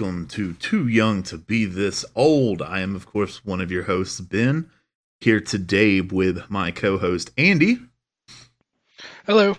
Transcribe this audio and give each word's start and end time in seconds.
welcome 0.00 0.28
to 0.28 0.52
Too 0.52 0.86
Young 0.86 1.24
to 1.24 1.36
Be 1.36 1.64
This 1.64 2.04
Old. 2.14 2.62
I 2.62 2.82
am, 2.82 2.94
of 2.94 3.04
course, 3.04 3.44
one 3.44 3.60
of 3.60 3.72
your 3.72 3.82
hosts, 3.82 4.20
Ben, 4.20 4.70
here 5.18 5.40
today 5.40 6.00
with 6.00 6.48
my 6.48 6.70
co 6.70 6.98
host, 6.98 7.32
Andy. 7.36 7.80
Hello. 9.26 9.56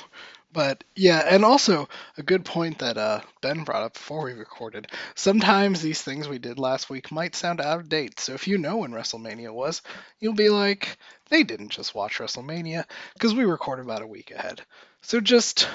But 0.54 0.84
yeah, 0.96 1.24
and 1.28 1.44
also 1.44 1.90
a 2.18 2.24
good 2.24 2.46
point 2.46 2.80
that 2.80 2.98
uh, 2.98 3.22
Ben 3.42 3.64
brought 3.64 3.82
up 3.82 3.94
before 3.94 4.24
we 4.26 4.34
recorded. 4.34 4.88
Sometimes 5.16 5.82
these 5.82 6.02
things 6.02 6.30
we 6.30 6.38
did 6.38 6.60
last 6.60 6.92
week 6.92 7.12
might 7.12 7.36
sound 7.36 7.60
out 7.60 7.80
of 7.80 7.90
date. 7.90 8.20
So 8.20 8.34
if 8.34 8.48
you 8.48 8.60
know 8.60 8.78
when 8.78 8.92
WrestleMania 8.92 9.52
was, 9.52 9.82
you'll 10.20 10.34
be 10.34 10.50
like, 10.50 10.98
they 11.30 11.42
didn't 11.44 11.70
just 11.70 11.96
watch 11.96 12.20
WrestleMania 12.20 12.86
because 13.16 13.34
we 13.34 13.46
recorded 13.46 13.86
about 13.86 14.04
a 14.04 14.08
week 14.08 14.30
ahead. 14.30 14.62
So 15.02 15.20
just, 15.20 15.68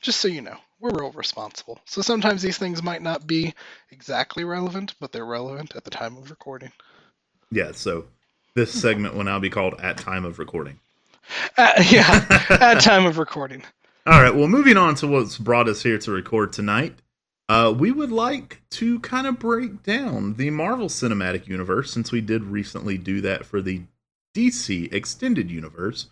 just 0.00 0.20
so 0.20 0.28
you 0.28 0.42
know, 0.42 0.56
we're 0.78 0.90
real 0.90 1.10
responsible. 1.10 1.80
So 1.84 2.02
sometimes 2.02 2.40
these 2.40 2.58
things 2.58 2.82
might 2.82 3.02
not 3.02 3.26
be 3.26 3.52
exactly 3.90 4.44
relevant, 4.44 4.94
but 5.00 5.10
they're 5.10 5.26
relevant 5.26 5.74
at 5.74 5.84
the 5.84 5.90
time 5.90 6.16
of 6.16 6.30
recording. 6.30 6.70
Yeah, 7.50 7.72
so 7.72 8.04
this 8.54 8.72
segment 8.72 9.14
will 9.14 9.24
now 9.24 9.40
be 9.40 9.50
called 9.50 9.74
At 9.80 9.96
Time 9.96 10.24
of 10.24 10.38
Recording. 10.38 10.78
Uh, 11.56 11.82
yeah, 11.90 12.26
at 12.50 12.80
time 12.80 13.06
of 13.06 13.18
recording. 13.18 13.62
All 14.06 14.20
right, 14.20 14.34
well, 14.34 14.48
moving 14.48 14.76
on 14.76 14.94
to 14.96 15.06
what's 15.06 15.38
brought 15.38 15.68
us 15.68 15.82
here 15.82 15.98
to 15.98 16.10
record 16.10 16.52
tonight, 16.52 16.96
uh, 17.48 17.72
we 17.76 17.90
would 17.92 18.10
like 18.10 18.62
to 18.70 18.98
kind 19.00 19.26
of 19.26 19.38
break 19.38 19.82
down 19.82 20.34
the 20.34 20.50
Marvel 20.50 20.88
Cinematic 20.88 21.46
Universe 21.46 21.92
since 21.92 22.10
we 22.10 22.20
did 22.20 22.44
recently 22.44 22.98
do 22.98 23.20
that 23.20 23.44
for 23.44 23.60
the 23.60 23.82
DC 24.34 24.92
Extended 24.92 25.50
Universe. 25.50 26.06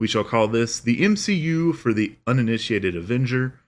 We 0.00 0.06
shall 0.06 0.24
call 0.24 0.48
this 0.48 0.80
the 0.80 1.00
MCU 1.00 1.74
for 1.74 1.92
the 1.92 2.16
Uninitiated 2.26 2.96
Avenger. 2.96 3.60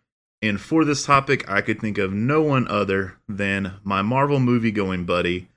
And 0.43 0.61
for 0.61 0.85
this 0.85 1.05
topic, 1.05 1.49
I 1.49 1.63
could 1.63 1.81
think 1.81 1.99
of 1.99 2.13
no 2.13 2.43
one 2.43 2.69
other 2.69 3.17
than 3.29 3.75
my 3.83 4.03
Marvel 4.03 4.39
movie 4.39 4.71
going 4.71 5.05
buddy, 5.05 5.49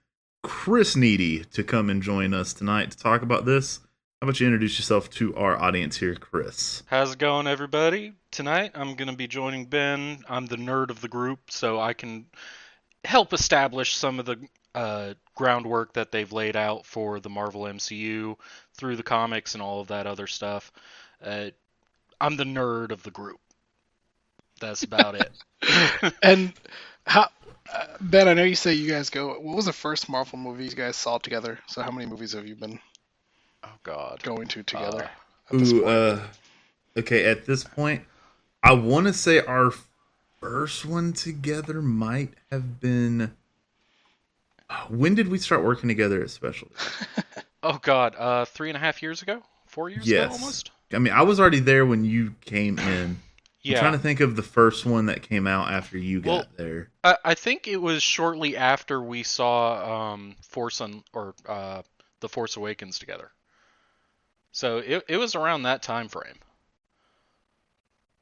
Chris 0.41 0.95
Needy, 0.95 1.43
to 1.51 1.63
come 1.63 1.89
and 1.89 2.01
join 2.01 2.33
us 2.33 2.53
tonight 2.53 2.91
to 2.91 2.97
talk 2.97 3.21
about 3.21 3.45
this. 3.45 3.81
How 4.21 4.25
about 4.25 4.41
you 4.41 4.47
introduce 4.47 4.77
yourself 4.77 5.09
to 5.11 5.33
our 5.37 5.57
audience 5.57 5.95
here, 5.95 6.13
Chris? 6.13 6.83
How's 6.87 7.13
it 7.13 7.19
going, 7.19 7.47
everybody? 7.47 8.11
Tonight 8.31 8.71
I'm 8.75 8.95
going 8.95 9.07
to 9.07 9.15
be 9.15 9.27
joining 9.27 9.63
Ben. 9.63 10.25
I'm 10.27 10.45
the 10.45 10.57
nerd 10.57 10.89
of 10.89 10.99
the 10.99 11.07
group, 11.07 11.49
so 11.49 11.79
I 11.79 11.93
can 11.93 12.25
help 13.05 13.31
establish 13.31 13.95
some 13.95 14.19
of 14.19 14.25
the 14.25 14.35
uh, 14.75 15.13
groundwork 15.35 15.93
that 15.93 16.11
they've 16.11 16.33
laid 16.33 16.57
out 16.57 16.85
for 16.85 17.21
the 17.21 17.29
Marvel 17.29 17.61
MCU 17.61 18.35
through 18.73 18.97
the 18.97 19.03
comics 19.03 19.53
and 19.53 19.63
all 19.63 19.79
of 19.79 19.87
that 19.87 20.05
other 20.05 20.27
stuff. 20.27 20.73
Uh, 21.23 21.51
I'm 22.19 22.35
the 22.35 22.43
nerd 22.43 22.91
of 22.91 23.03
the 23.03 23.11
group. 23.11 23.39
That's 24.59 24.83
about 24.83 25.15
it. 25.15 25.31
And 26.21 26.51
how, 27.05 27.29
uh, 27.73 27.85
Ben? 28.01 28.27
I 28.27 28.33
know 28.33 28.43
you 28.43 28.55
say 28.55 28.73
you 28.73 28.91
guys 28.91 29.09
go. 29.09 29.39
What 29.39 29.55
was 29.55 29.65
the 29.65 29.71
first 29.71 30.09
Marvel 30.09 30.37
movie 30.37 30.65
you 30.65 30.71
guys 30.71 30.97
saw 30.97 31.19
together? 31.19 31.59
So 31.67 31.81
how 31.81 31.91
many 31.91 32.05
movies 32.05 32.33
have 32.33 32.45
you 32.45 32.55
been 32.57 32.79
oh 33.63 33.69
God. 33.83 34.21
going 34.23 34.47
to 34.47 34.63
together? 34.63 35.03
Uh, 35.03 35.53
at 35.53 35.59
this 35.59 35.71
Ooh, 35.73 35.81
point? 35.81 35.87
uh, 35.95 36.19
okay. 36.97 37.25
At 37.25 37.45
this 37.45 37.63
point, 37.63 38.03
I 38.63 38.73
want 38.73 39.07
to 39.07 39.13
say 39.13 39.39
our 39.41 39.71
first 40.39 40.85
one 40.85 41.13
together 41.13 41.81
might 41.81 42.33
have 42.51 42.79
been. 42.79 43.33
When 44.89 45.15
did 45.15 45.29
we 45.29 45.39
start 45.39 45.63
working 45.63 45.87
together, 45.89 46.21
especially? 46.21 46.71
Oh 47.61 47.77
God. 47.81 48.15
Uh, 48.17 48.45
three 48.45 48.69
and 48.69 48.77
a 48.77 48.79
half 48.79 49.01
years 49.03 49.21
ago, 49.21 49.43
four 49.67 49.89
years 49.89 50.07
ago, 50.07 50.15
Yes. 50.15 50.31
almost. 50.31 50.71
I 50.93 50.99
mean, 50.99 51.11
I 51.11 51.23
was 51.23 51.41
already 51.41 51.59
there 51.59 51.85
when 51.85 52.05
you 52.05 52.33
came 52.41 52.79
in. 52.79 53.19
Yeah. 53.61 53.75
I'm 53.75 53.81
trying 53.81 53.91
to 53.91 53.99
think 53.99 54.21
of 54.21 54.37
the 54.37 54.41
first 54.41 54.85
one 54.85 55.07
that 55.07 55.21
came 55.21 55.45
out 55.45 55.69
after 55.69 55.97
you 55.97 56.21
got 56.21 56.29
Well, 56.29 56.45
there. 56.55 56.89
I, 57.03 57.17
I 57.25 57.33
think 57.33 57.67
it 57.67 57.75
was 57.75 58.01
shortly 58.01 58.55
after 58.55 59.01
we 59.03 59.21
saw 59.23 60.13
um, 60.13 60.37
Force 60.41 60.79
on 60.79 61.03
or 61.13 61.35
uh, 61.45 61.81
the 62.21 62.29
Force 62.29 62.55
Awakens 62.55 62.97
together. 62.99 63.31
So 64.51 64.77
it 64.79 65.03
it 65.07 65.17
was 65.17 65.35
around 65.35 65.63
that 65.63 65.81
time 65.81 66.07
frame. 66.07 66.35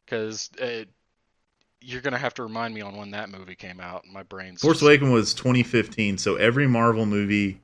Because 0.06 0.50
you're 1.82 2.02
gonna 2.02 2.18
have 2.18 2.34
to 2.36 2.44
remind 2.44 2.74
me 2.74 2.82
on 2.82 2.96
when 2.96 3.12
that 3.12 3.30
movie 3.30 3.56
came 3.56 3.80
out. 3.80 4.06
My 4.06 4.24
brain's 4.24 4.62
Force 4.62 4.76
just- 4.78 4.84
Awakens 4.84 5.12
was 5.12 5.34
2015, 5.34 6.18
so 6.18 6.36
every 6.36 6.68
Marvel 6.68 7.06
movie 7.06 7.62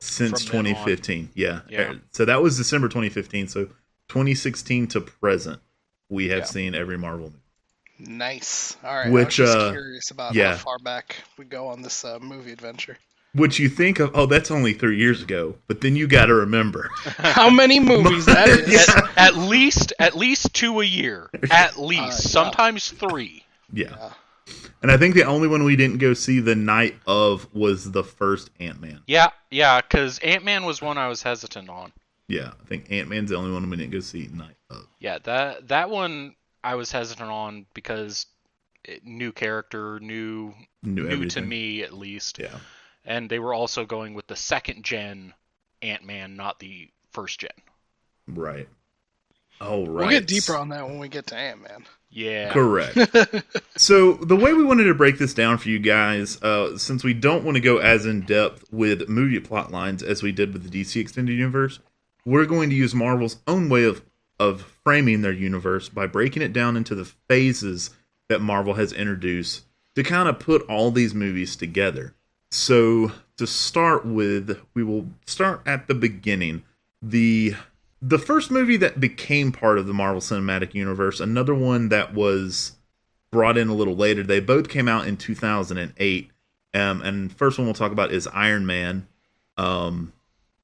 since 0.00 0.42
From 0.44 0.64
then 0.64 0.74
on. 0.76 0.84
2015. 0.84 1.30
Yeah. 1.34 1.60
Yeah. 1.68 1.94
So 2.12 2.24
that 2.24 2.40
was 2.42 2.56
December 2.56 2.88
2015. 2.88 3.48
So 3.48 3.64
2016 4.08 4.86
to 4.88 5.00
present, 5.00 5.60
we 6.08 6.28
have 6.28 6.40
Yeah. 6.40 6.44
seen 6.44 6.74
every 6.74 6.96
Marvel 6.98 7.26
movie. 7.30 7.38
nice. 8.16 8.76
All 8.84 8.94
right. 8.94 9.10
Which, 9.10 9.40
I 9.40 9.42
was 9.42 9.50
just 9.52 9.58
uh, 9.58 9.70
curious 9.72 10.10
about 10.12 10.34
yeah. 10.34 10.52
how 10.52 10.56
far 10.58 10.78
back 10.78 11.16
we 11.36 11.44
go 11.44 11.66
on 11.68 11.82
this 11.82 12.04
uh, 12.04 12.20
movie 12.20 12.52
adventure. 12.52 12.96
Which 13.34 13.58
you 13.58 13.68
think 13.68 14.00
of, 14.00 14.10
oh, 14.14 14.26
that's 14.26 14.50
only 14.50 14.72
three 14.72 14.98
years 14.98 15.22
ago. 15.22 15.56
But 15.66 15.80
then 15.80 15.96
you 15.96 16.06
got 16.08 16.26
to 16.26 16.34
remember. 16.34 16.90
How 17.04 17.50
many 17.50 17.78
movies 17.78 18.24
that 18.26 18.48
is? 18.48 18.88
at, 19.16 19.18
at 19.18 19.36
least 19.36 19.92
at 19.98 20.16
least 20.16 20.54
two 20.54 20.80
a 20.80 20.84
year. 20.84 21.28
At 21.50 21.76
least. 21.78 22.00
Uh, 22.00 22.04
yeah. 22.06 22.10
Sometimes 22.10 22.90
three. 22.90 23.44
Yeah. 23.72 23.90
Yeah. 23.90 24.10
And 24.80 24.90
I 24.90 24.96
think 24.96 25.14
the 25.14 25.24
only 25.24 25.48
one 25.48 25.64
we 25.64 25.76
didn't 25.76 25.98
go 25.98 26.14
see 26.14 26.40
the 26.40 26.54
night 26.54 26.96
of 27.06 27.52
was 27.54 27.90
the 27.90 28.04
first 28.04 28.50
Ant 28.60 28.80
Man. 28.80 29.02
Yeah, 29.06 29.30
yeah, 29.50 29.80
because 29.80 30.18
Ant 30.20 30.44
Man 30.44 30.64
was 30.64 30.80
one 30.80 30.96
I 30.96 31.08
was 31.08 31.22
hesitant 31.22 31.68
on. 31.68 31.92
Yeah. 32.28 32.52
I 32.62 32.64
think 32.66 32.90
Ant 32.90 33.08
Man's 33.08 33.30
the 33.30 33.36
only 33.36 33.52
one 33.52 33.68
we 33.68 33.76
didn't 33.76 33.90
go 33.92 34.00
see 34.00 34.28
night 34.32 34.56
of. 34.70 34.86
Yeah, 35.00 35.18
that 35.24 35.68
that 35.68 35.90
one 35.90 36.34
I 36.64 36.76
was 36.76 36.90
hesitant 36.92 37.28
on 37.30 37.66
because 37.74 38.26
it, 38.84 39.04
new 39.04 39.32
character, 39.32 39.98
new 40.00 40.54
Knew 40.82 41.08
new 41.08 41.28
to 41.30 41.40
me 41.40 41.82
at 41.82 41.92
least, 41.92 42.38
Yeah. 42.38 42.56
And 43.08 43.28
they 43.28 43.38
were 43.40 43.54
also 43.54 43.84
going 43.84 44.14
with 44.14 44.26
the 44.28 44.36
second 44.36 44.84
gen 44.84 45.32
Ant 45.82 46.04
Man, 46.04 46.36
not 46.36 46.60
the 46.60 46.90
first 47.10 47.40
gen. 47.40 47.50
Right. 48.28 48.68
Oh, 49.60 49.86
right. 49.86 49.88
We'll 49.88 50.10
get 50.10 50.26
deeper 50.28 50.54
on 50.54 50.68
that 50.68 50.86
when 50.86 50.98
we 51.00 51.08
get 51.08 51.26
to 51.28 51.36
Ant 51.36 51.62
Man. 51.62 51.84
Yeah. 52.10 52.52
Correct. 52.52 52.96
so 53.76 54.12
the 54.12 54.36
way 54.36 54.52
we 54.52 54.62
wanted 54.62 54.84
to 54.84 54.94
break 54.94 55.18
this 55.18 55.34
down 55.34 55.58
for 55.58 55.68
you 55.68 55.78
guys, 55.78 56.40
uh, 56.42 56.76
since 56.76 57.02
we 57.02 57.14
don't 57.14 57.44
want 57.44 57.56
to 57.56 57.60
go 57.60 57.78
as 57.78 58.06
in 58.06 58.20
depth 58.20 58.64
with 58.70 59.08
movie 59.08 59.40
plot 59.40 59.72
lines 59.72 60.02
as 60.02 60.22
we 60.22 60.30
did 60.30 60.52
with 60.52 60.70
the 60.70 60.82
DC 60.82 61.00
extended 61.00 61.32
universe, 61.32 61.80
we're 62.24 62.46
going 62.46 62.68
to 62.70 62.76
use 62.76 62.94
Marvel's 62.94 63.38
own 63.48 63.68
way 63.68 63.84
of 63.84 64.02
of 64.40 64.60
framing 64.84 65.22
their 65.22 65.32
universe 65.32 65.88
by 65.88 66.06
breaking 66.06 66.42
it 66.42 66.52
down 66.52 66.76
into 66.76 66.94
the 66.94 67.04
phases 67.04 67.90
that 68.28 68.40
Marvel 68.40 68.74
has 68.74 68.92
introduced 68.92 69.64
to 69.96 70.04
kind 70.04 70.28
of 70.28 70.38
put 70.38 70.62
all 70.68 70.92
these 70.92 71.12
movies 71.12 71.56
together. 71.56 72.14
So 72.50 73.12
to 73.36 73.46
start 73.46 74.06
with, 74.06 74.60
we 74.74 74.82
will 74.82 75.08
start 75.26 75.62
at 75.66 75.86
the 75.88 75.94
beginning. 75.94 76.62
The 77.02 77.54
the 78.00 78.18
first 78.18 78.50
movie 78.50 78.76
that 78.76 79.00
became 79.00 79.50
part 79.50 79.78
of 79.78 79.86
the 79.86 79.94
Marvel 79.94 80.20
Cinematic 80.20 80.72
Universe, 80.74 81.20
another 81.20 81.54
one 81.54 81.88
that 81.88 82.14
was 82.14 82.72
brought 83.30 83.58
in 83.58 83.68
a 83.68 83.74
little 83.74 83.96
later. 83.96 84.22
They 84.22 84.40
both 84.40 84.68
came 84.68 84.88
out 84.88 85.06
in 85.06 85.16
2008. 85.16 86.30
Um, 86.74 87.02
and 87.02 87.32
first 87.32 87.58
one 87.58 87.66
we'll 87.66 87.74
talk 87.74 87.92
about 87.92 88.12
is 88.12 88.26
Iron 88.28 88.66
Man. 88.66 89.08
Um, 89.56 90.12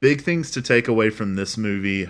big 0.00 0.22
things 0.22 0.50
to 0.52 0.62
take 0.62 0.86
away 0.86 1.10
from 1.10 1.34
this 1.34 1.56
movie, 1.56 2.08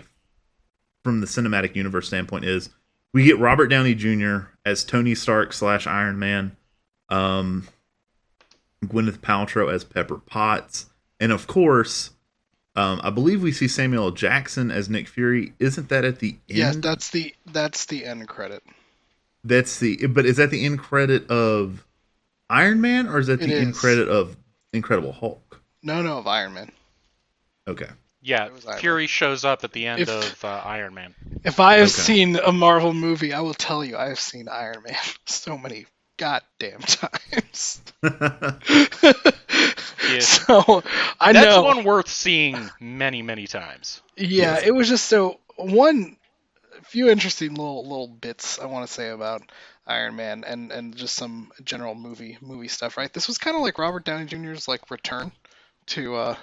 from 1.03 1.21
the 1.21 1.27
cinematic 1.27 1.75
universe 1.75 2.07
standpoint, 2.09 2.45
is 2.45 2.71
we 3.13 3.25
get 3.25 3.39
Robert 3.39 3.69
Downey 3.69 3.95
Jr. 3.95 4.49
as 4.65 4.85
Tony 4.85 5.15
Stark 5.15 5.53
slash 5.53 5.87
Iron 5.87 6.19
Man, 6.19 6.57
um, 7.09 7.67
Gwyneth 8.89 9.19
Paltrow 9.19 9.73
as 9.73 9.85
Pepper 9.85 10.19
Potts, 10.19 10.87
and 11.21 11.33
of 11.33 11.47
course, 11.47 12.11
um, 12.77 13.01
I 13.05 13.11
believe 13.11 13.43
we 13.43 13.53
see 13.53 13.69
Samuel 13.69 14.11
Jackson 14.11 14.71
as 14.71 14.89
Nick 14.91 15.07
Fury. 15.09 15.53
Isn't 15.59 15.89
that 15.91 16.05
at 16.05 16.19
the 16.19 16.31
end? 16.31 16.59
Yes, 16.59 16.77
that's 16.77 17.11
the 17.11 17.35
that's 17.47 17.87
the 17.87 18.05
end 18.05 18.29
credit. 18.29 18.63
That's 19.45 19.79
the. 19.79 20.07
But 20.07 20.27
is 20.27 20.39
that 20.39 20.51
the 20.51 20.65
end 20.65 20.79
credit 20.79 21.29
of 21.31 21.85
Iron 22.51 22.81
Man, 22.81 23.07
or 23.07 23.19
is 23.19 23.27
that 23.29 23.41
It 23.43 23.49
the 23.49 23.55
end 23.57 23.75
credit 23.75 24.09
of 24.09 24.37
Incredible 24.73 25.13
Hulk? 25.13 25.61
No, 25.83 26.03
no, 26.03 26.19
of 26.19 26.27
Iron 26.27 26.55
Man. 26.55 26.73
Okay. 27.69 27.89
Yeah, 28.23 28.47
It 28.47 28.55
was 28.55 28.65
Iron 28.67 28.79
Fury 28.79 29.07
shows 29.07 29.45
up 29.45 29.65
at 29.65 29.73
the 29.73 29.87
end 29.87 30.01
If- 30.01 30.09
of 30.09 30.45
uh, 30.45 30.63
Iron 30.65 30.95
Man. 30.95 31.15
If 31.45 31.61
I 31.61 31.75
have 31.75 31.89
Okay. 31.89 31.91
seen 31.91 32.37
a 32.37 32.53
Marvel 32.53 32.95
movie, 32.95 33.35
I 33.35 33.41
will 33.41 33.53
tell 33.53 33.85
you 33.85 33.99
I 33.99 34.09
have 34.09 34.19
seen 34.21 34.49
Iron 34.49 34.83
Man 34.83 34.97
so 35.27 35.59
many 35.59 35.85
goddamn 36.17 36.81
times. 36.81 37.83
Yeah. 40.03 40.19
So 40.21 40.83
I 41.19 41.33
know 41.33 41.41
That's 41.41 41.47
know. 41.47 41.63
one 41.63 41.85
worth 41.85 42.09
seeing 42.09 42.71
many, 42.79 43.23
many 43.23 43.47
times. 43.47 44.03
Yeah, 44.17 44.59
Yes. 44.59 44.63
it 44.63 44.71
was 44.73 44.89
just 44.89 45.07
so 45.07 45.41
one 45.57 46.17
few 46.85 47.09
interesting 47.09 47.51
little 47.55 47.83
little 47.83 48.09
bits 48.09 48.59
I 48.59 48.67
want 48.67 48.87
to 48.87 48.93
say 48.93 49.09
about 49.11 49.43
Iron 49.87 50.17
Man 50.17 50.45
and 50.45 50.71
and 50.71 50.95
just 50.95 51.15
some 51.17 51.51
general 51.65 51.95
movie 51.95 52.37
movie 52.43 52.69
stuff. 52.69 52.97
Right, 52.99 53.13
this 53.13 53.27
was 53.29 53.39
kind 53.39 53.57
of 53.57 53.63
like 53.63 53.79
Robert 53.79 54.05
Downey 54.05 54.27
Jr.'s 54.27 54.69
like 54.69 54.91
return 54.91 55.33
to 55.87 56.15
uh 56.17 56.37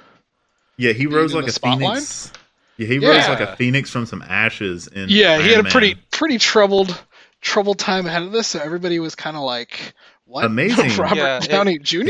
yeah, 0.77 0.93
he 0.93 1.05
rose 1.05 1.33
like 1.35 1.47
a 1.47 1.51
spotlight? 1.51 1.97
phoenix. 1.97 2.31
Yeah, 2.77 2.87
he 2.87 2.99
rose 2.99 3.27
Yeah. 3.27 3.29
like 3.29 3.41
a 3.41 3.55
phoenix 3.55 3.91
from 3.91 4.05
some 4.07 4.23
ashes. 4.23 4.87
In 4.87 5.07
yeah 5.09 5.37
he 5.37 5.49
Iron 5.49 5.49
had 5.49 5.59
a 5.59 5.63
Man. 5.63 5.71
pretty 5.71 5.95
pretty 6.11 6.39
troubled 6.39 6.99
troubled 7.41 7.79
time 7.79 8.05
ahead 8.05 8.21
of 8.23 8.31
this, 8.31 8.47
so 8.47 8.59
everybody 8.59 8.99
was 8.99 9.15
kind 9.15 9.35
of 9.35 9.43
like 9.43 9.93
what 10.25 10.45
Amazing. 10.45 10.95
Robert 10.97 11.15
Yeah, 11.17 11.37
it- 11.43 11.49
Downey 11.49 11.79
Jr. 11.79 12.05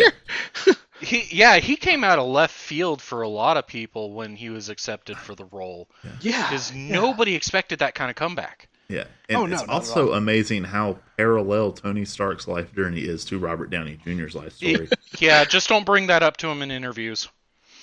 He, 1.04 1.25
yeah, 1.31 1.57
he 1.57 1.78
came 1.78 2.04
out 2.04 2.19
of 2.19 2.28
left 2.28 2.54
field 2.54 3.01
for 3.01 3.24
a 3.24 3.28
lot 3.28 3.57
of 3.57 3.66
people 3.66 4.13
when 4.13 4.36
he 4.36 4.51
was 4.51 4.69
accepted 4.69 5.18
for 5.18 5.33
the 5.33 5.45
role, 5.45 5.89
Yeah, 6.19 6.48
because 6.48 6.72
yeah. 6.72 6.94
nobody 6.94 7.33
expected 7.33 7.80
that 7.80 7.95
kind 7.95 8.12
of 8.12 8.16
comeback. 8.16 8.69
Yeah, 8.88 9.06
and 9.28 9.38
Oh, 9.39 9.45
no, 9.48 9.56
it's 9.56 9.63
also 9.68 10.13
amazing 10.13 10.63
how 10.63 11.00
parallel 11.18 11.72
Tony 11.72 12.06
Stark's 12.06 12.48
life 12.48 12.75
journey 12.75 13.00
is 13.00 13.25
to 13.25 13.39
Robert 13.39 13.72
Downey 13.72 13.98
Jr.'s 14.06 14.36
life 14.36 14.54
story. 14.54 14.89
Yeah, 15.18 15.44
just 15.44 15.69
don't 15.69 15.88
bring 15.88 16.06
that 16.06 16.22
up 16.22 16.38
to 16.38 16.48
him 16.50 16.62
in 16.62 16.69
interviews. 16.69 17.27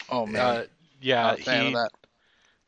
Oh 0.08 0.24
man, 0.24 0.40
Uh, 0.40 0.64
yeah, 1.00 1.22
not 1.22 1.40
a 1.40 1.42
fan 1.42 1.62
he, 1.62 1.66
of 1.68 1.74
that. 1.74 1.90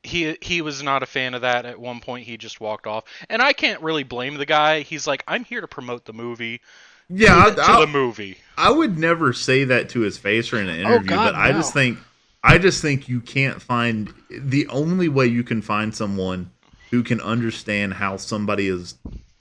He 0.02 0.37
he 0.41 0.62
was 0.62 0.82
not 0.82 1.02
a 1.02 1.06
fan 1.06 1.35
of 1.35 1.43
that. 1.43 1.67
At 1.67 1.79
one 1.79 2.00
point, 2.00 2.26
he 2.26 2.37
just 2.37 2.61
walked 2.61 2.87
off, 2.87 3.05
and 3.29 3.43
I 3.43 3.52
can't 3.52 3.82
really 3.82 4.05
blame 4.05 4.35
the 4.35 4.47
guy. 4.47 4.81
He's 4.81 5.06
like, 5.06 5.25
I'm 5.29 5.44
here 5.44 5.61
to 5.61 5.69
promote 5.69 6.05
the 6.05 6.12
movie 6.12 6.61
yeah, 7.11 7.44
I, 7.47 7.50
to 7.50 7.62
I- 7.62 7.81
the 7.81 7.87
movie. 7.87 8.38
I 8.56 8.70
would 8.70 8.99
never 8.99 9.32
say 9.32 9.64
that 9.64 9.88
to 9.91 10.00
his 10.00 10.17
face 10.17 10.52
or 10.52 10.61
in 10.61 10.69
an 10.69 10.87
oh, 10.87 10.93
interview, 10.93 11.12
Oh, 11.12 11.17
God, 11.17 11.32
but 11.32 11.35
I 11.35 11.52
just 11.52 11.73
think 11.73 11.99
I 12.43 12.58
just 12.58 12.81
think 12.81 13.08
you 13.08 13.20
can't 13.20 13.61
find 13.61 14.12
the 14.31 14.67
only 14.69 15.08
way 15.08 15.26
you 15.26 15.43
can 15.43 15.61
find 15.61 15.94
someone 15.94 16.50
who 16.91 17.02
can 17.02 17.20
understand 17.20 17.94
how 17.94 18.17
somebody 18.17 18.69
is 18.69 18.94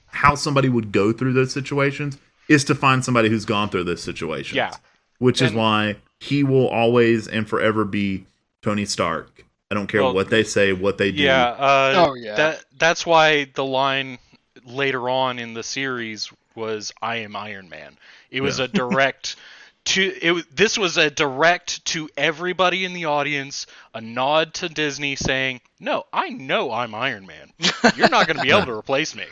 how 0.06 0.34
somebody 0.34 0.68
would 0.68 0.90
go 0.90 1.12
through 1.12 1.32
those 1.32 1.52
situations 1.52 2.18
is 2.48 2.64
to 2.64 2.74
find 2.74 3.04
somebody 3.04 3.28
who's 3.28 3.44
gone 3.44 3.68
through 3.68 3.84
those 3.84 4.02
situations. 4.02 4.56
Yeah. 4.56 4.74
Which 5.18 5.40
is 5.42 5.52
why 5.52 5.96
he 6.18 6.42
will 6.42 6.66
always 6.68 7.28
and 7.28 7.48
forever 7.48 7.84
be 7.84 8.24
Tony 8.62 8.86
Stark. 8.86 9.44
I 9.70 9.74
don't 9.74 9.86
care 9.86 10.02
Well, 10.02 10.14
what 10.14 10.30
they 10.30 10.42
say, 10.44 10.72
what 10.72 10.98
they 10.98 11.12
do. 11.12 11.22
Yeah. 11.22 11.44
Uh, 11.48 11.92
Oh, 12.08 12.14
yeah. 12.14 12.34
That 12.36 12.64
that's 12.76 13.06
why 13.06 13.44
the 13.44 13.64
line 13.64 14.18
later 14.64 15.08
on 15.08 15.38
in 15.38 15.54
the 15.54 15.62
series 15.62 16.30
was 16.54 16.92
"I 17.00 17.16
am 17.16 17.36
Iron 17.36 17.68
Man." 17.68 17.96
It 18.30 18.40
was 18.40 18.58
Yeah. 18.58 18.64
a 18.64 18.68
direct 18.68 19.36
to 19.86 20.02
it. 20.02 20.56
This 20.56 20.76
was 20.78 20.96
a 20.96 21.10
direct 21.10 21.84
to 21.86 22.08
everybody 22.16 22.84
in 22.84 22.92
the 22.94 23.06
audience, 23.06 23.66
a 23.94 24.00
nod 24.00 24.54
to 24.54 24.68
Disney 24.68 25.16
saying, 25.16 25.60
"No, 25.78 26.04
I 26.12 26.30
know 26.30 26.72
I'm 26.72 26.94
Iron 26.94 27.26
Man. 27.26 27.52
You're 27.94 28.08
not 28.08 28.26
going 28.26 28.36
to 28.36 28.42
be 28.42 28.50
able 28.50 28.66
to 28.66 28.72
replace 28.78 29.14
me." 29.14 29.26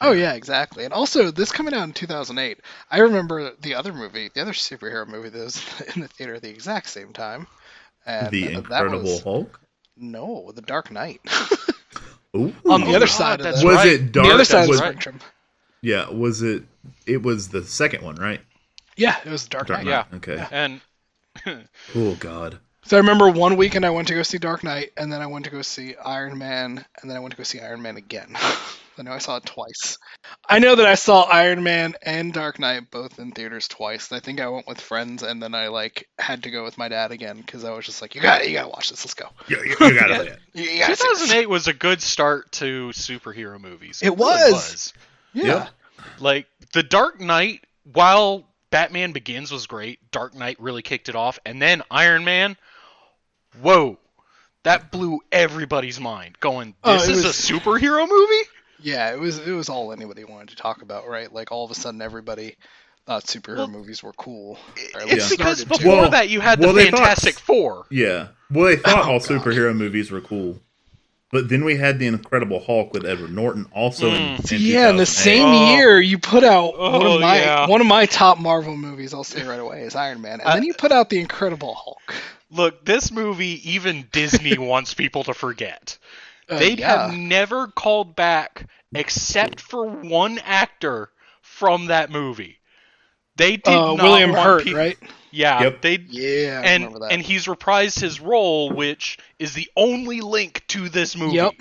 Oh 0.00 0.12
yeah, 0.12 0.32
exactly. 0.34 0.84
And 0.84 0.92
also, 0.94 1.30
this 1.30 1.52
coming 1.52 1.74
out 1.74 1.84
in 1.84 1.92
2008, 1.92 2.60
I 2.90 2.98
remember 2.98 3.52
the 3.60 3.74
other 3.74 3.92
movie, 3.92 4.28
the 4.32 4.40
other 4.42 4.52
superhero 4.52 5.06
movie 5.06 5.28
that 5.30 5.38
was 5.44 5.62
in 5.96 6.02
the 6.02 6.08
theater 6.08 6.34
at 6.34 6.42
the 6.42 6.50
exact 6.50 6.88
same 6.88 7.12
time. 7.12 7.46
And 8.06 8.30
the 8.30 8.54
that 8.68 8.88
Incredible 8.88 8.90
was, 8.90 9.20
Hulk. 9.22 9.60
No, 10.00 10.52
The 10.54 10.62
Dark 10.62 10.90
Knight. 10.90 11.20
Ooh. 12.36 12.54
On 12.68 12.80
the 12.82 12.88
Oh, 12.88 12.96
other 12.96 13.06
God, 13.06 13.08
side 13.08 13.40
of 13.40 13.44
that's 13.44 13.60
the, 13.60 13.66
was 13.66 13.76
right. 13.76 13.86
it 13.88 13.98
the 13.98 14.20
dark? 14.22 14.28
other 14.34 14.44
side 14.44 14.68
of 14.68 14.76
the 14.76 14.82
right. 14.82 14.90
spectrum. 14.92 15.20
Yeah, 15.80 16.10
was 16.10 16.42
it? 16.42 16.64
It 17.06 17.22
was 17.22 17.48
the 17.48 17.62
second 17.64 18.02
one, 18.02 18.16
right? 18.16 18.40
Yeah, 18.96 19.16
it 19.24 19.30
was 19.30 19.44
The 19.44 19.50
Dark, 19.50 19.68
Dark 19.68 19.84
Knight. 19.84 19.90
Yeah. 19.90 20.16
Okay. 20.16 20.46
And 20.50 20.80
Oh 21.94 22.14
God. 22.16 22.58
So 22.84 22.96
I 22.96 23.00
remember 23.00 23.28
one 23.30 23.56
weekend 23.56 23.84
I 23.86 23.90
went 23.90 24.08
to 24.08 24.14
go 24.14 24.22
see 24.22 24.38
Dark 24.38 24.64
Knight, 24.64 24.90
and 24.96 25.12
then 25.12 25.20
I 25.20 25.26
went 25.26 25.44
to 25.44 25.50
go 25.50 25.62
see 25.62 25.94
Iron 25.96 26.36
Man, 26.38 26.84
and 27.00 27.10
then 27.10 27.16
I 27.16 27.20
went 27.20 27.32
to 27.32 27.36
go 27.36 27.42
see 27.44 27.60
Iron 27.60 27.80
Man 27.82 27.96
again. 27.96 28.36
I 28.98 29.02
know 29.02 29.12
I 29.12 29.18
saw 29.18 29.36
it 29.36 29.44
twice. 29.46 29.98
I 30.48 30.58
know 30.58 30.74
that 30.74 30.86
I 30.86 30.94
saw 30.94 31.22
Iron 31.22 31.62
Man 31.62 31.94
and 32.02 32.32
Dark 32.32 32.58
Knight 32.58 32.90
both 32.90 33.18
in 33.18 33.32
theaters 33.32 33.68
twice. 33.68 34.10
I 34.12 34.20
think 34.20 34.40
I 34.40 34.48
went 34.48 34.66
with 34.66 34.80
friends, 34.80 35.22
and 35.22 35.42
then 35.42 35.54
I 35.54 35.68
like 35.68 36.08
had 36.18 36.42
to 36.44 36.50
go 36.50 36.64
with 36.64 36.76
my 36.78 36.88
dad 36.88 37.10
again 37.12 37.36
because 37.38 37.64
I 37.64 37.70
was 37.70 37.84
just 37.86 38.02
like, 38.02 38.14
"You 38.14 38.20
got 38.20 38.42
it, 38.42 38.48
you 38.48 38.54
gotta 38.54 38.68
watch 38.68 38.90
this. 38.90 39.04
Let's 39.04 39.14
go." 39.14 39.28
You, 39.48 39.56
you, 39.58 39.70
you 39.86 39.98
gotta 39.98 40.14
Yeah. 40.14 40.20
it. 40.22 40.38
You, 40.54 40.62
you 40.64 40.78
gotta 40.80 40.96
2008 40.96 41.48
was 41.48 41.68
a 41.68 41.72
good 41.72 42.00
start 42.02 42.52
to 42.52 42.88
superhero 42.90 43.60
movies. 43.60 44.00
It 44.02 44.10
really 44.10 44.52
was. 44.52 44.92
Yeah. 45.32 45.44
Yep. 45.44 45.68
Like 46.20 46.46
The 46.72 46.82
Dark 46.82 47.20
Knight, 47.20 47.64
while 47.92 48.44
Batman 48.70 49.12
Begins 49.12 49.50
was 49.52 49.66
great, 49.66 50.10
Dark 50.10 50.34
Knight 50.34 50.60
really 50.60 50.82
kicked 50.82 51.08
it 51.08 51.14
off, 51.16 51.38
and 51.46 51.60
then 51.60 51.82
Iron 51.90 52.24
Man, 52.24 52.56
whoa, 53.60 53.98
that 54.64 54.90
blew 54.90 55.20
everybody's 55.32 55.98
mind. 56.00 56.38
Going, 56.40 56.74
Oh, 56.84 56.92
this 56.94 57.08
is 57.08 57.24
was- 57.24 57.50
a 57.50 57.52
superhero 57.52 58.08
movie? 58.08 58.48
Yeah, 58.80 59.12
it 59.12 59.18
was 59.18 59.38
it 59.38 59.52
was 59.52 59.68
all 59.68 59.92
anybody 59.92 60.24
wanted 60.24 60.50
to 60.50 60.56
talk 60.56 60.82
about, 60.82 61.08
right? 61.08 61.32
Like 61.32 61.50
all 61.52 61.64
of 61.64 61.70
a 61.70 61.74
sudden 61.74 62.00
everybody 62.02 62.56
thought 63.06 63.24
superhero 63.24 63.56
Well, 63.58 63.68
movies 63.68 64.02
were 64.02 64.12
cool. 64.12 64.58
It's 64.76 65.12
least 65.12 65.30
because 65.30 65.64
before 65.64 65.96
Well- 66.02 66.10
that 66.10 66.28
you 66.28 66.40
had 66.40 66.60
well, 66.60 66.72
the 66.72 66.82
they 66.84 66.90
thought- 66.90 66.98
Fantastic 67.00 67.38
Four. 67.38 67.86
Yeah. 67.90 68.28
Well, 68.50 68.66
they 68.66 68.76
thought 68.76 68.98
Oh, 69.06 69.12
all 69.12 69.18
God. 69.18 69.28
superhero 69.28 69.74
movies 69.76 70.10
were 70.10 70.20
cool, 70.20 70.60
but 71.32 71.48
then 71.48 71.64
we 71.64 71.76
had 71.76 71.98
the 71.98 72.06
Incredible 72.06 72.60
Hulk 72.60 72.92
with 72.92 73.04
Edward 73.04 73.32
Norton, 73.34 73.66
also 73.72 74.08
in, 74.08 74.36
Mm. 74.38 74.52
in 74.52 74.60
yeah, 74.60 74.90
in 74.90 74.96
the 74.96 75.06
same 75.06 75.46
Oh. 75.48 75.74
year 75.74 76.00
you 76.00 76.18
put 76.18 76.44
out 76.44 76.78
one 76.78 77.02
Oh, 77.06 77.14
of 77.16 77.20
my 77.20 77.38
yeah. 77.38 77.66
one 77.66 77.80
of 77.80 77.86
my 77.86 78.06
top 78.06 78.38
Marvel 78.38 78.76
movies. 78.76 79.12
I'll 79.14 79.24
say 79.24 79.42
right 79.42 79.58
away 79.60 79.82
is 79.82 79.94
Iron 79.96 80.20
Man, 80.20 80.40
and 80.40 80.48
I- 80.48 80.54
then 80.54 80.62
you 80.64 80.74
put 80.74 80.92
out 80.92 81.08
the 81.10 81.18
Incredible 81.18 81.74
Hulk. 81.74 82.14
Look, 82.50 82.84
this 82.84 83.10
movie, 83.10 83.60
even 83.72 84.06
Disney 84.12 84.56
wants 84.58 84.94
people 84.94 85.24
to 85.24 85.34
forget. 85.34 85.98
Uh, 86.48 86.58
They'd 86.58 86.78
yeah. 86.80 87.08
have 87.08 87.14
never 87.16 87.66
called 87.68 88.16
back 88.16 88.66
except 88.94 89.60
for 89.60 89.86
one 89.86 90.38
actor 90.44 91.10
from 91.42 91.86
that 91.86 92.10
movie. 92.10 92.58
They 93.36 93.56
did 93.56 93.68
uh, 93.68 93.94
not 93.94 94.02
William 94.02 94.30
want 94.32 94.42
Hurt, 94.42 94.64
peop- 94.64 94.76
right? 94.76 94.98
Yeah, 95.30 95.62
Yep. 95.62 95.82
they 95.82 95.98
Yeah, 96.08 96.62
and 96.64 96.96
and 97.10 97.20
he's 97.22 97.44
reprised 97.46 98.00
his 98.00 98.18
role, 98.18 98.70
which 98.72 99.18
is 99.38 99.52
the 99.52 99.68
only 99.76 100.22
link 100.22 100.64
to 100.68 100.88
this 100.88 101.16
movie. 101.16 101.36
Yep. 101.36 101.54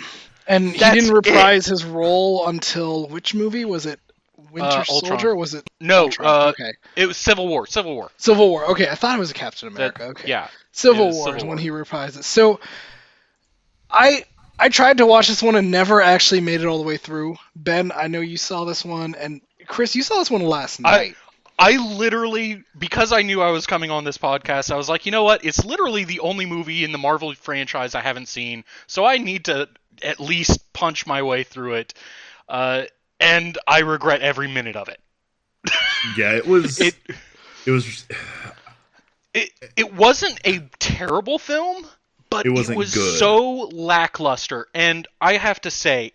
And 0.48 0.72
he 0.72 0.78
didn't 0.78 1.10
it. 1.10 1.14
reprise 1.14 1.66
his 1.66 1.84
role 1.84 2.48
until 2.48 3.08
which 3.10 3.34
movie 3.36 3.66
was 3.66 3.86
it? 3.86 4.00
Winter 4.52 4.70
Uh, 4.70 4.84
Soldier? 4.86 5.36
Was 5.36 5.54
it 5.54 5.70
No, 5.82 6.10
uh, 6.22 6.48
okay. 6.58 6.72
it 6.96 7.06
was 7.08 7.18
Civil 7.18 7.50
War. 7.50 7.68
Civil 7.68 7.94
War. 7.96 8.10
Civil 8.16 8.48
War. 8.50 8.66
Okay, 8.72 8.88
I 8.90 8.96
thought 8.96 9.18
it 9.18 9.20
was 9.20 9.32
a 9.32 9.34
Captain 9.34 9.68
That- 9.74 9.76
America. 9.78 10.04
okay. 10.06 10.30
Yeah. 10.30 10.48
Civil 10.72 11.12
War 11.12 11.26
Civil 11.26 11.38
is 11.40 11.44
when 11.44 11.58
he 11.58 11.68
reprised 11.70 12.18
it. 12.18 12.24
So, 12.24 12.62
I 13.92 14.24
I 14.60 14.70
tried 14.70 14.98
to 14.98 15.06
watch 15.06 15.28
this 15.28 15.44
one 15.44 15.56
and 15.56 15.70
never 15.72 16.02
actually 16.02 16.42
made 16.42 16.62
it 16.62 16.68
all 16.68 16.78
the 16.78 16.88
way 16.88 16.98
through. 16.98 17.38
Ben, 17.56 17.92
I 17.96 18.08
know 18.08 18.22
you 18.22 18.38
saw 18.38 18.66
this 18.66 18.84
one, 18.84 19.16
and 19.16 19.42
Chris, 19.68 19.96
you 19.96 20.04
saw 20.04 20.16
this 20.18 20.32
one 20.32 20.42
last 20.42 20.80
I- 20.84 20.98
night. 20.98 21.16
I 21.60 21.78
literally, 21.96 22.64
because 22.78 23.12
I 23.12 23.24
knew 23.24 23.42
I 23.42 23.50
was 23.50 23.66
coming 23.66 23.90
on 23.90 24.04
this 24.04 24.20
podcast, 24.20 24.72
I 24.72 24.76
was 24.78 24.88
like, 24.88 25.08
you 25.08 25.12
know 25.12 25.24
what? 25.24 25.44
It's 25.44 25.66
literally 25.66 26.04
the 26.04 26.20
only 26.20 26.46
movie 26.46 26.84
in 26.84 26.92
the 26.92 27.00
Marvel 27.00 27.34
franchise 27.34 27.96
I 27.96 28.02
haven't 28.02 28.28
seen, 28.28 28.64
so 28.86 29.06
I 29.06 29.18
need 29.18 29.46
to 29.46 29.68
at 30.04 30.20
least 30.20 30.72
punch 30.74 31.08
my 31.08 31.24
way 31.24 31.42
through 31.42 31.74
it. 31.74 31.96
Uh, 32.48 32.84
and 33.20 33.58
I 33.68 33.80
regret 33.80 34.22
every 34.22 34.48
minute 34.48 34.76
of 34.76 34.88
it. 34.88 35.00
Yeah, 36.16 36.34
it 36.34 36.46
was. 36.46 36.80
It 36.80 36.94
it 37.66 37.72
was. 37.72 38.06
it 39.34 39.50
it 39.76 39.94
wasn't 39.96 40.40
a 40.46 40.60
terrible 40.78 41.40
film, 41.40 41.88
but 42.30 42.46
It 42.46 42.50
it, 42.50 42.54
wasn't 42.54 42.78
was 42.78 42.94
good. 42.94 43.18
so 43.20 43.70
lackluster. 43.74 44.68
And 44.74 45.08
I 45.22 45.38
have 45.38 45.62
to 45.62 45.72
say, 45.72 46.14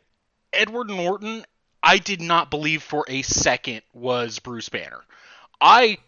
Edward 0.52 0.88
Norton, 0.90 1.44
I 1.82 1.98
did 1.98 2.20
not 2.20 2.50
believe 2.50 2.82
for 2.82 3.04
a 3.08 3.22
second 3.22 3.82
was 3.92 4.38
Bruce 4.38 4.68
Banner. 4.68 5.00
I, 5.60 5.98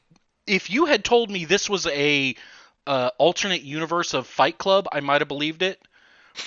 if 0.46 0.70
you 0.70 0.86
had 0.86 1.04
told 1.04 1.30
me 1.30 1.44
this 1.44 1.68
was 1.70 1.86
a 1.86 2.34
uh, 2.86 3.10
alternate 3.18 3.62
universe 3.62 4.14
of 4.14 4.26
Fight 4.26 4.58
Club, 4.58 4.86
I 4.92 5.00
might 5.00 5.20
have 5.20 5.28
believed 5.28 5.62
it. 5.62 5.80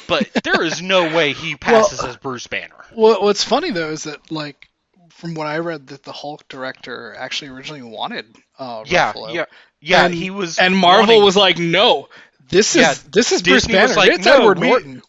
But 0.08 0.30
there 0.44 0.62
is 0.64 0.82
no 0.82 1.04
way 1.16 1.34
he 1.34 1.56
passes 1.56 2.04
as 2.04 2.18
Bruce 2.18 2.48
Banner. 2.48 2.76
What, 2.94 3.22
what's 3.24 3.44
funny 3.44 3.72
though 3.72 3.90
is 3.92 4.04
that 4.04 4.32
like 4.32 4.68
from 5.12 5.34
what 5.34 5.48
I 5.48 5.60
read 5.60 5.88
that 5.88 6.04
the 6.04 6.12
Hulk 6.12 6.48
director 6.50 7.16
actually 7.18 7.50
originally 7.52 7.82
wanted 7.82 8.36
uh, 8.60 8.84
Yeah, 8.86 9.14
Ruffalo. 9.14 9.34
yeah, 9.34 9.46
yeah. 9.80 10.06
and, 10.06 10.14
he 10.14 10.30
was, 10.30 10.60
and 10.60 10.76
Marvel 10.78 11.08
wanting- 11.08 11.24
was 11.24 11.36
like, 11.38 11.58
no, 11.58 12.10
this 12.50 12.75
is 12.75 12.82
Yeah, 12.82 12.94
this 13.12 13.32
is 13.32 13.42
Disney 13.42 13.75
was 13.75 13.92
Banner. 13.92 13.96
like, 13.96 14.12
it's 14.12 14.25
"No, 14.25 14.38
Edward 14.38 14.60
we- 14.60 14.68
Norton. 14.70 15.01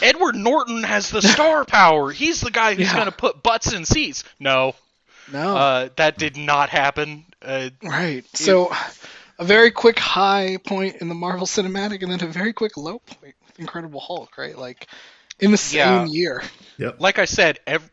Edward 0.00 0.34
Norton 0.34 0.82
has 0.82 1.10
the 1.10 1.20
star 1.22 1.64
power. 1.66 2.10
He's 2.10 2.40
the 2.40 2.50
guy 2.50 2.74
who's 2.74 2.86
Yeah. 2.88 2.94
going 2.94 3.06
to 3.06 3.12
put 3.12 3.42
butts 3.42 3.72
in 3.72 3.84
seats. 3.84 4.24
No, 4.40 4.74
No, 5.32 5.56
Uh, 5.56 5.88
that 5.96 6.16
did 6.18 6.36
not 6.36 6.68
happen. 6.70 7.24
Uh, 7.42 7.70
right. 7.82 8.24
So 8.36 8.72
a 9.38 9.44
very 9.44 9.70
quick 9.70 9.98
high 9.98 10.58
point 10.66 10.96
in 10.96 11.08
the 11.08 11.14
Marvel 11.14 11.46
Cinematic, 11.46 12.02
and 12.02 12.10
then 12.12 12.22
a 12.22 12.26
very 12.30 12.52
quick 12.52 12.76
low 12.76 12.98
point 12.98 13.34
with 13.46 13.58
Incredible 13.60 14.00
Hulk. 14.00 14.36
Right, 14.38 14.56
like 14.56 14.88
in 15.40 15.50
the 15.50 15.56
same 15.58 15.78
Yeah. 15.78 16.04
year. 16.06 16.42
Yep. 16.78 16.96
like 17.00 17.18
I 17.18 17.24
said, 17.26 17.60
ev- 17.66 17.90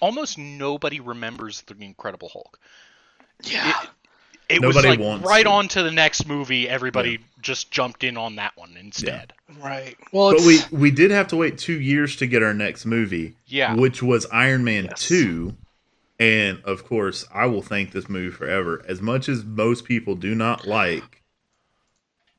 almost 0.00 0.38
nobody 0.38 1.00
remembers 1.00 1.60
the 1.62 1.74
Incredible 1.80 2.28
Hulk. 2.32 2.58
Yeah. 3.42 3.70
It 3.82 3.88
was 4.50 4.60
Nobody 4.60 4.88
like 4.88 4.98
wants 5.00 5.26
right 5.26 5.44
to. 5.44 5.50
on 5.50 5.68
to 5.68 5.82
the 5.82 5.90
next 5.90 6.26
movie. 6.26 6.68
Everybody 6.68 7.18
just 7.40 7.70
jumped 7.70 8.04
in 8.04 8.16
on 8.16 8.36
that 8.36 8.56
one 8.56 8.76
instead. 8.78 9.32
right. 9.60 9.96
Well, 10.12 10.30
But 10.32 10.42
it's, 10.42 10.70
we 10.70 10.78
we 10.78 10.90
did 10.90 11.10
have 11.10 11.28
to 11.28 11.36
wait 11.36 11.58
two 11.58 11.80
years 11.80 12.16
to 12.16 12.26
get 12.26 12.42
our 12.42 12.54
next 12.54 12.84
movie. 12.86 13.34
Yeah. 13.46 13.74
Which 13.74 14.02
was 14.02 14.26
Iron 14.32 14.64
Man 14.64 14.84
Yes. 14.84 15.00
two. 15.00 15.54
And 16.20 16.62
of 16.64 16.84
course, 16.86 17.26
I 17.34 17.46
will 17.46 17.62
thank 17.62 17.90
this 17.92 18.08
movie 18.08 18.30
forever. 18.34 18.82
As 18.88 19.02
much 19.02 19.28
as 19.28 19.44
most 19.44 19.84
people 19.84 20.14
do 20.14 20.34
not 20.34 20.66
like 20.66 21.22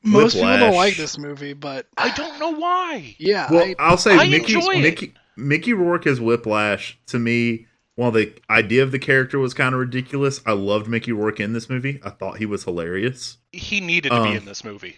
most 0.02 0.34
people 0.34 0.56
don't 0.58 0.74
like 0.74 0.96
this 0.96 1.18
movie, 1.18 1.52
but 1.52 1.86
I 1.96 2.10
don't 2.10 2.38
know 2.38 2.50
why. 2.50 3.16
yeah, 3.18 3.50
Well, 3.50 3.64
I, 3.64 3.74
I'll 3.78 3.96
say 3.98 4.16
I 4.16 4.28
Mickey 4.28 4.54
enjoy 4.54 4.74
it. 4.76 4.82
Mickey 4.82 5.14
Mickey 5.36 5.72
Rourke 5.72 6.06
as 6.06 6.20
Whiplash 6.20 6.96
to 7.08 7.18
me. 7.18 7.66
While 7.96 8.10
the 8.12 8.32
idea 8.50 8.82
of 8.82 8.92
the 8.92 8.98
character 8.98 9.38
was 9.38 9.54
kind 9.54 9.74
of 9.74 9.80
ridiculous, 9.80 10.40
I 10.46 10.52
loved 10.52 10.86
Mickey 10.86 11.12
Rourke 11.12 11.40
in 11.40 11.52
this 11.54 11.68
movie. 11.70 11.98
I 12.04 12.10
thought 12.10 12.36
he 12.38 12.46
was 12.46 12.64
hilarious. 12.64 13.38
He 13.52 13.80
needed 13.80 14.10
to 14.10 14.16
Um, 14.16 14.30
be 14.30 14.36
in 14.36 14.44
this 14.44 14.62
movie. 14.64 14.96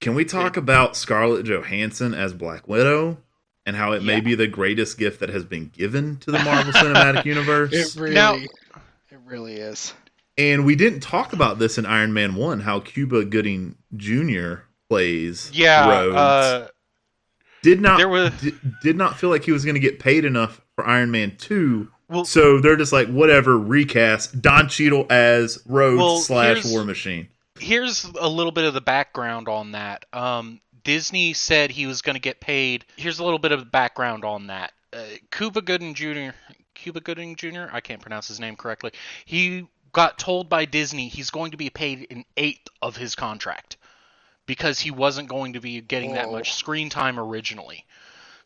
Can 0.00 0.14
we 0.14 0.24
talk 0.24 0.56
about 0.56 0.94
Scarlett 0.94 1.46
Johansson 1.46 2.12
as 2.14 2.32
Black 2.34 2.68
Widow 2.68 3.18
and 3.66 3.74
how 3.76 3.92
it 3.92 4.02
may 4.04 4.20
be 4.20 4.34
the 4.34 4.46
greatest 4.46 4.98
gift 4.98 5.20
that 5.20 5.30
has 5.30 5.44
been 5.44 5.68
given 5.70 6.18
to 6.18 6.30
the 6.30 6.38
Marvel 6.40 6.72
Cinematic 6.72 7.24
Universe? 7.24 7.72
it 7.72 7.98
really, 8.00 8.14
Now- 8.14 8.34
it 8.34 9.18
really 9.26 9.54
is. 9.56 9.94
And 10.36 10.64
we 10.64 10.76
didn't 10.76 11.00
talk 11.00 11.32
about 11.32 11.58
this 11.58 11.78
in 11.78 11.86
Iron 11.86 12.12
Man 12.12 12.34
1 12.36 12.60
how 12.60 12.78
Cuba 12.78 13.24
Gooding 13.24 13.74
Jr. 13.96 14.56
plays 14.88 15.50
Yeah. 15.52 15.88
Rhodes. 15.88 16.14
Uh, 16.16 16.68
did 17.62 17.80
not 17.80 17.96
there 17.96 18.08
was- 18.08 18.30
di- 18.40 18.52
did 18.82 18.96
not 18.96 19.18
feel 19.18 19.30
like 19.30 19.44
he 19.44 19.50
was 19.52 19.64
going 19.64 19.74
to 19.74 19.80
get 19.80 19.98
paid 19.98 20.24
enough 20.24 20.60
for 20.76 20.86
Iron 20.86 21.10
Man 21.10 21.34
2. 21.38 21.88
Well, 22.08 22.24
So 22.24 22.60
they're 22.60 22.76
just 22.76 22.92
like 22.92 23.08
whatever 23.08 23.58
recast 23.58 24.40
Don 24.40 24.68
Cheadle 24.68 25.06
as 25.10 25.58
Rhodes 25.66 25.98
Well, 25.98 26.16
slash 26.18 26.64
War 26.64 26.84
Machine. 26.84 27.28
here's 27.58 28.04
a 28.04 28.28
little 28.28 28.52
bit 28.52 28.64
of 28.64 28.74
the 28.74 28.80
background 28.80 29.48
on 29.48 29.72
that. 29.72 30.04
Um, 30.12 30.60
Disney 30.84 31.32
said 31.34 31.70
he 31.70 31.86
was 31.86 32.02
going 32.02 32.14
to 32.14 32.20
get 32.20 32.40
paid. 32.40 32.84
Here's 32.96 33.18
a 33.18 33.24
little 33.24 33.38
bit 33.38 33.52
of 33.52 33.60
the 33.60 33.66
background 33.66 34.24
on 34.24 34.46
that. 34.46 34.72
Uh, 34.92 35.02
Cuba 35.30 35.60
Gooding 35.60 35.92
Jr. 35.94 36.30
Cuba 36.74 37.00
Gooding 37.00 37.36
Jr. 37.36 37.66
I 37.72 37.80
can't 37.80 38.00
pronounce 38.00 38.28
his 38.28 38.40
name 38.40 38.56
correctly. 38.56 38.92
He 39.24 39.66
got 39.92 40.18
told 40.18 40.48
by 40.48 40.64
Disney 40.64 41.08
he's 41.08 41.30
going 41.30 41.50
to 41.50 41.56
be 41.56 41.68
paid 41.70 42.06
an 42.10 42.24
eighth 42.36 42.68
of 42.80 42.96
his 42.96 43.14
contract 43.14 43.76
because 44.46 44.78
he 44.80 44.90
wasn't 44.90 45.28
going 45.28 45.54
to 45.54 45.60
be 45.60 45.80
getting 45.80 46.14
that 46.14 46.30
much 46.30 46.54
screen 46.54 46.88
time 46.88 47.18
originally. 47.18 47.84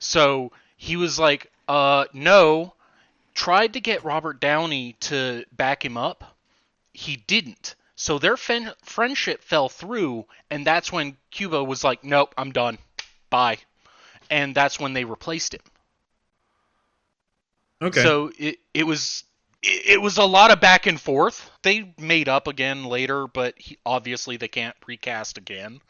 So 0.01 0.51
he 0.77 0.97
was 0.97 1.19
like, 1.19 1.53
uh, 1.69 2.07
no. 2.13 2.75
Tried 3.35 3.75
to 3.75 3.81
get 3.81 4.05
Robert 4.05 4.41
Downey 4.41 4.97
to 5.01 5.45
back 5.53 5.85
him 5.85 5.97
up. 5.97 6.37
He 6.93 7.17
didn't. 7.17 7.75
So 7.97 8.19
their 8.19 8.37
friendship 8.37 9.43
fell 9.43 9.69
through, 9.69 10.27
and 10.51 10.67
that's 10.67 10.91
when 10.91 11.17
Cuba 11.31 11.63
was 11.63 11.85
like, 11.85 12.03
nope, 12.03 12.35
I'm 12.37 12.53
done. 12.53 12.79
Bye. 13.31 13.59
And 14.31 14.55
that's 14.55 14.81
when 14.81 14.93
they 14.93 15.05
replaced 15.05 15.55
him. 15.55 15.61
Okay. 17.81 18.03
So 18.03 18.33
it, 18.39 18.59
it 18.75 18.85
was 18.85 19.25
it, 19.63 19.95
it 19.95 20.03
was 20.03 20.19
a 20.19 20.25
lot 20.25 20.51
of 20.51 20.61
back 20.61 20.87
and 20.87 21.01
forth. 21.01 21.51
They 21.63 21.95
made 21.99 22.29
up 22.29 22.47
again 22.49 22.85
later, 22.85 23.27
but 23.27 23.55
he, 23.57 23.79
obviously 23.85 24.37
they 24.37 24.49
can't 24.49 24.77
recast 24.87 25.39
again. 25.39 25.81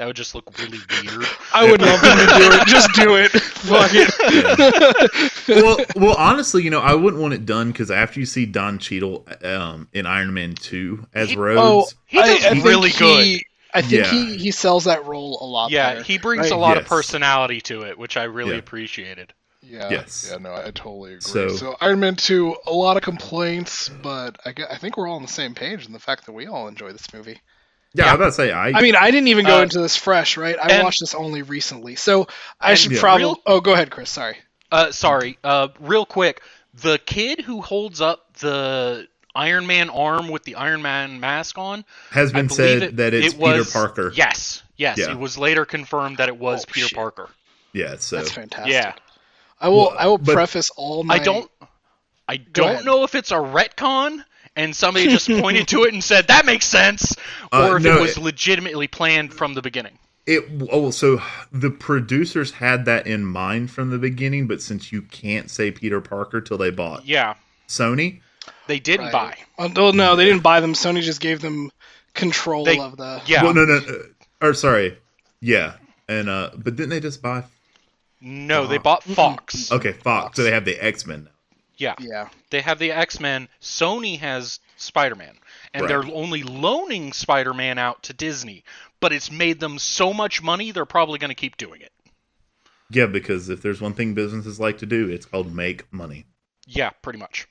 That 0.00 0.06
would 0.06 0.16
just 0.16 0.34
look 0.34 0.58
really 0.58 0.78
weird. 1.02 1.26
I 1.52 1.70
would 1.70 1.82
love 1.82 2.00
them 2.00 2.16
to 2.16 2.24
do 2.24 2.50
it. 2.58 2.66
Just 2.66 2.90
do 2.94 3.16
it. 3.16 3.28
Fuck 3.32 3.90
it. 3.92 5.46
well, 5.62 5.76
well, 5.94 6.16
honestly, 6.16 6.62
you 6.62 6.70
know, 6.70 6.80
I 6.80 6.94
wouldn't 6.94 7.20
want 7.20 7.34
it 7.34 7.44
done 7.44 7.70
because 7.70 7.90
after 7.90 8.18
you 8.18 8.24
see 8.24 8.46
Don 8.46 8.78
Cheadle 8.78 9.26
um, 9.44 9.88
in 9.92 10.06
Iron 10.06 10.32
Man 10.32 10.54
2 10.54 11.06
as 11.12 11.28
He- 11.28 11.36
Oh, 11.38 11.86
He 12.06 12.16
does 12.16 12.38
think 12.42 12.64
really 12.64 12.88
he- 12.88 13.44
I 13.74 13.82
think 13.82 13.92
Yeah. 13.92 14.10
he, 14.10 14.38
he 14.38 14.50
sells 14.52 14.84
that 14.84 15.04
role 15.04 15.36
a 15.42 15.44
lot 15.44 15.70
yeah, 15.70 15.90
better. 15.92 16.02
he 16.04 16.16
brings 16.16 16.44
right? 16.44 16.52
a 16.52 16.56
lot 16.56 16.78
of 16.78 16.86
personality 16.86 17.60
to 17.60 17.82
it, 17.82 17.98
which 17.98 18.16
I 18.16 18.22
really 18.24 18.52
Yeah. 18.52 18.56
appreciated. 18.60 19.34
Yeah. 19.62 19.90
Yes. 19.90 20.28
Yeah, 20.32 20.38
no, 20.38 20.54
I 20.54 20.70
totally 20.70 21.10
agree. 21.10 21.20
So- 21.20 21.48
So, 21.50 21.76
Iron 21.82 22.00
Man 22.00 22.16
2, 22.16 22.56
a 22.66 22.72
lot 22.72 22.96
of 22.96 23.02
complaints, 23.02 23.90
but 23.90 24.40
I, 24.46 24.54
I 24.70 24.78
think 24.78 24.96
we're 24.96 25.08
all 25.08 25.16
on 25.16 25.22
the 25.22 25.28
same 25.28 25.54
page 25.54 25.84
in 25.84 25.92
the 25.92 25.98
fact 26.00 26.24
that 26.24 26.32
we 26.32 26.46
all 26.46 26.68
enjoy 26.68 26.90
this 26.92 27.12
movie. 27.12 27.38
Yeah, 27.94 28.04
Yeah. 28.04 28.10
I 28.10 28.14
was 28.14 28.18
about 28.20 28.26
to 28.26 28.32
say, 28.32 28.52
I, 28.52 28.68
I 28.70 28.82
mean, 28.82 28.96
I 28.96 29.10
didn't 29.10 29.28
even 29.28 29.44
go 29.44 29.58
Uh, 29.58 29.62
into 29.62 29.80
this 29.80 29.96
fresh, 29.96 30.36
right? 30.36 30.56
I 30.62 30.68
and- 30.74 30.84
watched 30.84 31.00
this 31.00 31.14
only 31.14 31.42
recently. 31.42 31.96
So 31.96 32.28
I 32.60 32.74
should 32.74 32.92
Yeah. 32.92 33.00
probably. 33.00 33.24
real- 33.24 33.42
Oh, 33.46 33.60
go 33.60 33.72
ahead, 33.72 33.90
Chris. 33.90 34.10
Sorry. 34.10 34.36
Uh, 34.72 34.92
sorry. 34.92 35.38
Uh, 35.42 35.68
real 35.80 36.06
quick, 36.06 36.42
the 36.74 36.98
kid 36.98 37.40
who 37.40 37.60
holds 37.60 38.00
up 38.00 38.34
the 38.38 39.08
Iron 39.34 39.66
Man 39.66 39.90
arm 39.90 40.28
with 40.28 40.44
the 40.44 40.56
Iron 40.56 40.82
Man 40.82 41.20
mask 41.20 41.58
on 41.58 41.84
has 42.10 42.32
been 42.32 42.48
said 42.48 42.82
it- 42.82 42.96
that 42.96 43.14
it's 43.14 43.34
it 43.34 43.40
Peter 43.40 43.64
Parker. 43.64 44.12
Yes, 44.14 44.62
yes. 44.76 44.98
Yeah. 44.98 45.10
It 45.10 45.18
was 45.18 45.36
later 45.38 45.64
confirmed 45.64 46.18
that 46.18 46.28
it 46.28 46.36
was 46.36 46.64
Oh, 46.64 46.72
Peter 46.72 46.88
shit. 46.88 46.96
Parker. 46.96 47.28
Yeah, 47.72 47.96
so 47.98 48.16
That's 48.16 48.32
fantastic. 48.32 48.72
Yeah. 48.72 48.92
I 49.60 49.68
will. 49.68 49.76
Well, 49.88 49.96
I 49.98 50.06
will 50.06 50.18
preface 50.18 50.70
all 50.76 51.04
my. 51.04 51.14
I 51.14 51.18
don't. 51.18 51.50
I 52.28 52.36
don't 52.38 52.84
know 52.84 53.02
if 53.04 53.14
it's 53.16 53.30
a 53.32 53.34
retcon 53.36 54.24
and 54.56 54.74
somebody 54.74 55.06
just 55.08 55.28
pointed 55.28 55.68
to 55.68 55.84
it 55.84 55.92
and 55.92 56.02
said 56.02 56.28
that 56.28 56.46
makes 56.46 56.66
sense, 56.66 57.16
Uh, 57.52 57.68
or 57.68 57.76
if 57.78 57.82
no, 57.82 57.96
it 57.96 58.00
was 58.00 58.16
it- 58.16 58.22
legitimately 58.22 58.86
planned 58.88 59.32
from 59.32 59.54
the 59.54 59.62
beginning. 59.62 59.98
it. 60.26 60.44
Oh, 60.70 60.90
so 60.90 61.20
the 61.50 61.70
producers 61.70 62.52
had 62.52 62.84
that 62.84 63.06
in 63.06 63.24
mind 63.24 63.70
from 63.70 63.90
the 63.90 63.98
beginning, 63.98 64.46
but 64.46 64.60
since 64.62 64.92
you 64.92 65.02
can't 65.02 65.50
say 65.50 65.70
Peter 65.70 66.00
Parker 66.00 66.40
till 66.40 66.58
they 66.58 66.70
bought 66.70 67.06
Yeah, 67.06 67.34
Sony, 67.68 68.20
they 68.66 68.78
didn't 68.78 69.06
Right. 69.06 69.12
buy. 69.12 69.36
Oh, 69.58 69.66
no, 69.68 69.90
no, 69.90 70.16
they 70.16 70.24
didn't 70.26 70.42
buy 70.42 70.60
them. 70.60 70.74
Sony 70.74 71.02
just 71.02 71.20
gave 71.20 71.40
them 71.40 71.70
control 72.14 72.64
They- 72.64 72.78
of 72.78 72.96
the. 72.96 73.22
Yeah. 73.26 73.42
well, 73.44 73.54
no, 73.54 73.64
no, 73.64 73.76
uh, 73.76 74.46
or 74.46 74.54
sorry, 74.54 74.98
yeah, 75.40 75.74
and 76.08 76.28
uh, 76.28 76.50
but 76.56 76.76
didn't 76.76 76.90
they 76.90 77.00
just 77.00 77.22
buy? 77.22 77.44
No, 78.20 78.66
they 78.66 78.76
Uh, 78.76 78.80
bought 78.82 79.02
Fox. 79.04 79.72
Okay, 79.72 79.92
Fox, 79.92 80.36
so 80.36 80.42
they 80.42 80.50
have 80.52 80.64
the 80.66 80.76
X 80.84 81.06
Men 81.06 81.24
now. 81.24 81.30
Yeah. 81.80 81.94
Yeah. 81.98 82.28
They 82.50 82.60
have 82.60 82.78
the 82.78 82.92
X 82.92 83.18
Men. 83.20 83.48
Sony 83.60 84.18
has 84.18 84.60
Spider 84.76 85.14
Man. 85.14 85.36
And 85.72 85.82
Right. 85.82 85.88
they're 85.88 86.14
only 86.14 86.42
loaning 86.42 87.12
Spider 87.12 87.54
Man 87.54 87.78
out 87.78 88.02
to 88.04 88.12
Disney. 88.12 88.64
But 89.00 89.12
it's 89.12 89.30
made 89.30 89.60
them 89.60 89.78
so 89.78 90.12
much 90.12 90.42
money, 90.42 90.72
they're 90.72 90.84
probably 90.84 91.18
going 91.18 91.30
to 91.30 91.34
keep 91.34 91.56
doing 91.56 91.80
it. 91.80 91.92
Yeah, 92.90 93.06
because 93.06 93.48
if 93.48 93.62
there's 93.62 93.80
one 93.80 93.94
thing 93.94 94.12
businesses 94.14 94.60
like 94.60 94.76
to 94.78 94.86
do, 94.86 95.08
it's 95.08 95.24
called 95.24 95.54
make 95.54 95.90
money. 95.92 96.26
Yeah, 96.66 96.90
pretty 96.90 97.18
much. 97.18 97.46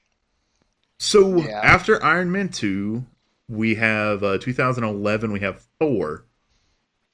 So 1.00 1.38
Yeah. 1.38 1.60
after 1.64 2.04
Iron 2.04 2.32
Man 2.32 2.50
2, 2.50 3.06
we 3.48 3.76
have 3.76 4.22
uh, 4.22 4.38
2011, 4.38 5.32
we 5.32 5.40
have 5.40 5.64
Thor, 5.80 6.26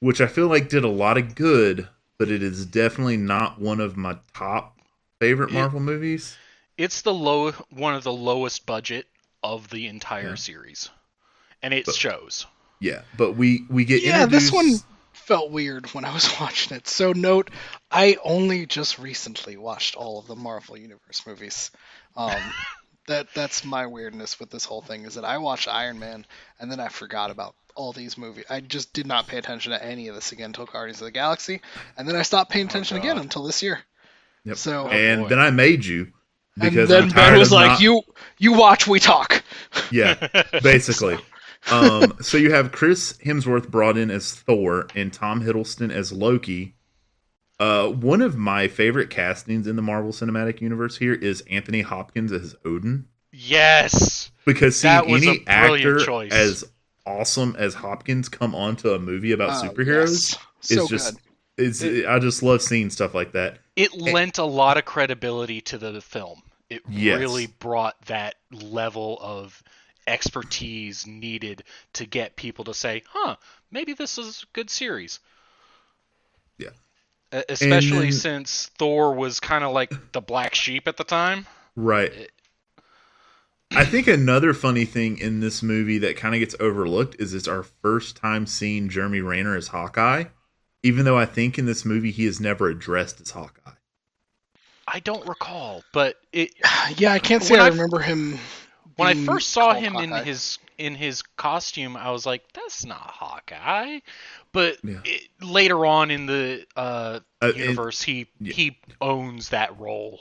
which 0.00 0.20
I 0.20 0.26
feel 0.26 0.48
like 0.48 0.68
did 0.68 0.84
a 0.84 0.88
lot 0.88 1.16
of 1.16 1.34
good, 1.34 1.88
but 2.18 2.30
it 2.30 2.42
is 2.42 2.66
definitely 2.66 3.16
not 3.16 3.58
one 3.60 3.80
of 3.80 3.96
my 3.96 4.18
top 4.34 4.78
favorite 5.18 5.50
It- 5.50 5.54
Marvel 5.54 5.80
movies. 5.80 6.36
It's 6.78 7.02
the 7.02 7.14
low 7.14 7.52
one 7.70 7.94
of 7.94 8.04
the 8.04 8.12
lowest 8.12 8.66
budget 8.66 9.06
of 9.42 9.68
the 9.70 9.86
entire 9.86 10.30
Yeah. 10.30 10.34
series, 10.34 10.90
and 11.62 11.72
it 11.72 11.86
But- 11.86 11.94
shows. 11.94 12.46
Yeah, 12.80 13.02
but 13.16 13.32
we 13.32 13.64
we 13.70 13.84
get 13.86 14.02
Yeah, 14.02 14.26
this 14.26 14.52
one 14.52 14.74
felt 15.12 15.50
weird 15.50 15.86
when 15.94 16.04
I 16.04 16.12
was 16.12 16.28
watching 16.40 16.76
it. 16.76 16.86
So 16.86 17.12
note, 17.12 17.50
I 17.90 18.16
only 18.22 18.66
just 18.66 18.98
recently 18.98 19.56
watched 19.56 19.96
all 19.96 20.18
of 20.18 20.26
the 20.26 20.36
Marvel 20.36 20.76
Universe 20.76 21.22
movies. 21.26 21.70
Um, 22.16 22.36
that 23.06 23.28
that's 23.34 23.64
my 23.64 23.86
weirdness 23.86 24.38
with 24.38 24.50
this 24.50 24.64
whole 24.66 24.82
thing 24.82 25.04
is 25.06 25.14
that 25.14 25.24
I 25.24 25.38
watched 25.38 25.68
Iron 25.68 25.98
Man 25.98 26.26
and 26.60 26.70
then 26.70 26.80
I 26.80 26.88
forgot 26.88 27.30
about 27.30 27.54
all 27.74 27.92
these 27.92 28.18
movies. 28.18 28.44
I 28.50 28.60
just 28.60 28.92
did 28.92 29.06
not 29.06 29.26
pay 29.26 29.38
attention 29.38 29.72
to 29.72 29.82
any 29.82 30.08
of 30.08 30.14
this 30.14 30.32
again 30.32 30.46
until 30.46 30.66
Guardians 30.66 31.00
of 31.00 31.06
the 31.06 31.10
Galaxy, 31.12 31.60
and 31.96 32.06
then 32.08 32.16
I 32.16 32.22
stopped 32.22 32.50
paying 32.50 32.66
attention 32.66 32.96
again 32.98 33.16
until 33.18 33.44
this 33.44 33.62
year. 33.62 33.80
Yep. 34.44 34.56
So 34.58 34.88
and 34.88 35.22
boy. 35.22 35.28
then 35.28 35.38
I 35.38 35.50
made 35.50 35.84
you 35.84 36.12
and 36.60 36.70
because 36.70 36.88
then 36.88 37.04
I'm 37.04 37.08
Ben 37.10 37.38
was 37.38 37.52
like, 37.52 37.66
not- 37.72 37.80
"You 37.80 38.02
you 38.38 38.52
watch, 38.52 38.86
we 38.86 39.00
talk." 39.00 39.42
Yeah, 39.90 40.28
basically. 40.62 41.18
um, 41.70 42.16
so 42.20 42.36
you 42.38 42.52
have 42.52 42.72
Chris 42.72 43.14
Hemsworth 43.24 43.68
brought 43.70 43.96
in 43.98 44.10
as 44.10 44.32
Thor 44.32 44.86
and 44.94 45.12
Tom 45.12 45.42
Hiddleston 45.42 45.90
as 45.92 46.12
Loki. 46.12 46.74
Uh, 47.58 47.88
one 47.88 48.20
of 48.20 48.36
my 48.36 48.68
favorite 48.68 49.08
castings 49.10 49.66
in 49.66 49.76
the 49.76 49.82
Marvel 49.82 50.12
Cinematic 50.12 50.60
Universe 50.60 50.98
here 50.98 51.14
is 51.14 51.42
Anthony 51.50 51.80
Hopkins 51.80 52.30
as 52.30 52.54
Odin 52.66 53.06
yes. 53.32 54.30
because 54.44 54.78
seeing 54.78 54.92
That 54.92 55.06
was 55.06 55.26
any 55.26 55.38
a 55.38 55.50
actor 55.50 55.98
choice. 56.04 56.32
as 56.32 56.64
awesome 57.06 57.56
as 57.58 57.72
Hopkins 57.74 58.28
come 58.28 58.54
onto 58.54 58.90
a 58.90 58.98
movie 58.98 59.32
about 59.32 59.64
Oh, 59.64 59.68
superheroes 59.70 60.32
yes. 60.34 60.38
So 60.60 60.82
is 60.84 60.88
just 60.90 61.14
good. 61.56 61.66
it's 61.66 61.82
I 62.06 62.18
just 62.18 62.42
love 62.42 62.60
seeing 62.60 62.90
stuff 62.90 63.14
like 63.14 63.32
that. 63.32 63.58
It 63.76 63.92
eh. 63.94 64.12
lent 64.12 64.38
a 64.38 64.44
lot 64.44 64.78
of 64.78 64.84
credibility 64.84 65.60
to 65.62 65.78
the 65.78 66.00
film. 66.00 66.42
It 66.68 66.82
Yes. 66.88 67.18
really 67.20 67.46
brought 67.46 68.00
that 68.06 68.34
level 68.50 69.18
of 69.20 69.62
expertise 70.06 71.06
needed 71.06 71.62
to 71.92 72.06
get 72.06 72.36
people 72.36 72.64
to 72.64 72.74
say, 72.74 73.02
"Huh, 73.08 73.36
maybe 73.70 73.92
this 73.92 74.18
is 74.18 74.42
a 74.42 74.46
good 74.52 74.70
series." 74.70 75.20
Yeah. 76.58 76.70
Especially 77.48 78.10
then- 78.10 78.12
since 78.12 78.70
Thor 78.78 79.14
was 79.14 79.40
kind 79.40 79.62
of 79.64 79.72
like 79.72 80.12
the 80.12 80.20
black 80.20 80.54
sheep 80.54 80.88
at 80.88 80.96
the 80.96 81.04
time. 81.04 81.46
Right. 81.74 82.30
I 83.72 83.84
think 83.84 84.06
another 84.06 84.54
funny 84.54 84.84
thing 84.84 85.18
in 85.18 85.40
this 85.40 85.62
movie 85.62 85.98
that 85.98 86.16
kind 86.16 86.34
of 86.34 86.38
gets 86.38 86.54
overlooked 86.60 87.16
is 87.18 87.34
it's 87.34 87.48
our 87.48 87.64
first 87.64 88.16
time 88.16 88.46
seeing 88.46 88.88
Jeremy 88.88 89.20
Renner 89.20 89.56
as 89.56 89.68
Hawkeye, 89.68 90.26
even 90.82 91.04
though 91.04 91.18
I 91.18 91.26
think 91.26 91.58
in 91.58 91.66
this 91.66 91.84
movie 91.84 92.10
he 92.10 92.26
is 92.26 92.40
never 92.40 92.68
addressed 92.68 93.20
as 93.20 93.30
Hawkeye. 93.30 93.72
I 94.88 95.00
don't 95.00 95.26
recall, 95.26 95.82
but 95.92 96.16
it 96.32 96.52
Yeah, 96.96 97.12
I 97.12 97.18
can't 97.18 97.42
say 97.42 97.58
I 97.58 97.66
I- 97.66 97.68
remember 97.68 97.98
him. 98.00 98.38
when 98.96 99.08
I 99.08 99.14
first 99.24 99.50
saw 99.50 99.72
called 99.72 99.82
him 99.84 99.96
in 99.96 100.12
his 100.24 100.58
in 100.78 100.94
his 100.94 101.22
costume, 101.22 101.96
I 101.96 102.10
was 102.10 102.26
like, 102.26 102.42
"That's 102.52 102.84
not 102.84 102.98
Hawkeye." 103.00 104.00
But 104.52 104.76
Yeah. 104.84 105.00
it, 105.04 105.28
later 105.40 105.84
on 105.86 106.10
in 106.10 106.26
the 106.26 106.66
uh, 106.76 107.20
Uh, 107.42 107.46
it- 107.48 107.56
universe, 107.56 108.02
he 108.02 108.26
yeah. 108.40 108.52
he 108.52 108.78
owns 109.00 109.48
that 109.50 109.78
role. 109.78 110.20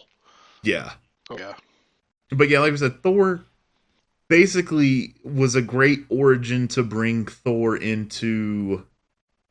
yeah. 0.64 0.94
Yeah. 1.32 1.54
But 2.32 2.50
yeah, 2.50 2.60
like 2.60 2.74
I 2.74 2.76
said, 2.76 3.02
Thor 3.04 3.44
basically 4.28 5.14
was 5.24 5.56
a 5.56 5.62
great 5.62 6.06
origin 6.10 6.68
to 6.70 6.84
bring 6.84 7.26
Thor 7.26 7.76
into 7.78 8.86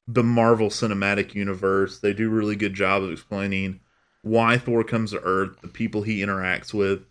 the 0.07 0.23
Marvel 0.23 0.69
Cinematic 0.69 1.35
Universe. 1.35 1.99
They 2.01 2.13
do 2.13 2.29
a 2.31 2.35
really 2.35 2.57
good 2.57 2.75
job 2.75 3.03
of 3.03 3.11
explaining 3.11 3.81
why 4.23 4.59
Thor 4.59 4.85
comes 4.85 5.11
to 5.11 5.21
Earth, 5.21 5.61
the 5.61 5.69
people 5.69 6.03
he 6.03 6.21
interacts 6.21 6.73
with. 6.73 7.05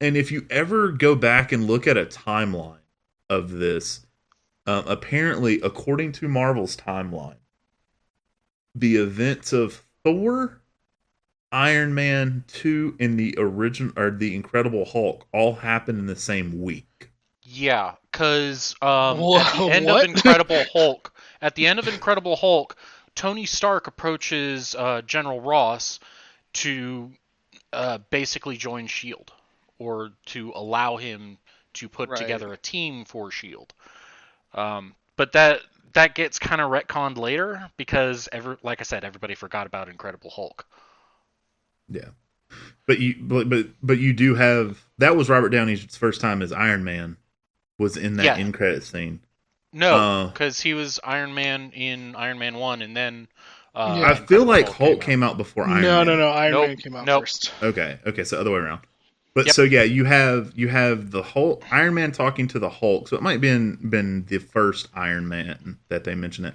And 0.00 0.16
if 0.16 0.30
you 0.32 0.46
ever 0.50 0.88
go 0.92 1.14
back 1.14 1.52
and 1.52 1.66
look 1.66 1.86
at 1.86 1.96
a 1.96 2.04
timeline 2.04 2.78
of 3.30 3.50
this, 3.50 4.06
uh, 4.66 4.82
apparently, 4.86 5.60
according 5.62 6.12
to 6.12 6.28
Marvel's 6.28 6.76
timeline, 6.76 7.36
the 8.74 8.96
events 8.96 9.52
of 9.52 9.82
Thor, 10.02 10.60
Iron 11.52 11.94
Man 11.94 12.44
2 12.48 12.96
and 12.98 13.18
the 13.18 13.34
original 13.38 13.92
or 13.96 14.10
the 14.10 14.34
Incredible 14.34 14.84
Hulk 14.84 15.26
all 15.32 15.54
happen 15.54 15.98
in 15.98 16.06
the 16.06 16.16
same 16.16 16.60
week. 16.60 17.10
Yeah, 17.42 17.94
because 18.10 18.74
um, 18.82 19.18
Wha- 19.20 19.38
at 19.38 19.56
the 19.56 19.68
end 19.70 19.86
what? 19.86 20.04
of 20.04 20.10
Incredible 20.10 20.64
Hulk, 20.72 21.13
at 21.44 21.54
the 21.54 21.66
end 21.66 21.78
of 21.78 21.86
Incredible 21.86 22.36
Hulk, 22.36 22.74
Tony 23.14 23.44
Stark 23.46 23.86
approaches 23.86 24.74
uh, 24.74 25.02
General 25.02 25.40
Ross 25.40 26.00
to 26.54 27.12
uh, 27.72 27.98
basically 28.10 28.56
join 28.56 28.86
Shield, 28.86 29.30
or 29.78 30.10
to 30.26 30.52
allow 30.54 30.96
him 30.96 31.38
to 31.74 31.88
put 31.88 32.08
Right. 32.08 32.18
together 32.18 32.52
a 32.52 32.56
team 32.56 33.04
for 33.04 33.30
Shield. 33.30 33.74
Um, 34.54 34.94
but 35.16 35.32
that 35.32 35.60
that 35.92 36.14
gets 36.14 36.38
kind 36.38 36.60
of 36.60 36.70
retconned 36.70 37.18
later 37.18 37.70
because 37.76 38.28
ever 38.32 38.58
like 38.62 38.80
I 38.80 38.84
said, 38.84 39.04
everybody 39.04 39.34
forgot 39.34 39.66
about 39.66 39.88
Incredible 39.88 40.30
Hulk. 40.30 40.66
Yeah. 41.88 42.08
But 42.86 43.00
you 43.00 43.16
but 43.20 43.48
but, 43.50 43.66
but 43.82 43.98
you 43.98 44.12
do 44.12 44.34
have 44.34 44.84
that 44.98 45.16
was 45.16 45.28
Robert 45.28 45.50
Downey's 45.50 45.96
first 45.96 46.20
time 46.20 46.40
as 46.42 46.52
Iron 46.52 46.84
Man 46.84 47.16
was 47.78 47.96
in 47.96 48.16
that 48.16 48.24
Yeah. 48.24 48.36
in 48.36 48.52
credit 48.52 48.82
scene. 48.84 49.20
No, 49.74 49.94
Uh, 49.96 50.26
because 50.28 50.60
he 50.60 50.72
was 50.72 51.00
Iron 51.04 51.34
Man 51.34 51.70
in 51.72 52.14
Iron 52.16 52.38
Man 52.38 52.54
one, 52.56 52.80
and 52.80 52.96
then. 52.96 53.28
Uh, 53.74 53.96
Yeah. 53.98 54.10
I 54.10 54.14
feel 54.14 54.44
like 54.44 54.66
Hulk 54.66 54.76
Hulk 54.76 54.94
out. 54.98 55.00
came 55.00 55.22
out 55.24 55.36
before 55.36 55.64
Iron 55.68 55.82
no, 55.82 55.96
Man. 55.98 56.06
no, 56.06 56.12
no. 56.16 56.18
No, 56.20 56.28
Iron 56.30 56.52
Nope, 56.52 56.66
Man 56.68 56.76
came 56.76 56.94
out 56.96 57.04
nope. 57.06 57.22
first. 57.22 57.52
Okay, 57.60 57.98
okay, 58.06 58.22
so 58.22 58.40
other 58.40 58.52
way 58.52 58.58
around. 58.60 58.82
But 59.34 59.46
Yep. 59.46 59.54
so 59.56 59.62
yeah, 59.64 59.82
you 59.82 60.04
have 60.04 60.52
you 60.54 60.68
have 60.68 61.10
the 61.10 61.24
Hulk 61.24 61.64
Iron 61.72 61.94
Man 61.94 62.12
talking 62.12 62.46
to 62.48 62.60
the 62.60 62.70
Hulk. 62.70 63.08
So 63.08 63.16
it 63.16 63.22
might 63.22 63.32
have 63.32 63.40
been 63.40 63.76
been 63.90 64.24
the 64.26 64.38
first 64.38 64.86
Iron 64.94 65.26
Man 65.28 65.78
that 65.88 66.04
they 66.04 66.14
mention 66.14 66.44
it. 66.44 66.54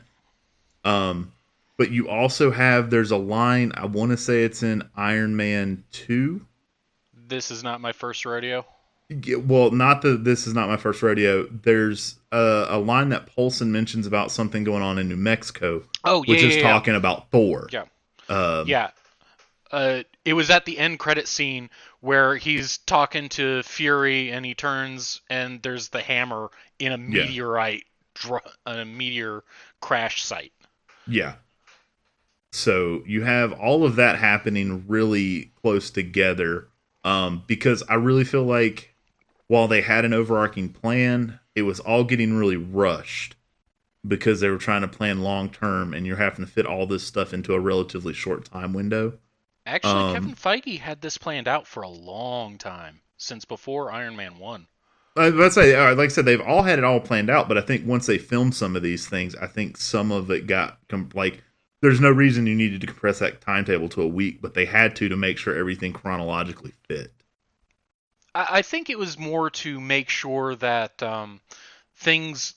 Um 0.86 1.34
but 1.78 1.92
you 1.92 2.08
also 2.10 2.52
have 2.52 2.90
there's 2.90 3.12
a 3.12 3.18
line 3.18 3.74
I 3.76 3.86
want 3.86 4.12
to 4.12 4.18
say 4.18 4.44
it's 4.46 4.64
in 4.64 4.88
Iron 4.96 5.36
Man 5.36 5.84
2. 5.92 6.40
This 7.28 7.52
is 7.52 7.64
not 7.64 7.82
my 7.82 7.92
first 7.92 8.26
rodeo. 8.26 8.66
Yeah, 9.10 9.38
well, 9.38 9.72
not 9.72 10.04
that 10.04 10.24
this 10.24 10.46
is 10.46 10.54
not 10.54 10.70
my 10.70 10.78
first 10.78 11.02
rodeo. 11.02 11.48
There's 11.48 12.20
a, 12.32 12.68
a 12.70 12.78
line 12.80 13.10
that 13.10 13.34
Coulson 13.36 13.72
mentions 13.72 14.06
about 14.06 14.32
something 14.32 14.64
going 14.64 14.84
on 14.84 15.00
in 15.00 15.10
New 15.10 15.18
Mexico, 15.18 15.84
Oh 16.04 16.24
yeah, 16.28 16.32
which 16.34 16.44
is 16.44 16.58
yeah, 16.58 16.62
talking 16.62 16.96
about 16.96 17.32
Thor. 17.32 17.68
Yeah. 17.72 17.86
Um, 18.30 18.68
yeah. 18.68 18.92
Uh, 19.72 20.04
it 20.26 20.34
was 20.34 20.50
at 20.50 20.66
the 20.66 20.78
end 20.78 21.00
credit 21.00 21.28
scene 21.28 21.70
where 22.02 22.36
he's 22.36 22.78
talking 22.80 23.30
to 23.30 23.64
Fury 23.64 24.32
and 24.32 24.46
he 24.46 24.54
turns 24.56 25.22
and 25.30 25.62
there's 25.64 25.90
the 25.90 26.02
hammer 26.02 26.50
in 26.80 26.92
a 26.92 26.98
Yeah. 26.98 27.26
meteorite, 27.26 27.86
a 28.66 28.86
meteor 28.86 29.44
crash 29.82 30.24
site. 30.24 30.54
Yeah. 31.08 31.36
So 32.52 33.04
you 33.06 33.24
have 33.24 33.54
all 33.54 33.86
of 33.86 33.96
that 33.98 34.18
happening 34.18 34.86
really 34.88 35.52
close 35.62 35.90
together. 35.90 36.68
Um, 37.04 37.44
because 37.48 37.82
I 37.88 37.94
really 37.96 38.26
feel 38.26 38.44
like 38.44 38.94
while 39.50 39.68
they 39.68 39.82
had 39.82 40.06
an 40.06 40.14
overarching 40.14 40.70
plan, 40.70 41.40
it 41.56 41.64
was 41.64 41.82
all 41.82 42.06
getting 42.06 42.36
really 42.36 42.56
rushed 42.56 43.36
because 44.08 44.40
they 44.40 44.50
were 44.50 44.58
trying 44.58 44.82
to 44.82 44.88
plan 44.88 45.20
long 45.20 45.50
term 45.50 45.94
and 45.94 46.06
you're 46.08 46.16
having 46.16 46.46
to 46.46 46.52
fit 46.52 46.66
all 46.66 46.86
this 46.88 47.04
stuff 47.04 47.34
into 47.34 47.54
a 47.54 47.60
relatively 47.60 48.14
short 48.14 48.46
time 48.46 48.72
window. 48.72 49.18
Actually, 49.66 50.04
Um, 50.04 50.14
Kevin 50.14 50.36
Feige 50.36 50.80
had 50.80 51.02
this 51.02 51.18
planned 51.18 51.48
out 51.48 51.68
for 51.68 51.84
a 51.84 51.90
long 51.90 52.58
time, 52.58 53.02
since 53.18 53.44
before 53.44 53.92
Iron 53.92 54.16
Man 54.16 54.38
1. 54.38 54.68
Uh, 55.18 55.32
Let's 55.34 55.56
say, 55.56 55.76
uh, 55.76 55.96
like 55.96 56.06
I 56.06 56.14
said, 56.14 56.26
they've 56.26 56.40
all 56.42 56.64
had 56.64 56.80
it 56.80 56.86
all 56.86 57.00
planned 57.00 57.30
out, 57.30 57.48
but 57.48 57.58
I 57.58 57.62
think 57.62 57.86
once 57.86 58.06
they 58.06 58.18
filmed 58.18 58.56
some 58.56 58.76
of 58.76 58.84
these 58.84 59.08
things, 59.08 59.36
I 59.36 59.48
think 59.48 59.78
some 59.78 60.12
of 60.12 60.32
it 60.32 60.48
got 60.48 60.78
like. 61.14 61.44
There's 61.82 62.02
no 62.02 62.12
reason 62.12 62.46
you 62.46 62.56
needed 62.56 62.82
to 62.82 62.88
compress 62.88 63.20
that 63.20 63.42
timetable 63.42 63.88
to 63.90 64.02
a 64.02 64.08
week, 64.08 64.42
but 64.42 64.54
they 64.54 64.66
had 64.66 64.96
to 64.98 65.08
to 65.10 65.16
make 65.16 65.38
sure 65.38 65.56
everything 65.56 65.94
chronologically 65.94 66.74
fit. 66.88 67.14
I, 68.34 68.48
I 68.50 68.62
think 68.62 68.90
it 68.90 68.98
was 68.98 69.18
more 69.18 69.50
to 69.50 69.80
make 69.80 70.10
sure 70.10 70.56
that 70.56 71.02
um, 71.04 71.42
things 71.96 72.56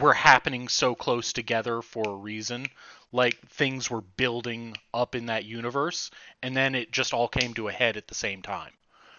were 0.00 0.14
happening 0.14 0.68
so 0.68 0.94
close 0.94 1.32
together 1.32 1.82
for 1.82 2.04
a 2.08 2.16
reason. 2.16 2.66
Like 3.12 3.38
things 3.48 3.90
were 3.90 4.00
building 4.00 4.76
up 4.92 5.14
in 5.14 5.26
that 5.26 5.44
universe, 5.44 6.10
and 6.42 6.56
then 6.56 6.74
it 6.74 6.90
just 6.90 7.14
all 7.14 7.28
came 7.28 7.54
to 7.54 7.68
a 7.68 7.72
head 7.72 7.96
at 7.96 8.08
the 8.08 8.14
same 8.14 8.42
time. 8.42 8.72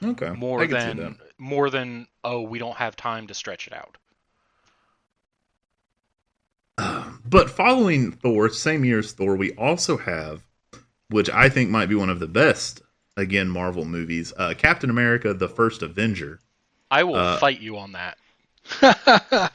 Okay, 0.03 0.31
More 0.31 0.67
than 0.67 1.17
more 1.37 1.69
than 1.69 2.07
oh, 2.23 2.41
we 2.41 2.59
don't 2.59 2.75
have 2.75 2.97
time 2.97 3.27
to 3.27 3.33
stretch 3.33 3.67
it 3.67 3.73
out. 3.73 3.97
But 7.27 7.49
following 7.49 8.11
Thor, 8.11 8.49
same 8.49 8.85
year 8.85 8.99
as 8.99 9.11
Thor, 9.13 9.35
we 9.35 9.51
also 9.53 9.97
have, 9.97 10.43
which 11.09 11.29
I 11.29 11.49
think 11.49 11.71
might 11.71 11.87
be 11.89 11.95
one 11.95 12.09
of 12.09 12.19
the 12.19 12.27
best 12.27 12.81
again 13.17 13.47
Marvel 13.49 13.85
movies, 13.85 14.33
uh, 14.37 14.53
Captain 14.57 14.89
America: 14.89 15.33
The 15.33 15.47
First 15.49 15.81
Avenger. 15.81 16.39
I 16.91 17.03
will 17.03 17.15
Uh, 17.15 17.37
fight 17.37 17.61
you 17.61 17.77
on 17.77 17.93
that. 17.93 18.17
I 18.81 19.49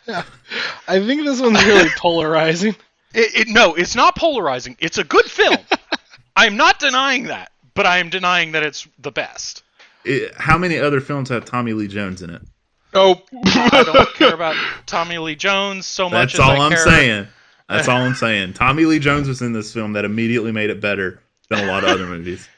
think 0.89 1.25
this 1.25 1.41
one's 1.41 1.65
really 1.65 1.89
polarizing. 1.97 2.75
It, 3.15 3.49
it, 3.49 3.49
no, 3.49 3.75
it's 3.75 3.95
not 3.97 4.17
polarizing. 4.17 4.77
It's 4.81 4.99
a 4.99 5.05
good 5.05 5.25
film. 5.27 5.57
I'm 6.37 6.57
not 6.57 6.79
denying 6.79 7.25
that, 7.25 7.51
but 7.75 7.87
I 7.87 7.99
am 7.99 8.09
denying 8.09 8.53
that 8.53 8.63
it's 8.63 8.87
the 8.99 9.11
best. 9.11 9.63
It- 10.05 10.35
how 10.37 10.57
many 10.59 10.79
other 10.79 11.01
films 11.01 11.29
have 11.29 11.45
Tommy 11.45 11.73
Lee 11.73 11.89
Jones 11.89 12.23
in 12.23 12.31
it? 12.31 12.43
Oh, 12.95 13.23
I 13.45 13.83
don't 13.87 14.15
care 14.15 14.35
about 14.35 14.57
Tommy 14.87 15.19
Lee 15.19 15.37
Jones 15.37 15.87
so 15.87 16.09
much 16.11 16.33
That's 16.33 16.35
as 16.35 16.41
all 16.41 16.61
I 16.61 16.65
I'm 16.67 16.73
care. 16.73 16.85
saying. 16.85 17.27
That's 17.69 17.87
all 17.87 17.99
I'm 18.03 18.15
saying. 18.17 18.55
Tommy 18.55 18.85
Lee 18.85 18.99
Jones 18.99 19.29
was 19.29 19.43
in 19.43 19.53
this 19.53 19.73
film 19.73 19.93
that 19.93 20.05
immediately 20.05 20.51
made 20.51 20.71
it 20.71 20.81
better 20.81 21.21
than 21.49 21.61
a 21.65 21.67
lot 21.71 21.85
of 21.85 21.91
other 21.91 22.07
movies. 22.07 22.49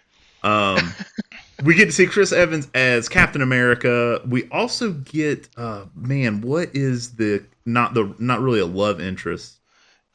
Um, 0.42 0.92
we 1.64 1.74
get 1.74 1.86
to 1.86 1.92
see 1.92 2.06
Chris 2.06 2.32
Evans 2.32 2.68
as 2.74 3.08
Captain 3.08 3.42
America. 3.42 4.20
We 4.26 4.48
also 4.50 4.92
get, 4.92 5.48
uh, 5.56 5.84
man, 5.94 6.40
what 6.40 6.70
is 6.74 7.12
the 7.16 7.44
not 7.64 7.94
the 7.94 8.14
not 8.18 8.40
really 8.40 8.60
a 8.60 8.66
love 8.66 9.00
interest, 9.00 9.58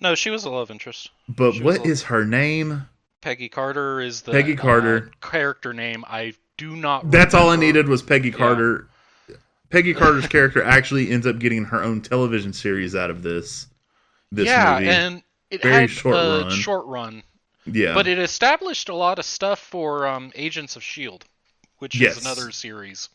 No, 0.02 0.16
she 0.16 0.30
was 0.30 0.44
a 0.46 0.50
love 0.50 0.70
interest. 0.70 1.10
but 1.30 1.54
She 1.54 1.62
was 1.64 1.78
what 1.80 1.86
a- 1.88 1.90
is 1.90 2.04
her 2.04 2.26
name? 2.26 2.88
Peggy 3.22 3.50
Carter 3.50 4.00
is 4.02 4.22
the 4.22 4.32
Peggy 4.32 4.56
Carter. 4.56 5.12
uh, 5.12 5.28
character 5.28 5.74
name. 5.74 6.04
I 6.08 6.34
do 6.58 6.76
not. 6.76 7.10
That's 7.12 7.34
all 7.34 7.50
I 7.50 7.56
needed 7.56 7.88
was 7.88 8.02
Peggy 8.02 8.32
Carter. 8.32 8.88
Peggy 9.70 9.94
Carter's 9.94 10.28
character 10.28 10.64
actually 10.64 11.10
ends 11.12 11.28
up 11.28 11.40
getting 11.40 11.66
her 11.66 11.84
own 11.84 12.02
television 12.02 12.54
series 12.54 12.96
out 12.96 13.10
of 13.10 13.22
this. 13.24 13.68
This 14.32 14.46
yeah, 14.46 14.74
movie, 14.80 14.90
and 14.90 15.24
it 15.52 15.62
Very 15.62 15.74
had 15.82 15.90
short 15.90 16.16
a 16.16 16.42
run. 16.44 16.52
short 16.52 16.86
run, 16.86 17.24
yeah, 17.72 17.94
but 17.94 18.08
it 18.08 18.20
established 18.20 18.90
a 18.90 18.96
lot 18.96 19.20
of 19.20 19.26
stuff 19.26 19.60
for 19.60 20.08
um, 20.08 20.32
Agents 20.36 20.76
of 20.76 20.84
Shield, 20.84 21.26
which 21.80 21.96
Yes. 22.00 22.18
is 22.18 22.26
another 22.26 22.52
series. 22.52 23.10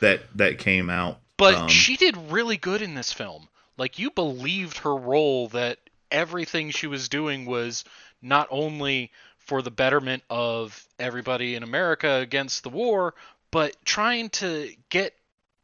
that 0.00 0.20
that 0.36 0.58
came 0.58 0.90
out. 0.90 1.18
But 1.36 1.54
um, 1.54 1.68
she 1.68 1.96
did 1.96 2.16
really 2.30 2.56
good 2.56 2.82
in 2.82 2.94
this 2.94 3.12
film. 3.12 3.48
Like 3.76 3.98
you 3.98 4.10
believed 4.10 4.78
her 4.78 4.94
role 4.96 5.48
that 5.48 5.78
everything 6.10 6.70
she 6.70 6.86
was 6.86 7.08
doing 7.08 7.44
was 7.44 7.84
not 8.22 8.48
only 8.50 9.10
for 9.38 9.60
the 9.62 9.70
betterment 9.70 10.22
of 10.30 10.86
everybody 10.98 11.54
in 11.54 11.62
America 11.62 12.14
against 12.16 12.62
the 12.62 12.68
war, 12.70 13.14
but 13.50 13.76
trying 13.84 14.30
to 14.30 14.70
get 14.88 15.14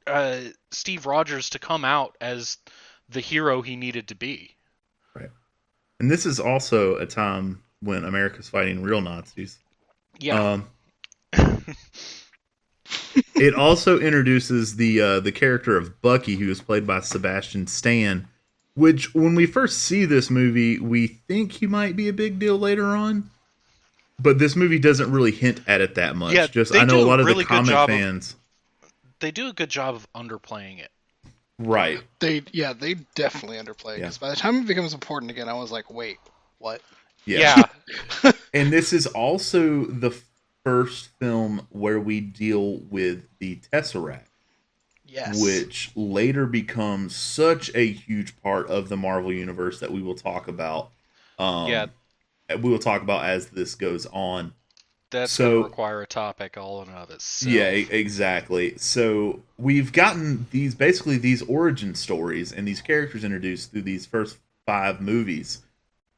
uh, 0.07 0.40
Steve 0.70 1.07
Rogers 1.07 1.50
to 1.50 1.59
come 1.59 1.85
out 1.85 2.16
as 2.20 2.59
the 3.09 3.20
hero 3.20 3.62
he 3.62 3.76
needed 3.76 4.09
to 4.09 4.14
be. 4.14 4.55
Right. 5.14 5.31
And 6.00 6.11
this 6.11 6.26
is 6.26 6.38
also 6.38 6.96
a 6.96 7.07
time 7.07 7.62
when 7.83 8.05
America's 8.05 8.49
fighting 8.49 8.83
real 8.83 9.01
Nazis. 9.01 9.59
Yeah. 10.18 10.40
Um, 10.53 10.68
it 13.35 13.55
also 13.55 13.99
introduces 13.99 14.77
the 14.77 15.01
uh, 15.01 15.21
the 15.21 15.33
character 15.33 15.77
of 15.77 16.01
Bucky, 16.03 16.37
who 16.37 16.51
is 16.51 16.61
played 16.61 16.87
by 16.87 17.01
Sebastian 17.01 17.66
Stan. 17.66 18.29
Which, 18.75 19.14
when 19.14 19.35
we 19.35 19.45
first 19.45 19.81
see 19.81 20.07
this 20.07 20.31
movie, 20.31 20.79
we 20.79 21.07
think 21.07 21.53
he 21.53 21.66
might 21.66 21.95
be 21.95 22.09
a 22.09 22.12
big 22.12 22.38
deal 22.38 22.59
later 22.59 22.87
on. 22.87 23.29
But 24.18 24.38
this 24.38 24.57
movie 24.57 24.79
doesn't 24.79 25.12
really 25.12 25.31
hint 25.33 25.61
at 25.66 25.83
it 25.83 25.97
that 25.97 26.16
much. 26.16 26.33
Yeah, 26.35 26.47
Just 26.47 26.75
I 26.75 26.85
know 26.85 27.01
a 27.01 27.05
lot 27.05 27.21
a 27.21 27.29
of 27.29 27.37
the 27.37 27.45
comic 27.45 27.68
job 27.71 27.90
of- 27.90 27.95
fans. 27.97 28.35
they 29.21 29.31
do 29.31 29.49
a 29.49 29.53
good 29.53 29.68
job 29.68 29.95
of 29.95 30.11
underplaying 30.14 30.79
it. 30.79 30.90
Right. 31.59 32.01
they 32.18 32.42
yeah, 32.53 32.73
they 32.73 32.95
definitely 33.14 33.59
underplay 33.59 33.92
Yeah. 33.99 34.05
because 34.05 34.18
by 34.18 34.31
the 34.31 34.37
time 34.37 34.57
it 34.57 34.66
becomes 34.66 34.95
important 34.95 35.31
again, 35.31 35.49
I 35.51 35.55
was 35.55 35.71
like, 35.71 35.92
wait, 35.92 36.16
what? 36.59 36.81
Yeah. 37.24 37.62
yeah. 38.24 38.32
And 38.54 38.70
this 38.72 38.92
is 38.92 39.06
also 39.06 39.87
the 39.87 40.14
first 40.62 41.08
film 41.18 41.66
where 41.70 41.98
we 41.98 42.20
deal 42.20 42.78
with 42.90 43.24
the 43.38 43.56
Tesseract. 43.72 44.26
Yes. 45.04 45.42
which 45.42 45.90
later 45.94 46.46
becomes 46.46 47.14
such 47.14 47.70
a 47.74 47.87
huge 47.92 48.40
part 48.40 48.68
of 48.68 48.88
the 48.88 48.96
Marvel 48.96 49.30
universe 49.30 49.78
that 49.80 49.90
we 49.92 50.00
will 50.00 50.14
talk 50.14 50.48
about. 50.48 50.90
Um, 51.38 51.68
Yeah. 51.68 51.87
we 52.48 52.70
will 52.70 52.78
talk 52.78 53.02
about 53.02 53.26
as 53.26 53.48
this 53.48 53.74
goes 53.74 54.06
on. 54.06 54.54
That's 55.11 55.30
So- 55.32 55.50
going 55.50 55.62
to 55.64 55.68
require 55.68 56.00
a 56.00 56.06
topic 56.06 56.56
all 56.56 56.80
in 56.80 56.88
and 56.88 56.96
of 56.96 57.11
itself. 57.11 57.52
Yeah, 57.52 57.68
exactly. 57.68 58.78
So 58.78 59.42
we've 59.58 59.92
gotten 59.92 60.46
these 60.50 60.74
basically 60.74 61.18
these 61.18 61.42
origin 61.42 61.94
stories 61.94 62.50
and 62.50 62.66
these 62.66 62.80
characters 62.80 63.22
introduced 63.22 63.70
through 63.70 63.82
these 63.82 64.06
first 64.06 64.38
five 64.64 65.02
movies, 65.02 65.58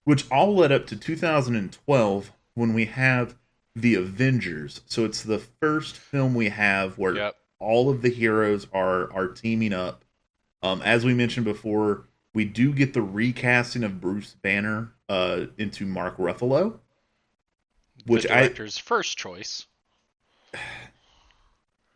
which 0.04 0.30
all 0.30 0.54
led 0.54 0.70
up 0.72 0.86
to 0.86 0.96
2012 0.96 2.32
when 2.54 2.72
we 2.74 2.84
have 2.86 3.34
the 3.74 3.94
Avengers. 3.94 4.80
So 4.86 5.04
it's 5.04 5.22
the 5.22 5.38
first 5.38 5.96
film 5.96 6.34
we 6.34 6.50
have 6.50 6.96
where 6.98 7.14
Yep. 7.16 7.36
all 7.58 7.90
of 7.90 8.02
the 8.02 8.10
heroes 8.10 8.66
are 8.72 9.12
are 9.12 9.28
teaming 9.28 9.72
up. 9.72 10.04
Um, 10.62 10.80
as 10.82 11.04
we 11.04 11.12
mentioned 11.14 11.44
before, 11.44 12.04
we 12.32 12.44
do 12.44 12.72
get 12.72 12.94
the 12.94 13.02
recasting 13.02 13.84
of 13.84 14.00
Bruce 14.00 14.34
Banner 14.42 14.92
uh, 15.08 15.46
into 15.58 15.84
Mark 15.86 16.16
Ruffalo, 16.16 16.78
which 18.06 18.22
the 18.24 18.36
I 18.36 18.48
first 18.48 19.18
choice. 19.18 19.66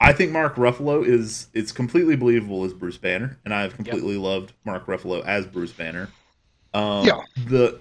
I 0.00 0.12
think 0.12 0.30
Mark 0.30 0.54
Ruffalo 0.54 1.04
is 1.04 1.48
it's 1.54 1.72
completely 1.72 2.14
believable 2.14 2.64
as 2.64 2.72
Bruce 2.72 2.98
Banner, 2.98 3.38
and 3.44 3.52
I've 3.52 3.74
completely 3.74 4.16
loved 4.16 4.52
Mark 4.64 4.86
Ruffalo 4.86 5.24
as 5.24 5.44
Bruce 5.46 5.72
Banner. 5.72 6.08
Um, 6.72 7.04
Yeah. 7.04 7.20
The 7.46 7.80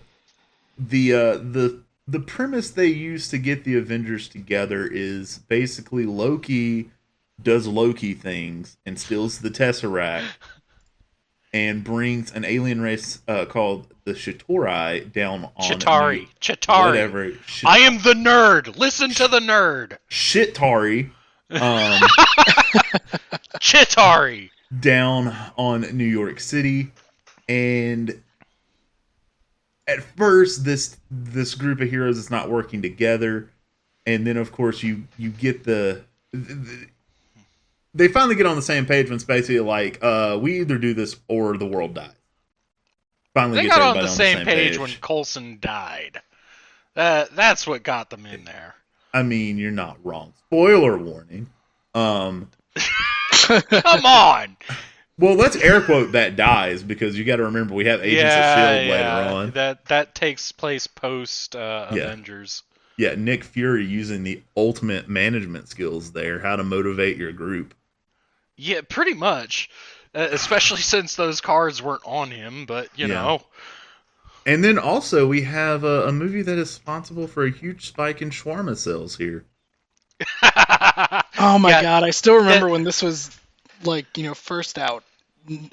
the 0.78 1.14
uh, 1.14 1.38
the 1.38 1.82
the 2.08 2.20
premise 2.20 2.72
they 2.72 2.88
use 2.88 3.28
to 3.30 3.38
get 3.38 3.64
the 3.64 3.76
Avengers 3.78 4.30
together 4.30 4.88
is 4.88 5.40
basically 5.48 6.06
Loki 6.06 6.90
does 7.42 7.68
Loki 7.68 8.14
things 8.14 8.78
and 8.86 9.00
steals 9.00 9.40
the 9.40 9.50
Tesseract 9.50 10.26
and 11.54 11.84
brings 11.84 12.32
an 12.32 12.46
alien 12.46 12.82
race 12.82 13.22
uh, 13.28 13.46
called 13.46 13.88
the 14.06 14.14
Chitauri 14.14 15.12
down 15.12 15.46
on 15.56 15.70
Chitari. 15.70 16.20
New- 16.22 16.28
Chitari. 16.42 16.86
whatever 16.86 17.32
I 17.66 17.80
am 17.80 18.00
the 18.02 18.14
nerd. 18.14 18.78
Listen 18.78 19.12
to 19.12 19.28
the 19.28 19.40
nerd. 19.40 19.98
Chitari 20.10 21.10
um, 21.52 21.60
Chitari. 23.60 24.50
down 24.80 25.36
on 25.58 25.82
New 25.96 26.06
York 26.06 26.40
City, 26.40 26.92
and 27.48 28.22
at 29.88 30.04
first 30.04 30.66
this 30.66 30.98
this 31.10 31.56
group 31.56 31.82
of 31.82 31.90
heroes 31.90 32.18
is 32.18 32.30
not 32.30 32.50
working 32.50 32.82
together, 32.82 33.50
and 34.06 34.28
then 34.28 34.38
of 34.38 34.52
course 34.52 34.84
you 34.84 35.04
you 35.18 35.30
get 35.30 35.64
the. 35.64 36.04
they 37.94 38.08
finally 38.08 38.36
get 38.36 38.46
on 38.46 38.56
the 38.56 38.62
same 38.62 38.86
page 38.86 39.08
when 39.08 39.16
it's 39.16 39.24
basically 39.24 39.60
like, 39.60 40.04
uh, 40.04 40.38
we 40.42 40.60
either 40.60 40.78
do 40.78 40.94
this 40.94 41.16
or 41.28 41.58
the 41.58 41.66
world 41.66 41.94
dies. 41.94 42.12
Finally, 43.34 43.62
They 43.62 43.68
got 43.68 43.82
on 43.82 43.90
everybody 43.90 44.08
the 44.08 44.14
same, 44.14 44.46
page, 44.46 44.78
when 44.78 44.90
Coulson 45.02 45.60
died. 45.62 46.22
That 46.96 47.36
that's 47.36 47.68
what 47.68 47.84
got 47.84 48.10
them 48.10 48.26
in 48.26 48.44
there. 48.46 48.76
I 49.14 49.24
mean, 49.24 49.58
you're 49.58 49.72
not 49.72 49.98
wrong. 50.04 50.34
Spoiler 50.48 50.98
warning. 50.98 51.48
Um, 51.94 52.50
Come 53.32 54.06
on. 54.06 54.58
Well, 55.20 55.36
let's 55.36 55.56
air 55.56 55.82
quote 55.82 56.12
that 56.14 56.36
dies 56.36 56.84
because 56.84 57.18
you 57.18 57.24
got 57.26 57.38
to 57.38 57.44
remember 57.46 57.74
we 57.74 57.86
have 57.86 58.02
Agents 58.02 58.36
yeah, 58.36 58.40
of 58.40 58.58
Shield 58.76 58.88
yeah. 58.88 58.92
later 59.26 59.34
on. 59.36 59.52
That 59.52 59.86
that 59.86 60.16
takes 60.16 60.52
place 60.52 60.88
post 60.88 61.56
uh, 61.56 61.88
Yeah. 61.92 62.04
Avengers. 62.04 62.64
Yeah, 62.98 63.14
Nick 63.16 63.44
Fury 63.44 63.86
using 63.86 64.24
the 64.24 64.42
ultimate 64.56 65.08
management 65.08 65.68
skills 65.70 66.12
there, 66.14 66.40
how 66.40 66.56
to 66.56 66.64
motivate 66.64 67.18
your 67.18 67.32
group. 67.32 67.76
Yeah, 68.56 68.82
pretty 68.88 69.14
much. 69.14 69.70
Uh, 70.16 70.28
especially 70.32 70.82
since 70.82 71.16
those 71.16 71.42
cards 71.42 71.82
weren't 71.82 72.02
on 72.06 72.32
him, 72.32 72.66
but 72.66 72.90
you 72.96 73.08
Yeah. 73.08 73.14
know. 73.22 73.42
And 74.48 74.64
then 74.64 74.80
also 74.80 75.28
we 75.28 75.42
have 75.44 75.84
a, 75.84 76.08
a 76.08 76.12
movie 76.12 76.42
that 76.42 76.54
is 76.58 76.70
responsible 76.70 77.28
for 77.28 77.46
a 77.46 77.52
huge 77.52 77.86
spike 77.88 78.22
in 78.22 78.30
shawarma 78.30 78.78
sales 78.78 79.18
here. 79.18 79.46
Oh 81.40 81.60
my 81.60 81.70
Yeah, 81.70 81.82
god, 81.84 82.04
I 82.04 82.10
still 82.10 82.36
remember 82.38 82.66
that- 82.66 82.72
when 82.72 82.84
this 82.84 83.04
was 83.04 83.30
like, 83.84 84.18
you 84.18 84.24
know, 84.24 84.34
first 84.34 84.78
out. 84.78 85.04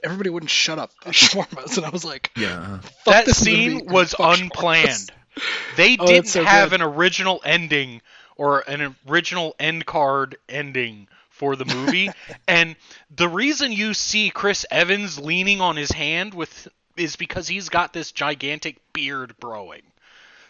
Everybody 0.05 0.31
wouldn't 0.31 0.51
shut 0.51 0.79
up 0.79 0.93
about 1.03 1.15
shawarmas, 1.15 1.77
and 1.77 1.85
I 1.87 1.91
was 1.91 2.05
like, 2.05 2.31
Yeah, 2.37 2.59
uh-huh. 2.61 2.79
that 3.07 3.27
scene 3.29 3.87
was 3.87 4.15
unplanned. 4.19 4.89
shawarmas. 4.89 5.11
They 5.77 5.97
Oh, 5.99 6.07
didn't 6.07 6.27
it's 6.27 6.33
so 6.33 6.45
have 6.45 6.71
good. 6.71 6.81
an 6.81 6.83
original 6.83 7.41
ending 7.45 8.01
or 8.37 8.61
an 8.69 8.95
original 9.09 9.55
end 9.59 9.85
card 9.85 10.37
ending 10.49 11.09
for 11.31 11.57
the 11.57 11.65
movie. 11.65 12.11
and 12.49 12.77
the 13.11 13.29
reason 13.29 13.73
you 13.73 13.95
see 13.95 14.31
Chris 14.31 14.65
Evans 14.71 15.19
leaning 15.19 15.61
on 15.61 15.77
his 15.77 15.91
hand 15.91 16.35
with 16.35 16.69
is 16.97 17.17
because 17.17 17.49
he's 17.49 17.69
got 17.69 17.93
this 17.93 18.13
gigantic 18.13 18.77
beard 18.93 19.35
growing. 19.41 19.83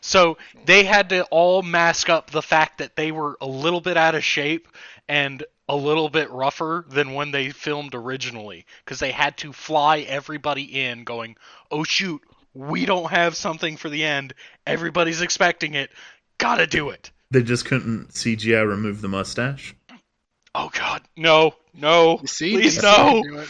So 0.07 0.37
they 0.67 0.85
had 0.85 1.09
to 1.09 1.25
all 1.31 1.63
mask 1.63 2.11
up 2.11 2.31
the 2.31 2.43
fact 2.43 2.79
that 2.79 2.95
they 2.95 3.11
were 3.11 3.39
a 3.41 3.47
little 3.47 3.81
bit 3.81 3.97
out 3.97 4.15
of 4.15 4.23
shape 4.23 4.69
and 5.09 5.43
a 5.67 5.75
little 5.75 6.11
bit 6.11 6.31
rougher 6.31 6.85
than 6.87 7.15
when 7.15 7.31
they 7.31 7.49
filmed 7.49 7.95
originally 7.95 8.67
because 8.85 8.99
they 8.99 9.13
had 9.13 9.39
to 9.39 9.51
fly 9.55 10.01
everybody 10.01 10.83
in 10.83 11.05
going, 11.05 11.37
"Oh 11.71 11.85
shoot, 11.85 12.21
we 12.53 12.85
don't 12.85 13.11
have 13.11 13.35
something 13.35 13.79
for 13.79 13.89
the 13.89 14.05
end. 14.05 14.35
Everybody's 14.67 15.23
expecting 15.23 15.73
it. 15.73 15.91
Got 16.37 16.57
to 16.57 16.67
do 16.67 16.91
it." 16.91 17.11
they 17.31 17.43
just 17.43 17.65
couldn't 17.65 18.11
CGI 18.11 18.69
remove 18.69 19.01
the 19.01 19.09
mustache. 19.09 19.75
Oh 20.55 20.71
god, 20.73 21.01
no. 21.17 21.55
No. 21.73 22.19
You 22.21 22.27
see, 22.29 22.53
Please 22.53 22.79
DC 22.79 22.83
no. 22.83 23.45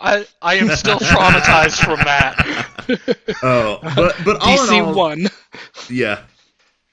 Can 0.00 0.16
do 0.16 0.20
it. 0.22 0.30
I 0.42 0.52
I 0.52 0.54
am 0.56 0.68
still 0.70 0.98
traumatized 0.98 1.84
from 1.84 1.98
that. 2.00 2.66
Oh, 3.42 3.78
but 3.94 4.16
but 4.24 4.40
all 4.40 4.56
DC 4.56 4.78
in 4.78 4.84
all, 4.86 4.94
one. 4.94 5.28
yeah. 5.90 6.22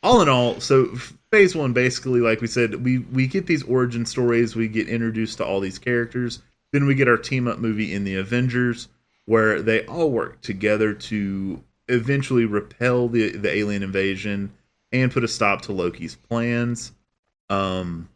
All 0.03 0.21
in 0.21 0.27
all, 0.27 0.59
so 0.59 0.87
phase 1.31 1.55
one 1.55 1.71
basically, 1.71 2.19
like 2.19 2.41
we 2.41 2.47
said, 2.47 2.83
we 2.83 2.99
we 2.99 3.27
get 3.27 3.47
these 3.47 3.63
origin 3.63 4.05
stories, 4.05 4.55
we 4.55 4.67
get 4.67 4.89
introduced 4.89 5.37
to 5.37 5.45
all 5.45 5.61
these 5.61 5.79
characters, 5.79 6.41
then 6.71 6.85
we 6.85 6.95
get 6.95 7.07
our 7.07 7.17
team 7.17 7.47
up 7.47 7.59
movie 7.59 7.93
in 7.93 8.03
the 8.03 8.15
Avengers, 8.15 8.89
where 9.25 9.61
they 9.61 9.85
all 9.85 10.11
work 10.11 10.41
together 10.41 10.93
to 10.93 11.63
eventually 11.87 12.45
repel 12.45 13.07
the 13.07 13.29
the 13.29 13.55
alien 13.55 13.81
invasion 13.81 14.51
and 14.91 15.11
put 15.11 15.23
a 15.23 15.27
stop 15.29 15.61
to 15.63 15.71
Loki's 15.71 16.15
plans. 16.15 16.91
Um, 17.49 18.09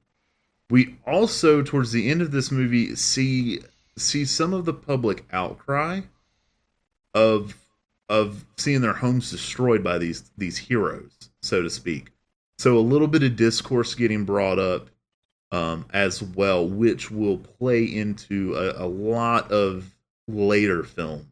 we 0.70 0.98
also 1.08 1.62
towards 1.64 1.92
the 1.92 2.10
end 2.12 2.22
of 2.22 2.32
this 2.32 2.52
movie 2.52 2.96
see 2.96 3.62
see 4.00 4.26
some 4.26 4.54
of 4.54 4.66
the 4.66 4.74
public 4.74 5.26
outcry 5.32 6.02
of 7.14 7.56
of 8.10 8.44
seeing 8.58 8.82
their 8.82 8.94
homes 8.94 9.30
destroyed 9.32 9.84
by 9.84 9.98
these 9.98 10.32
these 10.38 10.58
heroes, 10.58 11.12
so 11.42 11.62
to 11.62 11.70
speak. 11.70 12.12
So 12.58 12.78
a 12.78 12.80
little 12.80 13.08
bit 13.08 13.24
of 13.24 13.36
discourse 13.36 13.96
getting 13.96 14.26
brought 14.26 14.60
up 14.60 14.90
um, 15.52 15.86
as 15.94 16.22
well, 16.22 16.68
which 16.68 17.10
will 17.12 17.38
play 17.38 17.84
into 17.86 18.56
a, 18.56 18.86
a 18.86 18.88
lot 18.88 19.52
of 19.52 19.96
later 20.28 20.84
films 20.84 21.26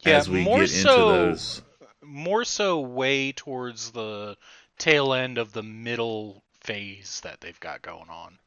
Yeah, 0.00 0.16
as 0.18 0.28
we 0.28 0.40
more 0.40 0.60
get 0.60 0.74
into 0.74 1.04
those. 1.04 1.62
more 2.02 2.44
so 2.44 2.80
way 2.80 3.32
towards 3.32 3.92
the 3.92 4.36
tail 4.78 5.12
end 5.12 5.38
of 5.38 5.52
the 5.52 5.62
middle 5.62 6.42
phase 6.60 7.20
that 7.22 7.40
they've 7.40 7.60
got 7.60 7.82
going 7.82 8.08
on. 8.10 8.38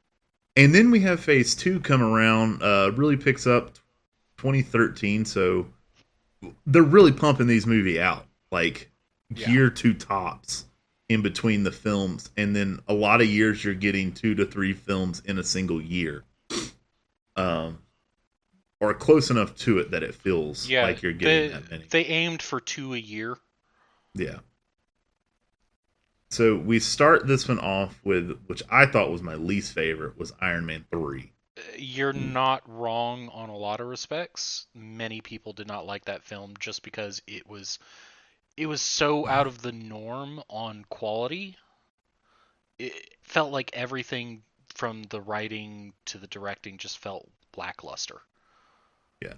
And 0.56 0.76
then 0.76 0.92
we 0.92 1.00
have 1.02 1.20
Phase 1.22 1.56
Two 1.56 1.80
come 1.80 2.02
around. 2.02 2.62
Uh, 2.62 2.92
really 2.96 3.18
picks 3.18 3.48
up 3.48 3.74
2013, 4.38 5.26
so 5.26 5.68
they're 6.66 6.82
really 6.84 7.12
pumping 7.12 7.48
these 7.48 7.66
movie 7.68 8.02
out 8.02 8.26
like 8.52 8.90
Yeah. 9.34 9.50
year 9.50 9.70
two 9.70 9.94
tops 9.94 10.66
in 11.08 11.22
between 11.22 11.64
the 11.64 11.72
films, 11.72 12.32
and 12.38 12.56
then 12.56 12.80
a 12.88 12.94
lot 12.94 13.22
of 13.22 13.28
years 13.28 13.64
you're 13.64 13.74
getting 13.74 14.14
two 14.14 14.34
to 14.36 14.46
three 14.46 14.74
films 14.74 15.22
in 15.26 15.38
a 15.38 15.44
single 15.44 15.82
year, 15.82 16.24
um, 17.36 17.80
or 18.80 18.94
close 18.94 19.30
enough 19.30 19.56
to 19.56 19.80
it 19.80 19.92
that 19.92 20.04
it 20.04 20.16
feels 20.16 20.68
Yeah, 20.70 20.84
like 20.84 21.02
you're 21.02 21.14
getting 21.14 21.52
they, 21.52 21.54
that 21.60 21.72
many. 21.72 21.86
they 21.90 22.06
aimed 22.06 22.42
for 22.42 22.60
two 22.60 22.94
a 22.94 22.98
year. 22.98 23.38
Yeah. 24.16 24.40
So 26.32 26.56
we 26.58 26.80
start 26.80 27.28
this 27.28 27.48
one 27.48 27.60
off 27.60 28.00
with, 28.04 28.44
which 28.48 28.64
I 28.72 28.88
thought 28.88 29.12
was 29.12 29.22
my 29.22 29.36
least 29.36 29.72
favorite, 29.74 30.18
was 30.18 30.34
Iron 30.42 30.66
Man 30.66 30.86
three. 30.90 31.32
You're 31.78 32.14
Hmm. 32.14 32.34
not 32.34 32.62
wrong 32.70 33.28
on 33.30 33.50
a 33.50 33.58
lot 33.58 33.82
of 33.82 33.88
respects. 33.88 34.68
Many 34.74 35.22
people 35.22 35.54
did 35.54 35.68
not 35.68 35.86
like 35.86 36.06
that 36.06 36.24
film 36.24 36.56
just 36.60 36.84
because 36.84 37.22
it 37.28 37.48
was 37.48 37.80
it 38.58 38.68
was 38.68 38.82
so 38.82 39.28
out 39.28 39.48
of 39.48 39.62
the 39.62 39.72
norm 39.74 40.44
on 40.50 40.86
quality. 40.86 41.58
It 42.78 43.16
felt 43.22 43.54
like 43.54 43.70
everything 43.72 44.44
from 44.74 45.04
the 45.04 45.22
writing 45.22 45.94
to 46.04 46.18
the 46.18 46.28
directing 46.28 46.78
just 46.80 46.98
felt 46.98 47.32
lackluster. 47.56 48.24
Yeah. 49.22 49.34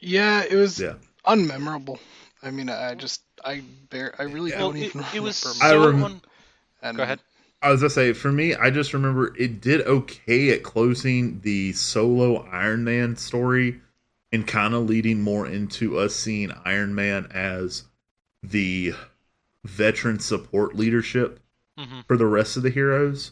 Yeah, 0.00 0.42
it 0.42 0.54
was 0.56 0.82
Yeah. 0.82 0.94
unmemorable. 1.26 1.98
I 2.42 2.50
mean, 2.50 2.68
I 2.68 2.94
just, 2.94 3.22
I 3.44 3.62
bear, 3.90 4.14
I 4.18 4.24
really 4.24 4.50
Yeah. 4.50 4.58
Well, 4.60 4.72
don't 4.72 4.82
it, 4.82 4.86
even 4.86 5.04
it 5.14 5.20
was 5.20 5.42
remember. 5.44 5.64
I 5.64 5.70
so 5.70 5.86
rem- 5.90 6.04
un- 6.04 6.20
and 6.82 6.96
Go 6.96 7.02
ahead. 7.04 7.20
I 7.62 7.70
was 7.70 7.80
gonna 7.80 7.90
say, 7.90 8.12
for 8.12 8.32
me, 8.32 8.54
I 8.54 8.70
just 8.70 8.92
remember 8.92 9.36
it 9.36 9.60
did 9.60 9.82
okay 9.86 10.50
at 10.50 10.64
closing 10.64 11.40
the 11.40 11.72
solo 11.72 12.44
Iron 12.50 12.82
Man 12.82 13.16
story 13.16 13.80
and 14.32 14.46
kind 14.46 14.74
of 14.74 14.86
leading 14.86 15.20
more 15.20 15.46
into 15.46 15.98
us 15.98 16.14
seeing 16.14 16.50
Iron 16.64 16.94
Man 16.94 17.28
as 17.32 17.84
the 18.42 18.94
veteran 19.64 20.18
support 20.18 20.74
leadership 20.74 21.38
Mhm. 21.78 22.04
for 22.08 22.16
the 22.16 22.26
rest 22.26 22.56
of 22.56 22.64
the 22.64 22.70
heroes. 22.70 23.30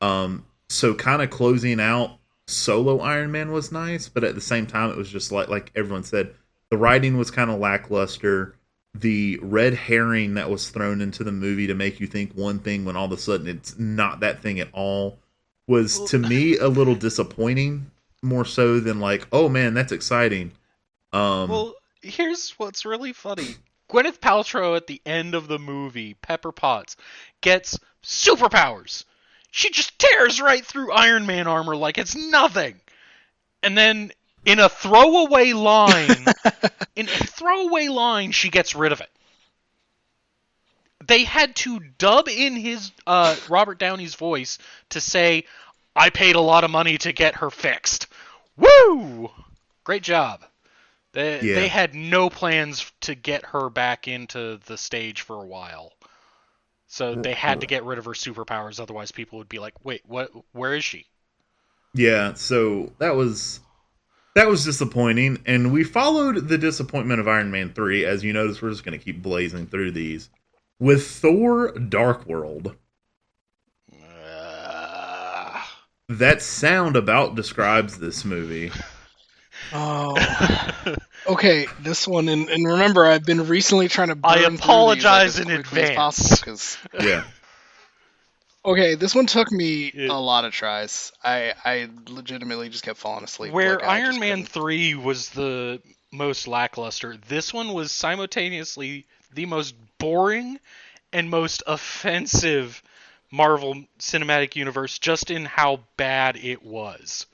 Um, 0.00 0.44
so 0.68 0.94
kind 0.94 1.20
of 1.22 1.30
closing 1.30 1.80
out 1.80 2.18
solo 2.46 3.00
Iron 3.00 3.32
Man 3.32 3.50
was 3.50 3.72
nice, 3.72 4.08
but 4.08 4.22
at 4.22 4.36
the 4.36 4.40
same 4.40 4.66
time, 4.66 4.90
it 4.90 4.96
was 4.96 5.10
just 5.10 5.32
like 5.32 5.48
like 5.48 5.72
everyone 5.74 6.04
said, 6.04 6.32
the 6.70 6.76
writing 6.76 7.16
was 7.16 7.30
kind 7.30 7.50
of 7.50 7.58
lackluster. 7.58 8.54
The 8.94 9.38
red 9.42 9.74
herring 9.74 10.34
that 10.34 10.50
was 10.50 10.70
thrown 10.70 11.00
into 11.00 11.22
the 11.24 11.32
movie 11.32 11.66
to 11.66 11.74
make 11.74 12.00
you 12.00 12.06
think 12.06 12.32
one 12.32 12.58
thing 12.58 12.84
when 12.84 12.96
all 12.96 13.06
of 13.06 13.12
a 13.12 13.18
sudden 13.18 13.46
it's 13.46 13.78
not 13.78 14.20
that 14.20 14.40
thing 14.40 14.60
at 14.60 14.68
all 14.72 15.18
was 15.66 16.00
to 16.10 16.18
me 16.18 16.56
a 16.56 16.68
little 16.68 16.94
disappointing, 16.94 17.90
more 18.22 18.44
so 18.44 18.80
than 18.80 18.98
like, 19.00 19.26
oh 19.32 19.48
man, 19.48 19.74
that's 19.74 19.92
exciting. 19.92 20.52
Um, 21.12 21.48
Well, 21.48 21.74
here's 22.02 22.50
what's 22.52 22.84
really 22.84 23.12
funny. 23.12 23.56
Gwyneth 23.90 24.18
Paltrow 24.18 24.76
at 24.76 24.86
the 24.86 25.00
end 25.06 25.34
of 25.34 25.48
the 25.48 25.58
movie, 25.58 26.14
Pepper 26.14 26.52
Potts, 26.52 26.96
gets 27.40 27.78
superpowers. 28.02 29.04
She 29.50 29.70
just 29.70 29.98
tears 29.98 30.40
right 30.40 30.64
through 30.64 30.92
Iron 30.92 31.26
Man 31.26 31.46
armor 31.46 31.74
like 31.74 31.96
it's 31.96 32.14
nothing. 32.14 32.80
And 33.62 33.76
then 33.76 34.12
in 34.48 34.58
a 34.58 34.68
throwaway 34.68 35.52
line, 35.52 36.24
in 36.96 37.06
a 37.06 37.10
throwaway 37.26 37.88
line, 37.88 38.32
she 38.32 38.48
gets 38.48 38.74
rid 38.74 38.92
of 38.92 39.00
it. 39.02 39.10
They 41.06 41.24
had 41.24 41.54
to 41.56 41.78
dub 41.80 42.28
in 42.28 42.56
his 42.56 42.90
uh, 43.06 43.36
Robert 43.48 43.78
Downey's 43.78 44.14
voice 44.14 44.58
to 44.90 45.00
say, 45.00 45.44
"I 45.94 46.10
paid 46.10 46.34
a 46.34 46.40
lot 46.40 46.64
of 46.64 46.70
money 46.70 46.96
to 46.98 47.12
get 47.12 47.36
her 47.36 47.50
fixed." 47.50 48.08
Woo! 48.56 49.30
Great 49.84 50.02
job. 50.02 50.44
They 51.12 51.40
Yeah. 51.40 51.54
they 51.54 51.68
had 51.68 51.94
no 51.94 52.30
plans 52.30 52.90
to 53.02 53.14
get 53.14 53.44
her 53.46 53.68
back 53.70 54.08
into 54.08 54.58
the 54.66 54.78
stage 54.78 55.20
for 55.20 55.36
a 55.36 55.46
while. 55.46 55.92
So 56.86 57.14
they 57.14 57.34
had 57.34 57.60
to 57.60 57.66
get 57.66 57.84
rid 57.84 57.98
of 57.98 58.06
her 58.06 58.12
superpowers 58.12 58.80
otherwise 58.80 59.12
people 59.12 59.38
would 59.38 59.48
be 59.48 59.58
like, 59.58 59.74
"Wait, 59.84 60.02
what 60.06 60.30
where 60.52 60.74
is 60.74 60.84
she?" 60.84 61.06
Yeah, 61.94 62.32
so 62.34 62.92
that 62.98 63.14
was 63.14 63.60
that 64.38 64.48
was 64.48 64.64
disappointing, 64.64 65.38
and 65.46 65.72
we 65.72 65.82
followed 65.84 66.48
the 66.48 66.56
disappointment 66.58 67.20
of 67.20 67.26
Iron 67.28 67.50
Man 67.50 67.72
three. 67.72 68.04
As 68.04 68.22
you 68.22 68.32
notice, 68.32 68.62
we're 68.62 68.70
just 68.70 68.84
going 68.84 68.96
to 68.98 69.04
keep 69.04 69.20
blazing 69.22 69.66
through 69.66 69.90
these 69.90 70.30
with 70.78 71.06
Thor: 71.06 71.72
Dark 71.72 72.24
World. 72.26 72.74
Uh, 73.92 75.60
That 76.08 76.40
sound 76.42 76.96
about 76.96 77.34
describes 77.34 77.98
this 77.98 78.24
movie. 78.24 78.70
Oh, 79.72 80.16
okay. 81.26 81.66
This 81.80 82.06
one, 82.06 82.28
and, 82.28 82.48
and 82.48 82.64
remember, 82.66 83.04
I've 83.06 83.24
been 83.26 83.46
recently 83.48 83.88
trying 83.88 84.08
to. 84.08 84.14
Burn 84.14 84.30
I 84.30 84.34
through 84.36 84.42
these, 84.50 84.50
like, 84.50 84.64
apologize 84.64 85.38
as 85.40 85.46
in 85.46 85.50
advance. 85.50 85.96
possible, 85.96 86.36
'cause- 86.44 86.78
Yeah, 87.00 87.24
okay, 88.64 88.94
this 88.94 89.14
one 89.14 89.26
took 89.26 89.50
me 89.52 89.90
Yeah. 89.94 90.08
a 90.10 90.20
lot 90.20 90.44
of 90.44 90.52
tries. 90.52 91.12
I 91.22 91.54
I 91.64 91.88
legitimately 92.08 92.68
just 92.68 92.84
kept 92.84 92.98
falling 92.98 93.24
asleep. 93.24 93.52
Where 93.52 93.76
like, 93.78 93.88
Iron 93.88 94.18
Man 94.20 94.38
couldn't. 94.38 94.48
3 94.48 94.94
was 94.94 95.30
the 95.30 95.80
most 96.12 96.48
lackluster, 96.48 97.16
this 97.28 97.52
one 97.52 97.72
was 97.74 97.92
simultaneously 97.92 99.06
the 99.34 99.46
most 99.46 99.74
boring 99.98 100.58
and 101.12 101.28
most 101.28 101.62
offensive 101.66 102.82
Marvel 103.30 103.84
Cinematic 103.98 104.56
Universe 104.56 104.98
just 104.98 105.30
in 105.30 105.44
how 105.44 105.80
bad 105.96 106.36
it 106.36 106.62
was. 106.64 107.26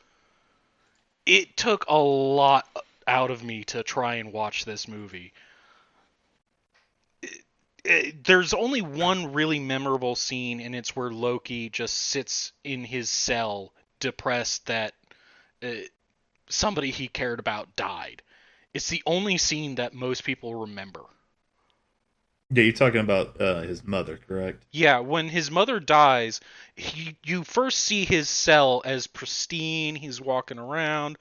It 1.27 1.57
took 1.57 1.85
a 1.89 1.97
lot 1.97 2.67
out 3.07 3.31
of 3.31 3.45
me 3.45 3.65
to 3.65 3.83
try 3.83 4.17
and 4.17 4.33
watch 4.33 4.65
this 4.65 4.89
movie. 4.89 5.33
There's 7.85 8.55
only 8.55 8.81
one 8.83 9.33
really 9.33 9.59
memorable 9.59 10.15
scene, 10.15 10.61
and 10.61 10.75
it's 10.75 10.97
where 10.97 11.11
Loki 11.11 11.69
just 11.69 11.95
sits 11.95 12.53
in 12.65 12.85
his 12.85 13.11
cell, 13.11 13.73
depressed 14.01 14.67
that 14.67 14.95
uh, 15.63 15.73
somebody 16.49 16.91
he 16.91 17.09
cared 17.09 17.39
about 17.41 17.77
died. 17.77 18.23
It's 18.73 18.89
the 18.89 19.03
only 19.07 19.39
scene 19.39 19.77
that 19.77 19.95
most 19.95 20.25
people 20.25 20.55
remember. 20.55 21.03
yeah. 22.51 22.65
You're 22.65 22.73
talking 22.73 23.01
about 23.01 23.41
uh, 23.41 23.61
his 23.63 23.85
mother, 23.85 24.19
correct? 24.27 24.65
Yeah, 24.73 25.01
when 25.01 25.29
his 25.29 25.51
mother 25.51 25.79
dies, 25.81 26.41
he, 26.75 27.17
you 27.25 27.45
first 27.45 27.81
see 27.81 28.05
his 28.05 28.29
cell 28.29 28.83
as 28.85 29.07
pristine. 29.07 29.95
He's 29.97 30.21
walking 30.21 30.59
around, 30.59 31.19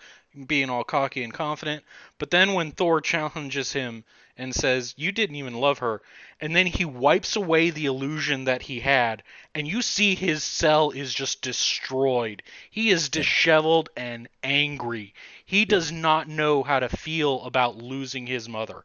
being 0.48 0.70
all 0.70 0.84
cocky 0.84 1.24
and 1.24 1.34
confident. 1.34 1.84
But 2.18 2.32
then 2.32 2.54
when 2.54 2.72
Thor 2.72 3.02
challenges 3.02 3.74
him 3.74 4.04
and 4.38 4.54
says, 4.54 4.94
You 4.98 5.12
didn't 5.12 5.36
even 5.36 5.54
love 5.54 5.80
her, 5.80 6.02
and 6.42 6.56
then 6.56 6.66
he 6.66 6.86
wipes 6.86 7.36
away 7.36 7.70
the 7.70 7.86
illusion 7.86 8.46
that 8.46 8.64
he 8.64 8.80
had, 8.80 9.24
and 9.54 9.68
you 9.68 9.82
see 9.82 10.16
his 10.16 10.44
cell 10.44 10.92
is 10.92 11.14
just 11.14 11.42
destroyed. 11.42 12.44
He 12.70 12.90
is 12.90 13.10
disheveled 13.10 13.90
and 13.96 14.28
angry. 14.44 15.14
He 15.46 15.66
does 15.66 15.92
not 15.92 16.28
know 16.28 16.64
how 16.64 16.80
to 16.80 16.90
feel 16.90 17.44
about 17.44 17.78
losing 17.78 18.26
his 18.28 18.50
mother. 18.50 18.84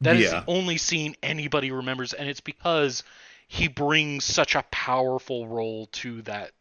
That 0.00 0.16
is 0.16 0.30
Yeah. 0.30 0.40
the 0.40 0.50
only 0.50 0.76
scene 0.76 1.14
anybody 1.22 1.70
remembers, 1.70 2.12
and 2.12 2.28
it's 2.28 2.40
because 2.40 3.02
he 3.48 3.68
brings 3.68 4.24
such 4.24 4.54
a 4.54 4.64
powerful 4.70 5.46
role 5.48 5.86
to 5.86 6.22
that 6.22 6.52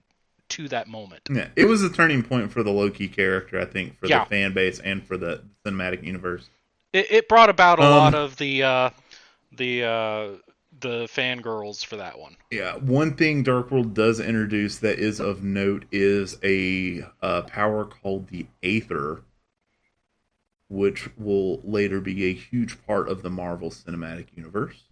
to 0.50 0.68
that 0.70 0.88
moment. 0.88 1.30
Yeah, 1.30 1.50
it 1.56 1.66
was 1.66 1.84
a 1.84 1.90
turning 1.90 2.24
point 2.24 2.52
for 2.52 2.64
the 2.64 2.72
Loki 2.72 3.08
character, 3.08 3.60
I 3.60 3.66
think, 3.66 4.00
for 4.00 4.08
Yeah. 4.08 4.20
the 4.22 4.26
fan 4.26 4.54
base 4.54 4.80
and 4.80 5.04
for 5.06 5.18
the 5.18 5.44
cinematic 5.66 6.04
universe. 6.04 6.50
It, 6.93 7.12
it 7.12 7.30
brought 7.30 7.50
about 7.50 7.80
a 7.80 7.84
Um, 7.84 7.91
lot 7.91 8.15
of 8.15 8.38
the 8.38 8.63
uh, 8.63 8.89
the 9.52 9.84
uh, 9.84 10.28
the 10.80 11.06
fangirls 11.08 11.84
for 11.86 11.97
that 11.97 12.17
one. 12.19 12.38
Yeah, 12.52 12.78
one 12.78 13.15
thing 13.15 13.43
Dark 13.43 13.71
World 13.71 13.93
does 13.93 14.19
introduce 14.19 14.78
that 14.80 15.00
is 15.00 15.19
of 15.19 15.43
note 15.43 15.86
is 15.91 16.38
a 16.43 17.04
uh, 17.21 17.41
power 17.43 17.86
called 17.86 18.28
the 18.30 18.47
Aether, 18.63 19.21
which 20.69 21.10
will 21.17 21.62
later 21.63 22.00
be 22.02 22.26
a 22.26 22.34
huge 22.34 22.86
part 22.86 23.08
of 23.10 23.21
the 23.21 23.30
Marvel 23.30 23.69
Cinematic 23.69 24.28
Universe. 24.36 24.84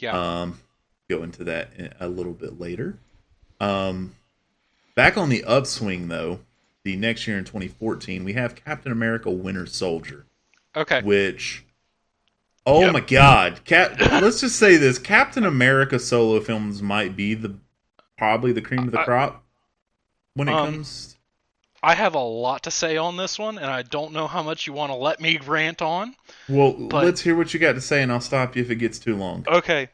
Yeah. 0.00 0.12
Um, 0.42 0.60
go 1.08 1.22
into 1.22 1.44
that 1.44 1.70
in- 1.76 1.92
a 2.00 2.08
little 2.08 2.34
bit 2.34 2.58
later. 2.60 2.98
Um, 3.60 4.14
back 4.94 5.16
on 5.16 5.28
the 5.30 5.44
upswing, 5.44 6.08
though, 6.08 6.40
the 6.84 6.96
next 6.96 7.26
year 7.26 7.38
in 7.38 7.44
2014, 7.44 8.24
we 8.24 8.34
have 8.34 8.54
Captain 8.54 8.92
America: 8.92 9.30
Winter 9.30 9.66
Soldier 9.66 10.26
okay. 10.76 11.02
which 11.02 11.64
oh 12.66 12.80
Yep. 12.82 12.92
my 12.92 13.00
god 13.00 13.64
Cap, 13.64 13.98
let's 14.22 14.40
just 14.40 14.56
say 14.56 14.76
this 14.76 14.98
captain 14.98 15.44
america 15.44 15.98
solo 15.98 16.40
films 16.40 16.82
might 16.82 17.16
be 17.16 17.34
the 17.34 17.56
probably 18.18 18.52
the 18.52 18.62
cream 18.62 18.80
of 18.84 18.92
the 18.92 19.00
I- 19.00 19.04
crop 19.04 19.44
when 20.34 20.48
it 20.48 20.52
Um, 20.54 20.72
comes 20.74 21.12
I 21.82 21.94
have 21.94 22.14
a 22.14 22.18
lot 22.20 22.64
to 22.64 22.70
say 22.72 22.96
on 22.96 23.16
this 23.16 23.38
one, 23.38 23.58
and 23.58 23.66
I 23.66 23.82
don't 23.82 24.12
know 24.12 24.26
how 24.26 24.42
much 24.42 24.66
you 24.66 24.72
want 24.72 24.90
to 24.90 24.96
let 24.96 25.20
me 25.20 25.38
rant 25.46 25.82
on. 25.82 26.16
well 26.48 26.72
but- 26.72 27.04
let's 27.04 27.20
hear 27.20 27.36
what 27.36 27.54
you 27.54 27.60
got 27.60 27.72
to 27.74 27.80
say 27.80 28.02
and 28.02 28.10
i'll 28.12 28.20
stop 28.20 28.56
you 28.56 28.62
if 28.62 28.70
it 28.70 28.76
gets 28.76 28.98
too 28.98 29.14
long 29.16 29.44
Okay. 29.48 29.88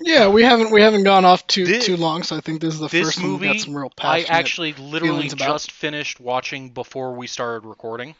Yeah, 0.00 0.28
we 0.28 0.42
haven't 0.42 0.72
we 0.72 0.82
haven't 0.82 1.04
gone 1.04 1.24
off 1.24 1.46
too 1.46 1.64
Thi- 1.64 1.80
too 1.80 1.96
long, 1.96 2.22
so 2.24 2.36
I 2.36 2.40
think 2.40 2.60
this 2.60 2.74
is 2.74 2.80
the 2.80 2.88
this 2.88 3.06
first 3.06 3.20
movie, 3.22 3.46
got 3.46 3.60
some 3.60 3.76
real 3.76 3.92
I 4.00 4.22
actually 4.24 4.72
literally 4.74 5.14
feelings 5.14 5.32
about. 5.34 5.46
just 5.46 5.70
finished 5.70 6.18
watching 6.20 6.70
before 6.70 7.14
we 7.14 7.26
started 7.28 7.66
recording, 7.66 8.14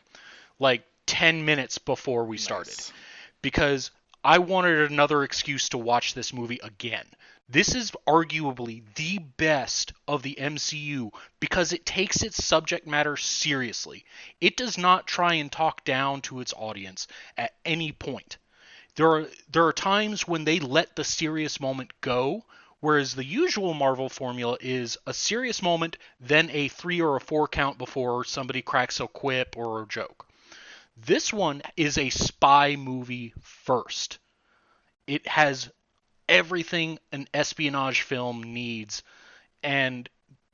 like 0.60 0.84
10 1.06 1.44
minutes 1.44 1.78
before 1.78 2.24
we 2.24 2.38
started. 2.38 2.76
Nice. 2.78 2.92
because 3.42 3.90
I 4.24 4.38
wanted 4.38 4.90
another 4.90 5.22
excuse 5.22 5.68
to 5.70 5.78
watch 5.78 6.14
this 6.14 6.32
movie 6.32 6.58
again. 6.62 7.06
This 7.48 7.76
is 7.76 7.92
arguably 8.08 8.82
the 8.96 9.18
best 9.18 9.92
of 10.08 10.22
the 10.22 10.34
MCU 10.40 11.12
because 11.38 11.72
it 11.72 11.86
takes 11.86 12.22
its 12.24 12.44
subject 12.44 12.88
matter 12.88 13.16
seriously. 13.16 14.04
It 14.40 14.56
does 14.56 14.76
not 14.76 15.06
try 15.06 15.34
and 15.34 15.50
talk 15.52 15.84
down 15.84 16.22
to 16.22 16.40
its 16.40 16.52
audience 16.56 17.06
at 17.36 17.54
any 17.64 17.92
point. 17.92 18.38
There 18.96 19.08
are 19.12 19.28
there 19.48 19.66
are 19.66 19.72
times 19.72 20.26
when 20.26 20.44
they 20.44 20.58
let 20.58 20.96
the 20.96 21.04
serious 21.04 21.60
moment 21.60 21.92
go, 22.00 22.44
whereas 22.80 23.14
the 23.14 23.24
usual 23.24 23.74
Marvel 23.74 24.08
formula 24.08 24.56
is 24.60 24.98
a 25.06 25.14
serious 25.14 25.62
moment, 25.62 25.98
then 26.18 26.50
a 26.50 26.66
3 26.68 27.00
or 27.00 27.14
a 27.16 27.20
4 27.20 27.46
count 27.46 27.78
before 27.78 28.24
somebody 28.24 28.60
cracks 28.62 28.98
a 28.98 29.06
quip 29.06 29.56
or 29.56 29.82
a 29.82 29.86
joke. 29.86 30.25
This 30.96 31.32
one 31.32 31.62
is 31.76 31.98
a 31.98 32.10
spy 32.10 32.76
movie 32.76 33.34
first. 33.40 34.18
It 35.06 35.28
has 35.28 35.70
everything 36.28 36.98
an 37.12 37.28
espionage 37.34 38.00
film 38.00 38.54
needs, 38.54 39.02
and 39.62 40.08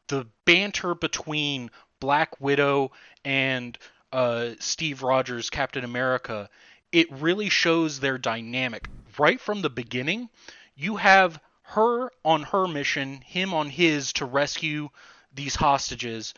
the 0.09 0.27
banter 0.45 0.95
between 0.95 1.71
Black 2.01 2.41
Widow 2.41 2.91
and 3.25 3.79
uh, 4.13 4.51
Steve 4.59 5.03
Rogers, 5.03 5.49
Captain 5.49 5.85
America, 5.85 6.51
it 6.91 7.11
really 7.13 7.49
shows 7.49 8.01
their 8.01 8.19
dynamic. 8.19 8.89
Right 9.19 9.41
from 9.41 9.63
the 9.63 9.71
beginning, 9.71 10.29
you 10.75 10.97
have 10.97 11.41
her 11.63 12.11
on 12.25 12.43
her 12.43 12.67
mission, 12.67 13.21
him 13.23 13.55
on 13.55 13.71
his 13.71 14.13
to 14.15 14.25
rescue 14.25 14.91
these 15.33 15.55
hostages. 15.55 16.35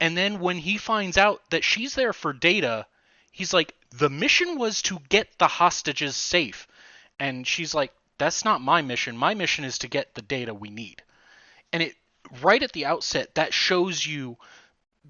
And 0.00 0.16
then 0.16 0.40
when 0.40 0.58
he 0.58 0.76
finds 0.76 1.16
out 1.16 1.48
that 1.50 1.64
she's 1.64 1.94
there 1.94 2.12
for 2.12 2.32
data, 2.32 2.86
he's 3.36 3.52
like, 3.52 3.74
the 3.90 4.08
mission 4.08 4.58
was 4.58 4.80
to 4.80 4.98
get 5.10 5.28
the 5.36 5.46
hostages 5.46 6.16
safe. 6.16 6.66
And 7.20 7.46
she's 7.46 7.74
like, 7.74 7.92
that's 8.16 8.46
not 8.46 8.62
my 8.62 8.80
mission. 8.80 9.14
My 9.14 9.34
mission 9.34 9.62
is 9.62 9.76
to 9.78 9.88
get 9.88 10.14
the 10.14 10.22
data 10.22 10.54
we 10.54 10.70
need. 10.70 11.02
And 11.70 11.82
it 11.82 11.96
right 12.40 12.62
at 12.62 12.72
the 12.72 12.86
outset 12.86 13.34
that 13.34 13.52
shows 13.52 14.06
you 14.06 14.38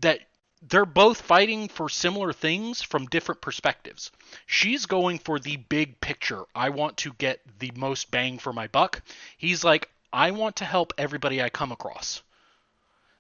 that 0.01 0.23
they're 0.61 0.85
both 0.85 1.21
fighting 1.21 1.69
for 1.69 1.89
similar 1.89 2.33
things 2.33 2.83
from 2.83 3.07
different 3.07 3.43
perspectives. 3.43 4.11
She's 4.45 4.87
going 4.87 5.21
for 5.21 5.39
the 5.39 5.59
big 5.59 6.01
picture. 6.01 6.43
I 6.53 6.71
want 6.71 6.97
to 6.99 7.13
get 7.13 7.39
the 7.61 7.71
most 7.77 8.11
bang 8.11 8.41
for 8.41 8.53
my 8.53 8.67
buck. 8.67 9.03
He's 9.39 9.63
like, 9.63 9.89
I 10.13 10.33
want 10.33 10.57
to 10.57 10.65
help 10.65 10.93
everybody 10.99 11.41
I 11.41 11.49
come 11.49 11.71
across. 11.71 12.23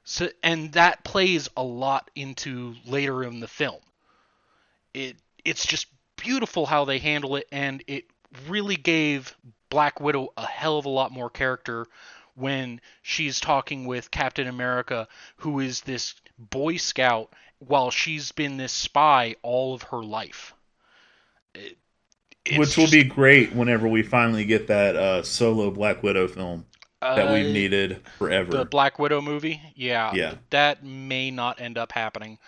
So 0.02 0.30
and 0.42 0.72
that 0.72 1.04
plays 1.04 1.48
a 1.56 1.62
lot 1.62 2.10
into 2.16 2.74
later 2.84 3.22
in 3.22 3.38
the 3.38 3.46
film. 3.46 3.80
It 4.96 5.16
it's 5.44 5.66
just 5.66 5.86
beautiful 6.16 6.64
how 6.66 6.84
they 6.86 6.98
handle 6.98 7.36
it 7.36 7.46
and 7.52 7.84
it 7.86 8.04
really 8.48 8.76
gave 8.76 9.36
Black 9.68 10.00
Widow 10.00 10.32
a 10.36 10.46
hell 10.46 10.78
of 10.78 10.86
a 10.86 10.88
lot 10.88 11.12
more 11.12 11.28
character 11.30 11.86
when 12.34 12.80
she's 13.02 13.38
talking 13.38 13.84
with 13.84 14.10
Captain 14.10 14.46
America 14.46 15.06
who 15.36 15.60
is 15.60 15.82
this 15.82 16.14
boy 16.38 16.76
scout 16.78 17.32
while 17.58 17.90
she's 17.90 18.32
been 18.32 18.56
this 18.56 18.72
spy 18.72 19.36
all 19.42 19.74
of 19.74 19.82
her 19.84 20.02
life. 20.02 20.54
It- 21.54 21.76
it's 22.44 22.58
which 22.58 22.76
will 22.76 22.84
just- 22.84 22.92
be 22.92 23.04
great 23.04 23.52
whenever 23.52 23.88
we 23.88 24.02
finally 24.02 24.44
get 24.44 24.68
that 24.68 24.94
uh, 24.96 25.22
solo 25.22 25.70
black 25.70 26.02
widow 26.02 26.28
film 26.28 26.64
that 27.00 27.28
uh, 27.28 27.32
we've 27.34 27.52
needed 27.52 28.00
forever 28.18 28.52
The 28.52 28.64
Black 28.64 28.98
Widow 28.98 29.20
movie? 29.20 29.60
Yeah. 29.74 30.12
Yeah. 30.14 30.34
That 30.50 30.82
may 30.84 31.30
not 31.30 31.60
end 31.60 31.76
up 31.76 31.92
happening. 31.92 32.38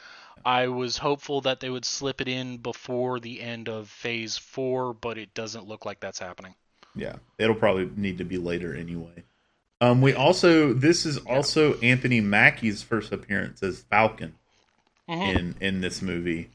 I 0.48 0.68
was 0.68 0.98
hopeful 0.98 1.40
that 1.42 1.60
they 1.60 1.70
would 1.70 1.84
slip 1.84 2.20
it 2.20 2.28
in 2.28 2.58
before 2.58 3.20
the 3.20 3.40
end 3.42 3.68
of 3.68 3.88
phase 3.90 4.36
four, 4.38 4.94
but 4.94 5.18
it 5.18 5.34
doesn't 5.34 5.66
look 5.68 5.84
like 5.84 6.00
that's 6.00 6.18
happening. 6.18 6.54
Yeah, 6.94 7.16
it'll 7.38 7.54
probably 7.54 7.90
need 7.96 8.18
to 8.18 8.24
be 8.24 8.38
later 8.38 8.74
anyway. 8.74 9.24
Um, 9.80 10.00
we 10.00 10.14
also 10.14 10.72
this 10.72 11.06
is 11.06 11.18
also 11.18 11.78
Anthony 11.80 12.20
Mackie's 12.20 12.82
first 12.82 13.12
appearance 13.12 13.62
as 13.62 13.82
Falcon 13.82 14.34
Mhm. 15.08 15.36
in 15.36 15.54
in 15.60 15.80
this 15.80 16.02
movie. 16.02 16.50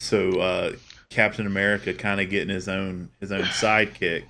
So 0.00 0.40
uh, 0.40 0.72
Captain 1.10 1.46
America 1.46 1.94
kind 1.94 2.20
of 2.20 2.30
getting 2.30 2.50
his 2.54 2.68
own 2.68 3.10
his 3.20 3.32
own 3.32 3.44
sidekick, 3.44 4.24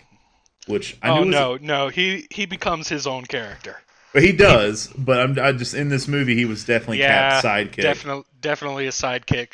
which 0.67 0.97
I 1.03 1.11
oh 1.11 1.25
no, 1.25 1.57
no, 1.61 1.89
he 1.89 2.27
he 2.31 2.47
becomes 2.47 2.89
his 2.89 3.07
own 3.07 3.25
character. 3.27 3.77
but 4.13 4.23
he 4.23 4.33
does. 4.33 4.89
But 4.97 5.21
I'm 5.21 5.39
I 5.39 5.53
just 5.53 5.75
in 5.75 5.89
this 5.89 6.09
movie 6.09 6.35
he 6.37 6.45
was 6.45 6.65
definitely 6.65 7.01
yeah, 7.01 7.41
Cap's 7.41 7.47
sidekick. 7.47 7.83
definitely, 7.83 8.25
definitely 8.41 8.87
a 8.87 8.91
sidekick. 8.91 9.51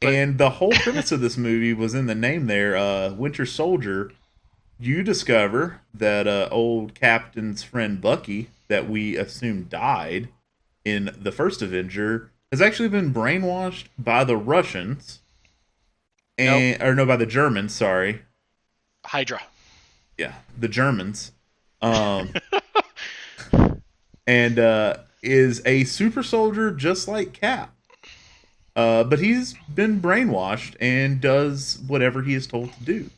but- 0.00 0.12
And 0.14 0.38
the 0.38 0.50
whole 0.50 0.72
premise 0.72 1.12
of 1.12 1.20
this 1.20 1.36
movie 1.36 1.74
was 1.74 1.94
in 1.94 2.06
the 2.06 2.14
name 2.14 2.46
there, 2.46 2.76
uh, 2.76 3.10
Winter 3.12 3.44
Soldier. 3.46 4.12
You 4.78 5.02
discover 5.02 5.80
that 5.92 6.26
uh, 6.26 6.48
old 6.50 6.94
Captain's 6.94 7.62
friend 7.62 8.00
Bucky, 8.00 8.48
that 8.68 8.88
we 8.88 9.16
assume 9.16 9.64
died 9.64 10.28
in 10.86 11.14
the 11.20 11.30
first 11.32 11.60
Avenger, 11.60 12.30
has 12.50 12.62
actually 12.62 12.88
been 12.88 13.12
brainwashed 13.12 13.84
by 13.98 14.24
the 14.24 14.36
Russians, 14.38 15.18
and 16.38 16.80
or 16.82 16.94
no, 16.94 17.04
by 17.04 17.16
the 17.16 17.26
Germans. 17.26 17.74
Sorry, 17.74 18.22
Hydra. 19.04 19.42
yeah, 20.16 20.36
the 20.58 20.68
Germans, 20.68 21.32
um, 21.82 22.32
and 24.26 24.58
uh, 24.58 24.96
is 25.22 25.60
a 25.66 25.84
super 25.84 26.22
soldier 26.22 26.70
just 26.72 27.06
like 27.06 27.32
Cap. 27.34 27.74
Uh, 28.80 29.04
but 29.04 29.18
he's 29.18 29.52
been 29.74 30.00
brainwashed 30.00 30.74
and 30.80 31.20
does 31.20 31.78
whatever 31.86 32.22
he 32.22 32.32
is 32.32 32.46
told 32.46 32.72
to 32.72 32.82
do. 32.82 33.10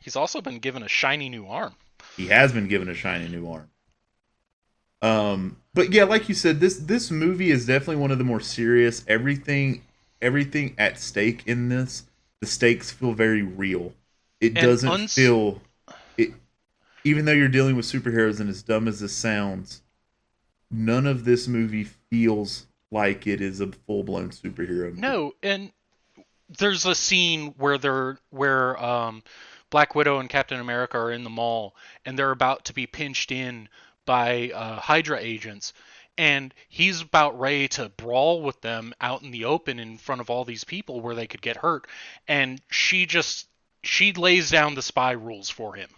He's 0.00 0.16
also 0.16 0.40
been 0.40 0.60
given 0.60 0.82
a 0.82 0.88
shiny 0.88 1.28
new 1.28 1.46
arm. 1.46 1.74
He 2.16 2.28
has 2.28 2.52
been 2.52 2.68
given 2.68 2.88
a 2.88 2.94
shiny 2.94 3.28
new 3.28 3.46
arm. 3.50 3.68
Um, 5.02 5.58
but 5.74 5.92
yeah, 5.92 6.04
like 6.04 6.28
you 6.30 6.34
said, 6.34 6.60
this 6.60 6.78
this 6.78 7.10
movie 7.10 7.50
is 7.50 7.66
definitely 7.66 7.96
one 7.96 8.10
of 8.10 8.16
the 8.18 8.24
more 8.24 8.40
serious. 8.40 9.04
Everything, 9.06 9.82
everything 10.22 10.74
at 10.78 10.98
stake 10.98 11.42
in 11.46 11.68
this, 11.68 12.04
the 12.40 12.46
stakes 12.46 12.90
feel 12.90 13.12
very 13.12 13.42
real. 13.42 13.92
It 14.40 14.56
And 14.56 14.64
doesn't 14.64 14.90
uns- 14.90 15.14
feel 15.14 15.60
it, 16.16 16.30
even 17.04 17.26
though 17.26 17.32
you're 17.32 17.48
dealing 17.48 17.76
with 17.76 17.84
superheroes, 17.84 18.40
and 18.40 18.48
as 18.48 18.62
dumb 18.62 18.88
as 18.88 19.00
this 19.00 19.12
sounds, 19.14 19.82
none 20.70 21.06
of 21.06 21.24
this 21.26 21.46
movie 21.46 21.84
feels 21.84 22.66
like 22.90 23.26
it 23.26 23.40
is 23.40 23.60
a 23.60 23.68
full 23.68 24.02
blown 24.02 24.30
superhero. 24.30 24.88
Movie. 24.90 25.00
No, 25.00 25.32
and 25.42 25.72
there's 26.58 26.84
a 26.86 26.94
scene 26.94 27.54
where 27.58 27.78
they're 27.78 28.18
where 28.30 28.82
um, 28.82 29.22
Black 29.70 29.94
Widow 29.94 30.18
and 30.18 30.28
Captain 30.28 30.60
America 30.60 30.98
are 30.98 31.12
in 31.12 31.24
the 31.24 31.30
mall, 31.30 31.74
and 32.04 32.18
they're 32.18 32.32
about 32.32 32.64
to 32.66 32.74
be 32.74 32.86
pinched 32.86 33.30
in 33.30 33.68
by 34.06 34.50
uh, 34.52 34.80
Hydra 34.80 35.18
agents, 35.20 35.72
and 36.18 36.52
he's 36.68 37.00
about 37.02 37.38
ready 37.38 37.68
to 37.68 37.88
brawl 37.90 38.42
with 38.42 38.60
them 38.62 38.92
out 39.00 39.22
in 39.22 39.30
the 39.30 39.44
open 39.44 39.78
in 39.78 39.96
front 39.98 40.20
of 40.20 40.30
all 40.30 40.44
these 40.44 40.64
people 40.64 41.00
where 41.00 41.14
they 41.14 41.26
could 41.28 41.42
get 41.42 41.56
hurt, 41.56 41.86
and 42.26 42.60
she 42.70 43.06
just 43.06 43.46
she 43.82 44.12
lays 44.12 44.50
down 44.50 44.74
the 44.74 44.82
spy 44.82 45.12
rules 45.12 45.48
for 45.48 45.74
him. 45.74 45.88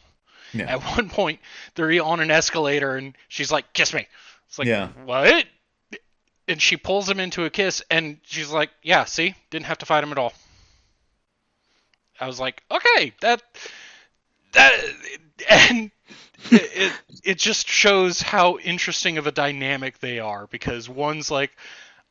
Yeah. 0.53 0.67
At 0.75 0.83
one 0.97 1.09
point, 1.09 1.41
they're 1.75 2.05
on 2.05 2.21
an 2.21 2.31
escalator, 2.31 2.97
and 2.97 3.17
she's 3.29 3.51
like, 3.51 3.73
"Kiss 3.73 3.95
me." 3.95 4.07
It's 4.49 4.59
like, 4.59 4.69
Yeah. 4.69 4.89
what? 5.07 5.47
And 6.49 6.61
she 6.61 6.77
pulls 6.77 7.09
him 7.09 7.21
into 7.21 7.45
a 7.45 7.51
kiss, 7.51 7.83
and 7.91 8.19
she's 8.25 8.51
like, 8.51 8.71
yeah, 8.83 9.05
see, 9.05 9.35
didn't 9.51 9.67
have 9.67 9.79
to 9.79 9.87
fight 9.87 10.03
him 10.03 10.13
at 10.13 10.19
all. 10.19 10.33
I 12.21 12.27
was 12.27 12.41
like, 12.41 12.63
okay, 12.71 13.13
that 13.21 13.43
that 14.53 14.73
and 15.51 15.91
it, 16.51 16.71
it 16.75 16.93
it 17.25 17.39
just 17.39 17.69
shows 17.69 18.23
how 18.23 18.59
interesting 18.59 19.19
of 19.19 19.27
a 19.27 19.33
dynamic 19.33 19.99
they 19.99 20.19
are 20.19 20.47
because 20.47 20.89
one's 20.89 21.31
like 21.31 21.51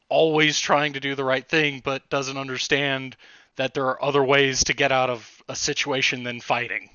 always 0.09 0.59
trying 0.59 0.93
to 0.93 0.99
do 0.99 1.15
the 1.15 1.23
right 1.23 1.47
thing 1.47 1.81
but 1.83 2.09
doesn't 2.09 2.37
understand 2.37 3.15
that 3.55 3.73
there 3.73 3.85
are 3.85 4.03
other 4.03 4.23
ways 4.23 4.65
to 4.65 4.73
get 4.73 4.91
out 4.91 5.09
of 5.09 5.43
a 5.47 5.55
situation 5.55 6.23
than 6.23 6.41
fighting. 6.41 6.89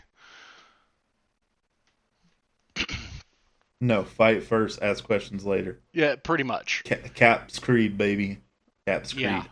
No, 3.81 4.05
fight 4.05 4.43
first, 4.43 4.81
ask 4.83 5.05
questions 5.05 5.45
later. 5.45 5.81
Yeah, 5.93 6.17
pretty 6.17 6.45
much. 6.45 6.83
Ca- 6.87 7.09
Cap's 7.15 7.59
Creed, 7.59 7.99
baby. 7.99 8.39
Cap's 8.87 9.13
Creed. 9.13 9.25
Yeah. 9.27 9.45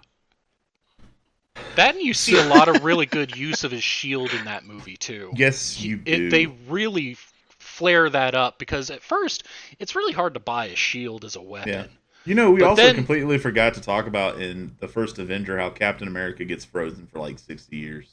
That 1.76 1.94
and 1.94 2.02
you 2.04 2.14
see 2.14 2.36
a 2.38 2.44
lot 2.46 2.68
of 2.68 2.82
really 2.84 3.06
good 3.06 3.36
use 3.36 3.64
of 3.64 3.70
his 3.70 3.82
shield 3.84 4.32
in 4.32 4.44
that 4.46 4.64
movie 4.64 4.96
too. 4.96 5.30
Yes, 5.36 5.80
you 5.80 5.96
do. 5.96 6.26
It, 6.26 6.30
they 6.30 6.46
really 6.46 7.16
flare 7.48 8.08
that 8.10 8.34
up 8.34 8.58
because 8.58 8.90
at 8.90 9.02
first 9.02 9.44
it's 9.78 9.94
really 9.94 10.12
hard 10.12 10.34
to 10.34 10.40
buy 10.40 10.66
a 10.66 10.76
shield 10.76 11.24
as 11.24 11.36
a 11.36 11.42
weapon. 11.42 11.68
Yeah. 11.72 11.86
You 12.24 12.34
know, 12.34 12.52
we 12.52 12.60
But 12.60 12.70
also 12.70 12.82
then- 12.82 12.94
completely 12.94 13.36
forgot 13.38 13.74
to 13.74 13.80
talk 13.80 14.06
about 14.06 14.40
in 14.40 14.74
the 14.80 14.88
first 14.88 15.18
Avenger 15.18 15.58
how 15.58 15.70
Captain 15.70 16.08
America 16.08 16.44
gets 16.44 16.64
frozen 16.64 17.06
for 17.06 17.18
like 17.18 17.38
60 17.38 17.76
years. 17.76 18.08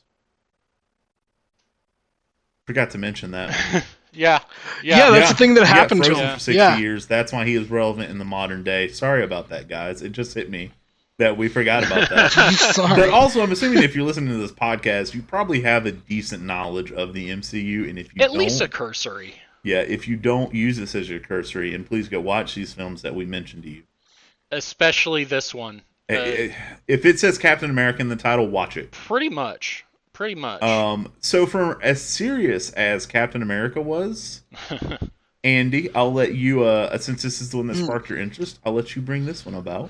Forgot 2.68 2.92
to 2.92 2.98
mention 2.98 3.32
that. 3.32 3.86
Yeah, 4.14 4.40
Yeah, 4.84 4.98
yeah. 4.98 5.10
that's 5.12 5.30
the 5.32 5.38
thing 5.38 5.54
that 5.56 5.62
He 5.68 5.74
got 5.74 5.78
happened 5.78 6.04
to 6.04 6.10
frozen 6.10 6.26
him. 6.28 6.34
for 6.34 6.40
60 6.40 6.58
Yeah. 6.58 6.78
years. 6.78 7.06
That's 7.08 7.32
why 7.32 7.46
he 7.46 7.56
is 7.56 7.70
relevant 7.70 8.10
in 8.10 8.18
the 8.18 8.26
modern 8.26 8.64
day. 8.64 8.88
Sorry 8.90 9.24
about 9.24 9.50
that, 9.50 9.68
guys. 9.70 10.02
It 10.02 10.12
just 10.12 10.34
hit 10.34 10.50
me 10.50 10.72
that 11.18 11.38
we 11.38 11.48
forgot 11.48 11.86
about 11.86 12.10
that. 12.10 12.32
Sorry. 12.54 12.96
But 13.00 13.10
also, 13.10 13.42
I'm 13.42 13.52
assuming 13.52 13.84
if 13.84 13.96
you're 13.96 14.06
listening 14.06 14.30
to 14.32 14.38
this 14.38 14.52
podcast, 14.52 15.14
you 15.14 15.22
probably 15.22 15.62
have 15.62 15.86
a 15.86 15.92
decent 15.92 16.44
knowledge 16.44 16.92
of 16.92 17.14
the 17.14 17.30
MCU, 17.30 17.90
and 17.90 17.98
if 17.98 18.14
you 18.14 18.22
At 18.22 18.30
don't, 18.30 18.38
least 18.38 18.60
a 18.62 18.68
cursory. 18.68 19.36
yeah, 19.64 19.80
if 19.82 20.08
you 20.08 20.18
don't 20.18 20.54
use 20.54 20.78
this 20.78 20.94
as 20.96 21.10
your 21.10 21.20
cursory, 21.20 21.74
and 21.74 21.86
please 21.86 22.10
go 22.10 22.20
watch 22.20 22.56
these 22.56 22.74
films 22.74 23.04
that 23.04 23.16
we 23.16 23.26
mentioned 23.26 23.64
to 23.64 23.70
you. 23.70 23.84
Especially 24.52 25.24
this 25.24 25.54
one. 25.54 25.84
Eh, 26.10 26.16
Uh, 26.18 26.20
eh, 26.22 26.54
if 26.88 27.06
it 27.06 27.20
says 27.20 27.38
Captain 27.38 27.70
America 27.70 28.02
in 28.02 28.10
the 28.10 28.16
title, 28.18 28.48
watch 28.48 28.76
it. 28.76 28.92
pretty 28.92 29.30
much. 29.30 29.86
Pretty 30.22 30.36
much. 30.36 30.62
Um, 30.62 31.12
so 31.20 31.48
for 31.48 31.82
as 31.82 32.00
serious 32.00 32.70
as 32.74 33.08
Captain 33.08 33.42
America 33.42 33.82
was, 33.82 34.44
Andy, 35.44 35.92
I'll 35.96 36.14
let 36.14 36.36
you. 36.36 36.64
Uh, 36.64 36.96
since 37.00 37.24
this 37.24 37.42
is 37.42 37.50
the 37.50 37.58
one 37.58 37.66
that 37.66 37.78
sparked 37.78 38.08
your 38.08 38.20
interest, 38.20 38.60
I'll 38.64 38.74
let 38.74 38.96
you 38.96 39.02
bring 39.02 39.26
this 39.26 39.48
one 39.48 39.56
about. 39.56 39.90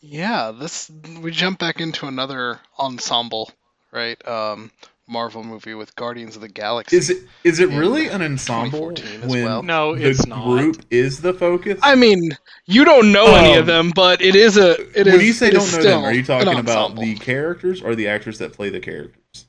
Yeah, 0.00 0.52
this 0.58 0.90
we 1.20 1.32
jump 1.32 1.58
back 1.58 1.82
into 1.82 2.06
another 2.06 2.60
ensemble, 2.78 3.50
right? 3.92 4.26
Um, 4.26 4.70
Marvel 5.06 5.44
movie 5.44 5.74
with 5.74 5.94
Guardians 5.96 6.34
of 6.34 6.42
the 6.42 6.48
Galaxy. 6.48 6.96
Is 6.96 7.10
it 7.10 7.24
is 7.44 7.60
it 7.60 7.68
really 7.68 8.08
an 8.08 8.22
ensemble 8.22 8.92
2014 8.92 9.28
when 9.28 9.44
well. 9.44 9.62
No, 9.62 9.94
the 9.94 10.08
it's 10.10 10.26
not. 10.26 10.44
The 10.48 10.62
group 10.62 10.84
is 10.90 11.20
the 11.20 11.34
focus? 11.34 11.78
I 11.82 11.94
mean, 11.94 12.30
you 12.66 12.84
don't 12.86 13.12
know 13.12 13.26
any 13.34 13.52
Um, 13.54 13.58
of 13.60 13.66
them, 13.66 13.92
but 13.94 14.22
it 14.22 14.34
is 14.34 14.56
a. 14.56 14.72
It 14.98 15.06
is. 15.06 15.12
when 15.12 15.20
you 15.26 15.32
say 15.34 15.48
it 15.48 15.54
don't 15.54 15.72
know 15.72 15.82
them, 15.82 16.04
are 16.04 16.12
you 16.12 16.24
talking 16.24 16.58
about 16.58 16.96
the 16.96 17.14
characters 17.16 17.82
or 17.82 17.94
the 17.94 18.08
actors 18.08 18.38
that 18.38 18.54
play 18.54 18.70
the 18.70 18.80
characters? 18.80 19.46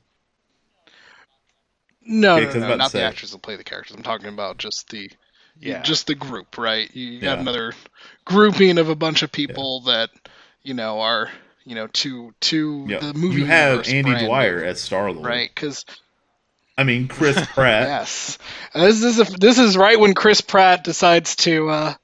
No, 2.08 2.36
Okay, 2.36 2.44
no, 2.46 2.52
'cause 2.52 2.62
I 2.62 2.68
no, 2.68 2.76
not 2.76 2.92
the 2.92 3.02
actors 3.02 3.32
that 3.32 3.42
play 3.42 3.56
the 3.56 3.64
characters. 3.64 3.96
I'm 3.96 4.02
talking 4.02 4.28
about 4.28 4.58
just 4.58 4.90
the, 4.90 5.10
yeah. 5.58 5.82
just 5.82 6.06
the 6.06 6.14
group, 6.14 6.56
right? 6.56 6.94
You 6.94 7.20
got 7.20 7.36
Yeah. 7.36 7.40
another 7.40 7.72
grouping 8.24 8.78
of 8.78 8.88
a 8.88 8.94
bunch 8.94 9.22
of 9.22 9.32
people 9.32 9.80
that, 9.82 10.10
you 10.62 10.72
know, 10.74 11.00
are 11.00 11.30
you 11.66 11.74
know 11.74 11.88
to 11.88 12.32
to 12.40 12.86
Yeah, 12.88 13.00
the 13.00 13.12
movie. 13.14 13.40
you 13.40 13.44
have 13.46 13.70
universe 13.70 13.88
Andy 13.92 14.10
brand 14.12 14.26
Dwyer 14.26 14.60
new, 14.60 14.66
as 14.66 14.80
Star 14.80 15.12
Lord, 15.12 15.26
right? 15.26 15.50
Because 15.54 15.84
I 16.78 16.84
mean 16.84 17.08
Chris 17.08 17.36
Pratt. 17.54 17.86
yes, 17.88 18.38
this 18.74 19.02
is 19.02 19.18
a, 19.20 19.24
this 19.38 19.58
is 19.58 19.76
right 19.76 19.98
when 20.00 20.14
Chris 20.14 20.40
Pratt 20.40 20.84
decides 20.84 21.36
to. 21.36 21.68
uh 21.68 21.94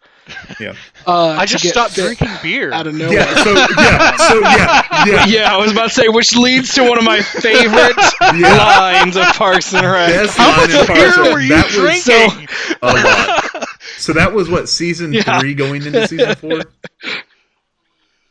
Yeah. 0.60 0.74
uh, 1.06 1.28
I 1.38 1.46
just 1.46 1.66
stopped 1.68 1.94
drinking 1.94 2.28
beer. 2.42 2.72
out 2.72 2.86
of 2.86 2.94
nowhere. 2.94 3.14
Yeah. 3.18 3.34
So 3.44 3.52
yeah. 3.54 4.16
So 4.28 4.40
yeah. 4.40 5.04
Yeah. 5.06 5.26
Yeah, 5.26 5.54
I 5.54 5.56
was 5.58 5.72
about 5.72 5.88
to 5.88 5.94
say, 5.94 6.08
which 6.08 6.34
leads 6.36 6.74
to 6.74 6.82
one 6.84 6.98
of 6.98 7.04
my 7.04 7.20
favorite 7.22 7.96
Yeah. 8.20 8.56
lines 8.56 9.16
of 9.16 9.24
Parks 9.34 9.72
and 9.74 9.84
Rec. 9.86 10.08
Best 10.10 10.36
How 10.38 10.56
much 10.56 10.86
beer 10.88 11.12
and- 11.24 11.32
were 11.34 11.40
you 11.40 11.48
that 11.50 11.64
was 11.66 12.04
drinking? 12.04 12.48
a 12.82 12.86
lot. 12.86 13.68
So 13.98 14.12
that 14.14 14.32
was 14.32 14.48
what 14.50 14.68
season 14.68 15.12
Yeah. 15.12 15.38
three 15.40 15.54
going 15.54 15.84
into 15.84 16.06
season 16.08 16.34
four. 16.36 16.62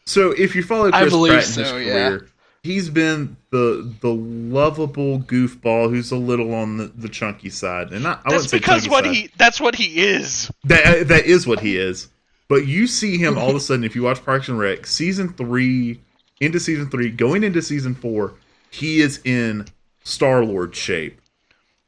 So 0.05 0.31
if 0.31 0.55
you 0.55 0.63
follow 0.63 0.89
I 0.91 1.01
Chris 1.01 1.13
believe 1.13 1.33
Pratt 1.33 1.43
in 1.43 1.53
his 1.63 1.69
so, 1.69 1.77
yeah. 1.77 2.09
career, 2.09 2.27
he's 2.63 2.89
been 2.89 3.37
the 3.51 3.93
the 4.01 4.13
lovable 4.13 5.19
goofball 5.19 5.89
who's 5.89 6.11
a 6.11 6.17
little 6.17 6.53
on 6.53 6.77
the, 6.77 6.85
the 6.87 7.09
chunky 7.09 7.49
side, 7.49 7.91
and 7.91 8.03
not, 8.03 8.21
I 8.25 8.31
that's 8.31 8.45
wouldn't 8.45 8.61
because 8.63 8.83
chunky 8.83 8.89
what 8.89 9.05
side. 9.05 9.13
he 9.15 9.29
that's 9.37 9.61
what 9.61 9.75
he 9.75 9.99
is. 10.01 10.51
That 10.65 11.07
that 11.07 11.25
is 11.25 11.45
what 11.47 11.59
he 11.59 11.77
is. 11.77 12.09
But 12.47 12.67
you 12.67 12.85
see 12.87 13.17
him 13.17 13.37
all 13.37 13.49
of 13.51 13.55
a 13.55 13.59
sudden 13.61 13.83
if 13.83 13.95
you 13.95 14.03
watch 14.03 14.23
Parks 14.25 14.49
and 14.49 14.59
Rec, 14.59 14.85
season 14.85 15.33
three 15.33 16.01
into 16.41 16.59
season 16.59 16.89
three, 16.89 17.09
going 17.09 17.43
into 17.43 17.61
season 17.61 17.93
four, 17.95 18.33
he 18.71 18.99
is 19.01 19.21
in 19.23 19.67
Star 20.03 20.43
Lord 20.43 20.75
shape. 20.75 21.19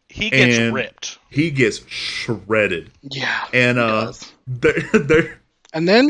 He 0.10 0.30
gets 0.30 0.58
And- 0.60 0.74
ripped. 0.76 1.18
He 1.32 1.50
gets 1.50 1.84
shredded, 1.88 2.92
Yeah, 3.02 3.46
and 3.52 3.80
he 3.80 3.84
uh, 3.84 4.06
does. 4.06 4.32
they're, 4.48 4.82
they're, 4.94 5.40
and 5.74 5.88
then 5.88 6.10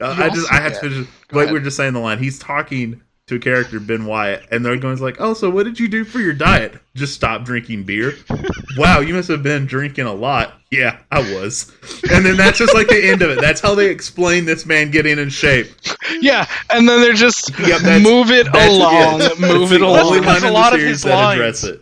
uh, 0.00 0.14
I 0.18 0.28
just 0.30 0.50
I 0.52 0.56
had 0.56 0.74
to 0.74 0.80
get- 0.80 0.80
finish. 0.80 1.06
Go 1.28 1.36
Like 1.38 1.44
ahead. 1.44 1.52
we 1.54 1.58
were 1.58 1.64
just 1.64 1.76
saying 1.76 1.92
the 1.94 2.00
line. 2.00 2.18
He's 2.18 2.38
talking 2.38 3.00
to 3.26 3.34
a 3.36 3.38
character 3.40 3.80
Ben 3.80 4.04
Wyatt, 4.06 4.44
and 4.52 4.64
they're 4.64 4.76
going 4.76 4.98
like, 4.98 5.16
"Oh, 5.20 5.34
so 5.34 5.50
what 5.50 5.64
did 5.64 5.80
you 5.80 5.88
do 5.88 6.04
for 6.04 6.20
your 6.20 6.32
diet? 6.32 6.74
Just 6.94 7.14
stop 7.14 7.44
drinking 7.44 7.82
beer." 7.84 8.14
wow, 8.76 9.00
you 9.00 9.14
must 9.14 9.28
have 9.28 9.42
been 9.42 9.66
drinking 9.66 10.06
a 10.06 10.12
lot. 10.14 10.54
Yeah, 10.70 10.98
I 11.10 11.20
was. 11.34 11.72
And 12.12 12.24
then 12.24 12.36
that's 12.36 12.58
just 12.58 12.74
like 12.74 12.88
the 12.88 13.08
end 13.08 13.22
of 13.22 13.30
it. 13.30 13.40
That's 13.40 13.60
how 13.60 13.74
they 13.74 13.90
explain 13.90 14.44
this 14.44 14.66
man 14.66 14.90
getting 14.90 15.18
in 15.18 15.28
shape. 15.30 15.72
yeah, 16.20 16.46
and 16.70 16.88
then 16.88 17.00
they're 17.00 17.14
just 17.14 17.50
Yep, 17.58 18.02
move 18.02 18.30
it 18.30 18.46
along, 18.48 19.20
yes, 19.20 19.38
move 19.40 19.72
it 19.72 19.80
along. 19.80 19.98
Only 20.06 20.20
line 20.20 20.44
a 20.44 20.50
lot 20.50 20.74
of 20.74 20.80
his 20.80 21.04
lines- 21.04 21.64
it. 21.64 21.80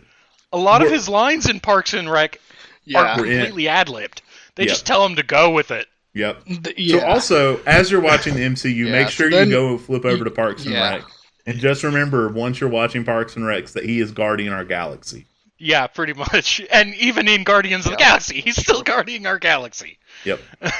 A 0.53 0.57
lot 0.57 0.81
of 0.81 0.85
We're- 0.87 0.97
his 0.97 1.09
lines 1.09 1.49
in 1.49 1.59
Parks 1.59 1.93
and 1.93 2.09
Rec 2.09 2.39
yeah, 2.85 2.99
are 2.99 3.15
completely 3.15 3.67
ad 3.67 3.89
libbed. 3.89 4.21
They 4.55 4.63
Yeah. 4.63 4.69
just 4.69 4.85
tell 4.85 5.05
him 5.05 5.15
to 5.17 5.23
go 5.23 5.49
with 5.51 5.69
it. 5.71 5.87
Yep. 6.15 6.45
th- 6.45 6.77
yeah. 6.77 6.99
So 6.99 7.05
also, 7.05 7.63
as 7.65 7.91
you're 7.91 8.01
watching 8.01 8.33
the 8.33 8.41
MCU, 8.41 8.73
Yeah, 8.85 8.91
make 8.91 9.07
so 9.09 9.11
sure 9.11 9.29
then- 9.29 9.49
you 9.49 9.53
go 9.53 9.77
flip 9.77 10.03
over 10.05 10.23
to 10.23 10.31
Parks 10.31 10.63
and 10.65 10.73
yeah. 10.73 10.95
Rec, 10.95 11.03
and 11.45 11.59
just 11.59 11.83
remember 11.83 12.29
once 12.29 12.59
you're 12.59 12.69
watching 12.69 13.03
Parks 13.05 13.35
and 13.35 13.45
Recs 13.45 13.73
that 13.73 13.83
he 13.85 13.99
is 13.99 14.11
guarding 14.11 14.49
our 14.49 14.65
galaxy. 14.65 15.27
Yeah, 15.59 15.85
pretty 15.87 16.13
much. 16.13 16.61
And 16.71 16.95
even 16.95 17.27
in 17.27 17.43
Guardians 17.43 17.85
of 17.85 17.91
the 17.91 17.97
Galaxy, 17.97 18.41
he's 18.41 18.55
still 18.57 18.81
guarding 18.81 19.25
our 19.27 19.37
galaxy. 19.39 19.99
Yep. 20.23 20.39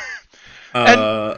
Uh, 0.73 1.37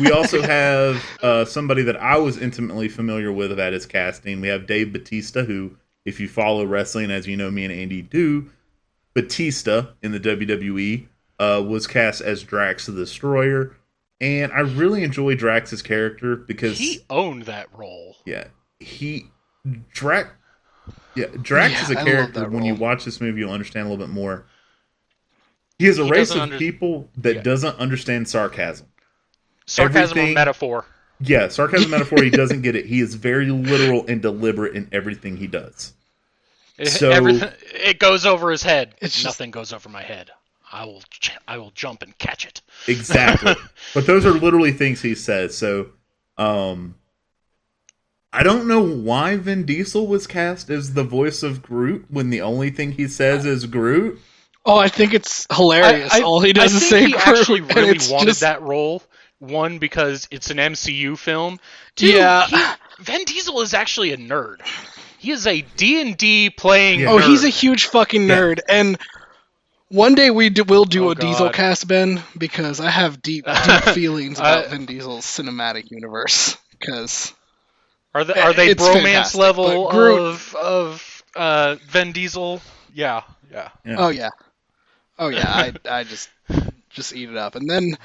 we 0.00 0.10
also 0.12 0.40
have 0.40 1.04
uh, 1.22 1.44
somebody 1.44 1.82
that 1.82 1.96
I 2.00 2.16
was 2.16 2.38
intimately 2.38 2.88
familiar 2.88 3.30
with 3.30 3.58
at 3.60 3.74
his 3.74 3.84
casting. 3.84 4.40
We 4.40 4.48
have 4.48 4.66
Dave 4.66 4.94
Batista, 4.94 5.44
who, 5.44 5.76
if 6.06 6.18
you 6.18 6.26
follow 6.26 6.64
wrestling, 6.64 7.10
as 7.10 7.26
you 7.26 7.36
know 7.36 7.50
me 7.50 7.64
and 7.66 7.72
Andy 7.72 8.00
do, 8.00 8.48
Batista 9.12 9.88
in 10.02 10.12
the 10.12 10.20
WWE 10.20 11.06
uh, 11.42 11.60
was 11.62 11.86
cast 11.86 12.20
as 12.20 12.42
Drax 12.42 12.86
the 12.86 12.92
Destroyer, 12.92 13.76
and 14.20 14.52
I 14.52 14.60
really 14.60 15.02
enjoy 15.02 15.34
Drax's 15.34 15.82
character 15.82 16.36
because 16.36 16.78
He 16.78 17.00
owned 17.10 17.42
that 17.44 17.66
role. 17.74 18.16
yeah, 18.24 18.44
he 18.80 19.26
Drax. 19.92 20.30
Yeah, 21.14 21.26
Drax 21.40 21.72
Yeah, 21.74 21.82
is 21.82 21.90
a 21.90 22.00
I 22.00 22.04
character. 22.04 22.48
When 22.48 22.64
you 22.64 22.74
watch 22.74 23.04
this 23.04 23.20
movie, 23.20 23.40
you'll 23.40 23.52
understand 23.52 23.86
a 23.86 23.90
little 23.90 24.04
bit 24.06 24.12
more. 24.12 24.46
He 25.78 25.86
is 25.86 25.98
a 25.98 26.04
He 26.04 26.10
race 26.10 26.30
of 26.30 26.38
under- 26.40 26.58
people 26.58 27.08
that 27.18 27.36
Yeah. 27.36 27.42
doesn't 27.42 27.76
understand 27.78 28.28
sarcasm. 28.28 28.86
Sarcasm 29.66 30.02
Everything- 30.18 30.30
or 30.30 30.34
metaphor. 30.34 30.84
Yeah, 31.20 31.48
sarcasm 31.48 31.90
metaphor. 31.96 32.22
He 32.22 32.30
doesn't 32.30 32.62
get 32.62 32.74
it. 32.76 32.86
He 32.86 33.00
is 33.00 33.14
very 33.14 33.48
literal 33.50 34.04
and 34.06 34.20
deliberate 34.22 34.74
in 34.74 34.88
everything 34.92 35.36
he 35.36 35.46
does. 35.46 35.92
It, 36.78 36.88
So- 36.88 37.10
everything, 37.10 37.50
it 37.74 37.98
goes 37.98 38.24
over 38.26 38.50
his 38.50 38.62
head. 38.62 38.94
It's 39.00 39.14
just- 39.14 39.24
Nothing 39.26 39.50
goes 39.50 39.72
over 39.72 39.88
my 39.88 40.02
head. 40.02 40.30
I 40.72 40.84
will, 40.86 41.02
ch- 41.10 41.36
I 41.46 41.58
will 41.58 41.70
jump 41.74 42.02
and 42.02 42.16
catch 42.18 42.46
it. 42.46 42.62
Exactly. 42.88 43.54
but 43.94 44.06
those 44.06 44.24
are 44.24 44.30
literally 44.32 44.72
things 44.72 45.02
he 45.02 45.14
says. 45.14 45.56
So, 45.56 45.90
um, 46.38 46.94
I 48.32 48.42
don't 48.42 48.66
know 48.66 48.80
why 48.80 49.36
Vin 49.36 49.64
Diesel 49.66 50.06
was 50.06 50.26
cast 50.26 50.70
as 50.70 50.94
the 50.94 51.04
voice 51.04 51.42
of 51.42 51.60
Groot 51.62 52.06
when 52.08 52.30
the 52.30 52.40
only 52.40 52.70
thing 52.70 52.92
he 52.92 53.06
says 53.06 53.44
is 53.44 53.66
Groot. 53.66 54.18
oh, 54.64 54.78
I 54.78 54.88
think 54.88 55.12
it's 55.12 55.46
hilarious. 55.54 56.12
I- 56.12 56.20
I- 56.20 56.22
All 56.22 56.40
he 56.40 56.52
does 56.54 56.72
I 56.72 56.76
is 56.76 56.88
think 56.88 56.90
say 56.90 57.04
he 57.06 57.12
Groot, 57.12 57.38
actually 57.38 57.60
really 57.60 57.98
wanted 58.10 58.26
just, 58.28 58.40
that 58.40 58.62
role. 58.62 59.02
One 59.40 59.78
because 59.78 60.28
it's 60.30 60.50
an 60.50 60.56
MCU 60.58 61.18
film. 61.18 61.58
Two, 61.96 62.06
Yeah. 62.06 62.46
he- 62.46 63.02
Vin 63.04 63.24
Diesel 63.24 63.60
is 63.60 63.74
actually 63.74 64.12
a 64.12 64.16
nerd. 64.16 64.60
He 65.18 65.30
is 65.32 65.46
a 65.46 65.60
D 65.76 66.00
and 66.00 66.16
D 66.16 66.48
playing. 66.50 67.00
Yeah. 67.00 67.10
Oh, 67.10 67.18
he's 67.18 67.44
a 67.44 67.48
huge 67.48 67.86
fucking 67.86 68.28
Yeah. 68.28 68.36
nerd, 68.38 68.60
and 68.68 68.98
One 69.92 70.14
day 70.14 70.30
we 70.30 70.48
do, 70.48 70.64
will 70.64 70.86
do 70.86 71.08
Oh, 71.08 71.10
a 71.10 71.14
Diesel 71.14 71.50
cast, 71.50 71.86
Ben, 71.86 72.22
because 72.38 72.80
I 72.80 72.88
have 72.88 73.20
deep, 73.20 73.44
deep 73.66 73.82
feelings 73.94 74.38
about 74.38 74.64
I- 74.64 74.68
Vin 74.68 74.86
Diesel's 74.86 75.26
cinematic 75.26 75.90
universe. 75.90 76.56
Because 76.80 77.32
Are 78.14 78.24
they 78.24 78.40
are 78.40 78.52
they 78.54 78.68
It's 78.70 78.82
bromance 78.82 79.36
level 79.36 79.90
Groot- 79.90 80.18
of 80.20 80.54
of 80.56 81.22
uh, 81.36 81.76
Vin 81.88 82.12
Diesel? 82.12 82.60
Yeah, 82.94 83.22
yeah. 83.52 83.68
Yeah. 83.84 83.96
oh 83.98 84.08
yeah, 84.08 84.30
oh 85.18 85.28
yeah, 85.28 85.46
I 85.46 85.72
I 85.88 86.04
just 86.04 86.28
just 86.90 87.14
eat 87.14 87.28
it 87.28 87.36
up. 87.36 87.54
And 87.54 87.68
then 87.70 87.96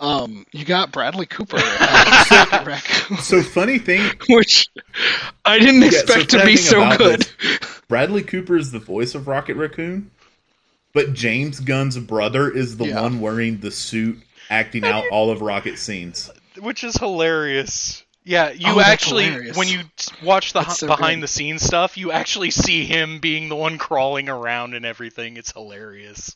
um, 0.00 0.46
you 0.52 0.64
got 0.64 0.90
Bradley 0.92 1.26
Cooper, 1.26 1.56
as 1.58 2.30
Rocket 2.30 2.66
Raccoon, 2.66 3.18
So 3.18 3.42
funny 3.42 3.78
thing, 3.78 4.02
which 4.28 4.68
I 5.44 5.58
didn't 5.60 5.82
Yeah, 5.82 5.90
so 5.90 5.96
expect 6.00 6.30
to 6.30 6.44
be 6.44 6.56
so 6.56 6.82
about 6.82 6.98
good. 6.98 7.28
Bradley 7.88 8.22
Cooper 8.22 8.56
is 8.56 8.72
the 8.72 8.80
voice 8.80 9.14
of 9.14 9.26
Rocket 9.28 9.54
Raccoon, 9.56 10.10
but 10.96 11.12
James 11.12 11.60
Gunn's 11.60 11.98
brother 11.98 12.50
is 12.50 12.78
the 12.78 12.86
Yeah. 12.86 13.02
one 13.02 13.20
wearing 13.20 13.60
the 13.60 13.70
suit, 13.70 14.18
acting 14.48 14.82
out 14.82 15.04
all 15.12 15.30
of 15.30 15.42
Rocket 15.42 15.78
scenes. 15.78 16.30
Which 16.58 16.82
is 16.84 16.96
hilarious. 16.96 18.02
Yeah, 18.24 18.50
you 18.50 18.64
Oh, 18.68 18.80
actually 18.80 19.24
hilarious. 19.26 19.56
when 19.58 19.68
you 19.68 19.80
watch 20.22 20.54
the 20.54 20.66
so 20.70 20.86
behind 20.86 21.18
good. 21.20 21.24
the 21.24 21.28
scenes 21.28 21.62
stuff, 21.62 21.98
you 21.98 22.12
actually 22.12 22.50
see 22.50 22.86
him 22.86 23.18
being 23.20 23.50
the 23.50 23.54
one 23.56 23.76
crawling 23.76 24.30
around 24.30 24.72
and 24.74 24.86
everything. 24.86 25.36
It's 25.36 25.52
hilarious. 25.52 26.34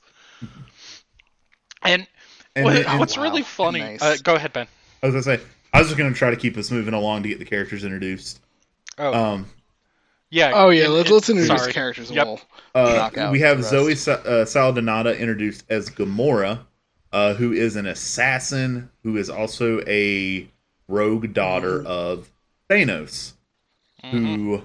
And, 1.83 2.07
And 2.55 2.65
what- 2.67 2.75
then- 2.75 2.85
and- 2.87 2.99
what's 2.99 3.17
wow, 3.17 3.23
really 3.23 3.43
funny? 3.43 3.81
nice. 3.81 4.03
Uh, 4.03 4.17
go 4.23 4.35
ahead, 4.35 4.53
Ben. 4.53 4.67
I 5.03 5.07
was 5.07 5.15
gonna 5.25 5.39
say, 5.39 5.43
I 5.73 5.79
was 5.79 5.89
just 5.89 5.97
gonna 5.97 6.13
try 6.15 6.29
to 6.31 6.37
keep 6.37 6.59
us 6.59 6.71
moving 6.71 6.93
along 6.93 7.23
to 7.23 7.31
get 7.31 7.39
the 7.39 7.45
characters 7.47 7.83
introduced. 7.83 8.41
Oh, 8.99 9.15
Um, 9.15 9.47
yeah. 10.31 10.53
Oh 10.55 10.71
yeah, 10.71 10.85
it- 10.85 10.89
let's, 10.91 11.11
it- 11.11 11.13
let's 11.15 11.31
introduce 11.31 11.61
sorry. 11.61 11.73
characters. 11.73 12.11
Yep. 12.11 12.27
we'll 12.27 12.41
uh, 12.75 13.29
we 13.33 13.41
have 13.41 13.63
Zoe 13.65 13.89
rest. 13.89 14.05
Sa- 14.05 14.13
uh, 14.13 14.45
Saldana 14.45 15.11
introduced 15.13 15.65
as 15.69 15.91
Gamora, 15.91 16.61
uh, 17.13 17.35
who 17.35 17.53
is 17.53 17.77
an 17.77 17.87
assassin 17.87 18.91
who 19.03 19.17
is 19.17 19.29
also 19.31 19.81
a 19.87 20.49
rogue 20.89 21.33
daughter 21.33 21.79
Mm-hmm. 21.81 21.87
of 21.87 22.31
Thanos, 22.69 23.33
Mhm. 24.05 24.37
who 24.37 24.63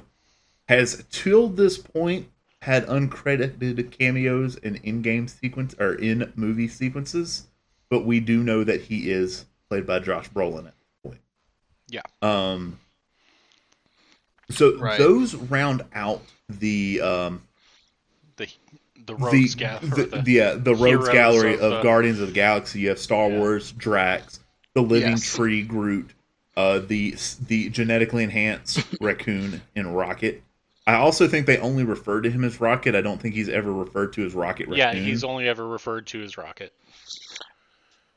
has 0.68 1.04
till 1.12 1.50
this 1.50 1.78
point 1.78 2.28
had 2.62 2.86
uncredited 2.88 3.92
cameos 3.92 4.56
in 4.58 4.76
in-game 4.78 5.28
sequence 5.28 5.76
or 5.80 5.94
in 5.94 6.32
movie 6.36 6.68
sequences, 6.68 7.48
but 7.90 8.06
we 8.06 8.20
do 8.20 8.42
know 8.44 8.64
that 8.64 8.82
he 8.82 9.12
is 9.12 9.46
played 9.70 9.86
by 9.86 10.00
Josh 10.00 10.28
Brolin 10.30 10.68
at 10.68 10.74
this 10.80 10.90
point. 11.04 11.20
Yeah. 11.88 12.02
Um. 12.22 12.80
So 14.52 14.78
Right. 14.78 14.98
those 14.98 15.36
round 15.36 15.84
out 15.94 16.22
the 16.50 17.02
um 17.02 17.42
the 18.38 18.46
the 18.46 19.14
the 19.14 19.16
rogues 19.16 19.56
ga- 19.56 19.78
or 19.78 19.88
the, 19.88 20.04
the- 20.06 20.22
the, 20.22 20.42
uh, 20.42 20.56
the 20.56 20.76
rogues 20.76 21.10
gallery 21.10 21.54
of, 21.56 21.62
of, 21.62 21.84
Guardians 21.84 22.20
of 22.20 22.28
the 22.28 22.34
Galaxy. 22.34 22.80
You 22.80 22.90
have 22.90 23.00
Star 23.00 23.30
Yeah. 23.30 23.38
Wars, 23.40 23.72
Drax, 23.74 24.40
the 24.74 24.82
Living 24.82 25.12
Yes. 25.12 25.36
Tree 25.36 25.62
Groot, 25.64 26.12
uh, 26.58 26.80
the 26.80 27.16
the 27.48 27.70
genetically 27.70 28.24
enhanced 28.24 28.84
raccoon 29.02 29.62
and 29.76 29.96
Rocket. 29.96 30.42
I 30.88 30.96
also 30.96 31.28
think 31.28 31.48
they 31.48 31.58
only 31.58 31.84
refer 31.84 32.22
to 32.22 32.30
him 32.30 32.44
as 32.44 32.62
Rocket. 32.62 32.94
I 32.94 33.02
don't 33.02 33.20
think 33.20 33.34
he's 33.34 33.50
ever 33.50 33.74
referred 33.74 34.14
to 34.14 34.26
as 34.26 34.36
Rocket 34.36 34.68
Raccoon. 34.68 34.78
yeah, 34.78 34.94
he's 34.94 35.24
only 35.24 35.48
ever 35.48 35.68
referred 35.68 36.06
to 36.08 36.22
as 36.24 36.38
Rocket. 36.38 36.74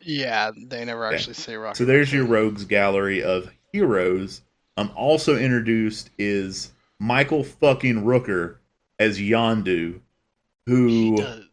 Yeah, 0.00 0.50
they 0.56 0.84
never 0.84 1.04
actually 1.06 1.34
say 1.34 1.56
Rocket. 1.56 1.76
So 1.78 1.84
there's 1.84 2.12
your 2.12 2.24
rogues 2.26 2.64
gallery 2.64 3.22
of 3.22 3.50
heroes. 3.72 4.42
Um, 4.78 4.92
also 4.94 5.36
introduced 5.36 6.10
is 6.18 6.72
Michael 7.00 7.42
fucking 7.42 8.04
Rooker 8.04 8.56
as 9.00 9.18
Yondu, 9.18 9.98
who 10.66 11.16
does. 11.16 11.44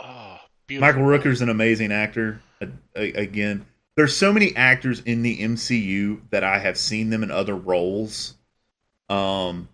Oh, 0.00 0.38
beautiful. 0.66 0.88
Michael 0.88 1.02
Rooker's 1.08 1.40
an 1.42 1.48
amazing 1.48 1.92
actor. 1.92 2.40
A- 2.60 2.68
a- 2.96 3.12
Again, 3.12 3.64
there's 3.94 4.16
so 4.16 4.32
many 4.32 4.56
actors 4.56 5.00
in 5.00 5.22
the 5.22 5.38
MCU 5.42 6.22
that 6.30 6.42
I 6.42 6.58
have 6.58 6.76
seen 6.76 7.10
them 7.10 7.22
in 7.22 7.30
other 7.30 7.54
roles. 7.54 8.34
Um, 9.08 9.68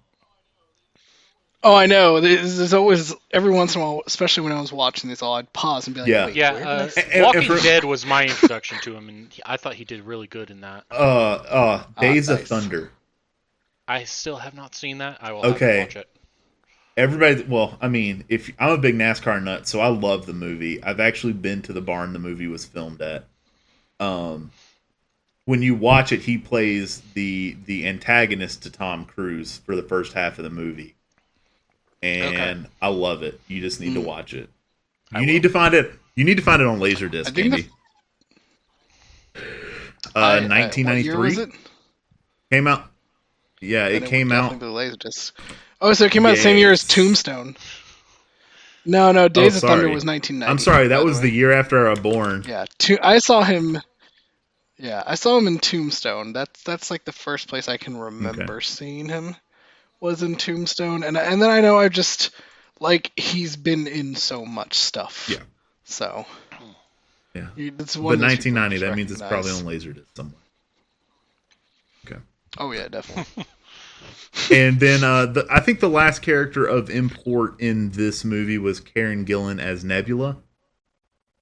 Oh, 1.64 1.74
I 1.74 1.86
know. 1.86 2.20
There's, 2.20 2.56
there's 2.56 2.72
always 2.72 3.12
every 3.32 3.50
once 3.50 3.74
in 3.74 3.80
a 3.80 3.84
while, 3.84 4.02
especially 4.06 4.44
when 4.44 4.52
I 4.52 4.60
was 4.60 4.72
watching 4.72 5.10
this 5.10 5.22
all, 5.22 5.34
I'd 5.34 5.52
pause 5.52 5.88
and 5.88 5.94
be 5.94 6.02
like, 6.02 6.08
Yeah. 6.08 6.26
Wait, 6.26 6.36
Yeah, 6.36 6.52
where 6.52 6.60
did 6.60 6.68
uh, 6.68 6.84
I 6.84 6.88
see- 6.88 7.00
And- 7.02 7.12
and 7.14 7.24
Walking 7.24 7.42
for- 7.42 7.58
Dead 7.60 7.84
was 7.84 8.06
my 8.06 8.24
introduction 8.26 8.78
to 8.82 8.94
him, 8.94 9.08
and 9.08 9.32
he- 9.32 9.42
I 9.44 9.56
thought 9.56 9.74
he 9.74 9.84
did 9.84 10.02
really 10.04 10.26
good 10.28 10.50
in 10.50 10.60
that. 10.60 10.84
uh, 10.90 10.94
uh, 10.94 11.84
Ah, 11.96 12.00
Days 12.00 12.28
of 12.28 12.38
nice. 12.40 12.48
Thunder. 12.48 12.92
I 13.88 14.04
still 14.04 14.36
have 14.36 14.54
not 14.54 14.74
seen 14.74 14.98
that. 14.98 15.18
I 15.20 15.32
will 15.32 15.44
Okay. 15.46 15.78
have 15.80 15.88
to 15.90 15.98
watch 15.98 16.04
it. 16.04 16.08
Everybody, 16.96 17.42
well, 17.44 17.78
I 17.80 17.88
mean, 17.88 18.24
if 18.28 18.50
I'm 18.58 18.70
a 18.72 18.78
big 18.78 18.96
NASCAR 18.96 19.42
nut, 19.42 19.66
so 19.68 19.80
I 19.80 19.86
love 19.88 20.26
the 20.26 20.32
movie. 20.32 20.82
I've 20.82 21.00
actually 21.00 21.32
been 21.32 21.62
to 21.62 21.72
the 21.72 21.80
barn 21.80 22.12
the 22.12 22.18
movie 22.18 22.48
was 22.48 22.64
filmed 22.64 23.00
at. 23.00 23.24
Um, 24.00 24.50
when 25.44 25.62
you 25.62 25.74
watch 25.74 26.12
it, 26.12 26.20
he 26.22 26.36
plays 26.38 27.00
the 27.14 27.56
the 27.66 27.86
antagonist 27.86 28.62
to 28.64 28.70
Tom 28.70 29.04
Cruise 29.04 29.58
for 29.64 29.74
the 29.76 29.82
first 29.82 30.12
half 30.12 30.38
of 30.38 30.44
the 30.44 30.50
movie, 30.50 30.94
and 32.02 32.66
I 32.82 32.88
love 32.88 33.22
it. 33.22 33.40
You 33.48 33.60
just 33.60 33.80
need 33.80 33.94
to 33.94 34.00
Mm. 34.00 34.04
watch 34.04 34.34
it. 34.34 34.50
I 35.12 35.20
You 35.20 35.26
will. 35.26 35.32
need 35.32 35.42
to 35.44 35.48
find 35.48 35.74
it. 35.74 35.92
You 36.16 36.24
need 36.24 36.36
to 36.36 36.42
find 36.42 36.60
it 36.60 36.66
on 36.66 36.80
Laserdisc, 36.80 37.32
think 37.34 37.52
Andy. 37.54 37.68
I- 39.34 39.38
Uh, 40.14 40.20
I- 40.20 40.34
what 40.34 40.40
year 40.42 40.48
1993 40.48 41.16
was 41.28 41.38
it? 41.38 41.50
came 42.50 42.66
out. 42.66 42.90
Yeah, 43.60 43.88
Then 43.88 44.02
it 44.02 44.08
came 44.08 44.32
out. 44.32 44.52
definitely 44.52 44.68
be 44.68 44.74
Laserdisc. 44.96 45.32
Oh, 45.80 45.92
so 45.92 46.04
it 46.04 46.12
came 46.12 46.26
out 46.26 46.30
the 46.30 46.42
same 46.42 46.58
year 46.58 46.72
as 46.72 46.84
Tombstone. 46.84 47.56
No, 48.84 49.12
no, 49.12 49.28
Days 49.28 49.56
of 49.56 49.62
Thunder 49.62 49.88
was 49.88 50.04
1990. 50.04 50.50
I'm 50.50 50.58
sorry, 50.58 50.88
that 50.88 51.04
was 51.04 51.16
way. 51.18 51.24
the 51.24 51.30
year 51.30 51.52
after 51.52 51.86
I 51.86 51.90
was 51.90 52.00
born. 52.00 52.44
Yeah, 52.48 52.64
to, 52.78 52.98
I 53.02 53.18
saw 53.18 53.42
him. 53.42 53.78
Yeah, 54.78 55.02
I 55.06 55.14
saw 55.16 55.36
him 55.36 55.46
in 55.46 55.58
Tombstone. 55.58 56.32
That's 56.32 56.62
that's 56.62 56.90
like 56.90 57.04
the 57.04 57.12
first 57.12 57.48
place 57.48 57.68
I 57.68 57.76
can 57.76 57.96
remember 57.96 58.60
seeing 58.60 59.08
him 59.08 59.34
was 60.00 60.22
in 60.22 60.36
Tombstone, 60.36 61.02
and 61.02 61.18
and 61.18 61.42
then 61.42 61.50
I 61.50 61.60
know 61.60 61.78
I 61.78 61.88
just 61.88 62.30
like 62.80 63.10
he's 63.18 63.56
been 63.56 63.86
in 63.88 64.14
so 64.14 64.46
much 64.46 64.74
stuff. 64.74 65.28
Yeah. 65.30 65.42
So. 65.84 66.24
Yeah. 67.34 67.48
You- 67.56 67.74
It's 67.78 67.96
one 67.96 68.18
But 68.18 68.24
of 68.24 68.30
those 68.30 68.44
people 68.44 68.60
1990, 68.62 68.78
that 68.78 68.96
means 68.96 69.10
it's 69.12 69.20
probably 69.20 69.50
on 69.50 69.66
recognize. 69.66 69.84
Laserdisc 69.84 70.16
somewhere. 70.16 70.40
Oh 72.58 72.72
yeah, 72.72 72.88
definitely. 72.88 73.46
and 74.52 74.78
then 74.80 75.02
uh, 75.04 75.26
the, 75.26 75.46
I 75.50 75.60
think 75.60 75.80
the 75.80 75.88
last 75.88 76.20
character 76.22 76.64
of 76.66 76.90
import 76.90 77.60
in 77.60 77.90
this 77.90 78.24
movie 78.24 78.58
was 78.58 78.80
Karen 78.80 79.24
Gillan 79.24 79.60
as 79.60 79.84
Nebula. 79.84 80.36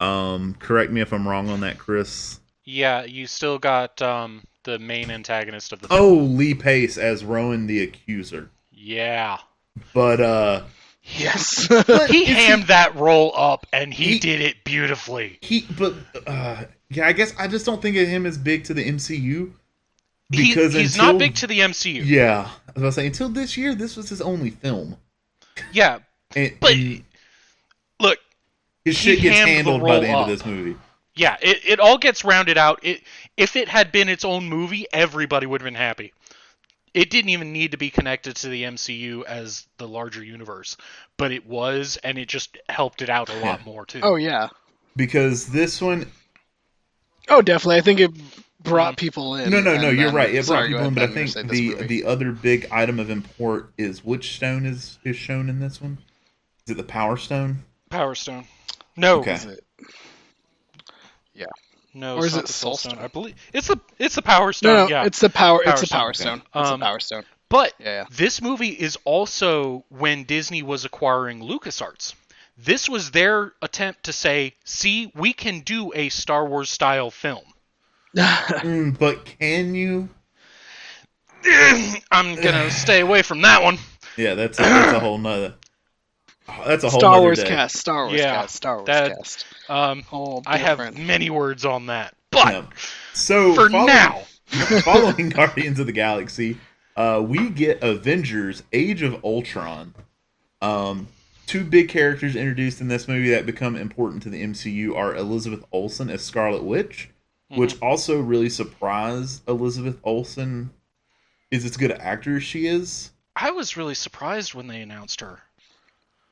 Um, 0.01 0.55
correct 0.59 0.93
me 0.93 1.01
if 1.01 1.13
I'm 1.13 1.27
wrong 1.27 1.49
on 1.49 1.61
that, 1.61 1.79
Chris. 1.79 2.41
Yeah, 2.65 3.05
you 3.05 3.27
still 3.27 3.59
got 3.59 4.03
um, 4.03 4.43
the 4.65 4.79
main 4.79 5.11
antagonist 5.11 5.73
of 5.73 5.81
the 5.81 5.89
Oh, 5.91 6.15
Lee 6.15 6.55
Pace 6.55 6.99
as 6.99 7.25
Ronan 7.25 7.67
the 7.67 7.83
Accuser. 7.83 8.51
Yeah. 8.71 9.39
But 9.95 10.21
uh, 10.21 10.63
yes. 11.05 11.67
He 11.71 11.75
Is 11.75 12.09
he- 12.11 12.25
hammed 12.27 12.65
that 12.67 12.95
role 12.97 13.33
up, 13.35 13.67
and 13.73 13.93
he, 13.95 14.13
He- 14.15 14.19
did 14.19 14.41
it 14.41 14.57
beautifully. 14.65 15.39
he, 15.41 15.67
but 15.79 15.95
uh, 16.27 16.65
yeah, 16.91 17.07
I 17.07 17.13
guess 17.13 17.33
I 17.39 17.47
just 17.49 17.65
don't 17.65 17.81
think 17.81 17.97
of 17.97 18.07
him 18.07 18.27
as 18.27 18.37
big 18.37 18.65
to 18.65 18.75
the 18.75 18.87
MCU 18.87 19.53
He, 20.33 20.53
he's 20.55 20.95
until, 20.97 21.13
not 21.13 21.19
big 21.19 21.35
to 21.37 21.47
the 21.47 21.61
MCU. 21.61 22.05
Yeah, 22.05 22.49
I 22.69 22.73
was 22.75 22.83
gonna 22.83 22.93
say 22.93 23.07
until 23.07 23.29
this 23.29 23.57
year, 23.57 23.75
this 23.75 23.97
was 23.97 24.09
his 24.09 24.21
only 24.21 24.51
film, 24.51 24.97
Yeah, 25.73 25.99
and, 26.35 26.53
but 26.61 26.73
and 26.73 27.05
look, 28.01 28.19
his 28.85 28.99
he 28.99 29.13
shit 29.15 29.23
gets 29.23 29.37
hammed 29.37 29.49
the 29.51 29.55
handled 29.55 29.83
by 29.83 30.01
the 30.01 30.07
end 30.09 30.15
role 30.15 30.23
of 30.25 30.29
this 30.29 30.45
movie. 30.45 30.77
yeah, 31.15 31.37
it, 31.41 31.61
it 31.65 31.81
all 31.81 31.97
gets 31.99 32.25
rounded 32.25 32.59
out. 32.59 32.81
It 32.83 33.03
if 33.37 33.55
it 33.55 33.69
had 33.69 33.93
been 33.93 34.09
its 34.09 34.25
own 34.25 34.49
movie, 34.49 34.87
everybody 34.93 35.47
would 35.47 35.61
have 35.61 35.67
been 35.67 35.75
happy. 35.75 36.13
It 36.93 37.11
didn't 37.11 37.29
even 37.29 37.53
need 37.53 37.73
to 37.73 37.77
be 37.77 37.91
connected 37.91 38.37
to 38.37 38.49
the 38.49 38.63
MCU 38.65 39.23
as 39.27 39.67
the 39.77 39.87
larger 39.87 40.25
universe, 40.25 40.77
but 41.19 41.31
it 41.31 41.47
was, 41.47 41.99
and 42.03 42.17
it 42.17 42.27
just 42.27 42.57
helped 42.71 43.03
it 43.03 43.11
out 43.11 43.29
a 43.29 43.39
lot 43.41 43.65
more 43.67 43.85
too. 43.87 44.01
oh 44.03 44.17
yeah. 44.17 44.49
Because 44.97 45.47
this 45.49 45.81
one, 45.81 46.07
Oh, 47.29 47.43
definitely. 47.43 47.77
I 47.77 47.81
think 47.83 48.01
it 48.01 48.11
brought 48.67 48.97
people 48.97 49.37
in. 49.37 49.51
No, 49.51 49.61
no, 49.61 49.77
no. 49.77 49.89
You're 49.91 50.13
right. 50.13 50.31
It 50.31 50.47
brought 50.47 50.59
sorry, 50.59 50.69
go 50.71 50.77
people 50.77 50.89
in, 50.89 50.95
but 50.95 51.03
I 51.03 51.07
Ben, 51.07 51.15
think 51.29 51.49
the 51.51 51.71
movie. 51.71 51.87
the 51.87 52.05
other 52.05 52.33
big 52.33 52.69
item 52.71 52.99
of 53.01 53.11
import 53.11 53.73
is 53.79 54.05
which 54.05 54.35
stone 54.37 54.67
is 54.67 54.99
is 55.05 55.17
shown 55.17 55.49
in 55.49 55.61
this 55.61 55.81
one? 55.81 55.99
Is 56.67 56.73
it 56.73 56.77
the 56.77 56.83
Power 56.83 57.17
Stone? 57.17 57.65
Power 57.91 58.15
Stone. 58.15 58.45
No, 58.97 59.21
Okay. 59.21 59.35
Is 59.35 59.45
it- 59.47 59.63
no, 61.95 62.17
Or 62.17 62.27
is 62.27 62.37
it 62.37 62.47
the 62.47 62.53
Soul 62.53 62.73
Soul 62.73 62.77
Stone. 62.77 62.93
Stone? 62.93 63.05
I 63.05 63.09
believe 63.09 63.35
it's 63.55 63.69
the 63.69 63.81
it's 63.99 64.17
the 64.17 64.23
Power 64.23 64.53
Stone. 64.53 64.75
No, 64.75 64.85
no, 64.85 64.91
yeah, 64.91 65.07
it's 65.07 65.19
the 65.21 65.31
power. 65.31 65.61
Power 65.65 65.73
it's 65.73 65.81
the 65.81 65.87
power 65.89 66.11
okay. 66.11 66.21
stone. 66.25 66.43
It's 66.55 66.69
Um, 66.71 66.79
the 66.81 66.85
power 66.85 67.01
stone. 67.01 67.25
But 67.49 67.73
Yeah, 67.79 67.87
yeah. 67.87 68.05
this 68.11 68.43
movie 68.43 68.69
is 68.69 68.99
also 69.05 69.85
when 69.89 70.25
Disney 70.25 70.63
was 70.63 70.85
acquiring 70.85 71.41
LucasArts. 71.41 72.13
This 72.59 72.87
was 72.89 73.13
their 73.13 73.53
attempt 73.63 74.05
to 74.05 74.13
say, 74.13 74.55
see, 74.65 75.11
we 75.15 75.33
can 75.33 75.61
do 75.61 75.91
a 75.95 76.09
Star 76.11 76.45
Wars 76.47 76.69
style 76.69 77.11
film. 77.11 77.45
Mm, 78.17 78.99
but 78.99 79.25
can 79.25 79.75
you? 79.75 80.09
I'm 82.11 82.35
going 82.37 82.41
to 82.65 82.71
stay 82.71 83.01
away 83.01 83.23
from 83.23 83.43
that 83.43 83.63
one. 83.63 83.79
Yeah, 84.17 84.35
that's 84.35 84.59
a, 84.59 84.63
that's 84.63 84.93
a 84.95 85.01
whole 85.01 85.19
nother. 85.19 85.55
Oh, 86.49 86.63
that's 86.67 86.85
a 86.85 86.89
whole 86.91 87.01
Star 87.01 87.21
Wars 87.21 87.39
day. 87.43 87.49
cast, 87.49 87.77
Star 87.77 88.07
Wars 88.07 88.19
Yeah, 88.21 88.35
cast, 88.43 88.55
Star 88.55 88.77
Wars 88.77 88.87
that- 88.87 89.17
cast. 89.17 89.45
Um, 89.69 90.03
Whole 90.03 90.43
I 90.47 90.59
have 90.59 90.97
many 90.97 91.29
words 91.29 91.65
on 91.65 91.87
that, 91.87 92.15
but 92.31 92.47
Yeah. 92.53 92.63
So 93.15 93.53
for 93.55 93.69
following- 93.69 93.87
now, 93.87 94.23
following 94.85 95.29
Guardians 95.29 95.81
of 95.81 95.87
the 95.87 95.93
Galaxy, 95.93 96.57
uh, 96.97 97.23
we 97.27 97.51
get 97.51 97.83
Avengers: 97.83 98.63
Age 98.73 99.03
of 99.03 99.23
Ultron. 99.25 99.93
Um, 100.63 101.09
two 101.47 101.65
big 101.65 101.89
characters 101.89 102.37
introduced 102.37 102.81
in 102.81 102.87
this 102.89 103.09
movie 103.09 103.31
that 103.31 103.45
become 103.45 103.75
important 103.77 104.23
to 104.23 104.31
the 104.31 104.43
MCU 104.43 104.97
are 104.97 105.15
Elizabeth 105.17 105.65
Olsen 105.73 106.09
as 106.09 106.23
Scarlet 106.23 106.63
Witch, 106.63 107.11
which 107.49 107.75
Mm-hmm. 107.77 107.85
also 107.85 108.21
really 108.21 108.49
surprised 108.49 109.43
Elizabeth 109.49 109.99
Olsen. 110.05 110.71
Is 111.53 111.65
as 111.65 111.77
good 111.77 111.93
an 111.93 112.01
actor 112.01 112.37
as 112.39 112.43
she 112.43 112.67
is. 112.67 113.13
I 113.37 113.53
was 113.53 113.77
really 113.77 113.95
surprised 113.95 114.53
when 114.55 114.67
they 114.67 114.81
announced 114.83 115.21
her. 115.21 115.39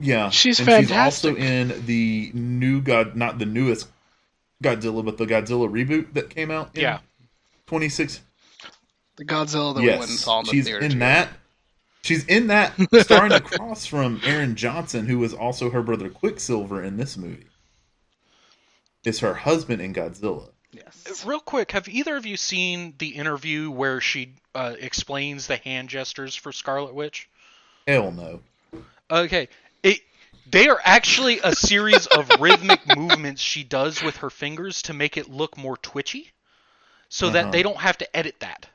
Yeah, 0.00 0.28
She's 0.30 0.58
and 0.58 0.66
fantastic. 0.68 1.36
She's 1.36 1.44
also 1.44 1.70
in 1.70 1.86
the 1.86 2.32
new 2.34 2.80
God, 2.80 3.14
not 3.14 3.38
the 3.38 3.46
newest 3.46 3.86
Godzilla, 4.62 5.04
but 5.04 5.16
the 5.16 5.24
Godzilla 5.26 5.70
reboot 5.70 6.14
that 6.14 6.30
came 6.30 6.50
out. 6.50 6.70
In 6.74 6.80
Yeah. 6.82 6.98
26 7.66 8.20
the 9.16 9.24
Godzilla 9.24 9.72
that 9.76 9.82
we 9.82 9.88
went 9.88 10.00
and 10.02 10.10
yes, 10.10 10.20
saw 10.20 10.40
in 10.40 10.46
the 10.46 10.50
she's 10.50 10.64
theater. 10.64 10.80
in 10.80 10.90
together. 10.90 10.98
that. 10.98 11.28
She's 12.02 12.26
in 12.26 12.48
that, 12.48 12.72
starring 13.02 13.32
across 13.32 13.86
from 13.86 14.20
Aaron 14.24 14.56
Johnson, 14.56 15.06
who 15.06 15.20
was 15.20 15.32
also 15.32 15.70
her 15.70 15.80
brother 15.82 16.10
Quicksilver 16.10 16.82
in 16.82 16.96
this 16.96 17.16
movie. 17.16 17.46
Is 19.04 19.20
her 19.20 19.34
husband 19.34 19.80
in 19.80 19.94
Godzilla? 19.94 20.50
Yes. 20.74 21.24
Real 21.24 21.40
quick, 21.40 21.72
have 21.72 21.88
either 21.88 22.16
of 22.16 22.26
you 22.26 22.36
seen 22.36 22.94
the 22.98 23.10
interview 23.10 23.70
where 23.70 24.00
she 24.00 24.34
uh, 24.54 24.74
explains 24.78 25.46
the 25.46 25.56
hand 25.56 25.88
gestures 25.88 26.34
for 26.34 26.52
Scarlet 26.52 26.94
Witch? 26.94 27.28
Hell 27.86 28.12
no. 28.12 28.40
Okay, 29.10 29.48
it 29.82 30.00
they 30.50 30.68
are 30.68 30.80
actually 30.84 31.40
a 31.42 31.54
series 31.54 32.06
of 32.06 32.28
rhythmic 32.40 32.96
movements 32.96 33.40
she 33.42 33.64
does 33.64 34.02
with 34.02 34.18
her 34.18 34.30
fingers 34.30 34.82
to 34.82 34.92
make 34.94 35.16
it 35.16 35.28
look 35.30 35.56
more 35.56 35.76
twitchy, 35.76 36.30
so 37.08 37.30
that 37.30 37.42
Uh-huh. 37.44 37.50
they 37.52 37.62
don't 37.62 37.78
have 37.80 37.98
to 37.98 38.16
edit 38.16 38.40
that. 38.40 38.66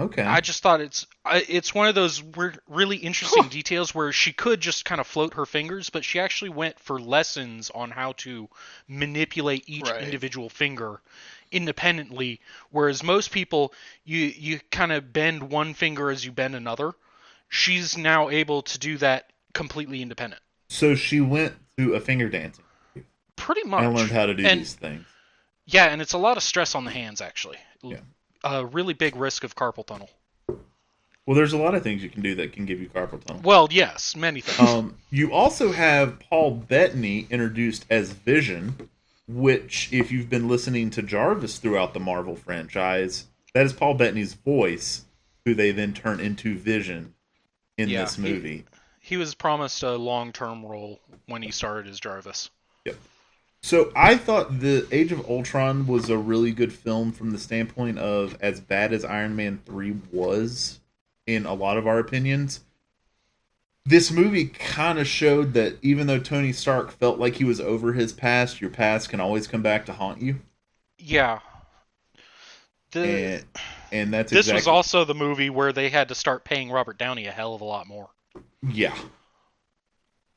Okay. 0.00 0.22
I 0.22 0.40
just 0.40 0.62
thought 0.62 0.80
it's 0.80 1.06
it's 1.26 1.74
one 1.74 1.88
of 1.88 1.94
those 1.94 2.22
really 2.68 2.96
interesting 2.96 3.48
details 3.48 3.94
where 3.94 4.12
she 4.12 4.32
could 4.32 4.60
just 4.60 4.84
kind 4.84 5.00
of 5.00 5.06
float 5.06 5.34
her 5.34 5.44
fingers, 5.46 5.90
but 5.90 6.04
she 6.04 6.18
actually 6.20 6.50
went 6.50 6.78
for 6.80 6.98
lessons 7.00 7.70
on 7.74 7.90
how 7.90 8.12
to 8.18 8.48
manipulate 8.88 9.64
each 9.68 9.88
Right. 9.88 10.02
individual 10.02 10.48
finger 10.48 11.00
independently. 11.52 12.40
Whereas 12.70 13.02
most 13.02 13.30
people, 13.30 13.72
you 14.04 14.18
you 14.18 14.60
kind 14.70 14.92
of 14.92 15.12
bend 15.12 15.50
one 15.50 15.74
finger 15.74 16.10
as 16.10 16.24
you 16.24 16.32
bend 16.32 16.54
another. 16.54 16.92
She's 17.48 17.98
now 17.98 18.30
able 18.30 18.62
to 18.62 18.78
do 18.78 18.96
that 18.98 19.32
completely 19.54 20.02
independent. 20.02 20.40
so 20.68 20.94
she 20.94 21.20
went 21.20 21.52
to 21.76 21.94
a 21.94 22.00
finger 22.00 22.28
dancing 22.28 22.64
Pretty 23.34 23.64
much. 23.64 23.82
and 23.82 23.94
learned 23.94 24.12
how 24.12 24.26
to 24.26 24.34
do 24.34 24.44
And- 24.46 24.60
these 24.60 24.74
things. 24.74 25.04
Yeah, 25.66 25.86
and 25.86 26.00
it's 26.00 26.12
a 26.12 26.18
lot 26.18 26.36
of 26.36 26.42
stress 26.44 26.74
on 26.76 26.84
the 26.84 26.90
hands 26.92 27.20
actually. 27.20 27.58
Yeah. 27.82 27.98
A 28.44 28.64
really 28.64 28.94
big 28.94 29.16
risk 29.16 29.44
of 29.44 29.54
carpal 29.54 29.86
tunnel. 29.86 30.10
Well, 31.26 31.36
there's 31.36 31.52
a 31.52 31.58
lot 31.58 31.74
of 31.74 31.82
things 31.82 32.02
you 32.02 32.08
can 32.10 32.22
do 32.22 32.34
that 32.36 32.52
can 32.52 32.64
give 32.66 32.80
you 32.80 32.88
carpal 32.88 33.22
tunnel. 33.24 33.42
Well, 33.44 33.68
yes, 33.70 34.16
many 34.16 34.40
things. 34.40 34.68
Um, 34.68 34.96
you 35.10 35.32
also 35.32 35.70
have 35.72 36.18
Paul 36.18 36.52
Bettany 36.52 37.26
introduced 37.30 37.86
as 37.90 38.12
Vision, 38.12 38.88
which, 39.28 39.92
if 39.92 40.10
you've 40.10 40.30
been 40.30 40.48
listening 40.48 40.90
to 40.90 41.02
Jarvis 41.02 41.58
throughout 41.58 41.94
the 41.94 42.00
Marvel 42.00 42.34
franchise, 42.34 43.26
that 43.54 43.64
is 43.66 43.72
Paul 43.72 43.94
Bettany's 43.94 44.34
voice, 44.34 45.04
who 45.44 45.54
they 45.54 45.70
then 45.70 45.92
turn 45.92 46.18
into 46.20 46.56
Vision 46.56 47.14
in 47.78 47.88
Yeah, 47.88 48.02
this 48.02 48.16
he- 48.16 48.22
movie. 48.22 48.64
He 49.02 49.16
was 49.16 49.34
promised 49.34 49.82
a 49.82 49.96
long-term 49.96 50.64
role 50.64 51.00
when 51.26 51.42
he 51.42 51.50
started 51.50 51.90
as 51.90 51.98
Jarvis. 52.00 52.50
So 53.62 53.92
I 53.94 54.16
thought 54.16 54.60
the 54.60 54.86
Age 54.90 55.12
of 55.12 55.28
Ultron 55.28 55.86
was 55.86 56.08
a 56.08 56.16
really 56.18 56.50
good 56.52 56.72
film 56.72 57.12
from 57.12 57.30
the 57.30 57.38
standpoint 57.38 57.98
of 57.98 58.36
as 58.40 58.60
bad 58.60 58.92
as 58.92 59.04
Iron 59.04 59.36
Man 59.36 59.60
3 59.66 59.96
was 60.12 60.80
in 61.26 61.46
a 61.46 61.54
lot 61.54 61.76
of 61.76 61.86
our 61.86 61.98
opinions. 61.98 62.60
This 63.84 64.10
movie 64.10 64.46
kind 64.46 64.98
of 64.98 65.06
showed 65.06 65.52
that 65.54 65.76
even 65.82 66.06
though 66.06 66.18
Tony 66.20 66.52
Stark 66.52 66.90
felt 66.92 67.18
like 67.18 67.36
he 67.36 67.44
was 67.44 67.60
over 67.60 67.92
his 67.92 68.12
past, 68.12 68.60
your 68.60 68.70
past 68.70 69.08
can 69.08 69.20
always 69.20 69.46
come 69.46 69.62
back 69.62 69.86
to 69.86 69.92
haunt 69.92 70.20
you. 70.22 70.40
Yeah. 70.98 71.40
The, 72.92 73.00
And 73.00 73.44
and 73.92 74.12
that's 74.12 74.32
this 74.32 74.46
exactly 74.46 74.54
was 74.56 74.66
also 74.68 75.04
the 75.04 75.14
movie 75.14 75.50
where 75.50 75.72
they 75.72 75.88
had 75.90 76.08
to 76.08 76.14
start 76.14 76.44
paying 76.44 76.70
Robert 76.70 76.98
Downey 76.98 77.26
a 77.26 77.32
hell 77.32 77.54
of 77.54 77.60
a 77.60 77.64
lot 77.64 77.86
more. 77.86 78.10
yeah. 78.62 78.96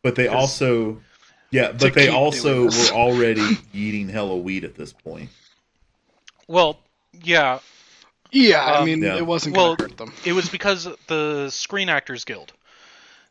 But 0.04 0.16
they 0.16 0.28
also 0.28 1.02
yeah, 1.54 1.72
but 1.72 1.94
they 1.94 2.10
also 2.10 2.66
were 2.66 2.72
already 2.72 3.58
eating 3.74 4.10
hella 4.10 4.38
weed 4.38 4.64
at 4.66 4.76
this 4.76 4.92
point. 4.92 5.30
Well, 6.48 6.80
yeah, 7.24 7.60
Yeah, 8.32 8.64
I 8.66 8.80
Um, 8.80 8.86
mean, 8.86 9.04
Yeah. 9.04 9.18
it 9.18 9.26
wasn't 9.26 9.56
Well, 9.56 9.76
going 9.76 9.78
to 9.78 9.84
hurt 9.84 9.98
them. 9.98 10.14
it 10.26 10.34
was 10.34 10.50
because 10.50 10.88
the 11.08 11.50
Screen 11.52 11.88
Actors 11.90 12.26
Guild. 12.26 12.52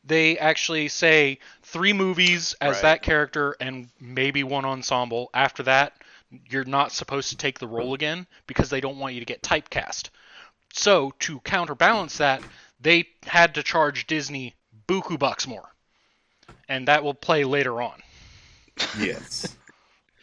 They 0.05 0.39
actually 0.39 0.89
say 0.89 1.41
three 1.63 1.93
movies 1.93 2.55
as 2.61 2.77
Right. 2.77 2.83
that 2.83 3.03
character 3.03 3.57
and 3.61 3.91
maybe 4.01 4.45
one 4.45 4.65
ensemble. 4.65 5.31
After 5.35 5.65
that, 5.65 5.95
you're 6.49 6.65
not 6.65 6.93
supposed 6.93 7.31
to 7.31 7.37
take 7.37 7.59
the 7.59 7.67
role 7.69 7.95
again 7.95 8.27
because 8.47 8.71
they 8.71 8.81
don't 8.81 8.99
want 8.99 9.15
you 9.15 9.21
to 9.21 9.27
get 9.27 9.43
typecast. 9.43 10.11
So, 10.73 11.13
to 11.21 11.41
counterbalance 11.41 12.19
that, 12.19 12.43
they 12.81 13.09
had 13.25 13.55
to 13.57 13.63
charge 13.63 14.07
Disney 14.07 14.55
buku 14.89 15.19
bucks 15.19 15.47
more. 15.47 15.75
And 16.69 16.89
that 16.89 17.05
will 17.05 17.15
play 17.15 17.45
later 17.45 17.83
on. 17.83 18.03
Yes. 18.99 19.57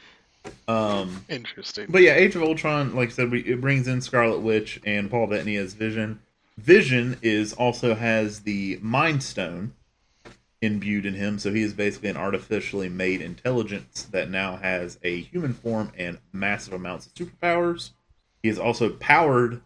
um 0.67 1.25
Interesting. 1.29 1.87
But 1.89 2.01
yeah, 2.01 2.13
Age 2.13 2.35
of 2.35 2.43
Ultron, 2.43 2.95
like 2.95 3.09
I 3.09 3.11
said, 3.11 3.31
we, 3.31 3.41
it 3.41 3.61
brings 3.61 3.87
in 3.87 4.01
Scarlet 4.01 4.39
Witch 4.39 4.79
and 4.85 5.09
Paul 5.09 5.27
Bettany 5.27 5.55
as 5.55 5.73
Vision. 5.73 6.19
Vision 6.57 7.17
is 7.21 7.53
also 7.53 7.95
has 7.95 8.41
the 8.41 8.79
Mind 8.81 9.23
Stone 9.23 9.73
imbued 10.61 11.05
in 11.05 11.13
him, 11.13 11.39
so 11.39 11.53
he 11.53 11.61
is 11.61 11.73
basically 11.73 12.09
an 12.09 12.17
artificially 12.17 12.89
made 12.89 13.21
intelligence 13.21 14.03
that 14.11 14.29
now 14.29 14.57
has 14.57 14.99
a 15.03 15.21
human 15.21 15.53
form 15.53 15.91
and 15.97 16.19
massive 16.33 16.73
amounts 16.73 17.07
of 17.07 17.13
superpowers. 17.13 17.91
He 18.43 18.49
is 18.49 18.59
also 18.59 18.89
powered 18.89 19.61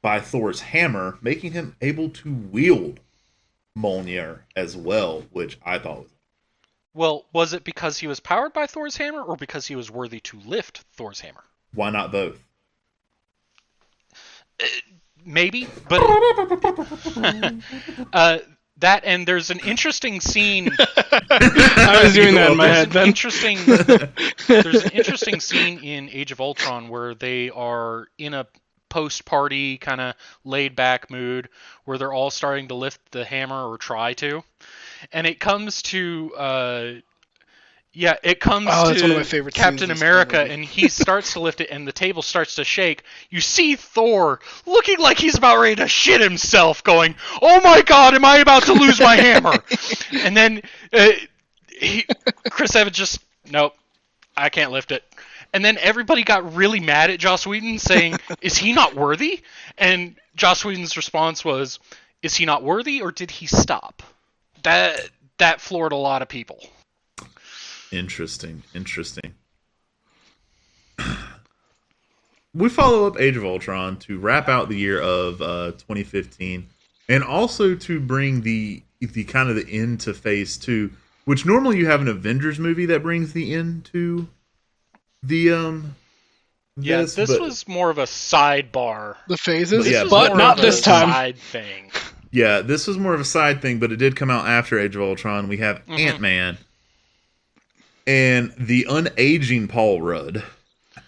by 0.00 0.20
Thor's 0.20 0.60
hammer, 0.60 1.18
making 1.20 1.52
him 1.52 1.76
able 1.80 2.08
to 2.10 2.32
wield 2.32 3.00
Mjolnir 3.76 4.40
as 4.54 4.76
well, 4.76 5.24
which 5.30 5.58
I 5.64 5.78
thought 5.78 6.02
was 6.02 6.13
Well, 6.94 7.26
was 7.32 7.52
it 7.52 7.64
because 7.64 7.98
he 7.98 8.06
was 8.06 8.20
powered 8.20 8.52
by 8.52 8.66
Thor's 8.66 8.96
hammer 8.96 9.22
or 9.22 9.36
because 9.36 9.66
he 9.66 9.74
was 9.74 9.90
worthy 9.90 10.20
to 10.20 10.38
lift 10.40 10.84
Thor's 10.94 11.20
hammer? 11.20 11.42
why 11.74 11.90
not 11.90 12.12
both? 12.12 12.40
Maybe, 15.26 15.66
but 15.88 16.00
uh, 18.12 18.38
that 18.78 19.04
and 19.04 19.26
there's 19.26 19.50
an 19.50 19.58
interesting 19.60 20.20
scene. 20.20 20.70
I 20.78 22.00
was 22.04 22.14
doing 22.14 22.34
that 22.34 22.52
in 22.52 22.56
my 22.56 22.66
there's 22.66 22.76
head 22.76 22.86
an 22.88 22.92
then. 22.92 23.06
interesting. 23.08 23.58
there's 24.46 24.84
an 24.84 24.92
interesting 24.92 25.40
scene 25.40 25.82
in 25.82 26.08
Age 26.10 26.30
of 26.30 26.40
Ultron 26.40 26.88
where 26.88 27.14
they 27.14 27.50
are 27.50 28.06
in 28.18 28.34
a 28.34 28.46
post-party 28.90 29.78
kind 29.78 30.00
of 30.00 30.14
laid-back 30.44 31.10
mood 31.10 31.48
where 31.84 31.98
they're 31.98 32.12
all 32.12 32.30
starting 32.30 32.68
to 32.68 32.74
lift 32.74 33.00
the 33.10 33.24
hammer 33.24 33.68
or 33.68 33.76
try 33.76 34.12
to, 34.12 34.44
and 35.12 35.26
it 35.26 35.40
comes 35.40 35.82
to. 35.82 36.32
Uh, 36.36 36.92
yeah, 37.96 38.14
it 38.24 38.40
comes 38.40 38.66
Oh, 38.72 38.92
to 38.92 39.02
one 39.02 39.20
of 39.20 39.32
my 39.32 39.50
Captain 39.50 39.92
America, 39.92 40.40
and 40.40 40.64
he 40.64 40.88
starts 40.88 41.34
to 41.34 41.40
lift 41.40 41.60
it, 41.60 41.70
and 41.70 41.86
the 41.86 41.92
table 41.92 42.22
starts 42.22 42.56
to 42.56 42.64
shake. 42.64 43.04
You 43.30 43.40
see 43.40 43.76
Thor 43.76 44.40
looking 44.66 44.98
like 44.98 45.16
he's 45.16 45.38
about 45.38 45.60
ready 45.60 45.76
to 45.76 45.86
shit 45.86 46.20
himself, 46.20 46.82
going, 46.82 47.14
"Oh 47.40 47.60
my 47.62 47.82
God, 47.82 48.14
am 48.14 48.24
I 48.24 48.38
about 48.38 48.64
to 48.64 48.72
lose 48.72 48.98
my 48.98 49.14
hammer?" 49.14 49.54
And 50.24 50.36
then 50.36 50.62
uh, 50.92 51.10
he, 51.68 52.04
Chris 52.50 52.74
Evans 52.74 52.96
just, 52.96 53.20
nope, 53.48 53.74
I 54.36 54.48
can't 54.48 54.72
lift 54.72 54.90
it. 54.90 55.04
And 55.52 55.64
then 55.64 55.78
everybody 55.78 56.24
got 56.24 56.56
really 56.56 56.80
mad 56.80 57.10
at 57.10 57.20
Joss 57.20 57.46
Whedon, 57.46 57.78
saying, 57.78 58.16
"Is 58.42 58.56
he 58.58 58.72
not 58.72 58.96
worthy?" 58.96 59.42
And 59.78 60.16
Joss 60.34 60.64
Whedon's 60.64 60.96
response 60.96 61.44
was, 61.44 61.78
"Is 62.22 62.34
he 62.34 62.44
not 62.44 62.64
worthy, 62.64 63.02
or 63.02 63.12
did 63.12 63.30
he 63.30 63.46
stop?" 63.46 64.02
That 64.64 65.08
that 65.38 65.60
floored 65.60 65.92
a 65.92 65.96
lot 65.96 66.20
of 66.22 66.28
people. 66.28 66.58
Interesting. 67.92 68.62
Interesting. 68.74 69.34
we 72.54 72.68
follow 72.68 73.06
up 73.06 73.20
Age 73.20 73.36
of 73.36 73.44
Ultron 73.44 73.98
to 74.00 74.18
wrap 74.18 74.48
out 74.48 74.68
the 74.68 74.76
year 74.76 75.00
of 75.00 75.40
uh, 75.40 75.72
2015, 75.72 76.66
and 77.08 77.24
also 77.24 77.74
to 77.74 78.00
bring 78.00 78.42
the 78.42 78.82
the 79.00 79.24
kind 79.24 79.50
of 79.50 79.56
the 79.56 79.66
end 79.70 80.00
to 80.00 80.14
Phase 80.14 80.56
Two, 80.56 80.90
which 81.24 81.44
normally 81.44 81.78
you 81.78 81.86
have 81.86 82.00
an 82.00 82.08
Avengers 82.08 82.58
movie 82.58 82.86
that 82.86 83.02
brings 83.02 83.32
the 83.32 83.54
end 83.54 83.84
to 83.92 84.28
the 85.22 85.52
um. 85.52 85.94
Yeah, 86.76 87.02
this, 87.02 87.14
but- 87.14 87.40
was 87.40 87.68
more 87.68 87.90
of 87.90 87.98
a 87.98 88.04
sidebar. 88.04 89.16
The 89.28 89.36
phases, 89.36 89.88
Yeah, 89.88 90.06
but 90.10 90.36
not 90.36 90.56
this 90.56 90.80
time. 90.80 91.08
Side 91.08 91.38
thing. 91.38 91.92
Yeah, 92.34 92.62
this 92.62 92.88
was 92.88 92.98
more 92.98 93.14
of 93.14 93.20
a 93.20 93.24
side 93.24 93.62
thing, 93.62 93.78
but 93.78 93.92
it 93.92 93.96
did 93.96 94.16
come 94.16 94.28
out 94.28 94.48
after 94.48 94.76
Age 94.78 94.96
of 94.96 95.02
Ultron. 95.02 95.46
We 95.46 95.58
have 95.58 95.86
Mhm. 95.86 95.98
Ant 96.00 96.20
Man 96.20 96.58
and 98.06 98.52
the 98.58 98.86
unaging 98.88 99.68
Paul 99.68 100.02
Rudd 100.02 100.42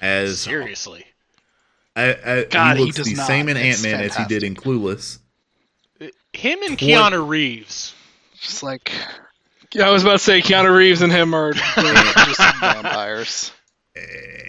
as 0.00 0.40
Seriously. 0.40 1.04
I, 1.96 2.10
I, 2.24 2.44
God, 2.44 2.76
he 2.76 2.82
he 2.82 2.86
looks 2.86 2.96
does 2.96 3.06
the 3.08 3.14
not. 3.14 3.26
same 3.26 3.48
in 3.48 3.56
Ant 3.56 3.82
Man 3.82 4.00
as 4.00 4.14
he 4.16 4.24
did 4.26 4.42
in 4.44 4.54
Clueless. 4.54 5.18
Him 6.32 6.58
and 6.62 6.70
What- 6.72 6.78
Keanu 6.78 7.26
Reeves. 7.26 7.94
Just 8.40 8.62
like, 8.62 8.92
yeah, 9.72 9.88
I 9.88 9.90
was 9.90 10.02
about 10.02 10.12
to 10.12 10.18
say 10.18 10.40
Keanu 10.42 10.76
Reeves 10.76 11.00
and 11.02 11.10
him 11.10 11.34
are 11.34 11.52
just 11.54 12.40
vampires. 12.60 13.50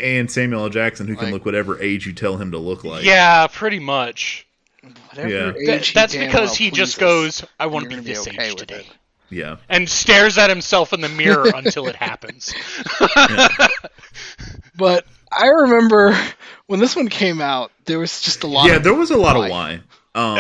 And 0.01 0.29
Samuel 0.29 0.63
L. 0.63 0.69
Jackson, 0.69 1.07
who 1.07 1.15
can 1.15 1.31
look 1.31 1.45
whatever 1.45 1.81
age 1.81 2.05
you 2.05 2.13
tell 2.13 2.37
him 2.37 2.51
to 2.51 2.57
look 2.57 2.83
like. 2.83 3.03
yeah, 3.05 3.47
pretty 3.47 3.79
much. 3.79 4.45
Whatever 5.09 5.29
Yeah. 5.29 5.49
age 5.49 5.65
Th- 5.65 5.87
he 5.89 5.93
that's 5.93 6.13
damn 6.13 6.25
because 6.27 6.49
well 6.49 6.55
he 6.55 6.71
just 6.71 6.97
pleases, 6.97 7.41
goes, 7.41 7.49
I 7.59 7.67
want 7.67 7.89
to 7.89 7.95
be 7.97 8.01
this 8.03 8.27
okay 8.27 8.49
age 8.49 8.55
today. 8.55 8.75
it. 8.79 8.87
Yeah. 9.29 9.57
And 9.69 9.89
stares 9.89 10.37
at 10.37 10.49
himself 10.49 10.93
in 10.93 11.01
the 11.01 11.09
mirror 11.09 11.51
until 11.55 11.87
it 11.87 11.95
happens. 11.95 12.53
But 14.75 15.05
I 15.31 15.47
remember 15.47 16.15
when 16.67 16.79
this 16.79 16.95
one 16.95 17.07
came 17.09 17.41
out, 17.41 17.71
there 17.85 17.99
was 17.99 18.21
just 18.21 18.43
a 18.43 18.47
lot. 18.47 18.67
Yeah, 18.67 18.75
of, 18.75 18.83
there 18.83 18.93
was 18.93 19.09
a 19.11 19.17
lot 19.17 19.35
Why? 19.35 19.45
of 19.45 19.51
why. 19.51 19.79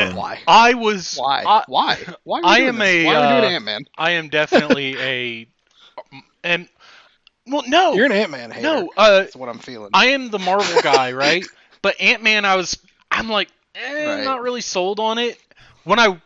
Um, 0.09 0.15
why? 0.15 0.39
I 0.47 0.73
was. 0.75 1.15
Why? 1.17 1.43
I, 1.45 1.63
why? 1.67 1.97
Why? 2.23 2.39
Are 2.39 2.45
I 2.45 2.59
am 2.61 2.77
this? 2.77 2.87
a, 2.87 3.05
Why 3.05 3.15
are 3.15 3.35
we 3.35 3.41
doing 3.41 3.53
uh, 3.53 3.55
Ant 3.55 3.65
Man? 3.65 3.85
I 3.97 4.11
am 4.11 4.29
definitely 4.29 4.97
a. 4.99 5.47
And. 6.43 6.67
Well, 7.47 7.63
no. 7.67 7.93
You're 7.93 8.05
an 8.05 8.11
Ant 8.11 8.31
Man 8.31 8.51
hater. 8.51 8.63
no. 8.63 8.91
Uh, 8.95 9.19
that's 9.19 9.35
what 9.35 9.49
I'm 9.49 9.59
feeling. 9.59 9.89
I 9.93 10.07
am 10.07 10.29
the 10.29 10.39
Marvel 10.39 10.81
guy, 10.81 11.11
right? 11.13 11.45
But 11.83 12.01
Ant 12.01 12.23
Man, 12.23 12.43
I 12.43 12.55
was. 12.55 12.77
I'm 13.11 13.29
like, 13.29 13.49
eh, 13.77 14.15
Right. 14.15 14.23
not 14.23 14.41
really 14.41 14.61
sold 14.61 14.99
on 14.99 15.17
it. 15.17 15.39
When 15.83 15.99
I 15.99 16.19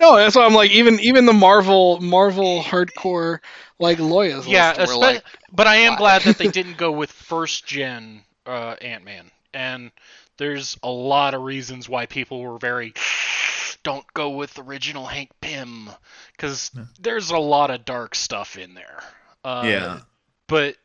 no, 0.00 0.16
that's 0.16 0.36
why 0.36 0.44
I'm 0.44 0.54
like 0.54 0.70
even 0.70 1.00
even 1.00 1.26
the 1.26 1.32
Marvel 1.32 2.00
Marvel 2.00 2.62
hardcore 2.62 3.40
like 3.78 3.98
lawyers. 3.98 4.46
yeah, 4.46 4.72
were 4.78 4.84
espe- 4.86 4.98
like 4.98 5.24
but 5.52 5.66
I 5.66 5.76
am 5.76 5.96
glad 5.96 6.22
that 6.22 6.38
they 6.38 6.48
didn't 6.50 6.76
go 6.76 6.92
with 6.92 7.10
first 7.10 7.66
gen 7.66 8.22
uh, 8.46 8.76
Ant 8.80 9.04
Man, 9.04 9.30
and 9.52 9.90
there's 10.36 10.76
a 10.82 10.90
lot 10.90 11.34
of 11.34 11.42
reasons 11.42 11.88
why 11.88 12.06
people 12.06 12.40
were 12.40 12.58
very 12.58 12.94
don't 13.82 14.06
go 14.14 14.30
with 14.30 14.58
original 14.58 15.06
Hank 15.06 15.30
Pym 15.40 15.90
because 16.32 16.70
there's 17.00 17.30
a 17.30 17.38
lot 17.38 17.70
of 17.70 17.84
dark 17.84 18.14
stuff 18.14 18.56
in 18.56 18.74
there. 18.74 19.02
Uh, 19.44 19.62
yeah. 19.64 20.00
but 20.46 20.76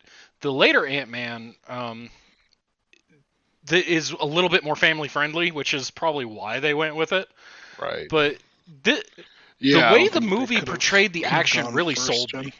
the 0.41 0.51
later 0.51 0.85
Ant 0.85 1.09
Man 1.09 1.55
um, 1.67 2.09
th- 3.73 3.87
is 3.87 4.11
a 4.11 4.25
little 4.25 4.49
bit 4.49 4.63
more 4.63 4.75
family 4.75 5.07
friendly, 5.09 5.51
which 5.51 5.73
is 5.73 5.91
probably 5.91 6.25
why 6.25 6.59
they 6.59 6.73
went 6.73 6.95
with 6.95 7.13
it. 7.13 7.27
right. 7.77 8.09
But 8.09 8.37
thi- 8.83 9.03
yeah, 9.59 9.89
the 9.89 9.93
way 9.93 10.07
the 10.09 10.21
movie 10.21 10.61
portrayed 10.61 11.13
the 11.13 11.25
action 11.25 11.73
really 11.73 11.95
first 11.95 12.05
sold 12.07 12.29
gen. 12.29 12.45
me. 12.45 12.53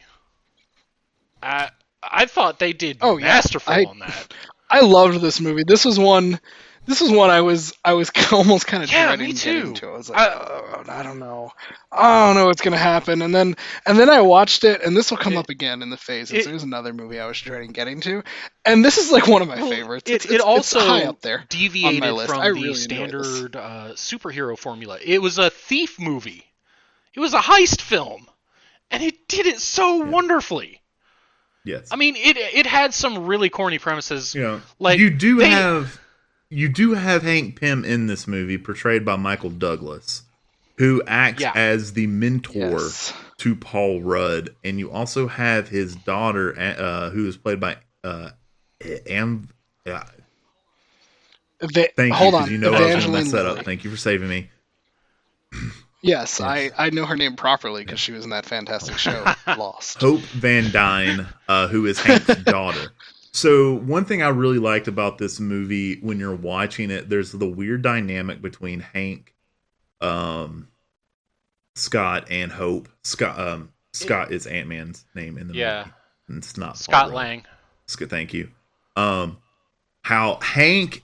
I 1.42 1.70
I 2.02 2.26
thought 2.26 2.58
they 2.58 2.72
did 2.72 2.98
Oh, 3.00 3.16
yeah. 3.18 3.26
masterful 3.26 3.74
I- 3.74 3.86
on 3.86 3.98
that. 4.00 4.34
I 4.70 4.80
loved 4.80 5.20
this 5.20 5.40
movie. 5.40 5.64
This 5.66 5.84
was 5.84 5.98
one. 5.98 6.40
This 6.86 7.00
is 7.00 7.10
one 7.10 7.30
I 7.30 7.40
was 7.40 7.72
I 7.84 7.94
was 7.94 8.10
almost 8.32 8.66
kind 8.66 8.82
of 8.82 8.92
Yeah, 8.92 9.06
dreading 9.08 9.26
me 9.28 9.32
too. 9.32 9.72
to. 9.74 9.88
I 9.88 9.96
was 9.96 10.10
like, 10.10 10.18
I- 10.18 10.34
oh, 10.34 10.84
I 10.88 11.02
don't 11.02 11.18
know, 11.18 11.50
I 11.90 12.26
don't 12.26 12.36
know 12.36 12.46
what's 12.46 12.60
gonna 12.60 12.76
happen. 12.76 13.22
And 13.22 13.34
then 13.34 13.56
and 13.86 13.98
then 13.98 14.10
I 14.10 14.20
watched 14.20 14.64
it, 14.64 14.82
and 14.82 14.94
this 14.96 15.10
will 15.10 15.16
come 15.18 15.32
It- 15.34 15.38
up 15.38 15.48
again 15.48 15.80
in 15.82 15.88
the 15.90 15.96
phases. 15.96 16.40
it- 16.40 16.44
There's 16.50 16.62
another 16.62 16.92
movie 16.92 17.18
I 17.18 17.26
was 17.26 17.40
dreading 17.40 17.72
getting 17.72 18.00
to, 18.02 18.22
and 18.66 18.84
this 18.84 18.98
is 18.98 19.10
like 19.10 19.26
one 19.26 19.40
of 19.42 19.48
my 19.48 19.56
Well, 19.56 19.70
favorites. 19.70 20.10
It, 20.10 20.14
It's, 20.14 20.24
it 20.26 20.32
it's, 20.34 20.44
also 20.44 20.78
it's 20.78 20.86
high 20.88 21.04
up 21.04 21.20
there. 21.22 21.44
deviated 21.48 22.12
list. 22.12 22.28
from 22.28 22.40
I 22.40 22.48
the 22.48 22.52
really 22.54 22.68
enjoyed 22.68 22.76
standard 22.82 23.56
uh, 23.56 23.88
superhero 23.94 24.58
formula. 24.58 24.98
It 25.02 25.22
was 25.22 25.38
a 25.38 25.48
thief 25.50 25.98
movie. 25.98 26.44
It 27.14 27.20
was 27.20 27.32
a 27.32 27.38
heist 27.40 27.80
film, 27.80 28.26
and 28.90 29.02
it 29.02 29.26
did 29.28 29.46
it 29.46 29.60
so 29.60 29.96
wonderfully. 30.04 30.80
Yes. 31.64 31.88
I 31.90 31.96
mean, 31.96 32.14
it 32.16 32.36
it 32.36 32.66
had 32.66 32.92
some 32.92 33.24
really 33.26 33.48
corny 33.48 33.78
premises. 33.78 34.34
Yeah. 34.34 34.60
like, 34.78 34.98
you 34.98 35.08
do 35.08 35.36
they- 35.36 35.48
have 35.48 35.98
you 36.54 36.68
do 36.68 36.94
have 36.94 37.22
Hank 37.22 37.58
Pym 37.60 37.84
in 37.84 38.06
this 38.06 38.26
movie, 38.26 38.58
portrayed 38.58 39.04
by 39.04 39.16
Michael 39.16 39.50
Douglas, 39.50 40.22
who 40.78 41.02
acts 41.06 41.40
Yeah. 41.42 41.52
as 41.54 41.92
the 41.94 42.06
mentor 42.06 42.80
Yes. 42.80 43.12
to 43.38 43.54
Paul 43.56 44.00
Rudd, 44.02 44.54
and 44.64 44.78
you 44.78 44.90
also 44.90 45.26
have 45.28 45.68
his 45.68 45.94
daughter, 45.96 46.56
uh, 46.58 47.10
who 47.10 47.26
is 47.26 47.36
played 47.36 47.60
by 47.60 47.76
uh, 48.02 48.30
Am. 49.06 49.48
Uh, 49.86 50.02
Eva- 51.62 51.88
thank 51.96 52.20
you, 52.20 52.26
on, 52.36 52.50
you 52.50 52.58
know 52.58 52.68
I 52.68 52.70
was 52.72 52.80
going 52.80 52.90
to 52.90 52.96
Evangeline 52.98 53.28
that 53.30 53.46
up. 53.46 53.64
Thank 53.64 53.84
you 53.84 53.90
for 53.90 53.96
saving 53.96 54.28
me. 54.28 54.50
Yes, 56.02 56.40
I, 56.40 56.70
I 56.76 56.90
know 56.90 57.06
her 57.06 57.16
name 57.16 57.34
properly 57.36 57.82
because 57.82 57.98
she 57.98 58.12
was 58.12 58.24
in 58.24 58.30
that 58.30 58.44
fantastic 58.44 58.98
show, 58.98 59.24
Lost. 59.56 60.00
Hope 60.02 60.20
Van 60.20 60.70
Dyne, 60.70 61.26
uh, 61.48 61.68
who 61.68 61.86
is 61.86 61.98
Hank's 61.98 62.34
daughter. 62.44 62.92
So 63.34 63.74
one 63.74 64.04
thing 64.04 64.22
I 64.22 64.28
really 64.28 64.60
liked 64.60 64.86
about 64.86 65.18
this 65.18 65.40
movie 65.40 65.98
when 66.00 66.20
you're 66.20 66.36
watching 66.36 66.92
it, 66.92 67.08
there's 67.08 67.32
the 67.32 67.48
weird 67.48 67.82
dynamic 67.82 68.40
between 68.40 68.78
Hank, 68.78 69.34
um, 70.00 70.68
Scott, 71.74 72.28
and 72.30 72.52
Hope. 72.52 72.88
Scott, 73.02 73.36
um, 73.36 73.70
Scott 73.92 74.30
is 74.30 74.46
Ant 74.46 74.68
Man's 74.68 75.04
name 75.16 75.36
in 75.36 75.48
the 75.48 75.54
Yeah. 75.54 75.86
movie. 76.28 76.38
It's 76.38 76.56
not 76.56 76.78
Scott 76.78 77.06
Paul 77.06 77.08
Rudd. 77.10 77.16
Lang. 77.16 77.42
Scott, 77.86 78.08
thank 78.08 78.32
you. 78.34 78.50
Um, 78.94 79.38
how 80.02 80.38
Hank, 80.40 81.02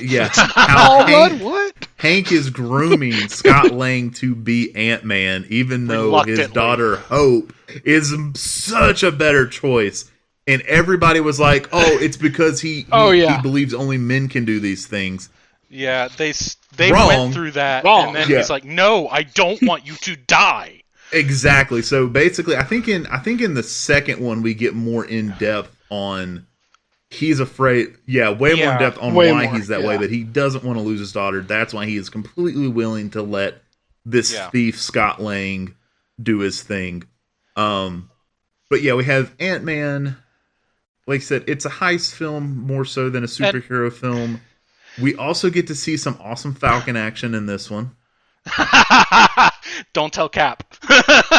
yeah, 0.00 0.30
how 0.32 1.00
Rudd? 1.00 1.32
Hank, 1.32 1.42
What? 1.42 1.88
Hank 1.96 2.32
is 2.32 2.48
grooming 2.48 3.28
Scott 3.28 3.72
Lang 3.72 4.10
to 4.12 4.34
be 4.34 4.74
Ant 4.74 5.04
Man, 5.04 5.44
even 5.50 5.86
though 5.86 6.22
his 6.22 6.48
daughter 6.48 6.96
Hope 6.96 7.52
is 7.84 8.14
such 8.36 9.02
a 9.02 9.12
better 9.12 9.46
choice. 9.46 10.10
And 10.48 10.62
everybody 10.62 11.20
was 11.20 11.40
like, 11.40 11.68
"Oh, 11.72 11.98
it's 12.00 12.16
because 12.16 12.60
he, 12.60 12.82
he 12.82 12.86
Oh, 12.92 13.10
yeah. 13.10 13.36
he 13.36 13.42
believes 13.42 13.74
only 13.74 13.98
men 13.98 14.28
can 14.28 14.44
do 14.44 14.60
these 14.60 14.86
things." 14.86 15.28
Yeah, 15.68 16.08
they 16.16 16.32
they 16.76 16.92
Wrong. 16.92 17.08
went 17.08 17.34
through 17.34 17.50
that, 17.52 17.82
Wrong. 17.84 18.08
and 18.08 18.16
then 18.16 18.28
Yeah. 18.30 18.36
he's 18.38 18.50
like, 18.50 18.64
"No, 18.64 19.08
I 19.08 19.22
don't 19.24 19.60
want 19.62 19.86
you 19.86 19.94
to 20.02 20.14
die." 20.16 20.82
Exactly. 21.12 21.82
So 21.82 22.06
basically, 22.06 22.56
I 22.56 22.62
think 22.64 22.86
in 22.88 23.06
I 23.06 23.18
think 23.18 23.40
in 23.40 23.54
the 23.54 23.62
second 23.62 24.20
one 24.20 24.42
we 24.42 24.54
get 24.54 24.74
more 24.74 25.04
in 25.04 25.34
depth 25.38 25.74
on 25.90 26.46
he's 27.10 27.40
afraid. 27.40 27.94
Yeah, 28.06 28.30
way 28.30 28.54
more 28.54 28.72
in 28.72 28.78
depth 28.78 28.98
on 29.00 29.14
why 29.14 29.30
more, 29.30 29.54
he's 29.54 29.68
that 29.68 29.82
way. 29.82 29.94
yeah. 29.94 30.00
That 30.02 30.10
he 30.10 30.22
doesn't 30.24 30.64
want 30.64 30.78
to 30.78 30.84
lose 30.84 31.00
his 31.00 31.12
daughter. 31.12 31.40
That's 31.40 31.72
why 31.74 31.86
he 31.86 31.96
is 31.96 32.08
completely 32.08 32.68
willing 32.68 33.10
to 33.10 33.22
let 33.22 33.62
this 34.04 34.32
Yeah. 34.32 34.50
thief 34.50 34.80
Scott 34.80 35.20
Lang 35.20 35.74
do 36.22 36.38
his 36.38 36.62
thing. 36.62 37.02
Um, 37.56 38.10
but 38.70 38.82
yeah, 38.82 38.94
we 38.94 39.04
have 39.04 39.32
Ant 39.40 39.64
Man. 39.64 40.16
Like 41.06 41.20
I 41.20 41.24
said, 41.24 41.44
it's 41.46 41.64
a 41.64 41.70
heist 41.70 42.14
film 42.14 42.66
more 42.66 42.84
so 42.84 43.10
than 43.10 43.22
a 43.22 43.28
superhero 43.28 43.92
film. 43.92 44.40
We 45.00 45.14
also 45.14 45.50
get 45.50 45.66
to 45.68 45.74
see 45.74 45.96
some 45.96 46.18
awesome 46.20 46.54
Falcon 46.54 46.96
action 46.96 47.34
in 47.34 47.46
this 47.46 47.70
one. 47.70 47.92
don't 49.92 50.12
tell 50.12 50.28
Cap. 50.28 50.62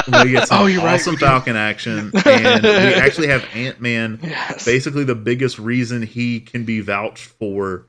We 0.07 0.31
get 0.31 0.47
some 0.47 0.61
Oh, 0.61 0.65
you're 0.67 0.83
right, 0.83 0.95
awesome 0.95 1.13
we 1.13 1.17
do. 1.17 1.25
Falcon 1.25 1.55
action, 1.55 2.11
and 2.25 2.63
we 2.63 2.69
actually 2.69 3.27
have 3.27 3.45
Ant 3.53 3.81
Man. 3.81 4.19
Yes. 4.21 4.65
Basically, 4.65 5.03
the 5.03 5.15
biggest 5.15 5.57
reason 5.59 6.01
he 6.01 6.39
can 6.39 6.65
be 6.65 6.81
vouched 6.81 7.25
for 7.25 7.85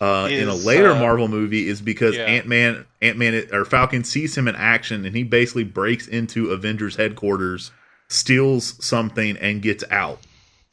uh, 0.00 0.28
in 0.30 0.48
a 0.48 0.54
later 0.54 0.92
uh, 0.92 0.98
Marvel 0.98 1.28
movie 1.28 1.68
is 1.68 1.82
because 1.82 2.16
yeah. 2.16 2.24
Ant 2.24 2.46
Man, 2.46 2.86
Ant 3.02 3.18
Man 3.18 3.46
or 3.52 3.64
Falcon 3.64 4.04
sees 4.04 4.36
him 4.36 4.48
in 4.48 4.56
action, 4.56 5.04
and 5.04 5.14
he 5.14 5.22
basically 5.22 5.64
breaks 5.64 6.06
into 6.06 6.50
Avengers 6.50 6.96
headquarters, 6.96 7.70
steals 8.08 8.82
something, 8.84 9.36
and 9.36 9.60
gets 9.60 9.84
out. 9.90 10.18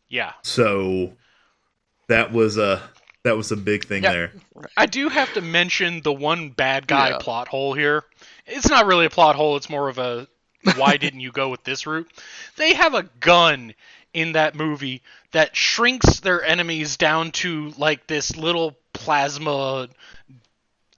Yeah, 0.10 0.34
So 0.44 1.14
that 2.08 2.32
was 2.32 2.58
a 2.58 2.82
that 3.24 3.36
was 3.36 3.52
a 3.52 3.58
big 3.58 3.86
thing 3.86 4.04
Yeah. 4.04 4.12
there. 4.12 4.32
I 4.78 4.86
do 4.86 5.10
have 5.10 5.34
to 5.34 5.42
mention 5.42 6.02
the 6.02 6.14
one 6.14 6.50
bad 6.50 6.88
guy 6.88 7.10
Yeah. 7.10 7.18
plot 7.18 7.48
hole 7.50 7.74
here. 7.74 8.06
It's 8.46 8.70
not 8.70 8.86
really 8.86 9.06
a 9.06 9.10
plot 9.10 9.36
hole, 9.36 9.58
it's 9.58 9.70
more 9.70 9.90
of 9.90 9.98
a 9.98 10.28
why 10.78 10.98
didn't 10.98 11.20
you 11.20 11.32
go 11.32 11.50
with 11.50 11.64
this 11.64 11.86
route? 11.86 12.10
They 12.56 12.74
have 12.74 12.94
a 12.94 13.04
gun 13.20 13.74
in 14.14 14.32
that 14.34 14.56
movie 14.56 15.04
that 15.32 15.56
shrinks 15.56 16.22
their 16.22 16.44
enemies 16.44 16.98
down 16.98 17.32
to 17.32 17.74
like 17.78 18.08
this 18.08 18.36
little 18.38 18.78
plasma 18.94 19.90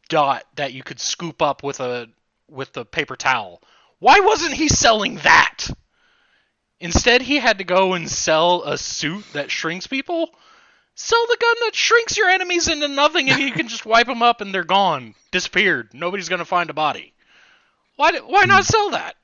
dot 0.08 0.44
that 0.56 0.74
you 0.74 0.84
could 0.84 1.00
scoop 1.00 1.42
up 1.42 1.64
with 1.64 1.80
a 1.80 2.10
with 2.50 2.76
a 2.78 2.86
paper 2.86 3.16
towel. 3.16 3.62
Why 4.00 4.20
wasn't 4.22 4.54
he 4.54 4.70
selling 4.70 5.16
that? 5.18 5.68
Instead, 6.80 7.22
he 7.22 7.38
had 7.40 7.58
to 7.58 7.64
go 7.64 7.94
and 7.94 8.10
sell 8.10 8.64
a 8.64 8.78
suit 8.78 9.26
that 9.34 9.52
shrinks 9.52 9.88
people. 9.88 10.30
Sell 10.96 11.26
the 11.28 11.38
gun 11.40 11.56
that 11.66 11.76
shrinks 11.76 12.18
your 12.18 12.30
enemies 12.30 12.68
into 12.68 12.88
nothing, 12.88 13.30
and 13.30 13.42
you 13.42 13.52
can 13.52 13.68
just 13.68 13.86
wipe 13.86 14.08
them 14.08 14.22
up 14.22 14.42
and 14.42 14.54
they're 14.54 14.64
gone, 14.64 15.16
disappeared. 15.32 15.90
Nobody's 15.94 16.30
gonna 16.30 16.46
find 16.46 16.70
a 16.70 16.74
body. 16.74 17.14
Why? 17.96 18.12
Why 18.20 18.46
not 18.46 18.66
sell 18.66 18.92
that? 18.92 19.16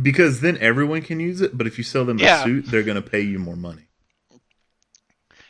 Because 0.00 0.40
then 0.40 0.58
everyone 0.58 1.02
can 1.02 1.20
use 1.20 1.40
it, 1.40 1.56
but 1.56 1.66
if 1.66 1.78
you 1.78 1.84
sell 1.84 2.04
them 2.04 2.18
Yeah. 2.18 2.40
a 2.40 2.44
suit, 2.44 2.66
they're 2.66 2.82
going 2.82 3.00
to 3.00 3.08
pay 3.08 3.20
you 3.20 3.38
more 3.38 3.54
money. 3.54 3.84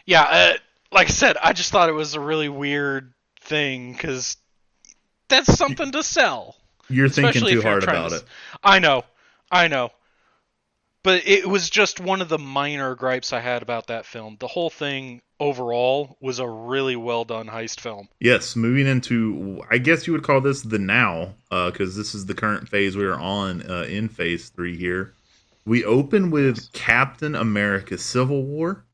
Yeah, 0.04 0.22
uh, 0.22 0.52
like 0.92 1.06
I 1.06 1.10
said, 1.10 1.38
I 1.42 1.54
just 1.54 1.70
thought 1.72 1.88
it 1.88 1.92
was 1.92 2.14
a 2.14 2.20
really 2.20 2.50
weird 2.50 3.14
thing 3.40 3.92
because 3.92 4.36
that's 5.28 5.56
something 5.56 5.92
to 5.92 6.02
sell. 6.02 6.56
You're 6.90 7.08
thinking 7.08 7.46
too 7.46 7.62
hard 7.62 7.84
about 7.84 8.10
to- 8.10 8.16
it. 8.16 8.24
I 8.62 8.80
know, 8.80 9.04
I 9.50 9.68
know. 9.68 9.92
But 11.04 11.28
it 11.28 11.46
was 11.46 11.70
just 11.70 12.00
one 12.00 12.22
of 12.22 12.28
the 12.28 12.38
minor 12.38 12.94
gripes 12.94 13.32
I 13.32 13.40
had 13.40 13.62
about 13.62 13.88
that 13.88 14.06
film. 14.06 14.36
The 14.40 14.48
whole 14.48 14.70
thing 14.70 15.20
overall 15.38 16.16
was 16.18 16.38
a 16.38 16.48
really 16.48 16.96
well 16.96 17.26
done 17.26 17.46
heist 17.46 17.78
film. 17.78 18.08
Yes, 18.20 18.56
moving 18.56 18.86
into, 18.86 19.62
I 19.70 19.78
guess 19.78 20.06
you 20.06 20.14
would 20.14 20.22
call 20.22 20.40
this 20.40 20.62
the 20.62 20.78
now, 20.78 21.34
because 21.50 21.94
this 21.94 22.14
is 22.14 22.24
the 22.24 22.34
current 22.34 22.68
phase 22.70 22.96
we 22.96 23.04
are 23.04 23.20
on 23.20 23.70
uh, 23.70 23.82
in 23.82 24.08
phase 24.08 24.48
three 24.48 24.76
here. 24.76 25.12
We 25.66 25.84
open 25.84 26.30
with 26.30 26.72
Captain 26.72 27.34
America 27.34 27.98
Civil 27.98 28.42
War, 28.42 28.84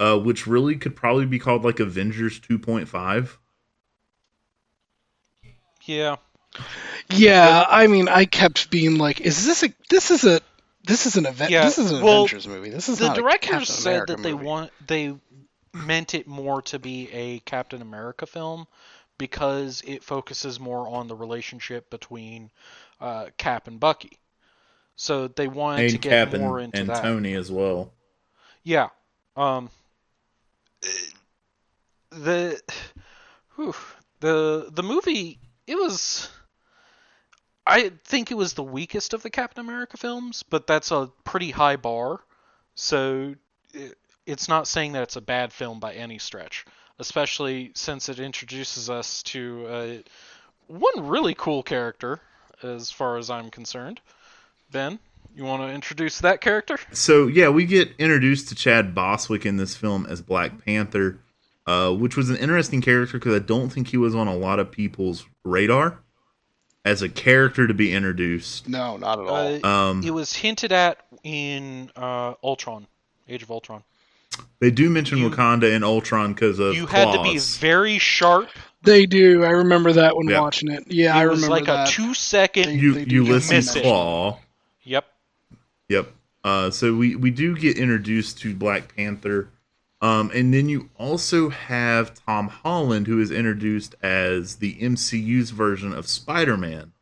uh, 0.00 0.18
which 0.18 0.46
really 0.46 0.76
could 0.76 0.96
probably 0.96 1.26
be 1.26 1.38
called 1.38 1.64
like 1.64 1.80
Avengers 1.80 2.40
2.5. 2.40 3.36
Yeah. 5.84 6.16
Yeah, 7.10 7.64
I 7.68 7.86
mean, 7.86 8.08
I 8.08 8.24
kept 8.26 8.70
being 8.70 8.96
like, 8.96 9.20
"Is 9.20 9.46
this 9.46 9.62
a? 9.62 9.72
This 9.88 10.10
is 10.10 10.24
a. 10.24 10.40
This 10.84 11.06
is 11.06 11.16
an 11.16 11.26
event. 11.26 11.50
Yeah, 11.50 11.64
This 11.64 11.78
is 11.78 11.92
an 11.92 12.02
well, 12.02 12.24
Avengers 12.24 12.48
movie. 12.48 12.70
This 12.70 12.88
is 12.88 12.98
the 12.98 13.08
not 13.08 13.18
a 13.18 13.20
directors 13.20 13.50
Captain 13.50 13.66
said 13.66 13.90
America 13.92 14.12
that 14.12 14.22
they 14.22 14.32
movie." 14.32 14.44
want 14.44 14.70
they 14.86 15.14
meant 15.72 16.14
it 16.14 16.26
more 16.26 16.62
to 16.62 16.78
be 16.78 17.08
a 17.12 17.38
Captain 17.40 17.80
America 17.82 18.26
film 18.26 18.66
because 19.18 19.82
it 19.86 20.02
focuses 20.02 20.58
more 20.58 20.88
on 20.88 21.06
the 21.08 21.14
relationship 21.14 21.88
between 21.90 22.50
uh, 23.00 23.26
Cap 23.36 23.68
and 23.68 23.78
Bucky. 23.78 24.18
So 24.96 25.28
they 25.28 25.48
wanted 25.48 25.90
to 25.90 25.98
get 25.98 26.30
Cap 26.30 26.40
more 26.40 26.58
and, 26.58 26.74
into 26.74 26.80
and 26.80 26.90
that. 26.90 27.02
Tony 27.02 27.34
as 27.34 27.50
well. 27.50 27.92
Yeah. 28.64 28.88
Um. 29.36 29.70
The, 32.10 32.60
whew, 33.56 33.74
the 34.20 34.68
the 34.70 34.82
movie 34.82 35.38
it 35.66 35.76
was. 35.76 36.28
I 37.66 37.92
think 38.04 38.30
it 38.30 38.36
was 38.36 38.54
the 38.54 38.62
weakest 38.62 39.14
of 39.14 39.22
the 39.22 39.30
Captain 39.30 39.64
America 39.64 39.96
films, 39.96 40.42
but 40.42 40.66
that's 40.66 40.90
a 40.90 41.10
pretty 41.24 41.50
high 41.50 41.76
bar. 41.76 42.20
So 42.74 43.34
it, 43.72 43.96
it's 44.26 44.48
not 44.48 44.66
saying 44.66 44.92
that 44.92 45.02
it's 45.02 45.16
a 45.16 45.20
bad 45.20 45.52
film 45.52 45.78
by 45.78 45.94
any 45.94 46.18
stretch, 46.18 46.64
especially 46.98 47.70
since 47.74 48.08
it 48.08 48.18
introduces 48.18 48.90
us 48.90 49.22
to 49.24 49.66
uh, 49.66 49.94
one 50.66 51.06
really 51.06 51.34
cool 51.34 51.62
character, 51.62 52.20
as 52.62 52.90
far 52.90 53.16
as 53.16 53.30
I'm 53.30 53.50
concerned. 53.50 54.00
Ben, 54.70 54.98
you 55.34 55.44
want 55.44 55.62
to 55.62 55.68
introduce 55.68 56.20
that 56.20 56.40
character? 56.40 56.78
So 56.92 57.26
yeah, 57.26 57.48
we 57.48 57.64
get 57.64 57.94
introduced 57.98 58.48
to 58.48 58.54
Chad 58.54 58.94
Boswick 58.94 59.46
in 59.46 59.56
this 59.56 59.76
film 59.76 60.06
as 60.06 60.20
Black 60.20 60.64
Panther, 60.64 61.18
uh, 61.66 61.92
which 61.92 62.16
was 62.16 62.30
an 62.30 62.36
interesting 62.36 62.80
character 62.80 63.18
because 63.18 63.36
I 63.36 63.44
don't 63.44 63.70
think 63.70 63.88
he 63.88 63.96
was 63.96 64.14
on 64.14 64.26
a 64.26 64.34
lot 64.36 64.58
of 64.58 64.70
people's 64.72 65.26
radar 65.44 66.01
as 66.84 67.02
a 67.02 67.08
character 67.08 67.66
to 67.66 67.74
be 67.74 67.92
introduced. 67.92 68.68
No, 68.68 68.96
not 68.96 69.18
at 69.20 69.26
all. 69.26 69.64
Uh, 69.64 69.68
Um, 69.90 70.02
it 70.04 70.10
was 70.10 70.32
hinted 70.34 70.72
at 70.72 70.98
in 71.22 71.90
uh, 71.96 72.34
Ultron, 72.42 72.86
Age 73.28 73.42
of 73.42 73.50
Ultron. 73.50 73.82
they 74.60 74.70
do 74.70 74.90
mention 74.90 75.18
you- 75.18 75.30
Wakanda 75.30 75.70
in 75.72 75.84
Ultron 75.84 76.32
because 76.32 76.58
of 76.58 76.74
You 76.74 76.86
claws. 76.86 77.14
had 77.14 77.16
to 77.16 77.22
be 77.22 77.38
very 77.38 77.98
sharp. 77.98 78.48
they 78.82 79.06
do. 79.06 79.44
I 79.44 79.50
remember 79.50 79.92
that 79.92 80.16
when 80.16 80.28
Yeah. 80.28 80.40
watching 80.40 80.70
it. 80.72 80.84
Yeah, 80.88 81.16
I 81.16 81.22
it 81.24 81.28
was 81.28 81.42
remember 81.42 81.54
like 81.56 81.66
that. 81.66 81.88
a 81.88 81.92
two 81.92 82.14
second. 82.14 82.64
They- 82.66 82.74
you 82.74 83.04
do 83.04 83.14
you 83.14 83.20
just 83.26 83.50
listen 83.52 83.56
miss 83.56 83.70
claw. 83.86 84.40
Yep. 84.82 85.04
Yep. 85.88 86.12
Uh, 86.42 86.70
so 86.72 86.92
we 86.94 87.14
we 87.14 87.30
do 87.30 87.54
get 87.56 87.78
introduced 87.78 88.38
to 88.40 88.52
Black 88.54 88.96
Panther, 88.96 89.50
um, 90.02 90.30
and 90.34 90.52
then 90.52 90.68
you 90.68 90.90
also 90.98 91.48
have 91.48 92.12
Tom 92.26 92.48
Holland, 92.48 93.06
who 93.06 93.18
is 93.20 93.30
introduced 93.30 93.94
as 94.02 94.56
the 94.56 94.74
MCU's 94.74 95.50
version 95.50 95.94
of 95.94 96.06
Spider 96.06 96.56
Man, 96.58 96.92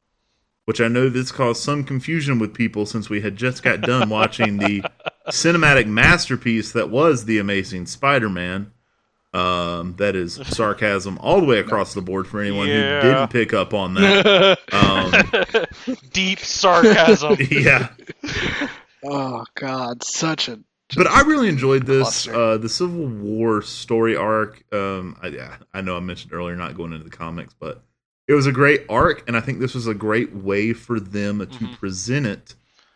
which 0.66 0.80
I 0.80 0.86
know 0.88 1.08
this 1.08 1.32
caused 1.32 1.62
some 1.62 1.82
confusion 1.82 2.38
with 2.38 2.54
people 2.54 2.86
since 2.86 3.10
we 3.10 3.20
had 3.22 3.34
just 3.36 3.62
got 3.64 3.80
done 3.80 4.08
watching 4.10 4.58
the 4.58 4.84
cinematic 5.30 5.86
masterpiece 5.86 6.72
that 6.72 6.90
was 6.90 7.24
the 7.24 7.38
Amazing 7.38 7.86
Spider 7.86 8.28
Man. 8.28 8.72
Um, 9.32 9.94
that 9.98 10.16
is 10.16 10.34
sarcasm 10.44 11.16
all 11.18 11.40
the 11.40 11.46
way 11.46 11.60
across 11.60 11.94
the 11.94 12.02
board 12.02 12.26
for 12.26 12.40
anyone 12.40 12.66
Yeah. 12.66 13.00
who 13.00 13.08
didn't 13.08 13.30
pick 13.30 13.52
up 13.54 13.72
on 13.72 13.94
that. 13.94 14.58
Um, 14.72 15.96
Deep 16.12 16.40
sarcasm. 16.40 17.36
yeah. 17.50 17.90
oh 19.04 19.44
God, 19.54 20.02
such 20.02 20.48
a. 20.48 20.58
but 20.96 21.06
I 21.06 21.22
really 21.22 21.48
enjoyed 21.48 21.86
this. 21.86 22.26
Uh, 22.28 22.56
the 22.58 22.68
Civil 22.68 23.06
War 23.06 23.62
story 23.62 24.16
arc. 24.16 24.62
Um, 24.72 25.16
I, 25.22 25.28
yeah, 25.28 25.56
I 25.74 25.80
know 25.80 25.96
I 25.96 26.00
mentioned 26.00 26.32
earlier 26.32 26.56
not 26.56 26.76
going 26.76 26.92
into 26.92 27.04
the 27.04 27.10
comics, 27.10 27.54
but 27.58 27.82
it 28.28 28.34
was 28.34 28.46
a 28.46 28.52
great 28.52 28.82
arc, 28.88 29.26
and 29.26 29.36
I 29.36 29.40
think 29.40 29.58
this 29.60 29.74
was 29.74 29.86
a 29.86 29.94
great 29.94 30.34
way 30.34 30.72
for 30.72 31.00
them 31.00 31.38
to 31.40 31.46
Mhm. 31.46 31.78
present 31.78 32.26
it 32.26 32.54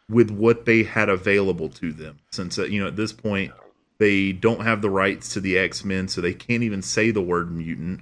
with 0.09 0.31
what 0.31 0.65
they 0.67 0.83
had 0.83 1.09
available 1.09 1.69
to 1.71 1.93
them. 1.93 2.19
Since 2.33 2.59
uh, 2.59 2.65
you 2.65 2.81
know 2.81 2.87
at 2.89 2.97
this 2.97 3.13
point 3.13 3.53
they 3.99 4.33
don't 4.33 4.63
have 4.63 4.83
the 4.83 4.91
rights 4.91 5.31
to 5.35 5.41
the 5.41 5.57
X 5.59 5.85
Men, 5.85 6.09
so 6.09 6.21
they 6.21 6.35
can't 6.35 6.63
even 6.63 6.83
say 6.83 7.11
the 7.11 7.23
word 7.23 7.51
mutant. 7.51 8.01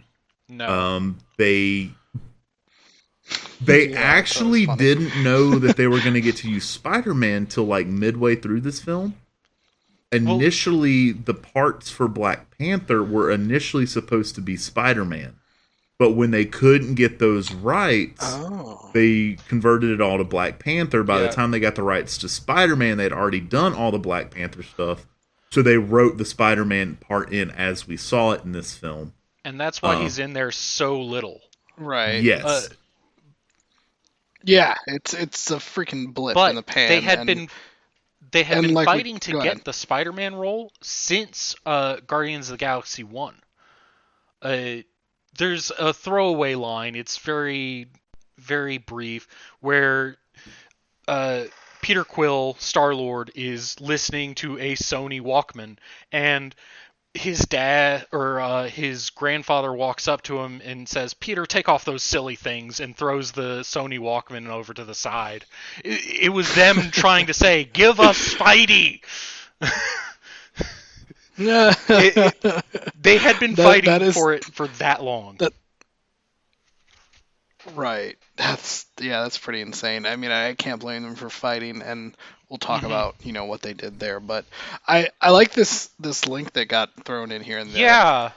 No. 0.48 0.68
Um, 0.68 1.18
they 1.38 1.90
they 3.60 3.90
Yeah, 3.90 4.00
actually 4.00 4.66
didn't 4.66 5.22
know 5.22 5.58
that 5.58 5.76
they 5.76 5.86
were 5.86 6.00
going 6.00 6.14
to 6.20 6.20
get 6.20 6.36
to 6.38 6.50
use 6.50 6.64
Spider-Man 6.64 7.46
till 7.46 7.64
like 7.64 7.86
midway 7.86 8.34
through 8.36 8.60
this 8.62 8.80
film. 8.80 9.14
Initially, 10.12 11.12
the 11.12 11.34
parts 11.34 11.90
for 11.90 12.06
Black 12.08 12.56
Panther 12.58 13.02
were 13.02 13.30
initially 13.30 13.86
supposed 13.86 14.34
to 14.34 14.40
be 14.40 14.56
Spider-Man, 14.56 15.36
but 15.98 16.12
when 16.12 16.30
they 16.32 16.44
couldn't 16.44 16.94
get 16.96 17.18
those 17.18 17.52
rights, 17.52 18.20
Oh. 18.22 18.90
they 18.92 19.38
converted 19.48 19.90
it 19.90 20.00
all 20.00 20.18
to 20.18 20.24
Black 20.24 20.58
Panther. 20.58 21.02
By 21.02 21.20
Yeah. 21.20 21.28
the 21.28 21.32
time 21.32 21.50
they 21.50 21.60
got 21.60 21.74
the 21.76 21.82
rights 21.82 22.18
to 22.18 22.28
Spider 22.28 22.76
Man, 22.76 22.98
they'd 22.98 23.12
already 23.12 23.40
done 23.40 23.72
all 23.74 23.90
the 23.90 23.98
Black 23.98 24.30
Panther 24.30 24.62
stuff. 24.62 25.06
So 25.50 25.62
they 25.62 25.76
wrote 25.78 26.18
the 26.18 26.24
Spider 26.24 26.64
Man 26.64 26.96
part 26.96 27.32
in 27.32 27.50
as 27.50 27.86
we 27.86 27.96
saw 27.96 28.32
it 28.32 28.42
in 28.44 28.52
this 28.52 28.74
film. 28.74 29.12
and 29.44 29.60
that's 29.60 29.82
why 29.82 29.94
uh, 29.96 30.00
he's 30.00 30.18
in 30.20 30.32
there 30.34 30.50
so 30.52 31.00
little. 31.00 31.40
Right. 31.76 32.22
Yes. 32.22 32.44
Uh, 32.44 32.62
Yeah, 34.44 34.74
it's 34.86 35.14
it's 35.14 35.50
a 35.50 35.56
freaking 35.56 36.12
blip 36.12 36.34
but 36.34 36.50
in 36.50 36.56
the 36.56 36.62
pan. 36.62 36.88
they 36.88 37.00
had 37.00 37.18
and- 37.20 37.26
been 37.26 37.48
they 38.32 38.42
have 38.42 38.58
and 38.58 38.66
been 38.68 38.74
like 38.74 38.88
we- 38.88 38.94
fighting 38.94 39.18
to 39.20 39.32
get 39.32 39.40
ahead. 39.40 39.64
the 39.64 39.72
Spider-Man 39.72 40.34
role 40.34 40.72
since 40.82 41.54
uh, 41.64 41.96
Guardians 42.06 42.48
of 42.48 42.54
the 42.54 42.58
Galaxy 42.58 43.04
One. 43.04 43.36
Uh, 44.40 44.78
there's 45.38 45.70
a 45.78 45.92
throwaway 45.92 46.54
line. 46.54 46.94
It's 46.96 47.18
very 47.18 47.86
very 48.38 48.78
brief 48.78 49.28
where 49.60 50.16
uh, 51.06 51.44
Peter 51.80 52.04
Quill, 52.04 52.56
Star 52.58 52.94
Lord, 52.94 53.30
is 53.34 53.80
listening 53.80 54.34
to 54.36 54.58
a 54.58 54.74
Sony 54.74 55.20
Walkman, 55.20 55.78
and 56.10 56.54
his 57.14 57.40
dad 57.40 58.06
or 58.10 58.40
uh, 58.40 58.64
his 58.68 59.10
grandfather 59.10 59.72
walks 59.72 60.08
up 60.08 60.22
to 60.22 60.38
him 60.40 60.62
and 60.64 60.88
says, 60.88 61.12
"Peter, 61.14 61.44
take 61.44 61.68
off 61.68 61.84
those 61.84 62.02
silly 62.02 62.36
things," 62.36 62.80
and 62.80 62.96
throws 62.96 63.32
the 63.32 63.60
Sony 63.60 63.98
Walkman 63.98 64.48
over 64.48 64.72
to 64.72 64.84
the 64.84 64.94
side. 64.94 65.44
It, 65.84 66.24
it 66.24 66.28
was 66.30 66.54
them 66.54 66.76
trying 66.92 67.26
to 67.26 67.34
say, 67.34 67.64
"Give 67.64 68.00
us 68.00 68.34
Spidey." 68.34 69.02
It- 71.38 72.64
They 73.00 73.16
had 73.16 73.40
been 73.40 73.54
That- 73.54 73.62
fighting 73.64 73.90
that 73.90 74.02
is- 74.02 74.14
for 74.14 74.32
it 74.34 74.44
for 74.44 74.66
that 74.78 75.02
long. 75.02 75.36
That- 75.38 75.52
right. 77.74 78.16
That's 78.42 78.86
yeah, 79.00 79.22
that's 79.22 79.38
pretty 79.38 79.60
insane. 79.60 80.04
I 80.06 80.16
mean, 80.16 80.30
I 80.32 80.54
can't 80.54 80.80
blame 80.80 81.02
them 81.04 81.14
for 81.14 81.30
fighting, 81.30 81.80
and 81.82 82.16
we'll 82.48 82.58
talk 82.58 82.82
Mhm. 82.82 82.86
about 82.86 83.14
you 83.22 83.32
know 83.32 83.44
what 83.44 83.62
they 83.62 83.72
did 83.72 84.00
there. 84.00 84.18
But 84.20 84.44
I 84.86 85.10
I 85.20 85.30
like 85.30 85.52
this 85.52 85.90
this 86.00 86.26
link 86.26 86.52
that 86.54 86.66
got 86.66 86.90
thrown 87.04 87.30
in 87.30 87.42
here 87.42 87.58
in 87.58 87.72
the 87.72 87.78
yeah, 87.78 88.32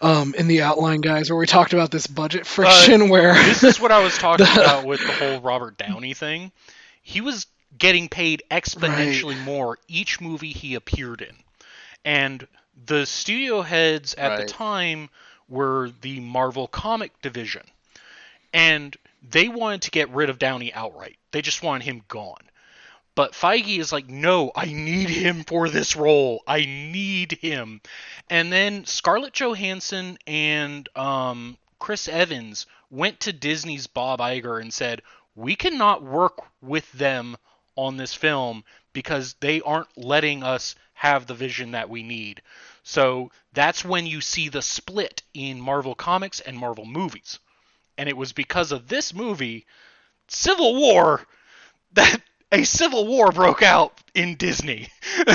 um 0.00 0.34
in 0.36 0.48
the 0.48 0.62
outline 0.62 1.00
guys 1.00 1.30
where 1.30 1.38
we 1.38 1.46
talked 1.46 1.72
about 1.72 1.90
this 1.90 2.06
budget 2.06 2.46
friction 2.46 3.08
where 3.14 3.34
this 3.34 3.62
is 3.62 3.78
what 3.80 3.92
I 3.92 4.02
was 4.02 4.16
talking 4.18 4.46
The- 4.54 4.60
about 4.62 4.84
with 4.86 5.00
the 5.00 5.12
whole 5.12 5.40
Robert 5.40 5.78
Downey 5.78 6.14
thing. 6.14 6.50
He 7.02 7.20
was 7.20 7.46
getting 7.78 8.08
paid 8.08 8.42
exponentially 8.50 9.38
more 9.44 9.78
each 9.86 10.20
movie 10.20 10.52
he 10.52 10.74
appeared 10.74 11.22
in. 11.22 11.36
And 12.04 12.46
the 12.86 13.06
studio 13.06 13.62
heads 13.62 14.14
at 14.14 14.28
Right. 14.30 14.36
the 14.38 14.52
time 14.52 15.08
were 15.48 15.90
the 16.00 16.20
Marvel 16.20 16.66
comic 16.66 17.20
division. 17.22 17.62
And 18.52 18.96
they 19.22 19.48
wanted 19.48 19.82
to 19.82 19.90
get 19.90 20.10
rid 20.10 20.30
of 20.30 20.38
Downey 20.38 20.72
outright. 20.72 21.18
They 21.32 21.42
just 21.42 21.62
wanted 21.62 21.84
him 21.84 22.02
gone. 22.08 22.50
But 23.14 23.32
Feige 23.32 23.78
is 23.78 23.92
like, 23.92 24.08
no, 24.08 24.52
I 24.54 24.66
need 24.66 25.10
him 25.10 25.44
for 25.44 25.68
this 25.68 25.96
role. 25.96 26.42
I 26.46 26.60
need 26.60 27.32
him. 27.32 27.80
And 28.30 28.52
then 28.52 28.86
Scarlett 28.86 29.32
Johansson 29.34 30.16
and 30.26 30.88
um, 30.96 31.58
Chris 31.78 32.08
Evans 32.08 32.66
went 32.88 33.20
to 33.20 33.32
Disney's 33.32 33.86
Bob 33.86 34.20
Iger 34.20 34.60
and 34.60 34.72
said, 34.72 35.02
we 35.34 35.56
cannot 35.56 36.02
work 36.02 36.38
with 36.62 36.90
them 36.92 37.36
on 37.76 37.96
this 37.96 38.14
film 38.14 38.64
because 38.92 39.34
they 39.40 39.60
aren't 39.60 39.96
letting 39.96 40.42
us 40.42 40.74
have 40.94 41.26
the 41.26 41.34
vision 41.34 41.72
that 41.72 41.88
we 41.88 42.02
need. 42.02 42.42
So 42.82 43.30
that's 43.52 43.84
when 43.84 44.06
you 44.06 44.20
see 44.20 44.48
the 44.48 44.62
split 44.62 45.22
in 45.34 45.60
Marvel 45.60 45.94
Comics 45.94 46.40
and 46.40 46.56
Marvel 46.56 46.84
movies. 46.84 47.38
And 47.98 48.08
it 48.08 48.16
was 48.16 48.32
because 48.32 48.72
of 48.72 48.88
this 48.88 49.14
movie, 49.14 49.66
Civil 50.28 50.76
War, 50.76 51.20
that 51.92 52.20
a 52.52 52.64
civil 52.64 53.06
war 53.06 53.30
broke 53.30 53.62
out 53.62 53.92
in 54.14 54.34
Disney. 54.36 54.88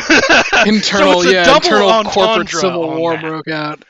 internal, 0.66 1.22
so 1.22 1.30
yeah, 1.30 1.56
internal 1.56 2.04
corporate 2.04 2.50
civil 2.50 2.96
war 2.98 3.14
that. 3.14 3.22
broke 3.22 3.48
out. 3.48 3.84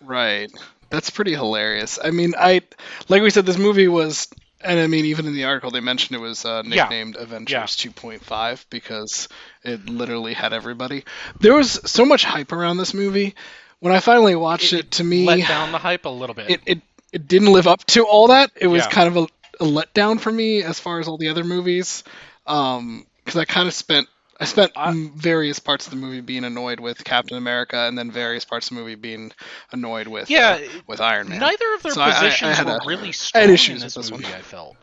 Right. 0.00 0.50
That's 0.90 1.10
pretty 1.10 1.34
hilarious. 1.34 1.98
I 2.02 2.10
mean, 2.10 2.34
I 2.38 2.62
like 3.08 3.22
we 3.22 3.30
said, 3.30 3.44
this 3.44 3.58
movie 3.58 3.88
was, 3.88 4.28
and 4.60 4.78
I 4.78 4.86
mean, 4.86 5.06
even 5.06 5.26
in 5.26 5.34
the 5.34 5.44
article 5.44 5.70
they 5.72 5.80
mentioned 5.80 6.16
it 6.16 6.20
was 6.22 6.44
uh, 6.44 6.62
Yeah. 6.64 6.82
nicknamed 6.84 7.16
Avengers 7.16 7.76
2.5 7.76 8.66
because 8.70 9.28
it 9.64 9.88
literally 9.88 10.34
had 10.34 10.52
everybody. 10.52 11.04
There 11.40 11.54
was 11.54 11.80
so 11.90 12.04
much 12.04 12.24
hype 12.24 12.52
around 12.52 12.76
this 12.76 12.94
movie. 12.94 13.34
When 13.80 13.92
I 13.92 14.00
finally 14.00 14.36
watched 14.36 14.72
it, 14.72 14.92
to 14.92 15.04
me, 15.04 15.26
let 15.26 15.46
down 15.46 15.70
the 15.72 15.78
hype 15.78 16.06
a 16.06 16.08
little 16.08 16.34
bit. 16.34 16.50
it, 16.50 16.60
it 16.66 16.82
it 17.12 17.28
didn't 17.28 17.52
live 17.52 17.66
up 17.66 17.84
to 17.86 18.04
all 18.06 18.28
that. 18.28 18.50
It 18.56 18.66
was 18.66 18.84
Yeah. 18.84 18.90
kind 18.90 19.08
of 19.08 19.16
a, 19.16 19.64
a 19.64 19.66
letdown 19.66 20.20
for 20.20 20.30
me 20.32 20.62
as 20.62 20.78
far 20.80 21.00
as 21.00 21.08
all 21.08 21.16
the 21.18 21.28
other 21.28 21.44
movies, 21.44 22.04
because 22.44 23.36
I 23.36 23.44
kind 23.44 23.68
of 23.68 23.74
spent 23.74 24.08
I 24.38 24.44
spent 24.44 24.72
I- 24.76 24.92
various 25.14 25.58
parts 25.58 25.86
of 25.86 25.92
the 25.92 25.96
movie 25.96 26.20
being 26.20 26.44
annoyed 26.44 26.78
with 26.78 27.02
Captain 27.04 27.38
America, 27.38 27.78
and 27.78 27.96
then 27.96 28.10
various 28.10 28.44
parts 28.44 28.66
of 28.70 28.76
the 28.76 28.82
movie 28.82 28.94
being 28.94 29.32
annoyed 29.72 30.08
with 30.08 30.28
Yeah, 30.28 30.58
uh, 30.62 30.68
with 30.86 31.00
Iron 31.00 31.30
Man. 31.30 31.38
Neither 31.40 31.74
of 31.74 31.82
their 31.82 31.92
So 31.92 32.02
I- 32.02 32.04
I- 32.04 32.08
I 32.10 32.12
positions 32.16 32.56
had 32.58 32.66
were 32.66 32.76
a- 32.76 32.86
really 32.86 33.08
I 33.08 33.12
strong 33.12 33.40
had 33.40 33.48
in 33.48 33.54
issues 33.54 33.82
this, 33.82 33.96
with 33.96 34.04
this 34.04 34.10
movie. 34.12 34.24
one. 34.24 34.34
I 34.34 34.42
felt, 34.42 34.76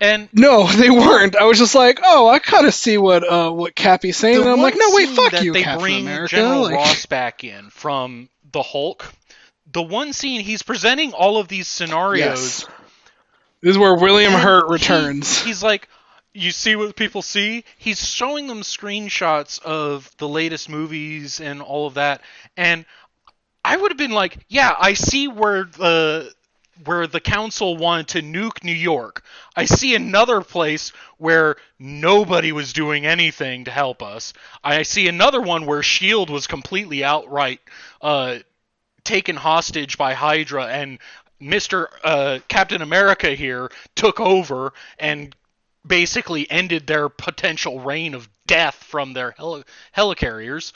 and 0.00 0.28
No, 0.32 0.66
they 0.76 0.90
weren't. 0.90 1.36
I 1.36 1.44
was 1.44 1.58
just 1.58 1.74
like, 1.74 2.00
oh, 2.04 2.28
I 2.28 2.38
kind 2.38 2.66
of 2.66 2.74
see 2.74 2.98
what 2.98 3.26
uh, 3.26 3.50
what 3.50 3.74
Cappy's 3.74 4.16
saying, 4.18 4.42
and 4.42 4.50
I'm 4.50 4.60
like, 4.60 4.74
no, 4.76 4.88
wait, 4.90 5.08
fuck 5.08 5.32
that 5.32 5.42
you, 5.44 5.52
they 5.54 5.62
Captain 5.62 5.80
bring 5.80 6.02
America. 6.02 6.36
General 6.36 6.62
Like- 6.64 6.74
Ross 6.74 7.06
back 7.06 7.44
in 7.44 7.70
from 7.70 8.28
the 8.52 8.62
Hulk. 8.62 9.10
The 9.74 9.82
one 9.82 10.12
scene 10.12 10.40
he's 10.40 10.62
presenting 10.62 11.12
all 11.12 11.36
of 11.36 11.48
these 11.48 11.68
scenarios. 11.68 12.18
yes. 12.18 12.66
This 13.60 13.72
is 13.72 13.78
where 13.78 13.94
William 13.96 14.32
Hurt 14.32 14.66
he- 14.68 14.72
returns. 14.72 15.42
he's 15.44 15.62
like, 15.62 15.88
you 16.32 16.50
see 16.50 16.76
what 16.76 16.96
people 16.96 17.22
see? 17.22 17.64
He's 17.76 18.06
showing 18.06 18.46
them 18.46 18.62
screenshots 18.62 19.62
of 19.62 20.10
the 20.18 20.28
latest 20.28 20.68
movies 20.68 21.40
and 21.40 21.60
all 21.60 21.86
of 21.86 21.94
that, 21.94 22.22
and 22.56 22.86
I 23.64 23.76
would 23.76 23.90
have 23.90 23.98
been 23.98 24.10
like, 24.10 24.38
yeah, 24.48 24.74
I 24.78 24.94
see 24.94 25.28
where 25.28 25.64
the 25.64 26.32
where 26.84 27.06
the 27.06 27.20
council 27.20 27.76
wanted 27.76 28.08
to 28.08 28.22
nuke 28.22 28.64
New 28.64 28.72
York. 28.72 29.22
I 29.56 29.64
see 29.64 29.94
another 29.94 30.40
place 30.40 30.90
where 31.18 31.56
nobody 31.78 32.50
was 32.50 32.72
doing 32.72 33.06
anything 33.06 33.64
to 33.66 33.70
help 33.70 34.02
us. 34.02 34.32
I 34.62 34.82
see 34.82 35.06
another 35.06 35.40
one 35.40 35.66
where 35.66 35.82
Shield 35.84 36.30
was 36.30 36.48
completely 36.48 37.04
outright 37.04 37.60
uh, 38.02 38.38
taken 39.04 39.36
hostage 39.36 39.96
by 39.98 40.14
Hydra 40.14 40.66
and 40.66 40.98
Mr. 41.40 41.88
Uh, 42.02 42.38
Captain 42.48 42.82
America 42.82 43.30
here 43.30 43.70
took 43.94 44.20
over 44.20 44.72
and 44.98 45.34
basically 45.86 46.50
ended 46.50 46.86
their 46.86 47.08
potential 47.08 47.80
reign 47.80 48.14
of 48.14 48.28
death 48.46 48.76
from 48.76 49.12
their 49.12 49.32
heli- 49.32 49.64
helicarriers. 49.96 50.72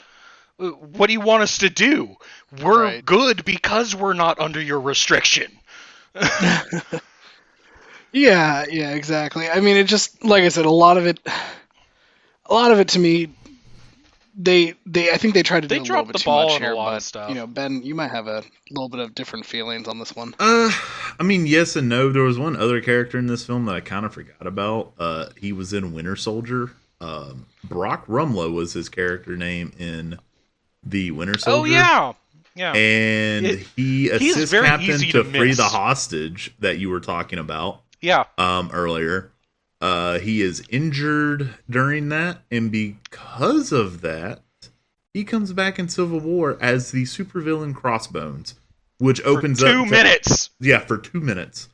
Uh, 0.59 0.69
What 0.69 1.07
do 1.07 1.13
you 1.13 1.21
want 1.21 1.43
us 1.43 1.57
to 1.59 1.69
do? 1.69 2.15
We're 2.61 2.83
Right. 2.83 3.05
good 3.05 3.45
because 3.45 3.95
we're 3.95 4.13
not 4.13 4.39
under 4.39 4.61
your 4.61 4.79
restriction. 4.81 5.51
Yeah, 8.11 8.65
yeah, 8.69 8.91
exactly. 8.91 9.47
I 9.49 9.59
mean, 9.59 9.77
it 9.77 9.85
just 9.87 10.23
like 10.23 10.43
I 10.43 10.49
said, 10.49 10.65
a 10.65 10.71
lot 10.71 10.97
of 10.97 11.05
it, 11.05 11.19
a 12.45 12.53
lot 12.53 12.71
of 12.71 12.79
it 12.79 12.89
to 12.89 12.99
me, 12.99 13.27
they 14.35 14.75
they 14.85 15.11
I 15.11 15.17
think 15.17 15.33
they 15.33 15.43
tried 15.43 15.61
to 15.61 15.67
They 15.67 15.79
do 15.79 15.81
a 15.81 15.83
little 15.93 16.05
bit 16.05 16.13
the 16.13 16.19
too 16.19 16.25
ball 16.25 16.47
much 16.47 16.55
on 16.57 16.61
a 16.61 16.65
here, 16.65 16.75
lot 16.75 16.89
of 16.89 16.95
but 16.95 17.03
stuff. 17.03 17.29
you 17.29 17.35
know, 17.35 17.47
Ben, 17.47 17.81
you 17.83 17.95
might 17.95 18.11
have 18.11 18.27
a 18.27 18.43
little 18.71 18.89
bit 18.89 18.99
of 18.99 19.13
different 19.15 19.45
feelings 19.45 19.87
on 19.87 19.99
this 19.99 20.15
one. 20.15 20.33
Uh, 20.39 20.71
I 21.19 21.23
mean, 21.23 21.45
yes 21.45 21.75
and 21.75 21.89
no. 21.89 22.11
There 22.11 22.23
was 22.23 22.37
one 22.39 22.55
other 22.55 22.81
character 22.81 23.17
in 23.17 23.27
this 23.27 23.45
film 23.45 23.65
that 23.65 23.75
I 23.75 23.79
kind 23.81 24.05
of 24.05 24.13
forgot 24.13 24.45
about. 24.47 24.93
Uh, 24.99 25.27
he 25.37 25.51
was 25.53 25.73
in 25.73 25.93
Winter 25.93 26.15
Soldier. 26.15 26.71
Um, 27.01 27.45
Brock 27.63 28.05
Rumlow 28.07 28.53
was 28.53 28.73
his 28.73 28.89
character 28.89 29.35
name 29.37 29.71
in 29.79 30.19
the 30.83 31.11
Winter 31.11 31.37
Soldier. 31.37 31.61
Oh 31.61 31.65
yeah, 31.65 32.13
yeah. 32.55 32.73
and 32.73 33.45
It- 33.45 33.59
he 33.75 34.09
he's 34.09 34.35
assists 34.35 34.51
Captain 34.51 34.99
to, 34.99 35.11
to 35.11 35.23
free 35.23 35.53
the 35.53 35.63
hostage 35.63 36.53
that 36.59 36.77
you 36.79 36.89
were 36.89 36.99
talking 36.99 37.39
about 37.39 37.81
yeah. 38.01 38.25
um, 38.37 38.69
earlier. 38.73 39.31
Uh, 39.81 40.19
he 40.19 40.41
is 40.41 40.63
injured 40.69 41.55
during 41.69 42.09
that, 42.09 42.39
and 42.51 42.71
because 42.71 43.71
of 43.71 44.01
that, 44.01 44.41
he 45.13 45.23
comes 45.23 45.53
back 45.53 45.79
in 45.79 45.87
Civil 45.87 46.19
War 46.19 46.57
as 46.61 46.91
the 46.91 47.03
supervillain 47.03 47.73
Crossbones, 47.73 48.55
which 48.97 49.21
opens 49.23 49.61
For 49.61 49.67
up 49.67 49.73
two 49.73 49.85
minutes. 49.85 50.49
yeah, 50.59 50.79
for 50.79 50.97
two 50.97 51.21
minutes. 51.21 51.69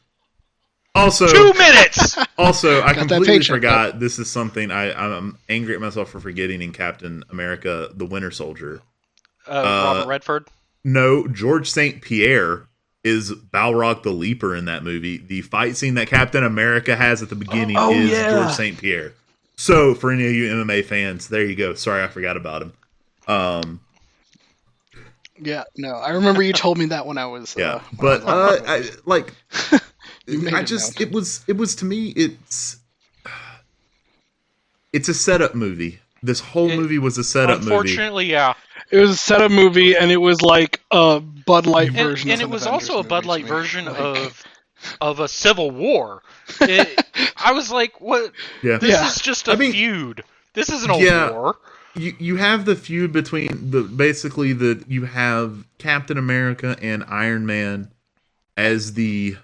Also, 0.93 1.27
Two 1.27 1.51
minutes. 1.57 2.17
also, 2.37 2.81
I 2.81 2.93
completely 2.93 3.27
paycheck, 3.27 3.55
forgot. 3.55 3.99
This 3.99 4.17
is 4.17 4.29
something 4.29 4.71
I, 4.71 4.93
I'm 4.93 5.37
angry 5.49 5.75
at 5.75 5.81
myself 5.81 6.09
for 6.09 6.21
forgetting 6.21 6.61
in 6.61 6.71
Captain 6.71 7.23
America: 7.29 7.89
The 7.93 8.05
Winter 8.05 8.31
Soldier. 8.31 8.81
Uh, 9.45 9.61
Robert 9.95 10.07
Redford. 10.07 10.47
No, 10.85 11.27
George 11.27 11.69
St. 11.69 12.01
Pierre 12.01 12.67
is 13.05 13.31
Batroc 13.31 14.03
the 14.03 14.09
Leaper 14.11 14.55
in 14.55 14.65
that 14.65 14.83
movie. 14.83 15.17
The 15.17 15.41
fight 15.43 15.77
scene 15.77 15.93
that 15.95 16.07
Captain 16.07 16.43
America 16.43 16.95
has 16.95 17.21
at 17.21 17.29
the 17.29 17.35
beginning 17.35 17.77
Oh, 17.77 17.91
is 17.93 18.09
yeah. 18.11 18.31
George 18.31 18.51
St. 18.53 18.77
Pierre. 18.77 19.13
So, 19.55 19.93
for 19.95 20.11
any 20.11 20.25
of 20.25 20.33
you 20.33 20.51
MMA 20.51 20.83
fans, 20.83 21.29
there 21.29 21.45
you 21.45 21.55
go. 21.55 21.75
Sorry, 21.75 22.03
I 22.03 22.07
forgot 22.07 22.35
about 22.35 22.63
him. 22.63 22.73
Um, 23.27 23.79
Yeah, 25.39 25.63
no, 25.77 25.93
I 25.95 26.09
remember 26.11 26.41
you 26.41 26.51
told 26.53 26.77
me 26.77 26.85
that 26.87 27.05
when 27.05 27.17
I 27.17 27.25
was 27.25 27.55
yeah, 27.57 27.75
uh, 27.75 27.79
when 27.97 28.07
I 28.11 28.17
but 28.19 28.25
was 28.25 28.59
uh, 28.61 28.63
I, 28.67 28.83
like, 29.05 29.33
I 30.53 30.63
just 30.63 30.99
known. 30.99 31.07
it 31.07 31.13
was 31.13 31.43
it 31.47 31.57
was 31.57 31.75
to 31.77 31.85
me 31.85 32.07
it's 32.09 32.77
it's 34.93 35.09
a 35.09 35.13
setup 35.13 35.55
movie. 35.55 35.99
This 36.23 36.39
whole 36.39 36.69
It- 36.71 36.77
movie 36.77 36.97
was 36.99 37.17
a 37.17 37.23
setup 37.23 37.59
movie. 37.59 37.71
Unfortunately, 37.71 38.25
yeah. 38.25 38.53
It 38.91 38.97
was 38.99 39.11
a 39.11 39.15
setup 39.17 39.51
movie, 39.51 39.95
and 39.95 40.11
it 40.11 40.17
was 40.17 40.41
like 40.41 40.81
a 40.91 41.19
Bud 41.19 41.65
Light 41.65 41.89
And, 41.89 41.97
version, 41.97 42.31
and 42.31 42.41
of 42.41 42.49
it 42.49 42.53
was 42.53 42.63
Avengers 42.65 42.89
also 42.89 42.99
a 43.01 43.03
Bud 43.07 43.25
Light 43.25 43.45
version 43.45 43.85
Like, 43.85 43.97
of 43.99 44.43
of 45.01 45.19
a 45.19 45.27
civil 45.27 45.71
war. 45.71 46.21
It, 46.61 47.03
I 47.37 47.53
was 47.53 47.71
like, 47.71 47.99
what? 47.99 48.31
Yeah, 48.61 48.77
This 48.77 48.91
Yeah. 48.91 49.07
is 49.07 49.19
just 49.19 49.47
a 49.47 49.53
I 49.53 49.55
mean- 49.55 49.71
feud. 49.71 50.23
This 50.53 50.69
isn't 50.69 50.89
a 50.91 50.97
Yeah. 50.99 51.31
war. 51.31 51.57
you 51.95 52.15
you 52.19 52.35
have 52.37 52.65
the 52.65 52.75
feud 52.75 53.11
between 53.11 53.71
the 53.71 53.81
basically 53.83 54.53
the 54.53 54.83
you 54.87 55.05
have 55.05 55.65
Captain 55.79 56.17
America 56.17 56.77
and 56.81 57.03
Iron 57.07 57.45
Man 57.45 57.91
as 58.57 58.93
the 58.93 59.37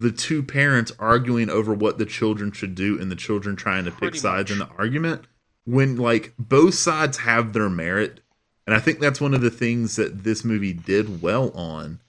the 0.00 0.10
two 0.10 0.42
parents 0.42 0.92
arguing 0.98 1.48
over 1.48 1.72
what 1.72 1.98
the 1.98 2.04
children 2.04 2.52
should 2.52 2.74
do 2.74 3.00
and 3.00 3.10
the 3.10 3.16
children 3.16 3.54
trying 3.56 3.84
to 3.84 3.90
pick 3.90 3.98
Pretty 4.00 4.18
sides 4.18 4.50
in 4.50 4.58
the 4.58 4.68
argument 4.78 5.22
when 5.64 5.96
like 5.96 6.34
both 6.38 6.74
sides 6.74 7.18
have 7.18 7.52
their 7.52 7.70
merit 7.70 8.20
and 8.66 8.74
I 8.74 8.78
think 8.80 8.98
that's 9.00 9.20
one 9.20 9.34
of 9.34 9.40
the 9.40 9.50
things 9.50 9.96
that 9.96 10.24
this 10.24 10.44
movie 10.44 10.72
did 10.72 11.20
well 11.22 11.50
on 11.50 12.00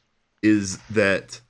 is 0.42 0.78
that 0.90 1.42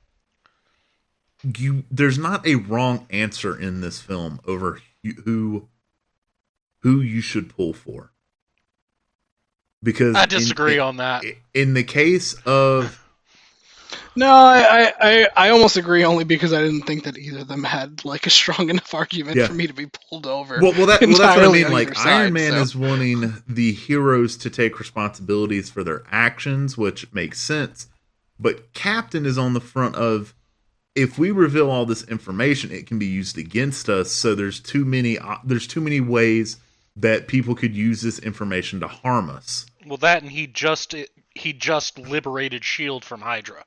you 1.57 1.83
there's 1.91 2.17
not 2.17 2.45
a 2.47 2.55
wrong 2.55 3.05
answer 3.11 3.59
in 3.59 3.81
this 3.81 4.01
film 4.01 4.39
over 4.47 4.81
who- 5.25 5.67
who 6.79 7.01
you 7.01 7.21
should 7.21 7.49
pull 7.49 7.73
for 7.73 8.11
because 9.83 10.15
I 10.15 10.25
disagree 10.25 10.75
in, 10.75 10.79
on 10.79 10.97
that. 10.97 11.23
in 11.53 11.73
the 11.75 11.83
case 11.83 12.33
of 12.45 13.04
No, 14.17 14.27
I, 14.33 14.61
I, 14.61 14.93
I, 15.01 15.27
I 15.35 15.49
almost 15.49 15.75
agree 15.75 16.03
only 16.05 16.23
because 16.23 16.53
I 16.53 16.61
didn't 16.61 16.83
think 16.83 17.03
that 17.03 17.17
either 17.17 17.39
of 17.39 17.47
them 17.47 17.63
had 17.63 18.05
like 18.05 18.25
a 18.25 18.29
strong 18.29 18.69
enough 18.71 18.93
argument 18.93 19.37
Yeah. 19.37 19.47
for 19.47 19.53
me 19.53 19.67
to 19.67 19.73
be 19.73 19.87
pulled 20.09 20.25
over. 20.25 20.59
well, 20.61 20.71
well, 20.73 20.85
that, 20.87 21.01
well 21.01 21.17
that's 21.17 21.37
what 21.37 21.45
I 21.45 21.51
mean. 21.51 21.71
Like 21.71 21.95
your 21.97 22.07
Iron 22.07 22.33
Man 22.33 22.53
so. 22.53 22.61
is 22.61 22.75
wanting 22.75 23.33
the 23.47 23.73
heroes 23.73 24.37
to 24.37 24.49
take 24.49 24.79
responsibilities 24.79 25.69
for 25.69 25.83
their 25.83 26.03
actions, 26.11 26.77
which 26.77 27.11
makes 27.13 27.39
sense. 27.39 27.87
But 28.39 28.73
Captain 28.73 29.25
is 29.25 29.37
on 29.37 29.53
the 29.53 29.61
front 29.61 29.95
of 29.95 30.33
if 30.95 31.19
we 31.19 31.31
reveal 31.31 31.69
all 31.69 31.85
this 31.85 32.03
information, 32.03 32.71
it 32.71 32.87
can 32.87 32.97
be 32.97 33.05
used 33.05 33.37
against 33.37 33.89
us. 33.89 34.11
So 34.11 34.33
there's 34.33 34.59
too 34.59 34.85
many 34.85 35.17
there's 35.43 35.67
too 35.67 35.81
many 35.81 35.99
ways 35.99 36.57
that 36.95 37.27
people 37.27 37.55
could 37.55 37.75
use 37.75 38.01
this 38.01 38.19
information 38.19 38.79
to 38.79 38.87
harm 38.87 39.29
us. 39.29 39.65
Well, 39.85 39.97
that 39.97 40.21
and 40.23 40.31
he 40.31 40.47
just 40.47 40.95
he 41.33 41.53
just 41.53 41.99
liberated 41.99 42.63
Shield 42.63 43.03
from 43.03 43.21
Hydra. 43.21 43.65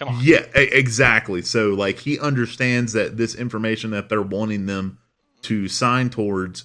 Come 0.00 0.08
on. 0.16 0.24
Yeah, 0.24 0.46
exactly. 0.54 1.42
So 1.42 1.68
like 1.74 1.98
he 1.98 2.18
understands 2.18 2.94
that 2.94 3.18
this 3.18 3.34
information 3.34 3.90
that 3.90 4.08
they're 4.08 4.22
wanting 4.22 4.64
them 4.64 4.98
to 5.42 5.68
sign 5.68 6.08
towards, 6.08 6.64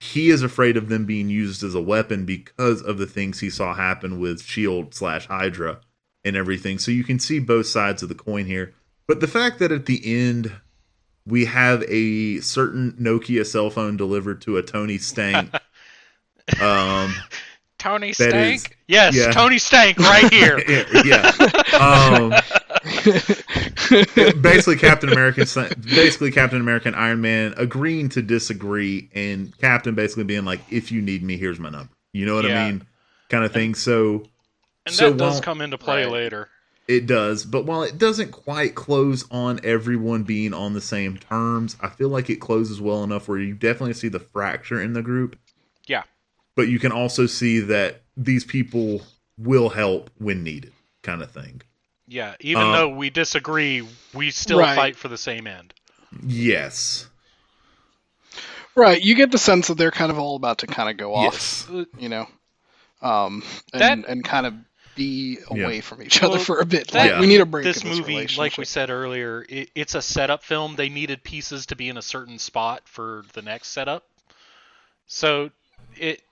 he 0.00 0.28
is 0.28 0.42
afraid 0.42 0.76
of 0.76 0.88
them 0.88 1.04
being 1.04 1.28
used 1.28 1.62
as 1.62 1.76
a 1.76 1.80
weapon 1.80 2.24
because 2.26 2.82
of 2.82 2.98
the 2.98 3.06
things 3.06 3.38
he 3.38 3.48
saw 3.48 3.74
happen 3.74 4.18
with 4.18 4.42
Shield 4.42 4.92
slash 4.92 5.26
Hydra 5.28 5.82
and 6.24 6.34
everything. 6.34 6.80
So 6.80 6.90
you 6.90 7.04
can 7.04 7.20
see 7.20 7.38
both 7.38 7.66
sides 7.66 8.02
of 8.02 8.08
the 8.08 8.14
coin 8.16 8.46
here. 8.46 8.74
But 9.06 9.20
the 9.20 9.28
fact 9.28 9.60
that 9.60 9.70
at 9.70 9.86
the 9.86 10.02
end 10.04 10.50
we 11.24 11.44
have 11.44 11.84
a 11.86 12.40
certain 12.40 12.92
Nokia 13.00 13.46
cell 13.46 13.70
phone 13.70 13.96
delivered 13.96 14.40
to 14.42 14.56
a 14.56 14.62
Tony 14.64 14.98
Stank. 14.98 15.54
um 16.60 17.14
Tony 17.78 18.14
Stank. 18.14 18.54
is- 18.56 18.68
yes, 18.88 19.14
yeah. 19.14 19.30
Tony 19.30 19.58
Stank 19.58 19.98
right 19.98 20.32
here. 20.32 20.58
yeah. 21.04 21.30
Um, 21.78 22.32
basically 24.40 24.76
Captain 24.76 25.10
American, 25.10 25.44
basically 25.82 26.30
Captain 26.30 26.60
America 26.60 26.88
and 26.88 26.96
Iron 26.96 27.20
Man 27.20 27.54
agreeing 27.56 28.08
to 28.10 28.22
disagree, 28.22 29.08
and 29.14 29.56
Captain 29.58 29.94
basically 29.94 30.24
being 30.24 30.44
like, 30.44 30.60
"If 30.70 30.92
you 30.92 31.00
need 31.02 31.22
me, 31.22 31.36
here's 31.36 31.58
my 31.58 31.70
number." 31.70 31.90
You 32.12 32.26
know 32.26 32.34
what 32.34 32.44
Yeah. 32.44 32.64
I 32.64 32.70
mean? 32.70 32.86
Kind 33.28 33.44
of 33.44 33.52
thing. 33.52 33.74
So 33.74 34.24
And 34.86 34.94
So 34.94 35.10
that 35.10 35.16
does 35.18 35.40
come 35.40 35.60
into 35.60 35.78
play 35.78 36.04
Right. 36.04 36.12
later. 36.12 36.48
it 36.86 37.06
does, 37.06 37.46
but 37.46 37.64
while 37.64 37.82
it 37.82 37.96
doesn't 37.96 38.30
quite 38.30 38.74
close 38.74 39.24
on 39.30 39.58
everyone 39.64 40.22
being 40.22 40.52
on 40.52 40.74
the 40.74 40.80
same 40.82 41.16
terms, 41.16 41.76
I 41.80 41.88
feel 41.88 42.10
like 42.10 42.28
it 42.28 42.36
closes 42.36 42.78
well 42.82 43.02
enough 43.02 43.26
where 43.26 43.38
you 43.38 43.54
definitely 43.54 43.94
see 43.94 44.08
the 44.08 44.20
fracture 44.20 44.82
in 44.82 44.92
the 44.92 45.00
group. 45.02 45.38
Yeah. 45.86 46.02
But 46.54 46.68
you 46.68 46.78
can 46.78 46.92
also 46.92 47.24
see 47.24 47.58
that 47.60 48.02
these 48.18 48.44
people 48.44 49.00
will 49.38 49.70
help 49.70 50.10
when 50.18 50.42
needed, 50.42 50.72
kind 51.02 51.22
of 51.22 51.30
thing. 51.30 51.62
Yeah, 52.06 52.34
even 52.40 52.62
Um, 52.64 52.72
though 52.72 52.88
we 52.90 53.10
disagree, 53.10 53.86
we 54.12 54.30
still 54.30 54.58
Right. 54.58 54.76
fight 54.76 54.96
for 54.96 55.08
the 55.08 55.18
same 55.18 55.46
end. 55.46 55.72
Yes. 56.26 57.06
right. 58.76 59.00
You 59.00 59.14
get 59.14 59.30
the 59.30 59.38
sense 59.38 59.68
that 59.68 59.76
they're 59.76 59.90
kind 59.92 60.10
of 60.10 60.18
all 60.18 60.34
about 60.36 60.58
to 60.58 60.66
kind 60.66 60.90
of 60.90 60.96
go 60.96 61.14
off. 61.14 61.32
Yes. 61.32 61.68
You 61.98 62.08
know, 62.08 62.28
um, 63.02 63.42
and 63.72 63.80
That- 64.04 64.08
and 64.08 64.24
kind 64.24 64.46
of 64.46 64.54
be 64.96 65.38
Yeah. 65.50 65.64
away 65.64 65.80
from 65.80 66.02
each 66.02 66.22
other 66.22 66.34
Well, 66.36 66.44
for 66.44 66.58
a 66.60 66.64
bit. 66.66 66.88
that- 66.92 67.12
Like 67.12 67.20
we 67.20 67.26
need 67.26 67.40
a 67.40 67.46
break. 67.46 67.64
This 67.64 67.80
this 67.82 67.84
movie, 67.98 68.26
like 68.36 68.56
we 68.58 68.64
said 68.64 68.90
earlier, 68.90 69.44
it, 69.48 69.70
it's 69.74 69.94
a 69.94 70.02
setup 70.02 70.42
film. 70.44 70.76
They 70.76 70.88
needed 70.88 71.22
pieces 71.24 71.66
to 71.66 71.76
be 71.76 71.88
in 71.88 71.96
a 71.96 72.02
certain 72.02 72.38
spot 72.38 72.82
for 72.86 73.24
the 73.32 73.42
next 73.42 73.68
setup. 73.68 74.04
So 75.06 75.50
it 75.96 76.22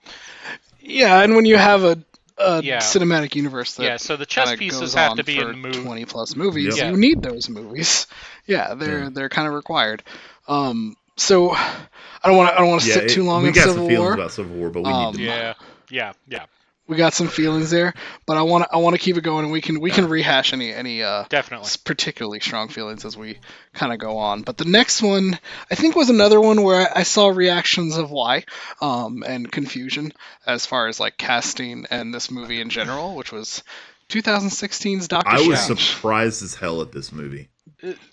Yeah, 0.79 1.21
and 1.21 1.35
when 1.35 1.45
you 1.45 1.57
have 1.57 1.83
a, 1.83 1.97
a 2.37 2.61
Yeah. 2.63 2.77
cinematic 2.79 3.35
universe 3.35 3.75
that 3.75 3.83
yeah, 3.83 3.97
so 3.97 4.15
the 4.17 4.25
chess 4.25 4.55
pieces 4.55 4.93
have 4.93 5.15
to 5.17 5.23
be 5.23 5.37
in 5.37 5.47
the 5.47 5.53
movie. 5.53 5.81
twenty 5.83 6.05
plus 6.05 6.35
movies, 6.35 6.77
Yep. 6.77 6.91
you 6.91 6.97
need 6.97 7.21
those 7.21 7.49
movies. 7.49 8.07
Yeah, 8.45 8.73
they're 8.73 9.03
Yeah. 9.03 9.09
they're 9.13 9.29
kind 9.29 9.47
of 9.47 9.53
required. 9.53 10.03
Um, 10.49 10.97
so 11.15 11.51
I 11.51 11.85
don't 12.25 12.35
want 12.35 12.49
to 12.49 12.55
I 12.55 12.59
don't 12.59 12.69
want 12.69 12.81
to 12.81 12.87
Yeah, 12.89 12.93
sit 12.95 13.03
it- 13.05 13.09
too 13.11 13.23
long 13.23 13.43
we 13.43 13.49
in 13.49 13.53
got 13.53 13.61
Civil 13.63 13.75
some 13.75 13.87
feelings 13.87 13.99
War. 13.99 14.13
about 14.15 14.31
Civil 14.31 14.55
War, 14.57 14.69
but 14.69 14.83
we 14.83 14.91
Um, 14.91 15.11
need 15.13 15.17
to. 15.19 15.23
Yeah, 15.23 15.53
yeah, 15.89 16.13
yeah, 16.27 16.45
We 16.85 16.97
got 16.97 17.13
some 17.13 17.29
feelings 17.29 17.69
there, 17.71 17.93
but 18.25 18.35
I 18.35 18.41
want 18.41 18.65
to 18.65 18.73
I 18.73 18.77
want 18.77 18.93
to 18.95 18.99
keep 19.01 19.15
it 19.17 19.23
going, 19.23 19.45
and 19.45 19.53
we 19.53 19.61
can 19.61 19.79
we 19.79 19.89
can 19.89 20.09
rehash 20.09 20.51
any 20.51 20.73
any 20.73 21.01
uh, 21.01 21.23
definitely. 21.29 21.69
particularly 21.85 22.41
strong 22.41 22.67
feelings 22.67 23.05
as 23.05 23.15
we 23.15 23.39
kind 23.73 23.93
of 23.93 23.99
go 23.99 24.17
on. 24.17 24.41
But 24.41 24.57
the 24.57 24.65
next 24.65 25.01
one, 25.01 25.39
I 25.71 25.75
think, 25.75 25.95
was 25.95 26.09
another 26.09 26.41
one 26.41 26.61
where 26.61 26.89
I 26.93 27.03
saw 27.03 27.27
reactions 27.29 27.95
of 27.95 28.11
why 28.11 28.43
um, 28.81 29.23
and 29.25 29.49
confusion 29.49 30.11
as 30.45 30.65
far 30.65 30.87
as 30.87 30.99
like 30.99 31.17
casting 31.17 31.85
and 31.89 32.13
this 32.13 32.29
movie 32.29 32.59
in 32.59 32.69
general, 32.69 33.15
which 33.15 33.31
was 33.31 33.63
2016's 34.09 35.07
Doctor 35.07 35.29
I 35.29 35.47
was 35.47 35.61
Strange. 35.61 35.79
surprised 35.81 36.43
as 36.43 36.55
hell 36.55 36.81
at 36.81 36.91
this 36.91 37.11
movie. 37.13 37.49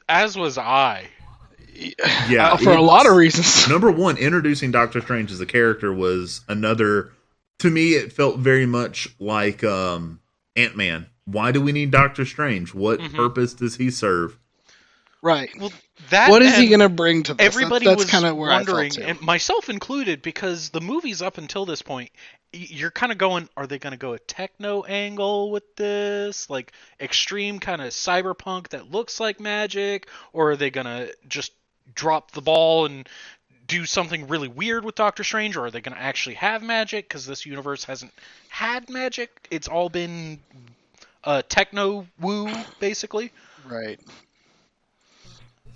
As 0.09 0.37
was 0.37 0.59
I. 0.59 1.09
Yeah, 2.29 2.53
Uh, 2.53 2.57
for 2.59 2.71
a 2.73 2.81
lot 2.83 3.07
of 3.09 3.17
reasons. 3.17 3.69
Number 3.69 3.91
one, 3.91 4.17
introducing 4.17 4.71
Doctor 4.71 5.01
Strange 5.01 5.33
as 5.33 5.41
a 5.41 5.47
character 5.47 5.93
was 5.93 6.43
another. 6.49 7.13
To 7.61 7.71
me, 7.71 7.91
it 7.95 8.13
felt 8.13 8.39
very 8.39 8.67
much 8.67 9.09
like 9.19 9.63
um, 9.65 10.21
Ant 10.57 10.77
Man. 10.77 11.07
Why 11.25 11.53
do 11.53 11.61
we 11.61 11.73
need 11.73 11.91
Doctor 11.91 12.25
Strange? 12.25 12.75
What 12.75 12.99
Mhm. 13.01 13.15
purpose 13.15 13.55
does 13.55 13.77
he 13.77 13.91
serve? 13.91 14.37
right. 15.23 15.51
Well, 15.59 15.71
that 16.09 16.31
What 16.31 16.41
is 16.41 16.57
he 16.57 16.69
going 16.69 16.81
to 16.81 16.89
bring 16.89 17.23
to 17.25 17.35
this? 17.35 17.37
That- 17.37 17.45
Everybody 17.45 17.85
that's 17.85 18.05
was 18.05 18.11
kind 18.11 18.25
of 18.25 18.37
where 18.37 18.49
wondering, 18.51 18.87
I 18.93 18.95
felt 18.95 19.05
too. 19.05 19.11
and 19.11 19.21
myself 19.21 19.69
included, 19.69 20.23
because 20.23 20.71
the 20.71 20.81
movies 20.81 21.21
up 21.21 21.37
until 21.37 21.67
this 21.67 21.83
point, 21.83 22.11
you're 22.55 22.91
kind 22.91 23.13
of 23.13 23.19
going, 23.19 23.47
are 23.55 23.67
they 23.67 23.79
going 23.79 23.91
to 23.91 23.99
go 23.99 24.15
a 24.15 24.19
techno 24.19 24.83
angle 24.85 25.51
with 25.51 25.77
this, 25.77 26.49
like 26.49 26.73
extreme 27.01 27.59
kind 27.61 27.83
of 27.83 27.89
cyberpunk 27.91 28.69
that 28.69 28.91
looks 28.91 29.21
like 29.21 29.39
magic, 29.41 30.09
or 30.33 30.53
are 30.53 30.57
they 30.57 30.71
going 30.71 30.87
to 30.87 31.15
just 31.29 31.53
drop 31.95 32.31
the 32.31 32.41
ball 32.41 32.87
and 32.87 33.07
do 33.71 33.87
something 33.87 34.27
really 34.29 34.49
weird 34.49 34.85
with 34.85 34.95
Doctor 34.97 35.23
Strange, 35.25 35.57
or 35.57 35.67
are 35.67 35.71
they 35.71 35.81
going 35.81 35.95
to 35.97 36.01
actually 36.03 36.35
have 36.37 36.63
magic? 36.63 37.09
Because 37.09 37.25
this 37.27 37.47
universe 37.47 37.85
hasn't 37.85 38.13
had 38.49 38.91
magic; 38.91 39.31
it's 39.51 39.69
all 39.69 39.89
been 39.89 40.41
uh, 41.25 41.43
techno 41.49 42.07
woo, 42.21 42.51
basically. 42.81 43.33
Right. 43.69 44.01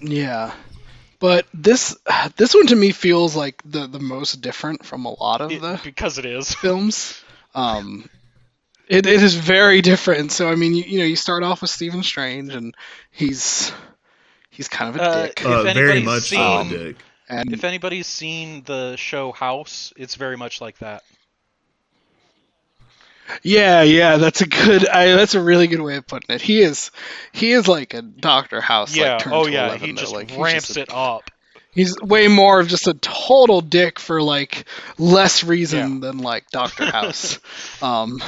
Yeah. 0.01 0.53
But 1.21 1.47
this 1.55 1.97
this 2.37 2.55
one 2.55 2.67
to 2.69 2.77
me 2.77 2.91
feels 2.91 3.37
like 3.37 3.63
the 3.65 3.87
the 3.87 4.01
most 4.01 4.41
different 4.41 4.85
from 4.85 5.05
a 5.05 5.11
lot 5.13 5.41
of 5.41 5.53
It- 5.53 5.61
the 5.63 5.81
because 5.83 6.19
it 6.19 6.27
is. 6.27 6.53
films. 6.55 7.21
Um, 7.55 8.09
it, 8.89 9.07
it 9.07 9.23
is 9.23 9.35
very 9.35 9.81
different. 9.81 10.33
So 10.33 10.49
I 10.51 10.57
mean, 10.57 10.75
you, 10.75 10.83
you 10.85 10.99
know, 10.99 11.05
you 11.05 11.17
start 11.17 11.43
off 11.43 11.61
with 11.63 11.71
Stephen 11.71 12.03
Strange, 12.03 12.53
and 12.53 12.75
he's 13.11 13.73
he's 14.51 14.69
kind 14.69 14.95
of 14.95 15.01
a 15.01 15.05
Uh, 15.05 15.27
dick, 15.27 15.45
Uh, 15.47 15.63
very 15.63 16.03
much 16.03 16.25
so, 16.25 16.37
seen- 16.65 16.69
Dick. 16.69 16.97
And 17.29 17.53
If 17.53 17.65
anybody's 17.65 18.07
seen 18.07 18.63
the 18.65 18.97
show 18.97 19.33
House, 19.33 19.93
it's 19.97 20.15
very 20.17 20.37
much 20.37 20.61
like 20.61 20.79
that. 20.79 21.03
yeah, 23.43 23.83
yeah, 23.83 24.17
that's 24.19 24.43
a 24.43 24.47
good. 24.47 24.87
I, 24.87 25.15
that's 25.15 25.35
a 25.35 25.43
really 25.43 25.67
good 25.67 25.81
way 25.81 25.97
of 25.97 26.07
putting 26.07 26.35
it. 26.35 26.43
He 26.43 26.61
is 26.61 26.91
he 27.33 27.53
is 27.53 27.67
like 27.67 27.95
a 27.95 28.03
Doctor 28.03 28.61
House. 28.61 28.95
yeah. 28.95 29.15
Like, 29.17 29.27
oh 29.29 29.45
to 29.47 29.51
yeah. 29.53 29.67
11, 29.69 29.87
He 29.87 29.93
though. 29.93 30.01
just 30.01 30.13
like, 30.13 30.31
ramps 30.37 30.67
just 30.69 30.77
a- 30.77 30.83
it 30.83 30.93
up. 30.93 31.31
He's 31.73 31.97
way 32.01 32.29
more 32.29 32.61
of 32.61 32.69
just 32.69 32.87
a 32.87 32.95
total 32.95 33.61
dick 33.61 33.99
for 33.99 34.23
like 34.23 34.67
less 34.97 35.43
reason 35.43 35.99
than 36.01 36.19
like 36.19 36.49
Doctor 36.53 36.85
House. 36.91 37.41
um, 37.83 38.23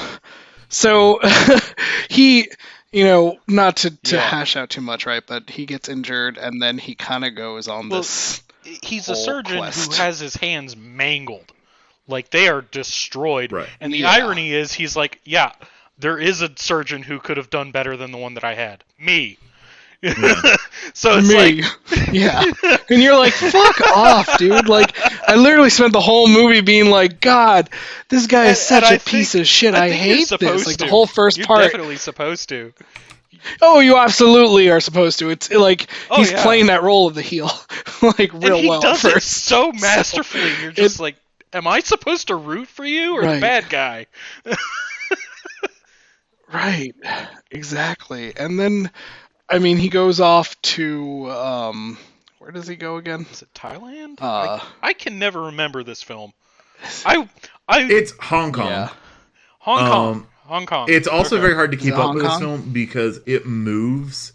so 0.69 1.21
he, 2.11 2.49
you 2.91 3.05
know, 3.05 3.39
not 3.47 3.77
to, 3.79 3.91
to 4.05 4.17
Yeah. 4.17 4.23
hash 4.23 4.57
out 4.57 4.71
too 4.71 4.81
much, 4.81 5.07
right? 5.07 5.23
But 5.25 5.49
he 5.49 5.65
gets 5.65 5.89
injured 5.89 6.39
and 6.39 6.61
then 6.61 6.77
he 6.77 6.97
kind 6.97 7.25
of 7.25 7.37
goes 7.37 7.69
on 7.69 7.89
Well, 7.89 8.01
this. 8.01 8.43
He's 8.83 9.09
a 9.09 9.17
surgeon 9.17 9.59
quest. 9.59 9.93
who 9.97 10.03
has 10.03 10.21
his 10.21 10.35
hands 10.37 10.77
mangled, 10.77 11.53
like 12.09 12.31
they 12.31 12.49
are 12.49 12.63
destroyed. 12.63 13.53
Right. 13.53 13.69
And 13.81 13.93
the 13.93 13.99
Yeah. 13.99 14.11
irony 14.11 14.53
is, 14.53 14.73
he's 14.73 14.97
like, 14.97 15.21
yeah, 15.25 15.53
there 15.99 16.19
is 16.19 16.43
a 16.43 16.51
surgeon 16.57 17.03
who 17.03 17.19
could 17.19 17.37
have 17.37 17.51
done 17.51 17.71
better 17.73 17.97
than 17.97 18.13
the 18.13 18.19
one 18.19 18.35
that 18.35 18.45
I 18.45 18.55
had. 18.55 18.85
Me. 18.99 19.39
Yeah. 20.03 20.13
so 20.93 21.19
it's 21.19 21.29
Me, 21.29 21.63
like, 21.63 21.65
yeah, 22.13 22.45
and 22.91 23.03
you're 23.03 23.19
like, 23.19 23.33
"Fuck 23.33 23.81
off, 23.97 24.37
dude!" 24.39 24.69
Like, 24.69 24.95
I 25.27 25.37
literally 25.37 25.71
spent 25.71 25.95
the 25.95 26.01
whole 26.03 26.29
movie 26.29 26.61
being 26.61 26.91
like, 26.91 27.19
"God, 27.21 27.71
this 28.11 28.27
guy 28.27 28.45
is 28.45 28.49
And- 28.51 28.57
such 28.59 28.85
and 28.85 28.93
a 28.93 28.95
I 28.97 28.99
piece 28.99 29.33
think- 29.33 29.43
of 29.43 29.49
shit. 29.49 29.75
I, 29.75 29.89
think 29.91 30.05
you're 30.07 30.17
hate 30.17 30.39
this." 30.39 30.67
Like 30.67 30.77
the 30.77 30.87
whole 30.87 31.07
1st 31.07 31.39
You're 31.39 31.47
part, 31.47 31.63
definitely 31.63 31.97
supposed 31.97 32.51
to. 32.51 32.75
Oh, 33.63 33.81
you 33.81 33.97
absolutely 33.99 34.71
are 34.71 34.81
supposed 34.81 35.19
to. 35.21 35.31
It's 35.31 35.51
like 35.51 35.89
Oh, 36.11 36.17
he's 36.17 36.33
yeah. 36.33 36.43
playing 36.43 36.67
that 36.67 36.83
role 36.83 37.07
of 37.07 37.15
the 37.15 37.23
heel, 37.23 37.51
like 38.03 38.33
real 38.33 38.55
and 38.55 38.57
he 38.57 38.69
well 38.69 38.81
does 38.81 39.05
at 39.05 39.17
it 39.17 39.23
so 39.25 39.73
masterfully. 39.73 40.53
You're 40.63 40.73
just 40.73 40.99
it- 40.99 41.03
like, 41.03 41.17
am 41.53 41.67
I 41.67 41.81
supposed 41.81 42.29
to 42.29 42.37
root 42.37 42.69
for 42.69 42.85
you 42.85 43.17
or 43.17 43.23
the 43.23 43.41
bad 43.41 43.69
guy? 43.69 44.07
Right, 46.53 46.95
exactly. 47.51 48.33
And 48.37 48.59
then, 48.59 48.91
I 49.49 49.59
mean, 49.59 49.79
he 49.79 49.89
goes 49.89 50.21
off 50.21 50.61
to 50.63 51.29
um, 51.31 51.99
where 52.39 52.53
does 52.53 52.69
he 52.69 52.77
go 52.77 52.99
again? 52.99 53.27
Is 53.33 53.43
it 53.43 53.49
Thailand? 53.53 54.19
Uh, 54.21 54.61
I 54.81 54.93
can 54.93 55.19
never 55.19 55.43
remember 55.43 55.83
this 55.83 56.03
film. 56.05 56.33
I, 57.05 57.29
I, 57.67 57.83
It's 57.91 58.13
Hong 58.21 58.53
Kong. 58.53 58.69
Yeah. 58.69 58.91
Hong 59.59 59.79
Kong, 59.91 60.15
um, 60.15 60.27
Hong 60.47 60.67
Kong. 60.67 60.89
It's 60.89 61.09
also 61.09 61.37
Okay. 61.37 61.43
very 61.43 61.55
hard 61.55 61.73
to 61.73 61.77
keep 61.77 61.95
up 61.95 62.07
Hong 62.07 62.15
with 62.15 62.25
this 62.25 62.39
film 62.39 62.73
because 62.73 63.21
it 63.27 63.47
moves. 63.47 64.33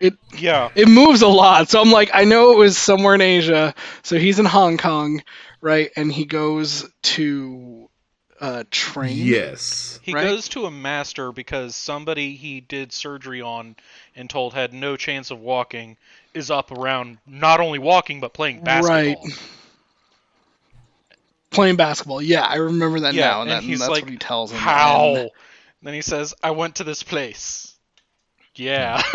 It 0.00 0.14
yeah. 0.36 0.70
It 0.74 0.88
moves 0.88 1.22
a 1.22 1.28
lot, 1.28 1.68
so 1.68 1.80
I'm 1.80 1.90
like, 1.90 2.10
I 2.14 2.24
know 2.24 2.52
it 2.52 2.58
was 2.58 2.78
somewhere 2.78 3.14
in 3.14 3.20
Asia. 3.20 3.74
So 4.02 4.18
he's 4.18 4.38
in 4.38 4.46
Hong 4.46 4.78
Kong, 4.78 5.22
right? 5.60 5.90
And 5.94 6.10
he 6.10 6.24
goes 6.24 6.88
to 7.02 7.90
uh, 8.40 8.64
train. 8.70 9.18
Yes. 9.18 10.00
He 10.02 10.14
right? 10.14 10.22
goes 10.22 10.48
to 10.50 10.64
a 10.64 10.70
master 10.70 11.32
because 11.32 11.76
somebody 11.76 12.36
he 12.36 12.60
did 12.60 12.92
surgery 12.92 13.42
on 13.42 13.76
and 14.16 14.30
told 14.30 14.54
had 14.54 14.72
no 14.72 14.96
chance 14.96 15.30
of 15.30 15.40
walking 15.40 15.98
is 16.32 16.50
up 16.50 16.70
around 16.72 17.18
not 17.26 17.60
only 17.60 17.78
walking 17.78 18.20
but 18.20 18.32
playing 18.32 18.64
basketball. 18.64 19.22
Right. 19.24 19.38
Playing 21.50 21.76
basketball. 21.76 22.22
Yeah, 22.22 22.42
I 22.44 22.56
remember 22.56 23.00
that 23.00 23.14
Yeah, 23.14 23.28
now. 23.28 23.42
And, 23.42 23.50
and 23.50 23.58
that, 23.62 23.66
he's 23.66 23.80
that's 23.80 23.90
like, 23.90 24.02
what 24.04 24.10
he 24.12 24.18
tells 24.18 24.52
him. 24.52 24.58
How? 24.58 25.14
And- 25.16 25.30
Then 25.82 25.94
he 25.94 26.02
says, 26.02 26.34
"I 26.42 26.50
went 26.52 26.76
to 26.76 26.84
this 26.84 27.02
place." 27.02 27.74
Yeah. 28.54 29.02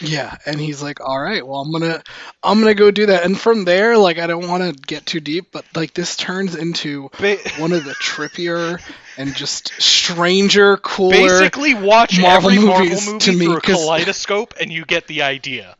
Yeah, 0.00 0.36
and 0.46 0.58
he's 0.58 0.82
like, 0.82 1.00
"All 1.00 1.20
right, 1.20 1.46
well, 1.46 1.60
I'm 1.60 1.70
gonna, 1.70 2.02
I'm 2.42 2.58
gonna 2.60 2.74
go 2.74 2.90
do 2.90 3.06
that." 3.06 3.24
And 3.24 3.38
from 3.38 3.64
there, 3.64 3.96
like, 3.96 4.18
I 4.18 4.26
don't 4.26 4.48
want 4.48 4.62
to 4.62 4.72
get 4.72 5.06
too 5.06 5.20
deep, 5.20 5.52
but 5.52 5.64
like, 5.76 5.94
this 5.94 6.16
turns 6.16 6.56
into 6.56 7.10
Ba- 7.20 7.36
one 7.58 7.72
of 7.72 7.84
the 7.84 7.92
trippier 7.92 8.80
and 9.16 9.36
just 9.36 9.68
stranger, 9.80 10.76
cooler. 10.78 11.10
Basically, 11.12 11.74
watch 11.74 12.18
Marvel 12.20 12.50
every 12.50 12.64
Marvel 12.64 12.84
movies 12.84 13.06
movie 13.06 13.18
to 13.20 13.32
me, 13.32 13.44
through 13.46 13.56
a 13.58 13.60
'cause- 13.62 13.76
kaleidoscope, 13.76 14.54
and 14.60 14.72
you 14.72 14.84
get 14.86 15.06
the 15.06 15.22
idea. 15.22 15.76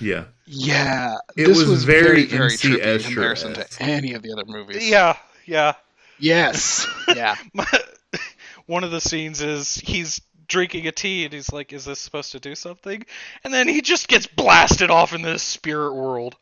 Yeah. 0.00 0.24
Yeah, 0.48 1.16
It 1.36 1.46
this 1.46 1.58
was 1.58 1.68
was 1.68 1.84
very 1.84 2.24
very, 2.24 2.26
very 2.26 2.50
trippy 2.50 2.94
in 2.94 3.00
comparison 3.02 3.54
to 3.54 3.66
any 3.80 4.14
of 4.14 4.22
the 4.22 4.32
other 4.32 4.44
movies. 4.46 4.88
Yeah, 4.88 5.16
yeah. 5.46 5.74
Yes. 6.18 6.86
Yeah. 7.14 7.36
One 8.66 8.84
of 8.84 8.90
the 8.90 9.00
scenes 9.00 9.40
is 9.40 9.76
he's 9.76 10.20
drinking 10.46 10.86
a 10.86 10.92
tea 10.92 11.24
and 11.24 11.32
he's 11.32 11.50
like, 11.52 11.72
"Is 11.72 11.86
this 11.86 12.00
supposed 12.00 12.32
to 12.32 12.40
do 12.40 12.54
something?" 12.54 13.04
And 13.44 13.54
then 13.54 13.66
he 13.66 13.80
just 13.80 14.08
gets 14.08 14.26
blasted 14.26 14.90
off 14.90 15.14
in 15.14 15.22
this 15.22 15.42
spirit 15.42 15.94
world. 15.94 16.36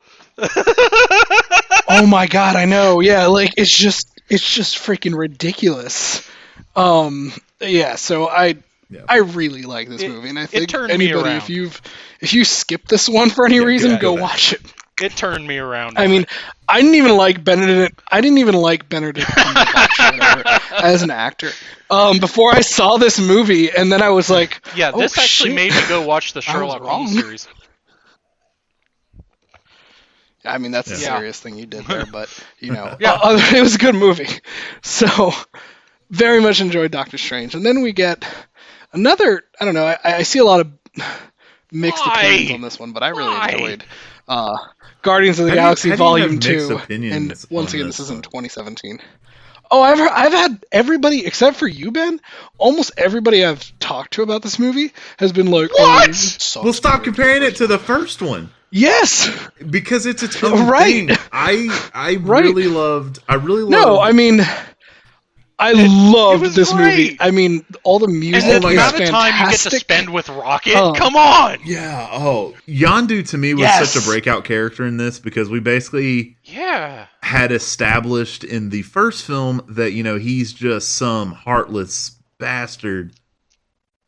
oh 1.89 2.07
my 2.09 2.27
god, 2.31 2.57
I 2.57 2.65
know. 2.65 3.01
Yeah, 3.01 3.27
like 3.27 3.55
it's 3.57 3.77
just 3.77 4.21
it's 4.29 4.55
just 4.55 4.77
freaking 4.77 5.17
ridiculous. 5.17 6.29
Um, 6.75 7.33
yeah. 7.61 7.95
So 7.95 8.29
I 8.29 8.57
Yeah. 8.91 9.01
I 9.09 9.17
really 9.19 9.63
like 9.63 9.89
this 9.89 10.03
It- 10.03 10.09
movie, 10.09 10.29
and 10.29 10.39
I 10.39 10.47
it 10.51 10.51
think 10.51 10.69
turned 10.69 10.93
anybody, 10.93 11.31
around. 11.31 11.37
if 11.39 11.49
you've 11.51 11.81
if 12.21 12.33
you 12.35 12.45
skip 12.45 12.87
this 12.89 13.09
one 13.09 13.31
for 13.31 13.45
any 13.47 13.57
Yeah, 13.57 13.63
reason, 13.63 13.99
go 13.99 14.15
go 14.15 14.23
watch 14.23 14.53
it. 14.53 14.61
It 15.01 15.15
turned 15.17 15.47
me 15.47 15.59
around. 15.59 15.99
I 15.99 16.07
mean, 16.07 16.23
it. 16.23 16.29
I 16.69 16.81
didn't 16.81 16.95
even 16.97 17.17
like 17.17 17.45
Benedict. 17.45 18.01
I 18.11 18.21
didn't 18.21 18.39
even 18.39 18.55
like 18.55 18.89
Benedict 18.89 19.27
Cumberbatch 19.27 20.83
as 20.83 21.03
an 21.03 21.11
actor. 21.11 21.51
Um, 21.91 22.19
before 22.19 22.53
I 22.55 22.61
saw 22.61 22.97
this 22.97 23.21
movie, 23.21 23.71
and 23.71 23.91
then 23.93 24.03
I 24.03 24.09
was 24.11 24.31
like, 24.31 24.67
yeah, 24.75 24.91
oh, 24.95 24.99
this 25.01 25.17
actually 25.19 25.51
shit. 25.51 25.57
made 25.57 25.73
me 25.73 25.81
go 25.89 26.03
watch 26.07 26.33
the 26.33 26.41
Sherlock 26.49 26.83
Holmes 26.83 27.13
series. 27.15 27.47
I 30.45 30.59
mean, 30.59 30.71
that's 30.73 30.91
a 30.91 30.97
Yeah. 30.97 31.17
serious 31.17 31.41
thing 31.41 31.57
you 31.59 31.67
did 31.67 31.85
there, 31.87 32.07
but 32.13 32.29
you 32.59 32.71
know, 32.73 32.97
Yeah. 32.99 33.13
uh, 33.23 33.39
it 33.55 33.61
was 33.61 33.75
a 33.75 33.79
good 33.79 33.95
movie. 33.95 34.29
So, 34.83 35.33
very 36.11 36.41
much 36.41 36.61
enjoyed 36.61 36.91
Doctor 36.91 37.19
Strange, 37.19 37.55
and 37.55 37.65
then 37.65 37.83
we 37.83 37.93
get 37.93 38.25
another. 38.97 39.43
I 39.61 39.65
don't 39.65 39.75
know. 39.75 39.85
I, 39.87 39.99
I 40.05 40.23
see 40.23 40.39
a 40.39 40.45
lot 40.45 40.61
of 40.61 40.69
mixed 41.73 42.05
Why? 42.05 42.13
opinions 42.23 42.51
on 42.53 42.61
this 42.61 42.79
one, 42.79 42.93
but 42.93 43.03
I 43.03 43.09
really 43.11 43.35
Why? 43.35 43.49
enjoyed 43.51 43.85
uh, 44.29 44.57
Guardians 45.03 45.39
of 45.39 45.47
the 45.47 45.51
How 45.53 45.57
Galaxy 45.57 45.89
you 45.91 45.97
Volume 45.97 46.39
Two, 46.39 46.81
and 46.89 47.29
once 47.51 47.71
on 47.73 47.75
again, 47.77 47.87
this 47.87 47.99
this 47.99 48.01
is 48.01 48.11
in 48.11 48.23
2017. 48.23 49.01
Oh, 49.69 49.83
I've 49.83 49.99
heard, 49.99 50.11
I've 50.13 50.33
had 50.33 50.65
everybody 50.71 51.27
except 51.27 51.57
for 51.57 51.67
you, 51.67 51.91
Ben. 51.91 52.21
Almost 52.57 52.93
everybody 52.97 53.45
I've 53.45 53.77
talked 53.81 54.13
to 54.15 54.23
about 54.23 54.43
this 54.43 54.59
movie 54.61 54.93
has 55.19 55.33
been 55.33 55.51
like, 55.51 55.71
"Oh, 55.77 55.83
What? 55.83 56.09
it 56.11 56.15
sucks 56.15 56.65
Well, 56.65 56.73
stop 56.73 57.03
comparing 57.03 57.43
it 57.43 57.57
to 57.57 57.67
the 57.67 57.79
first 57.79 58.23
one 58.23 58.51
Yes. 58.71 59.29
because 59.71 60.07
it's 60.07 60.23
its 60.23 60.41
own 60.45 60.69
Right. 60.69 61.09
thing. 61.09 61.17
I 61.33 61.89
I 61.93 62.17
Right. 62.17 62.45
really 62.45 62.69
loved. 62.69 63.19
I 63.29 63.35
really 63.35 63.63
loved. 63.63 63.73
No, 63.73 63.99
I 64.01 64.13
mean, 64.13 64.41
I 65.59 65.73
loved 65.73 66.43
was 66.43 66.55
this 66.55 66.75
movie. 66.75 67.17
I 67.19 67.31
mean, 67.31 67.65
all 67.83 67.99
the 67.99 68.09
music 68.09 68.45
And 68.45 68.63
the 68.63 68.67
my 68.67 68.73
amount 68.75 69.01
of 69.01 69.09
time 69.09 69.33
you 69.45 69.51
get 69.53 69.61
to 69.61 69.71
spend 69.71 70.11
with 70.11 70.29
Rocket, 70.29 70.75
Oh. 70.77 70.93
come 70.93 71.17
on! 71.17 71.57
Yeah. 71.65 72.09
Oh, 72.13 72.55
Yondu 72.69 73.27
to 73.31 73.39
me 73.39 73.55
was 73.55 73.63
Yes. 73.63 73.93
such 73.93 74.03
a 74.03 74.07
breakout 74.07 74.45
character 74.45 74.85
in 74.87 74.99
this 74.99 75.19
because 75.19 75.49
we 75.49 75.61
basically 75.61 76.37
Yeah. 76.45 77.07
had 77.23 77.53
established 77.53 78.45
in 78.45 78.69
the 78.69 78.83
first 78.83 79.25
film 79.25 79.63
that 79.69 79.93
you 79.93 80.03
know 80.03 80.19
he's 80.19 80.53
just 80.53 80.93
some 80.95 81.33
heartless 81.33 82.13
bastard. 82.39 83.13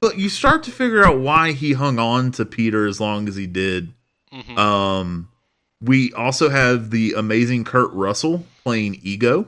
But 0.02 0.18
you 0.18 0.28
start 0.28 0.62
to 0.64 0.70
figure 0.70 1.04
out 1.04 1.18
why 1.18 1.52
he 1.52 1.72
hung 1.72 1.98
on 1.98 2.30
to 2.32 2.44
Peter 2.44 2.86
as 2.86 3.00
long 3.00 3.26
as 3.26 3.36
he 3.36 3.46
did. 3.46 3.94
Mhm. 4.32 4.58
Um, 4.58 5.28
we 5.80 6.12
also 6.12 6.50
have 6.50 6.90
the 6.90 7.14
amazing 7.16 7.64
Kurt 7.64 7.90
Russell 7.94 8.46
playing 8.64 9.00
Ego. 9.02 9.46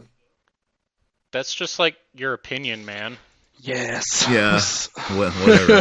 That's 1.33 1.55
just 1.55 1.79
like 1.79 1.97
your 2.15 2.33
opinion, 2.33 2.85
man. 2.85 3.17
Yes. 3.63 4.27
Yeah. 4.31 4.61
Wha- 5.17 5.31
Whatever. 5.31 5.75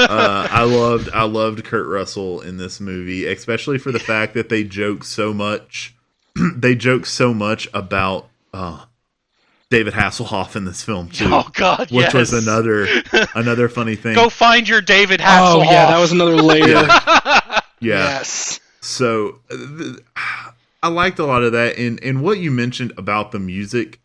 uh, 0.00 0.48
I 0.50 0.62
loved 0.64 1.10
I 1.12 1.24
loved 1.24 1.64
Kurt 1.64 1.86
Russell 1.86 2.40
in 2.40 2.56
this 2.56 2.80
movie, 2.80 3.26
especially 3.26 3.78
for 3.78 3.92
the 3.92 3.98
fact 3.98 4.34
that 4.34 4.48
they 4.48 4.64
joke 4.64 5.04
so 5.04 5.32
much. 5.34 5.94
they 6.56 6.74
joke 6.74 7.04
so 7.06 7.34
much 7.34 7.68
about 7.74 8.28
uh, 8.54 8.84
David 9.68 9.92
Hasselhoff 9.94 10.56
in 10.56 10.64
this 10.64 10.82
film 10.82 11.08
too, 11.10 11.26
Oh 11.28 11.48
God, 11.52 11.90
which 11.90 12.06
yes. 12.06 12.14
was 12.14 12.32
another 12.32 12.86
another 13.34 13.68
funny 13.68 13.96
thing. 13.96 14.14
Go 14.14 14.30
find 14.30 14.66
your 14.68 14.80
David 14.80 15.20
Hasselhoff. 15.20 15.54
Oh 15.56 15.62
yeah, 15.62 15.86
that 15.90 15.98
was 16.00 16.12
another 16.12 16.36
layer. 16.36 16.64
yeah. 16.86 17.60
Yes. 17.80 18.60
So 18.80 19.40
uh, 19.50 19.56
th- 19.78 19.96
I 20.82 20.88
liked 20.88 21.18
a 21.18 21.26
lot 21.26 21.42
of 21.42 21.52
that, 21.52 21.76
and 21.76 22.02
and 22.02 22.22
what 22.22 22.38
you 22.38 22.50
mentioned 22.50 22.92
about 22.96 23.30
the 23.32 23.38
music. 23.38 24.00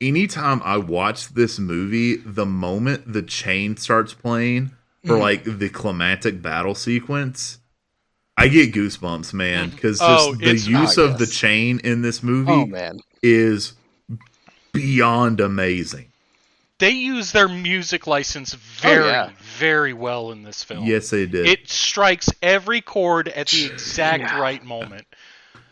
Anytime 0.00 0.62
I 0.64 0.78
watch 0.78 1.28
this 1.28 1.58
movie, 1.58 2.16
the 2.16 2.46
moment 2.46 3.12
the 3.12 3.22
chain 3.22 3.76
starts 3.76 4.14
playing 4.14 4.70
for 5.06 5.16
Mhm. 5.16 5.20
like 5.20 5.58
the 5.58 5.68
climactic 5.68 6.40
battle 6.40 6.74
sequence, 6.74 7.58
I 8.36 8.48
get 8.48 8.72
goosebumps, 8.72 9.34
man. 9.34 9.68
Because 9.68 9.98
just 9.98 10.28
Oh, 10.28 10.34
the 10.34 10.56
use 10.56 10.96
of 10.96 11.18
the 11.18 11.26
chain 11.26 11.80
in 11.84 12.00
this 12.00 12.22
movie 12.22 12.50
Oh 12.50 12.64
man. 12.66 13.00
is 13.22 13.74
beyond 14.72 15.40
amazing. 15.40 16.06
They 16.78 16.90
use 16.92 17.32
their 17.32 17.48
music 17.48 18.06
license 18.06 18.54
very, 18.54 19.04
yeah. 19.04 19.30
very 19.58 19.92
well 19.92 20.32
in 20.32 20.44
this 20.44 20.64
film. 20.64 20.86
Yes, 20.86 21.10
they 21.10 21.26
did. 21.26 21.44
It 21.46 21.68
strikes 21.68 22.30
every 22.40 22.80
chord 22.80 23.28
at 23.28 23.48
the 23.48 23.66
exact 23.66 24.22
Yeah. 24.22 24.40
right 24.40 24.64
moment. 24.64 25.06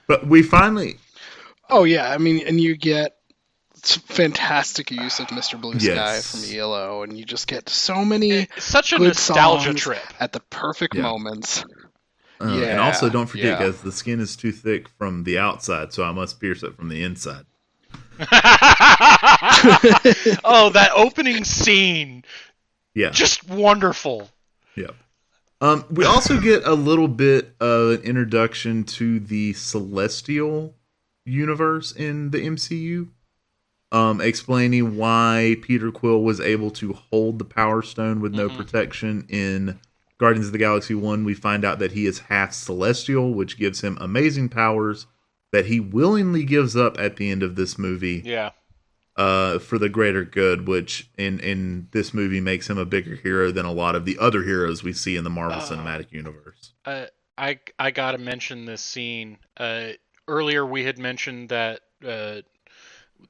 but 0.07 0.27
we 0.27 0.43
finally, 0.43 0.97
Oh 1.71 1.85
yeah. 1.85 2.11
I 2.11 2.17
mean, 2.19 2.43
and 2.47 2.59
you 2.61 2.77
get 2.77 3.07
s- 3.07 3.18
fantastic 3.87 4.91
use 4.91 5.21
of 5.21 5.27
Mr. 5.29 5.61
Blue 5.61 5.79
Sky 5.79 5.95
Yes. 5.95 6.31
from 6.31 6.55
ELO, 6.57 7.03
and 7.03 7.17
you 7.19 7.25
just 7.25 7.47
get 7.47 7.69
so 7.69 8.05
many 8.05 8.31
It's 8.31 8.65
such 8.65 8.93
a 8.93 8.97
good 8.99 9.09
nostalgia 9.09 9.65
songs 9.71 9.81
trip. 9.81 10.03
at 10.21 10.33
the 10.33 10.41
perfect 10.51 10.95
Yeah. 10.95 11.03
moments. 11.03 11.65
uh, 12.41 12.45
and 12.45 12.79
also 12.81 13.09
don't 13.09 13.27
forget, 13.27 13.59
yeah. 13.61 13.67
guys, 13.67 13.81
the 13.83 13.91
skin 13.93 14.21
is 14.21 14.37
too 14.37 14.53
thick 14.53 14.89
from 14.99 15.25
the 15.25 15.39
outside, 15.39 15.93
so 15.93 16.05
I 16.05 16.13
must 16.13 16.41
pierce 16.41 16.63
it 16.63 16.77
from 16.77 16.89
the 16.89 17.03
inside. 17.03 17.45
oh, 20.45 20.71
that 20.75 20.91
opening 20.95 21.45
scene, 21.45 22.25
Yeah. 22.95 23.11
just 23.11 23.49
wonderful. 23.49 24.31
Yep. 24.77 24.95
Um, 25.61 25.85
we 25.91 26.05
also 26.05 26.41
get 26.41 26.65
a 26.65 26.75
little 26.75 27.09
bit 27.09 27.55
of 27.61 27.91
an 27.91 28.01
introduction 28.03 28.85
to 28.85 29.19
the 29.19 29.53
celestial 29.55 30.75
universe 31.25 31.91
in 31.93 32.31
the 32.31 32.39
MCU, 32.47 33.09
um, 33.93 34.21
explaining 34.21 34.97
why 34.97 35.57
Peter 35.63 35.91
Quill 35.91 36.23
was 36.23 36.41
able 36.41 36.71
to 36.73 36.93
hold 36.93 37.39
the 37.39 37.45
Power 37.45 37.83
Stone 37.83 38.21
with 38.21 38.35
no 38.35 38.49
Mhm. 38.49 38.57
protection 38.57 39.27
in 39.29 39.79
Guardians 40.19 40.47
of 40.47 40.53
the 40.53 40.59
Galaxy 40.59 40.95
One. 40.95 41.25
We 41.25 41.35
find 41.35 41.65
out 41.65 41.79
that 41.79 41.93
he 41.93 42.05
is 42.07 42.19
half 42.21 42.53
celestial, 42.53 43.33
which 43.35 43.57
gives 43.59 43.81
him 43.83 43.97
amazing 44.01 44.49
powers 44.51 45.07
that 45.53 45.67
he 45.67 45.81
willingly 45.81 46.45
gives 46.45 46.77
up 46.77 46.99
at 46.99 47.17
the 47.17 47.31
end 47.31 47.43
of 47.43 47.57
this 47.57 47.79
movie 47.79 48.23
Yeah. 48.25 48.51
uh, 49.17 49.59
for 49.59 49.79
the 49.79 49.89
greater 49.89 50.23
good, 50.25 50.69
which 50.69 51.09
in 51.17 51.41
in 51.41 51.89
this 51.93 52.13
movie 52.13 52.41
makes 52.41 52.69
him 52.69 52.77
a 52.79 52.85
bigger 52.85 53.17
hero 53.17 53.51
than 53.51 53.65
a 53.65 53.73
lot 53.73 53.97
of 53.97 54.05
the 54.05 54.19
other 54.19 54.43
heroes 54.43 54.83
we 54.85 54.93
see 54.93 55.17
in 55.17 55.25
the 55.25 55.31
Marvel 55.31 55.59
Uh, 55.61 55.65
Cinematic 55.67 56.13
Universe. 56.13 56.75
Uh, 56.85 57.07
I 57.39 57.59
I 57.79 57.91
gotta 57.91 58.19
mention 58.19 58.67
this 58.67 58.83
scene. 58.83 59.39
Uh, 59.57 59.93
earlier 60.29 60.67
we 60.67 60.85
had 60.85 60.99
mentioned 60.99 61.49
that 61.49 61.81
uh, 62.07 62.43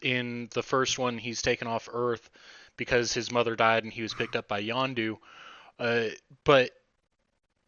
in 0.03 0.49
the 0.55 0.63
first 0.63 0.99
one 0.99 1.19
he's 1.19 1.43
taken 1.43 1.67
off 1.69 1.89
Earth 1.93 2.29
because 2.77 3.13
his 3.13 3.31
mother 3.33 3.57
died 3.57 3.85
and 3.85 3.93
he 3.93 4.03
was 4.03 4.15
picked 4.15 4.37
up 4.37 4.47
by 4.49 4.63
Yondu. 4.63 5.19
Uh, 5.79 6.05
but 6.45 6.71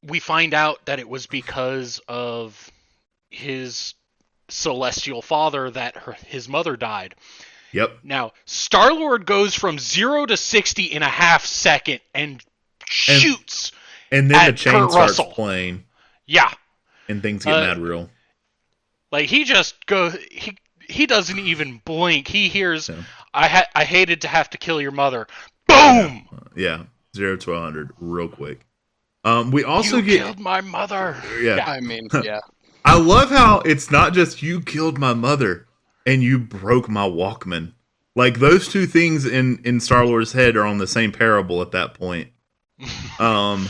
we 0.02 0.18
find 0.20 0.54
out 0.54 0.84
that 0.86 0.98
it 0.98 1.08
was 1.08 1.26
because 1.26 2.00
of 2.08 2.70
his 3.30 3.94
celestial 4.48 5.22
father 5.22 5.70
that 5.70 5.96
her, 5.96 6.12
his 6.26 6.48
mother 6.48 6.76
died. 6.76 7.14
Yep. 7.72 7.98
Now, 8.02 8.32
Star 8.46 8.92
Lord 8.92 9.26
goes 9.26 9.54
from 9.54 9.78
zero 9.78 10.26
to 10.26 10.36
60 10.36 10.84
in 10.84 11.02
a 11.02 11.08
half 11.08 11.44
second 11.44 12.00
and 12.14 12.42
shoots. 12.86 13.70
And 14.10 14.28
then 14.30 14.46
the 14.46 14.56
chain 14.56 14.72
Kurt 14.72 14.90
starts 14.90 15.18
Russell. 15.18 15.32
playing, 15.32 15.84
yeah. 16.26 16.52
and 17.08 17.22
things 17.22 17.44
get 17.44 17.54
Uh, 17.54 17.60
mad 17.60 17.78
real. 17.78 18.10
Like 19.12 19.28
he 19.28 19.44
just 19.44 19.86
goes 19.86 20.16
he 20.32 20.56
he 20.90 21.06
doesn't 21.06 21.38
even 21.38 21.80
blink. 21.84 22.28
He 22.28 22.48
hears 22.48 22.88
Yeah. 22.88 23.02
I 23.32 23.48
ha- 23.48 23.68
I 23.74 23.84
hated 23.84 24.20
to 24.22 24.28
have 24.28 24.50
to 24.50 24.58
kill 24.58 24.80
your 24.80 24.90
mother. 24.92 25.26
Boom. 25.68 26.28
Yeah, 26.56 26.84
zero 27.16 27.36
to 27.36 27.52
a 27.54 27.60
hundred 27.60 27.90
real 28.00 28.28
quick. 28.28 28.66
Um, 29.24 29.50
we 29.50 29.64
also 29.64 29.96
you 29.96 30.02
get 30.02 30.18
killed 30.24 30.40
my 30.40 30.60
mother. 30.60 31.16
yeah. 31.40 31.64
I 31.66 31.80
mean, 31.80 32.08
yeah. 32.24 32.40
I 32.84 32.98
love 32.98 33.30
how 33.30 33.60
it's 33.60 33.90
not 33.90 34.14
just 34.14 34.42
you 34.42 34.60
killed 34.60 34.98
my 34.98 35.12
mother 35.14 35.66
and 36.06 36.22
you 36.22 36.38
broke 36.38 36.88
my 36.88 37.06
Walkman. 37.08 37.72
Like 38.16 38.38
those 38.40 38.66
two 38.68 38.86
things 38.86 39.26
in 39.26 39.60
in 39.64 39.78
Star 39.80 40.04
Lord's 40.04 40.32
head 40.32 40.56
are 40.56 40.64
on 40.64 40.78
the 40.78 40.86
same 40.86 41.12
parable 41.12 41.62
at 41.62 41.70
that 41.72 41.94
point. 41.94 42.28
Um, 43.20 43.68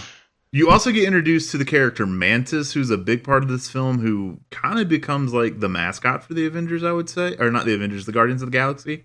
you 0.52 0.70
also 0.70 0.90
get 0.90 1.04
introduced 1.04 1.50
to 1.52 1.58
the 1.58 1.64
character 1.64 2.06
Mantis, 2.06 2.72
who's 2.72 2.90
a 2.90 2.98
big 2.98 3.22
part 3.22 3.42
of 3.42 3.48
this 3.48 3.68
film, 3.68 3.98
who 4.00 4.40
kind 4.50 4.78
of 4.78 4.88
becomes 4.88 5.32
like 5.32 5.60
the 5.60 5.68
mascot 5.68 6.24
for 6.24 6.34
the 6.34 6.46
Avengers, 6.46 6.82
I 6.82 6.92
would 6.92 7.08
say, 7.08 7.36
or 7.38 7.50
not 7.50 7.64
the 7.66 7.74
Avengers, 7.74 8.06
the 8.06 8.12
Guardians 8.12 8.42
of 8.42 8.50
the 8.50 8.56
Galaxy. 8.56 9.04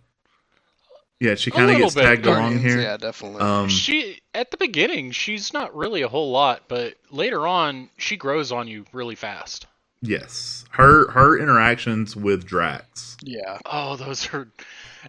Yeah, 1.20 1.36
she 1.36 1.50
kind 1.50 1.64
of 1.66 1.70
little 1.72 1.86
gets 1.86 1.96
bit. 1.96 2.04
tagged 2.04 2.26
along 2.26 2.60
here. 2.60 2.82
Yeah, 2.82 2.98
definitely. 2.98 3.40
Um, 3.42 3.70
she 3.70 4.20
at 4.34 4.52
the 4.52 4.58
beginning 4.58 5.12
she's 5.12 5.54
not 5.54 5.74
really 5.74 6.02
a 6.02 6.10
whole 6.10 6.32
lot, 6.32 6.64
but 6.68 6.96
later 7.10 7.48
on 7.48 7.90
she 7.98 8.18
grows 8.18 8.52
on 8.52 8.68
you 8.68 8.86
really 8.92 9.16
fast. 9.16 9.66
Yes, 10.02 10.66
her 10.72 11.10
her 11.12 11.38
interactions 11.40 12.16
with 12.18 12.46
Drax. 12.46 13.16
Yeah. 13.24 13.60
Oh, 13.66 13.96
those 13.96 14.28
are. 14.34 14.48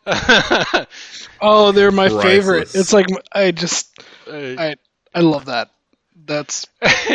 Oh, 1.40 1.72
they're 1.72 1.90
my 1.90 2.08
favorite. 2.08 2.74
It's 2.74 2.92
like 2.92 3.06
I 3.32 3.50
just 3.50 3.98
Uh, 4.30 4.54
I 4.58 4.74
I 5.14 5.20
love 5.20 5.46
that. 5.46 5.70
That's 6.26 6.66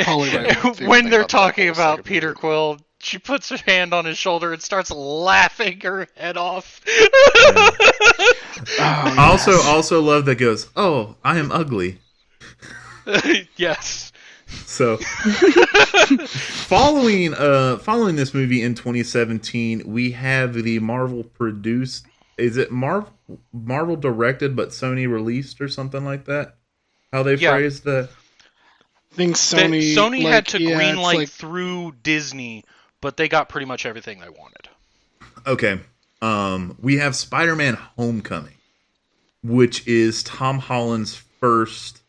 Probably 0.04 0.32
my 0.34 0.74
when 0.88 1.10
they're 1.10 1.24
talking 1.26 1.68
whole 1.68 1.74
about 1.76 2.04
Peter 2.06 2.30
movie. 2.30 2.40
Quill, 2.40 2.78
she 3.00 3.18
puts 3.18 3.50
her 3.50 3.58
hand 3.58 3.94
on 3.94 4.06
his 4.06 4.18
shoulder 4.18 4.54
and 4.54 4.62
starts 4.62 4.90
laughing 4.92 5.80
her 5.82 6.08
head 6.16 6.38
off. 6.38 6.82
oh, 6.88 7.72
I 8.80 9.28
also 9.30 9.54
also 9.62 10.02
love 10.02 10.26
that 10.26 10.36
goes. 10.36 10.70
Oh, 10.76 11.16
I 11.24 11.38
am 11.40 11.52
ugly. 11.52 12.00
yes. 13.58 14.12
So 14.66 14.98
following 16.18 17.34
uh 17.34 17.78
following 17.80 18.16
this 18.16 18.34
movie 18.34 18.62
in 18.62 18.76
2017, 18.76 19.84
we 19.86 20.12
have 20.12 20.54
the 20.54 20.80
Marvel 20.80 21.24
produced 21.24 22.06
is 22.38 22.58
it 22.58 22.72
Marvel 22.72 23.12
Marvel 23.54 23.96
directed 23.96 24.56
but 24.56 24.70
Sony 24.70 25.10
released 25.10 25.62
or 25.62 25.68
something 25.68 26.04
like 26.04 26.26
that? 26.26 26.56
How 27.14 27.24
they 27.24 27.36
Yeah. 27.36 27.52
phrased 27.52 27.84
the 27.84 28.10
I 29.12 29.16
think 29.16 29.36
They- 29.38 29.40
Sony 29.40 29.96
Sony 29.96 30.24
like, 30.24 30.34
had 30.34 30.48
to 30.48 30.62
yeah, 30.62 30.78
greenlight 30.80 30.94
it's 30.94 31.18
like 31.18 31.30
through 31.30 31.94
Disney, 32.04 32.64
but 33.02 33.18
they 33.18 33.28
got 33.28 33.50
pretty 33.50 33.66
much 33.66 33.86
everything 33.86 34.20
they 34.20 34.30
wanted. 34.30 34.70
Okay. 35.46 35.80
Um 36.22 36.78
we 36.80 36.98
have 36.98 37.16
Spider-Man 37.16 37.76
Homecoming, 37.98 38.56
which 39.44 39.88
is 39.88 40.24
Tom 40.24 40.60
Holland's 40.60 41.16
first 41.16 42.02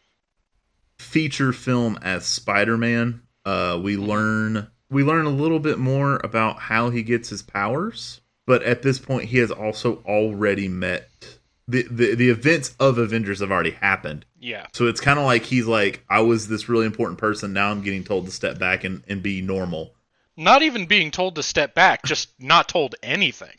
feature 0.99 1.53
film 1.53 1.99
as 2.03 2.27
Spider-Man. 2.27 3.23
Uh 3.45 3.81
we 3.83 3.97
learn 3.97 4.69
we 4.91 5.03
learn 5.03 5.25
a 5.25 5.31
little 5.31 5.59
bit 5.59 5.79
more 5.79 6.21
about 6.23 6.59
how 6.61 6.91
he 6.91 7.03
gets 7.03 7.31
his 7.31 7.43
powers, 7.43 8.21
but 8.47 8.63
at 8.63 8.83
this 8.83 8.99
point 8.99 9.25
he 9.31 9.39
has 9.39 9.51
also 9.51 10.03
already 10.07 10.69
met 10.69 11.39
the 11.73 11.87
the, 11.91 12.15
the 12.15 12.31
events 12.31 12.75
of 12.79 12.99
Avengers 12.99 13.41
have 13.41 13.51
already 13.51 13.71
happened. 13.73 14.25
Yeah. 14.39 14.67
So 14.73 14.87
it's 14.87 15.01
kind 15.01 15.19
of 15.19 15.25
like 15.25 15.45
he's 15.45 15.67
like 15.67 16.05
I 16.09 16.21
was 16.21 16.49
this 16.49 16.69
really 16.69 16.87
important 16.87 17.19
person, 17.19 17.53
now 17.53 17.71
I'm 17.71 17.83
getting 17.83 18.05
told 18.05 18.27
to 18.27 18.33
step 18.33 18.59
back 18.59 18.85
and, 18.85 19.03
and 19.09 19.23
be 19.23 19.41
normal. 19.41 19.95
Not 20.37 20.63
even 20.63 20.87
being 20.87 21.11
told 21.11 21.37
to 21.37 21.43
step 21.43 21.75
back, 21.75 22.05
just 22.05 22.31
not 22.41 22.69
told 22.69 22.95
anything. 23.03 23.57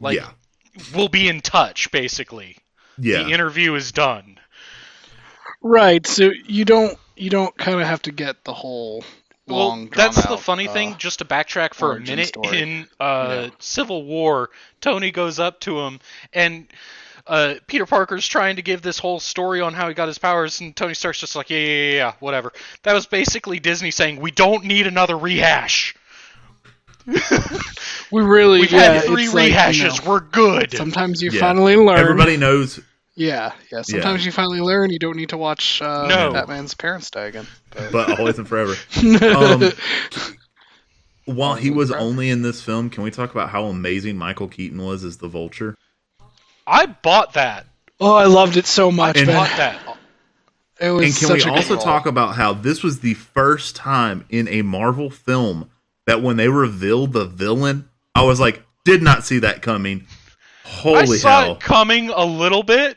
Like, 0.00 0.16
yeah. 0.16 0.30
we'll 0.94 1.08
be 1.08 1.28
in 1.28 1.40
touch, 1.40 1.90
basically. 1.92 2.56
Yeah. 2.98 3.24
The 3.24 3.30
interview 3.30 3.74
is 3.74 3.92
done. 3.92 4.38
right. 5.62 6.06
So 6.06 6.30
you 6.46 6.64
don't 6.64 6.98
you 7.16 7.30
don't 7.30 7.56
kind 7.56 7.80
of 7.80 7.86
have 7.86 8.02
to 8.02 8.12
get 8.12 8.44
the 8.44 8.52
whole 8.52 9.04
long. 9.46 9.82
well, 9.82 9.88
that's 9.94 10.26
the 10.26 10.36
funny 10.36 10.68
uh, 10.68 10.72
thing. 10.72 10.96
Just 10.98 11.20
to 11.20 11.24
backtrack 11.24 11.74
for 11.74 11.96
a 11.96 12.00
minute, 12.00 12.28
story. 12.28 12.60
in 12.60 12.88
uh, 13.00 13.46
Yeah. 13.46 13.50
Civil 13.58 14.04
War, 14.04 14.50
Tony 14.80 15.10
goes 15.10 15.38
up 15.38 15.60
to 15.60 15.80
him, 15.80 16.00
and 16.32 16.66
uh, 17.28 17.54
Peter 17.66 17.86
Parker's 17.86 18.26
trying 18.26 18.56
to 18.56 18.62
give 18.62 18.82
this 18.82 18.98
whole 18.98 19.20
story 19.20 19.60
on 19.60 19.74
how 19.74 19.88
he 19.88 19.94
got 19.94 20.08
his 20.08 20.18
powers, 20.18 20.60
and 20.60 20.74
Tony 20.74 20.94
Stark's 20.94 21.20
just 21.20 21.36
like, 21.36 21.50
yeah, 21.50 21.58
yeah, 21.58 21.66
yeah, 21.90 21.92
yeah, 21.96 22.12
whatever. 22.20 22.52
That 22.82 22.94
was 22.94 23.06
basically 23.06 23.60
Disney 23.60 23.90
saying, 23.90 24.20
we 24.20 24.30
don't 24.30 24.64
need 24.64 24.86
another 24.86 25.16
rehash. 25.16 25.94
We 28.10 28.22
really 28.22 28.60
We've 28.60 28.72
yeah, 28.72 28.94
had 28.94 29.04
three 29.04 29.24
it's 29.24 29.34
like, 29.34 29.50
you 29.50 29.54
rehashes. 29.56 30.02
know, 30.04 30.10
We're 30.10 30.20
good. 30.20 30.72
sometimes 30.72 31.22
you 31.22 31.30
Yeah. 31.30 31.40
finally 31.40 31.76
learn. 31.76 31.98
Everybody 31.98 32.36
knows 32.38 32.80
Yeah, 33.16 33.52
yeah. 33.70 33.82
Sometimes 33.82 34.24
you 34.24 34.32
finally 34.32 34.60
learn 34.60 34.90
you 34.90 34.98
don't 34.98 35.16
need 35.16 35.28
to 35.30 35.36
watch 35.36 35.82
uh, 35.82 36.06
No. 36.06 36.32
Batman's 36.32 36.72
parents 36.74 37.10
die 37.10 37.26
again. 37.26 37.46
But, 37.70 37.92
but 37.92 38.18
always 38.18 38.38
and 38.38 38.48
forever. 38.48 38.74
Um, 39.36 39.72
While 41.26 41.56
he 41.56 41.70
was 41.70 41.90
only 41.92 42.30
in 42.30 42.40
this 42.40 42.62
film, 42.62 42.88
can 42.88 43.02
we 43.02 43.10
talk 43.10 43.30
about 43.30 43.50
how 43.50 43.66
amazing 43.66 44.16
Michael 44.16 44.48
Keaton 44.48 44.82
was 44.82 45.04
as 45.04 45.18
the 45.18 45.28
Vulture? 45.28 45.74
I 46.68 46.86
bought 46.86 47.34
that. 47.34 47.66
oh, 48.00 48.14
I 48.14 48.26
loved 48.26 48.56
it 48.56 48.66
so 48.66 48.90
much. 48.92 49.16
And- 49.18 49.26
Bought 49.26 49.48
that. 49.56 49.78
It 50.80 50.90
was 50.90 51.04
And 51.06 51.16
can 51.16 51.26
such 51.28 51.44
we 51.44 51.50
a 51.50 51.54
also 51.54 51.74
role. 51.74 51.82
talk 51.82 52.06
about 52.06 52.36
how 52.36 52.52
this 52.52 52.84
was 52.84 53.00
the 53.00 53.14
first 53.14 53.74
time 53.74 54.24
in 54.30 54.46
a 54.46 54.62
Marvel 54.62 55.10
film 55.10 55.68
that 56.06 56.22
when 56.22 56.36
they 56.36 56.48
revealed 56.48 57.12
the 57.12 57.24
villain, 57.24 57.88
I 58.14 58.22
was 58.22 58.38
like, 58.38 58.62
did 58.84 59.02
not 59.02 59.24
see 59.24 59.40
that 59.40 59.60
coming. 59.60 60.06
I 60.64 60.68
Holy 60.68 61.18
saw 61.18 61.42
hell. 61.42 61.52
it 61.54 61.60
coming 61.60 62.10
a 62.10 62.24
little 62.24 62.62
bit. 62.62 62.96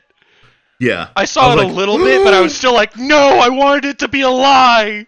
Yeah. 0.79 1.07
I 1.15 1.25
saw 1.25 1.47
was 1.55 1.63
it 1.63 1.65
like, 1.65 1.73
a 1.73 1.75
little 1.75 1.97
bit, 1.97 2.23
but 2.23 2.35
I 2.35 2.41
was 2.41 2.55
still 2.55 2.73
like, 2.73 2.95
no, 2.97 3.17
I 3.17 3.49
wanted 3.49 3.85
it 3.85 3.99
to 3.99 4.07
be 4.07 4.21
a 4.21 4.29
lie. 4.29 5.07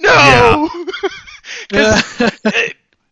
No. 0.00 0.68
'Cause, 1.70 2.20
uh, 2.20 2.30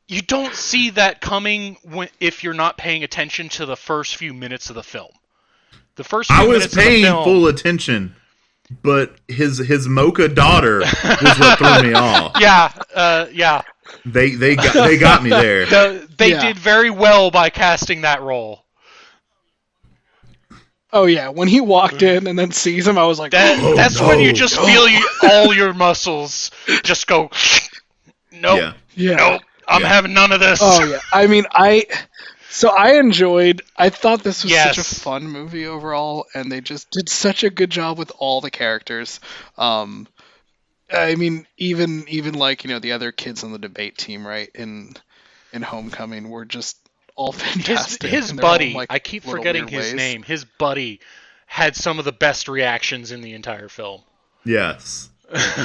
you 0.09 0.23
don't 0.23 0.55
see 0.55 0.91
that 0.91 1.21
coming 1.21 1.77
when, 1.83 2.09
if 2.21 2.45
you're 2.45 2.55
not 2.55 2.77
paying 2.79 3.03
attention 3.05 3.49
to 3.51 3.67
the 3.67 3.77
first 3.77 4.17
few 4.17 4.33
minutes 4.33 4.69
of 4.71 4.77
the 4.77 4.83
film. 4.83 5.11
The 5.97 6.05
first 6.05 6.31
few 6.31 6.37
I 6.39 6.47
was 6.47 6.59
minutes 6.59 6.75
paying 6.75 7.05
of 7.07 7.11
the 7.11 7.15
film, 7.15 7.25
full 7.25 7.47
attention, 7.49 8.17
but 8.83 9.17
his 9.29 9.59
his 9.59 9.89
mocha 9.89 10.29
daughter 10.29 10.79
was 10.81 11.39
what 11.39 11.59
threw 11.59 11.83
me 11.91 11.95
off. 11.97 12.33
Yeah, 12.41 12.73
uh, 12.95 13.27
yeah. 13.33 13.63
They 14.05 14.31
they 14.31 14.57
got 14.57 14.75
they 14.75 14.99
got 14.99 15.23
me 15.23 15.31
there. 15.31 15.67
The, 15.67 16.09
they 16.19 16.31
Yeah. 16.31 16.41
did 16.47 16.59
very 16.59 16.91
well 16.91 17.31
by 17.31 17.51
casting 17.51 18.03
that 18.03 18.21
role. 18.23 18.65
oh 20.93 21.07
yeah, 21.07 21.29
when 21.29 21.49
he 21.49 21.61
walked 21.61 22.03
in 22.03 22.27
and 22.27 22.39
then 22.39 22.51
sees 22.53 22.87
him, 22.87 22.99
I 22.99 23.05
was 23.07 23.19
like, 23.19 23.33
That 23.33 23.59
Oh, 23.61 23.75
that's 23.75 24.01
no, 24.01 24.09
when 24.09 24.21
you 24.21 24.33
just 24.33 24.57
no. 24.57 24.65
feel 24.67 24.89
you, 24.89 25.09
all 25.25 25.55
your 25.55 25.73
muscles 25.75 26.51
just 26.83 27.07
go. 27.07 27.31
Nope, 28.33 28.59
Yeah. 28.59 28.73
yeah. 28.95 29.17
nope. 29.17 29.43
I'm 29.69 29.83
Yeah. 29.83 29.89
having 29.89 30.13
none 30.13 30.33
of 30.33 30.41
this. 30.41 30.61
Oh 30.63 30.85
yeah. 30.85 30.99
I 31.13 31.27
mean, 31.27 31.45
I 31.53 31.87
so 32.49 32.71
I 32.71 32.99
enjoyed. 32.99 33.63
I 33.77 33.91
thought 33.91 34.23
this 34.23 34.45
was 34.45 34.53
such 34.55 34.79
a 34.79 34.85
fun 34.85 35.25
movie 35.29 35.67
overall, 35.67 36.27
and 36.35 36.51
they 36.51 36.61
just 36.61 36.91
did 36.91 37.09
such 37.09 37.45
a 37.45 37.51
good 37.51 37.71
job 37.71 37.99
with 37.99 38.13
all 38.19 38.41
the 38.41 38.51
characters. 38.51 39.21
Um, 39.59 40.07
I 40.93 41.17
mean, 41.17 41.47
even 41.59 42.05
even 42.09 42.35
like 42.35 42.65
you 42.65 42.71
know 42.71 42.79
the 42.79 42.93
other 42.93 43.13
kids 43.13 43.43
on 43.45 43.53
the 43.53 43.59
debate 43.59 43.99
team, 43.99 44.27
right? 44.27 44.49
In 44.55 44.95
in 45.53 45.63
Homecoming, 45.63 46.31
were 46.31 46.45
just 46.45 46.77
all 47.17 47.33
fantastic. 47.33 48.11
his 48.11 48.31
in 48.31 48.37
their 48.37 48.45
own, 48.45 48.51
buddy. 48.53 48.73
like, 48.75 48.93
I 48.93 48.99
keep 48.99 49.25
forgetting 49.25 49.67
his 49.69 49.87
ways. 49.87 49.95
name. 49.95 50.23
His 50.23 50.45
buddy 50.45 51.01
had 51.47 51.75
some 51.77 51.99
of 51.99 52.05
the 52.05 52.13
best 52.13 52.49
reactions 52.49 53.11
in 53.13 53.21
the 53.21 53.33
entire 53.35 53.69
film. 53.69 54.03
Yes. 54.45 55.09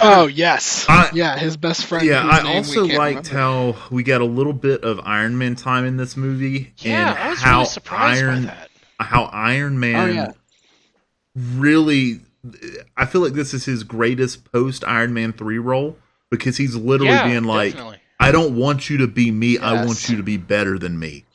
Oh 0.02 0.28
yes, 0.34 0.86
I- 0.90 1.12
yeah, 1.14 1.38
his 1.38 1.56
best 1.58 1.86
friend. 1.86 2.06
Yeah, 2.06 2.24
I 2.26 2.56
also 2.56 2.86
liked 2.86 3.28
remember. 3.32 3.74
how 3.76 3.76
we 3.92 4.04
got 4.04 4.22
a 4.22 4.26
little 4.26 4.54
bit 4.54 4.84
of 4.84 5.00
Iron 5.04 5.38
Man 5.38 5.56
time 5.56 5.86
in 5.86 5.98
this 5.98 6.18
movie, 6.18 6.74
Yeah, 6.80 7.12
and 7.12 7.20
I 7.20 7.30
was 7.30 7.40
how 7.42 7.58
really 7.60 7.66
surprised 7.70 8.24
Iron 8.24 8.46
by 8.46 8.50
that. 8.52 8.70
how 9.00 9.24
Iron 9.26 9.76
oh, 9.76 9.80
Man 9.80 10.10
Oh, 10.10 10.14
yeah. 10.14 10.32
really. 11.36 12.22
I 12.98 13.06
feel 13.06 13.22
like 13.22 13.34
this 13.34 13.54
is 13.54 13.66
his 13.66 13.84
greatest 13.84 14.52
post 14.52 14.84
Iron 14.88 15.14
Man 15.14 15.32
three 15.34 15.60
role 15.60 15.98
because 16.32 16.58
he's 16.58 16.76
literally 16.76 17.14
Yeah, 17.14 17.28
being 17.28 17.44
like, 17.44 17.74
definitely. 17.74 18.00
"I 18.20 18.32
don't 18.32 18.56
want 18.56 18.90
you 18.90 18.98
to 18.98 19.08
be 19.08 19.30
me. 19.30 19.58
I 19.60 19.86
want 19.86 20.10
you 20.10 20.18
to 20.18 20.24
be 20.24 20.38
better 20.38 20.80
than 20.80 20.98
me." 20.98 21.26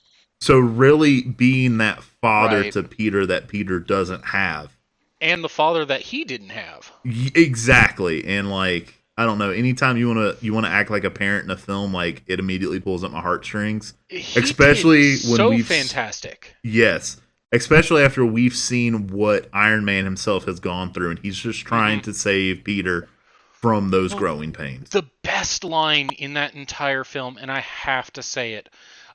So 0.40 0.59
really 0.59 1.23
being 1.23 1.78
that 1.78 2.03
father 2.03 2.62
Right. 2.62 2.73
to 2.73 2.82
Peter 2.82 3.24
that 3.27 3.47
Peter 3.48 3.78
doesn't 3.78 4.27
have. 4.27 4.77
And 5.20 5.43
the 5.43 5.48
father 5.48 5.85
that 5.86 6.03
he 6.03 6.24
didn't 6.24 6.51
have. 6.51 6.93
Exactly, 7.35 8.24
and 8.24 8.51
like 8.51 8.95
I 9.16 9.24
don't 9.24 9.39
know. 9.39 9.51
Anytime 9.51 9.97
you 9.97 10.09
want 10.09 10.39
to 10.39 10.45
you 10.45 10.53
want 10.53 10.66
to 10.66 10.70
act 10.73 10.91
like 10.91 11.05
a 11.05 11.11
parent 11.11 11.45
in 11.45 11.51
a 11.51 11.57
film, 11.57 11.93
like 11.93 12.23
it 12.27 12.39
immediately 12.39 12.81
pulls 12.81 13.05
at 13.05 13.11
my 13.11 13.20
heartstrings. 13.20 13.95
He 14.09 14.39
Especially 14.39 15.11
when 15.28 15.37
so 15.37 15.51
we've- 15.51 15.62
fantastic. 15.62 16.55
Yes, 16.62 17.19
especially 17.53 18.03
after 18.03 18.27
we've 18.27 18.57
seen 18.57 19.07
what 19.09 19.49
Iron 19.53 19.85
Man 19.85 20.05
himself 20.05 20.45
has 20.45 20.61
gone 20.61 20.93
through, 20.93 21.11
and 21.11 21.19
he's 21.19 21.37
just 21.39 21.61
trying 21.61 22.01
to 22.03 22.12
save 22.12 22.65
Peter 22.65 23.09
from 23.53 23.91
those 23.91 24.12
growing 24.15 24.53
pains. 24.53 24.91
the 24.91 25.09
best 25.23 25.65
line 25.65 26.11
in 26.19 26.35
that 26.35 26.55
entire 26.55 27.05
film, 27.05 27.39
and 27.41 27.51
I 27.51 27.61
have 27.61 28.12
to 28.12 28.23
say 28.23 28.55
it. 28.55 28.69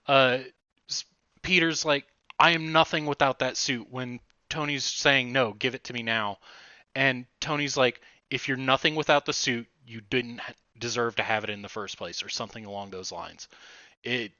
Uh, 0.07 0.39
Peter's 1.41 1.85
like, 1.85 2.05
"I 2.39 2.51
am 2.51 2.71
nothing 2.71 3.05
without 3.05 3.39
that 3.39 3.55
suit." 3.57 3.87
When 3.89 4.19
Tony's 4.49 4.83
saying, 4.83 5.31
"No, 5.31 5.53
give 5.53 5.75
it 5.75 5.83
to 5.85 5.93
me 5.93 6.01
now," 6.03 6.39
and 6.95 7.25
Tony's 7.39 7.77
like, 7.77 8.01
"If 8.29 8.47
you're 8.47 8.57
nothing 8.57 8.95
without 8.95 9.25
the 9.25 9.33
suit, 9.33 9.67
you 9.85 10.01
didn't 10.01 10.41
deserve 10.79 11.15
to 11.17 11.23
have 11.23 11.43
it 11.43 11.49
in 11.49 11.61
the 11.61 11.69
first 11.69 11.97
place," 11.97 12.23
or 12.23 12.29
something 12.29 12.65
along 12.65 12.89
those 12.91 13.11
lines. 13.11 13.47
It 14.03 14.31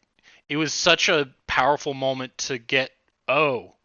it 0.50 0.58
was 0.58 0.74
such 0.74 1.10
a 1.10 1.30
powerful 1.48 1.94
moment 1.94 2.38
to 2.40 2.58
get. 2.58 2.92
Oh, 3.28 3.76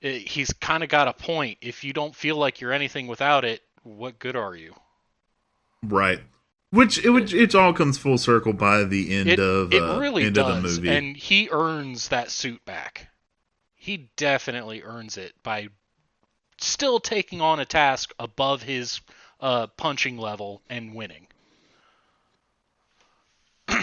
it, 0.00 0.26
he's 0.28 0.52
kind 0.54 0.82
of 0.82 0.88
got 0.88 1.08
a 1.08 1.12
point. 1.12 1.58
If 1.60 1.84
you 1.84 1.92
don't 1.92 2.14
feel 2.14 2.36
like 2.36 2.60
you're 2.60 2.72
anything 2.72 3.06
without 3.06 3.44
it, 3.44 3.62
what 3.84 4.18
good 4.18 4.36
are 4.36 4.56
you? 4.56 4.74
Right. 5.82 6.20
Which 6.70 7.04
it 7.04 7.10
which 7.10 7.34
it 7.34 7.54
all 7.54 7.72
comes 7.72 7.98
full 7.98 8.16
circle 8.18 8.52
by 8.54 8.84
the 8.84 9.14
end 9.14 9.28
it, 9.28 9.38
of 9.38 9.72
it 9.74 9.82
uh, 9.82 9.98
really 9.98 10.24
end 10.24 10.36
does, 10.36 10.48
of 10.48 10.62
the 10.62 10.68
movie. 10.68 10.88
and 10.88 11.16
he 11.16 11.48
earns 11.50 12.08
that 12.08 12.30
suit 12.30 12.64
back. 12.64 13.08
He 13.74 14.10
definitely 14.16 14.82
earns 14.82 15.18
it 15.18 15.34
by 15.42 15.68
still 16.62 17.00
taking 17.00 17.40
on 17.40 17.60
a 17.60 17.64
task 17.64 18.12
above 18.18 18.62
his 18.62 19.00
uh, 19.40 19.66
punching 19.76 20.18
level 20.18 20.62
and 20.68 20.94
winning. 20.94 21.26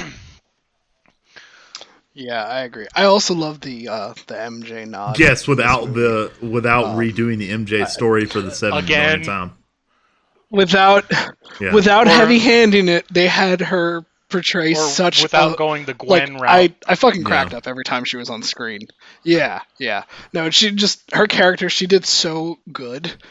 Yeah, 2.13 2.43
I 2.43 2.61
agree. 2.61 2.87
I 2.93 3.05
also 3.05 3.33
love 3.33 3.61
the 3.61 3.87
uh, 3.87 4.13
the 4.27 4.33
MJ 4.33 4.85
nod. 4.87 5.17
Yes, 5.19 5.47
without 5.47 5.93
the 5.93 6.31
without 6.41 6.85
Um, 6.85 6.97
redoing 6.97 7.37
the 7.37 7.49
MJ 7.51 7.87
story 7.87 8.25
for 8.25 8.41
the 8.41 8.51
seventh 8.51 8.83
Again. 8.85 9.23
time. 9.23 9.53
Without 10.49 11.05
Yeah. 11.61 11.71
without 11.73 12.07
Or- 12.07 12.09
heavy 12.09 12.39
handing 12.39 12.89
it, 12.89 13.05
they 13.09 13.27
had 13.27 13.61
her 13.61 14.05
portray 14.29 14.71
or 14.71 14.75
such 14.75 15.21
without 15.23 15.53
a, 15.53 15.57
going 15.57 15.85
the 15.85 15.91
like 16.03 16.27
Gwen 16.27 16.37
route. 16.37 16.49
I 16.49 16.73
I 16.87 16.95
fucking 16.95 17.21
Yeah. 17.21 17.27
cracked 17.27 17.53
up 17.53 17.67
every 17.67 17.83
time 17.83 18.03
she 18.03 18.17
was 18.17 18.29
on 18.29 18.43
screen. 18.43 18.81
Yeah, 19.23 19.61
yeah. 19.77 20.03
No, 20.33 20.49
she 20.49 20.71
just 20.71 21.01
her 21.13 21.27
character 21.27 21.69
she 21.69 21.87
did 21.87 22.05
so 22.05 22.59
good. 22.71 23.11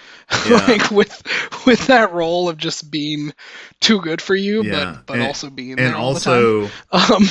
Yeah. 0.47 0.57
like 0.69 0.91
with 0.91 1.23
with 1.67 1.87
that 1.87 2.13
role 2.13 2.51
of 2.51 2.59
just 2.59 2.91
being 2.91 3.33
too 3.81 4.03
good 4.03 4.21
for 4.21 4.35
you, 4.35 4.63
Yeah, 4.63 4.97
but 4.97 5.07
but 5.07 5.13
and- 5.19 5.23
also 5.27 5.49
being 5.49 5.77
there 5.77 5.87
and 5.87 5.95
all 5.97 6.13
the 6.13 6.21
time. 6.21 6.35
also 6.35 6.65
Um, 6.93 7.23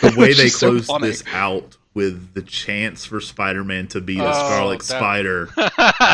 the 0.00 0.14
way 0.18 0.32
they 0.34 0.46
is 0.46 0.58
so 0.58 0.80
closed 0.80 1.00
this 1.04 1.22
out 1.32 1.76
with 1.94 2.34
the 2.34 2.42
chance 2.42 3.04
for 3.04 3.20
Spider-Man 3.20 3.86
to 3.88 4.00
be 4.00 4.16
the 4.16 4.28
Oh, 4.28 4.32
Scarlet 4.32 4.78
that- 4.80 4.84
Spider, 4.84 5.48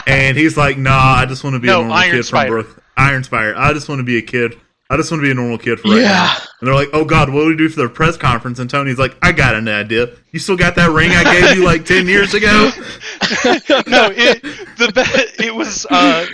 and 0.06 0.36
he's 0.36 0.56
like, 0.58 0.76
"Nah, 0.78 1.14
I 1.16 1.24
just 1.26 1.42
want 1.44 1.54
to 1.54 1.60
be 1.60 1.68
No, 1.68 1.76
a 1.76 1.78
normal 1.84 1.96
Iron 1.96 2.16
kid 2.16 2.22
Spider. 2.24 2.62
from 2.62 2.72
Brook 2.72 2.84
Iron 2.98 3.24
Spider. 3.24 3.54
I 3.56 3.72
just 3.72 3.88
want 3.88 4.00
to 4.00 4.04
be 4.04 4.18
a 4.18 4.22
kid. 4.22 4.58
I 4.88 4.96
just 4.96 5.10
want 5.10 5.20
to 5.20 5.26
be 5.26 5.30
a 5.30 5.34
normal 5.34 5.58
kid 5.58 5.80
for 5.80 5.88
right 5.88 6.00
Yeah. 6.02 6.08
now." 6.08 6.36
And 6.60 6.68
they're 6.68 6.74
like, 6.74 6.90
"Oh 6.92 7.04
God, 7.04 7.28
what 7.30 7.42
do 7.42 7.46
we 7.48 7.56
do 7.56 7.68
for 7.68 7.80
the 7.82 7.88
press 7.88 8.16
conference?" 8.16 8.58
And 8.58 8.68
Tony's 8.70 8.98
like, 8.98 9.16
"I 9.22 9.32
got 9.32 9.54
an 9.54 9.68
idea. 9.68 10.10
You 10.32 10.38
still 10.38 10.56
got 10.56 10.74
that 10.76 10.90
ring 10.90 11.10
I 11.12 11.24
gave 11.24 11.56
you 11.56 11.64
like 11.64 11.84
ten 11.84 12.06
years 12.06 12.34
ago?" 12.34 12.70
no, 13.86 14.10
it 14.14 14.42
the 14.78 14.92
be- 15.38 15.44
it 15.44 15.54
was 15.54 15.86
uh 15.90 16.26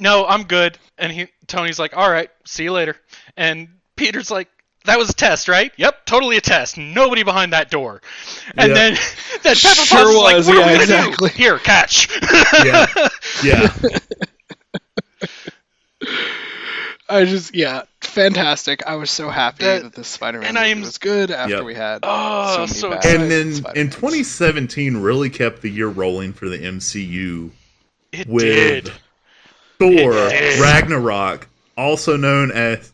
no, 0.00 0.26
I'm 0.26 0.44
good. 0.44 0.78
And 0.98 1.10
he 1.12 1.28
Tony's 1.46 1.78
like, 1.78 1.96
"All 1.96 2.10
right, 2.10 2.30
see 2.44 2.64
you 2.64 2.72
later." 2.72 2.96
And 3.36 3.68
Peter's 3.96 4.30
like, 4.30 4.48
"That 4.84 4.98
was 4.98 5.10
a 5.10 5.14
test, 5.14 5.48
right?" 5.48 5.72
"Yep, 5.76 6.04
totally 6.06 6.36
a 6.36 6.40
test. 6.40 6.76
Nobody 6.78 7.22
behind 7.24 7.52
that 7.52 7.70
door." 7.70 8.00
And 8.56 8.68
Yeah. 8.68 8.74
then 8.74 8.92
then 9.42 9.54
Pepper 9.56 9.56
Sure 9.56 9.98
Potts 9.98 10.10
is 10.10 10.16
like, 10.16 10.36
was, 10.36 10.46
"What 10.46 10.56
are 10.56 10.60
we 10.60 10.64
gonna 10.64 10.82
exactly. 10.82 11.28
do? 11.30 11.34
Here, 11.34 11.58
catch." 11.58 12.08
yeah, 12.64 12.86
yeah. 13.42 13.72
I 17.08 17.24
just 17.26 17.54
yeah, 17.54 17.82
fantastic. 18.00 18.86
I 18.86 18.96
was 18.96 19.10
so 19.10 19.28
happy 19.28 19.64
That- 19.64 19.82
that, 19.82 19.92
this 19.94 20.08
Spider-Man 20.08 20.48
and 20.48 20.54
movie 20.56 20.66
I'm- 20.68 20.80
was 20.80 20.98
good 20.98 21.30
after 21.30 21.56
Yep. 21.56 21.64
we 21.64 21.74
had 21.74 22.00
Oh, 22.02 22.52
so 22.54 22.58
many 22.60 22.72
so 22.72 22.90
bad 22.90 22.96
excited. 22.98 23.20
And 23.20 23.30
then 23.30 23.54
Spider-Mans. 23.54 23.78
in 23.78 23.90
2017 24.00 24.96
really 24.98 25.30
kept 25.30 25.60
the 25.62 25.70
year 25.70 25.88
rolling 25.88 26.32
for 26.32 26.48
the 26.48 26.58
MCU 26.58 27.50
it 28.12 28.26
with 28.28 28.44
did. 28.44 28.92
Thor 29.78 30.12
It 30.28 30.30
did. 30.30 30.60
Ragnarok, 30.60 31.48
also 31.76 32.16
known 32.16 32.50
as 32.52 32.90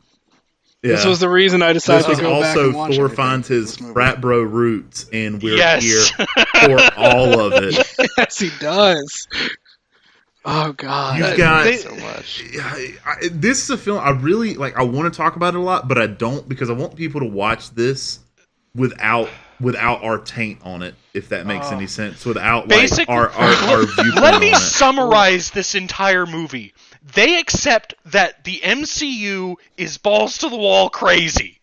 yeah. 0.82 0.92
This 0.96 1.04
was 1.04 1.20
the 1.20 1.28
reason 1.28 1.60
I 1.62 1.74
decided 1.74 2.04
This 2.04 2.08
was 2.08 2.18
to 2.20 2.24
go 2.24 2.40
back 2.40 2.56
also 2.56 2.66
and 2.68 2.74
watch 2.74 2.94
Thor 2.96 3.04
everything 3.04 3.16
finds 3.16 3.48
his 3.48 3.76
this 3.76 3.90
frat 3.92 4.20
bro 4.22 4.40
roots, 4.40 5.04
and 5.12 5.42
we're 5.42 5.56
Yes. 5.58 5.82
here 5.84 6.26
for 6.64 6.80
all 6.96 7.38
of 7.38 7.52
it. 7.62 7.94
yes, 8.16 8.38
he 8.38 8.50
does. 8.60 9.28
Oh 10.44 10.72
God, 10.72 11.18
You've 11.18 11.26
I 11.28 11.36
got- 11.36 11.66
love 11.66 11.74
it 11.74 11.80
so 11.80 11.94
much. 11.96 12.42
I, 12.60 12.94
I, 13.04 13.14
this 13.30 13.62
is 13.62 13.70
a 13.70 13.76
film 13.76 13.98
I 14.00 14.10
really 14.10 14.54
like. 14.54 14.76
I 14.78 14.82
want 14.84 15.12
to 15.12 15.16
talk 15.16 15.36
about 15.36 15.54
it 15.54 15.58
a 15.58 15.62
lot, 15.62 15.86
but 15.86 15.98
I 15.98 16.06
don't 16.06 16.48
because 16.48 16.70
I 16.70 16.72
want 16.72 16.96
people 16.96 17.20
to 17.20 17.26
watch 17.26 17.70
this 17.70 18.20
without 18.74 19.28
without 19.60 20.02
our 20.02 20.16
taint 20.18 20.60
on 20.62 20.82
it. 20.82 20.94
If 21.12 21.28
that 21.30 21.44
makes 21.46 21.66
Oh. 21.70 21.76
any 21.76 21.86
sense, 21.86 22.24
without 22.24 22.68
like 22.68 22.90
our 23.08 23.28
our, 23.28 23.48
our 23.70 23.82
viewpoint 23.84 24.14
Let 24.22 24.40
me 24.40 24.52
on 24.52 24.56
it. 24.56 24.64
summarize 24.64 25.50
this 25.50 25.74
entire 25.74 26.24
movie. 26.24 26.72
They 27.14 27.38
accept 27.38 27.94
that 28.06 28.44
the 28.44 28.60
MCU 28.60 29.56
is 29.76 29.98
balls 29.98 30.38
to 30.38 30.48
the 30.48 30.56
wall 30.56 30.88
crazy. 30.88 31.58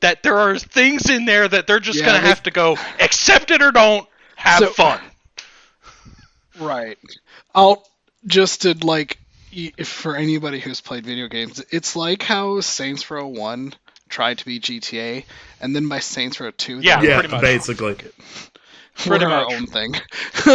That 0.00 0.22
there 0.22 0.36
are 0.36 0.58
things 0.58 1.08
in 1.08 1.24
there 1.24 1.48
that 1.48 1.66
they're 1.66 1.80
just 1.80 2.00
Yeah, 2.00 2.06
gonna 2.06 2.20
they- 2.20 2.28
have 2.28 2.42
to 2.42 2.50
go 2.50 2.76
accept 3.00 3.50
it 3.50 3.62
or 3.62 3.72
don't 3.72 4.06
have 4.36 4.58
So- 4.58 4.70
fun. 4.72 5.00
Right. 6.60 6.98
I'll 7.54 7.86
just 8.26 8.62
to 8.62 8.74
like, 8.84 9.18
if 9.52 9.88
for 9.88 10.16
anybody 10.16 10.60
who's 10.60 10.80
played 10.80 11.04
video 11.06 11.28
games, 11.28 11.62
it's 11.70 11.94
like 11.96 12.22
how 12.22 12.60
Saints 12.60 13.10
Row 13.10 13.26
One 13.26 13.72
tried 14.08 14.38
to 14.38 14.44
be 14.44 14.60
GTA, 14.60 15.24
and 15.60 15.74
then 15.74 15.88
by 15.88 15.98
Saints 16.00 16.40
Row 16.40 16.50
Two, 16.50 16.80
Yeah, 16.80 17.02
yeah, 17.02 17.18
pretty 17.20 17.32
much. 17.34 17.40
basically. 17.42 17.96
Pretty 18.96 19.24
we're 19.24 19.32
our 19.32 19.52
own 19.52 19.66
thing, 19.66 19.92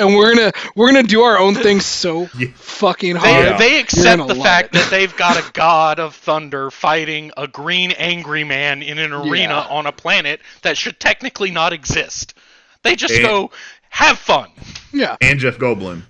and 0.00 0.16
we're 0.16 0.34
gonna 0.34 0.52
we're 0.74 0.88
gonna 0.90 1.04
do 1.04 1.22
our 1.22 1.38
own 1.38 1.54
thing 1.54 1.78
so 1.78 2.28
Yeah. 2.38 2.48
fucking 2.56 3.14
hard. 3.14 3.44
Yeah. 3.44 3.56
they 3.56 3.78
accept 3.78 4.26
the 4.26 4.34
fact 4.34 4.74
it. 4.74 4.78
that 4.78 4.90
they've 4.90 5.16
got 5.16 5.36
a 5.36 5.48
god 5.52 6.00
of 6.00 6.16
thunder 6.16 6.72
fighting 6.72 7.30
a 7.36 7.46
green 7.46 7.92
angry 7.92 8.42
man 8.42 8.82
in 8.82 8.98
an 8.98 9.12
arena 9.12 9.54
Yeah. 9.54 9.66
on 9.76 9.86
a 9.86 9.92
planet 9.92 10.40
that 10.62 10.76
should 10.76 10.98
technically 10.98 11.52
not 11.52 11.72
exist. 11.72 12.34
They 12.82 12.96
just 12.96 13.14
And- 13.14 13.22
go 13.22 13.52
have 13.90 14.18
fun. 14.18 14.50
yeah, 14.92 15.16
And 15.20 15.38
Jeff 15.38 15.58
Goldblum 15.58 16.02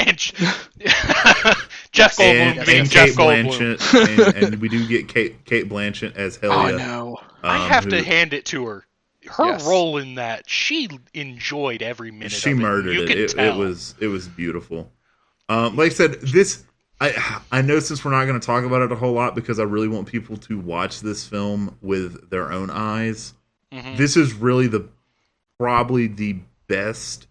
And 0.06 0.16
J- 0.18 0.36
Jeff 1.92 2.16
Goldblum 2.16 2.34
and, 2.34 2.66
being 2.66 2.80
and 2.80 2.90
Jeff 2.90 3.08
Cate 3.08 3.16
Goldblum. 3.16 3.76
Blanchett, 3.76 4.34
and, 4.36 4.44
and 4.54 4.56
we 4.62 4.68
do 4.68 4.86
get 4.86 5.08
Cate 5.08 5.44
Cate 5.44 5.68
Blanchett 5.68 6.14
as 6.16 6.38
oh, 6.42 6.50
Hela. 6.50 6.62
I 6.62 6.70
know. 6.72 7.16
I 7.42 7.64
um, 7.64 7.70
have 7.70 7.88
to 7.88 8.02
hand 8.02 8.32
it 8.32 8.44
to 8.46 8.66
her. 8.66 8.86
Her 9.26 9.46
Yes. 9.48 9.66
role 9.66 9.98
in 9.98 10.14
that, 10.14 10.48
she 10.48 10.88
enjoyed 11.14 11.82
every 11.82 12.10
minute. 12.10 12.32
she 12.32 12.52
of 12.52 12.58
it. 12.58 12.62
murdered 12.62 12.94
you 12.94 13.02
it. 13.02 13.06
Could 13.08 13.18
It, 13.18 13.30
tell. 13.30 13.54
it 13.54 13.58
was 13.58 13.94
it 14.00 14.06
was 14.06 14.28
beautiful. 14.28 14.90
Um, 15.48 15.76
like 15.76 15.90
I 15.90 15.94
said, 15.94 16.20
this 16.22 16.64
I 17.00 17.40
I 17.52 17.60
know 17.62 17.80
since 17.80 18.04
we're 18.04 18.12
not 18.12 18.24
going 18.26 18.38
to 18.40 18.46
talk 18.46 18.64
about 18.64 18.82
it 18.82 18.92
a 18.92 18.96
whole 18.96 19.12
lot 19.12 19.34
because 19.34 19.58
I 19.58 19.64
really 19.64 19.88
want 19.88 20.06
people 20.06 20.36
to 20.38 20.58
watch 20.58 21.00
this 21.00 21.26
film 21.26 21.76
with 21.82 22.30
their 22.30 22.50
own 22.52 22.70
eyes. 22.70 23.34
Mhm. 23.72 23.96
This 23.96 24.16
is 24.16 24.32
really 24.32 24.68
the 24.68 24.88
probably 25.58 26.06
the 26.06 26.38
best 26.68 27.26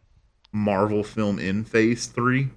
Marvel 0.52 1.04
film 1.04 1.40
in 1.40 1.64
Phase 1.64 2.06
Three. 2.08 2.50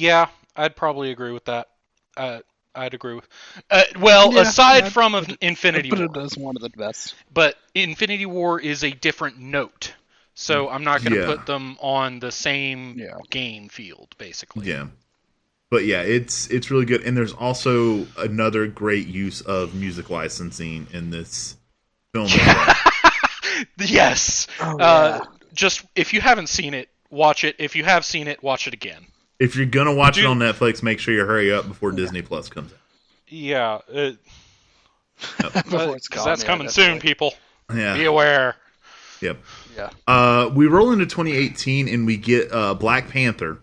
Yeah, 0.00 0.28
I'd 0.56 0.76
probably 0.76 1.10
agree 1.10 1.32
with 1.32 1.44
that. 1.44 1.68
Uh, 2.16 2.40
I'd 2.74 2.94
agree 2.94 3.14
with. 3.14 3.28
Uh, 3.70 3.82
well, 4.00 4.32
Yeah, 4.32 4.40
aside 4.42 4.84
I'd 4.84 4.92
from 4.92 5.12
put 5.12 5.36
Infinity 5.42 5.90
But 5.90 5.98
War, 5.98 6.08
it 6.16 6.16
is 6.24 6.38
one 6.38 6.56
of 6.56 6.62
the 6.62 6.70
best. 6.70 7.14
but 7.32 7.56
Infinity 7.74 8.26
War 8.26 8.58
is 8.60 8.82
a 8.82 8.90
different 8.90 9.38
note, 9.38 9.92
so 10.34 10.68
I'm 10.70 10.84
not 10.84 11.02
going 11.02 11.12
to 11.12 11.18
Yeah. 11.20 11.26
put 11.26 11.44
them 11.46 11.76
on 11.80 12.20
the 12.20 12.32
same 12.32 12.98
Yeah. 12.98 13.18
game 13.28 13.68
field, 13.68 14.14
basically. 14.18 14.68
Yeah. 14.68 14.86
But 15.70 15.84
yeah, 15.84 16.02
it's 16.02 16.48
it's 16.48 16.70
really 16.70 16.86
good, 16.86 17.02
and 17.02 17.16
there's 17.16 17.32
also 17.32 18.06
another 18.18 18.66
great 18.66 19.06
use 19.06 19.40
of 19.42 19.74
music 19.74 20.08
licensing 20.10 20.86
in 20.92 21.10
this 21.10 21.56
film. 22.14 22.26
as 22.26 22.36
well. 22.36 22.74
Yes. 23.78 24.46
Oh, 24.60 24.78
Uh, 24.78 25.20
just 25.52 25.84
if 25.94 26.14
you 26.14 26.20
haven't 26.20 26.48
seen 26.48 26.74
it, 26.74 26.88
watch 27.10 27.44
it. 27.44 27.56
If 27.58 27.76
you 27.76 27.84
have 27.84 28.04
seen 28.04 28.26
it, 28.28 28.42
watch 28.42 28.66
it 28.66 28.74
again. 28.74 29.06
If 29.40 29.56
you're 29.56 29.66
gonna 29.66 29.94
watch 29.94 30.18
it 30.18 30.24
on 30.26 30.38
Netflix, 30.38 30.82
make 30.82 31.00
sure 31.00 31.12
you 31.14 31.24
hurry 31.24 31.52
up 31.52 31.66
before 31.66 31.90
Disney 31.90 32.22
Plus 32.22 32.48
comes 32.48 32.72
out. 32.72 32.78
Yeah, 33.26 33.78
uh, 33.92 34.12
Before 35.52 35.96
it's 35.96 36.08
'cause 36.08 36.18
gone, 36.20 36.26
that's 36.26 36.42
yeah, 36.42 36.46
coming 36.46 36.66
definitely. 36.66 36.68
soon, 36.92 37.00
people. 37.00 37.34
Yeah. 37.74 37.94
Be 37.96 38.04
aware. 38.04 38.56
Yep. 39.20 39.38
Yeah. 39.76 39.90
Uh, 40.06 40.50
we 40.54 40.66
roll 40.66 40.92
into 40.92 41.04
2018 41.06 41.88
and 41.88 42.06
we 42.06 42.16
get 42.16 42.50
uh, 42.52 42.74
Black 42.74 43.08
Panther. 43.08 43.58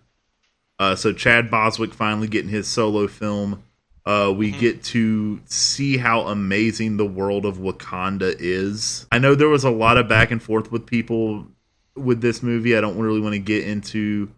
Uh, 0.79 0.95
so 0.95 1.11
Chad 1.13 1.49
Boswick 1.49 1.93
finally 1.93 2.27
getting 2.27 2.49
his 2.49 2.67
solo 2.67 3.07
film. 3.07 3.63
Uh, 4.05 4.31
we 4.35 4.51
get 4.51 4.83
to 4.83 5.41
see 5.45 5.97
how 5.97 6.21
amazing 6.27 6.95
the 6.97 7.05
world 7.05 7.45
of 7.45 7.57
Wakanda 7.57 8.35
is. 8.39 9.05
I 9.11 9.17
know 9.19 9.35
there 9.35 9.49
was 9.49 9.63
a 9.65 9.71
lot 9.71 9.97
of 9.97 10.07
back 10.07 10.31
and 10.31 10.41
forth 10.41 10.71
with 10.71 10.85
people 10.85 11.45
with 11.95 12.21
this 12.21 12.41
movie. 12.41 12.77
I 12.77 12.81
don't 12.81 12.97
really 12.99 13.19
want 13.19 13.33
to 13.33 13.39
get 13.39 13.67
into 13.67 14.29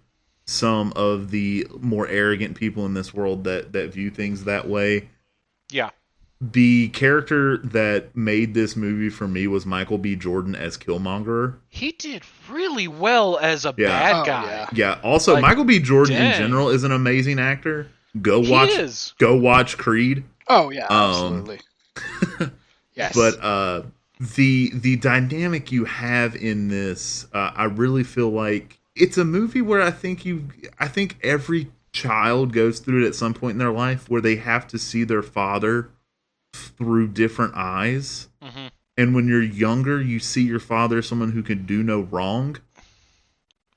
some 0.50 0.92
of 0.96 1.30
the 1.32 1.68
more 1.80 2.08
arrogant 2.08 2.56
people 2.56 2.86
in 2.86 2.94
this 2.96 3.14
world 3.14 3.44
that 3.44 3.72
that 3.74 3.94
view 3.94 4.10
things 4.10 4.46
that 4.46 4.68
way. 4.68 5.08
Yeah. 5.72 5.90
The 6.42 6.88
character 6.90 7.58
that 7.58 8.16
made 8.16 8.54
this 8.54 8.76
movie 8.78 9.10
for 9.10 9.28
me 9.28 9.46
was 9.46 9.66
Michael 9.66 9.98
B. 9.98 10.16
Jordan 10.16 10.56
as 10.56 10.78
Killmonger. 10.78 11.56
He 11.68 11.92
did 11.92 12.24
really 12.50 12.88
well 12.88 13.38
as 13.40 13.66
a 13.66 13.74
Yeah. 13.78 13.88
bad 13.90 14.16
Oh, 14.22 14.26
guy. 14.26 14.46
yeah. 14.46 14.70
Yeah. 14.74 15.00
Also, 15.04 15.34
Like, 15.34 15.42
Michael 15.42 15.66
B. 15.66 15.80
Jordan 15.80 16.16
in 16.16 16.34
general 16.34 16.70
is 16.70 16.84
an 16.86 16.94
amazing 16.94 17.40
actor. 17.40 17.88
Go 18.22 18.42
He 18.42 18.50
watch. 18.52 18.70
is. 18.72 19.14
Go 19.20 19.36
watch 19.38 19.78
Creed. 19.78 20.24
Oh 20.48 20.72
yeah, 20.72 20.88
Um, 20.88 21.10
absolutely. 21.12 21.60
yes. 22.96 23.14
But 23.14 23.40
uh, 23.44 23.84
the 24.36 24.72
the 24.74 24.96
dynamic 24.96 25.72
you 25.72 25.86
have 25.86 26.36
in 26.36 26.70
this, 26.70 27.28
uh, 27.34 27.52
I 27.56 27.66
really 27.66 28.04
feel 28.04 28.30
like 28.30 28.79
it's 29.00 29.18
a 29.18 29.26
movie 29.26 29.62
where 29.62 29.82
I 29.82 29.92
think 29.92 30.26
you, 30.26 30.50
I 30.80 30.88
think 30.88 31.18
every 31.24 31.72
child 31.92 32.54
goes 32.54 32.80
through 32.80 33.04
it 33.04 33.08
at 33.08 33.16
some 33.16 33.34
point 33.34 33.54
in 33.54 33.58
their 33.58 33.72
life 33.72 34.10
where 34.10 34.22
they 34.22 34.36
have 34.36 34.68
to 34.68 34.78
see 34.78 35.04
their 35.04 35.24
father 35.24 35.90
through 36.54 37.08
different 37.10 37.54
eyes. 37.56 38.28
hmm 38.42 38.68
And 38.98 39.16
when 39.16 39.28
you're 39.28 39.42
younger, 39.42 40.02
you 40.02 40.20
see 40.20 40.44
your 40.44 40.60
father 40.60 40.98
as 41.00 41.08
someone 41.08 41.32
who 41.32 41.42
can 41.44 41.66
do 41.66 41.82
no 41.84 42.02
wrong. 42.02 42.58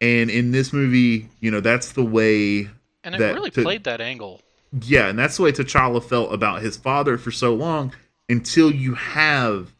And 0.01 0.31
in 0.31 0.51
this 0.51 0.73
movie, 0.73 1.29
you 1.41 1.51
know, 1.51 1.61
that's 1.61 1.93
the 1.93 2.05
way 2.05 2.69
And 3.05 3.15
it 3.15 3.19
That- 3.19 3.35
really 3.35 3.51
to- 3.51 3.63
played 3.63 3.85
that 3.85 4.01
angle. 4.01 4.41
Yeah, 4.85 5.09
and 5.09 5.19
that's 5.19 5.37
the 5.37 5.43
way 5.43 5.53
T'Challa 5.53 6.03
felt 6.03 6.33
about 6.33 6.63
his 6.63 6.77
father 6.77 7.19
for 7.19 7.31
so 7.31 7.55
long 7.55 7.93
until 8.29 8.71
you 8.73 8.95
have 8.95 9.75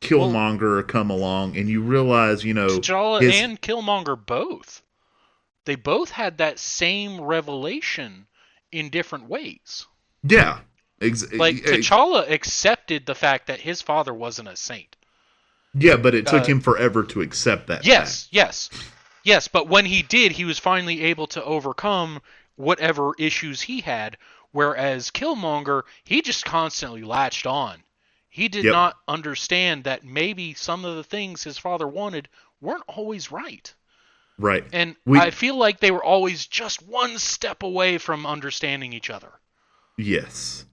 Killmonger 0.00 0.86
come 0.86 1.10
along, 1.10 1.56
and 1.56 1.68
you 1.68 1.80
realize, 1.82 2.44
you 2.44 2.54
know, 2.54 2.68
T'Challa 2.68 3.20
his- 3.20 3.34
and 3.34 3.60
Killmonger 3.60 4.16
both. 4.24 4.82
They 5.68 5.76
both 5.76 6.08
had 6.12 6.38
that 6.38 6.58
same 6.58 7.20
revelation 7.20 8.26
in 8.72 8.88
different 8.88 9.28
ways. 9.28 9.86
yeah, 10.22 10.60
ex- 11.02 11.30
Like 11.30 11.56
T'Challa 11.56 12.26
accepted 12.30 13.04
the 13.04 13.14
fact 13.14 13.48
that 13.48 13.60
his 13.60 13.82
father 13.82 14.14
wasn't 14.14 14.48
a 14.48 14.56
saint. 14.56 14.96
yeah, 15.74 15.98
but 15.98 16.14
it 16.14 16.26
took 16.26 16.44
uh, 16.44 16.46
him 16.46 16.62
forever 16.62 17.02
to 17.04 17.20
accept 17.20 17.66
that. 17.66 17.84
Yes, 17.84 18.28
yes. 18.30 18.70
Yes, 19.24 19.46
but 19.46 19.68
when 19.68 19.84
he 19.84 20.00
did, 20.00 20.32
he 20.32 20.46
was 20.46 20.58
finally 20.58 21.02
able 21.02 21.26
to 21.26 21.44
overcome 21.44 22.22
whatever 22.56 23.12
issues 23.18 23.60
he 23.60 23.82
had, 23.82 24.16
whereas 24.52 25.10
Killmonger, 25.10 25.82
he 26.02 26.22
just 26.22 26.46
constantly 26.46 27.02
latched 27.02 27.46
on. 27.46 27.84
He 28.30 28.48
did 28.48 28.64
Yep. 28.64 28.72
not 28.72 28.96
understand 29.06 29.84
that 29.84 30.02
maybe 30.02 30.54
some 30.54 30.86
of 30.86 30.96
the 30.96 31.04
things 31.04 31.44
his 31.44 31.58
father 31.58 31.86
wanted 31.86 32.30
weren't 32.58 32.84
always 32.88 33.30
right. 33.30 33.74
Fact. 34.38 34.42
right. 34.44 34.64
And 34.72 34.96
We- 35.04 35.18
I 35.18 35.30
feel 35.30 35.56
like 35.56 35.80
they 35.80 35.90
were 35.90 36.02
always 36.04 36.46
just 36.46 36.80
one 36.82 37.18
step 37.18 37.62
away 37.62 37.98
from 37.98 38.24
understanding 38.26 38.92
each 38.92 39.10
other. 39.10 39.32
Yes. 39.96 40.64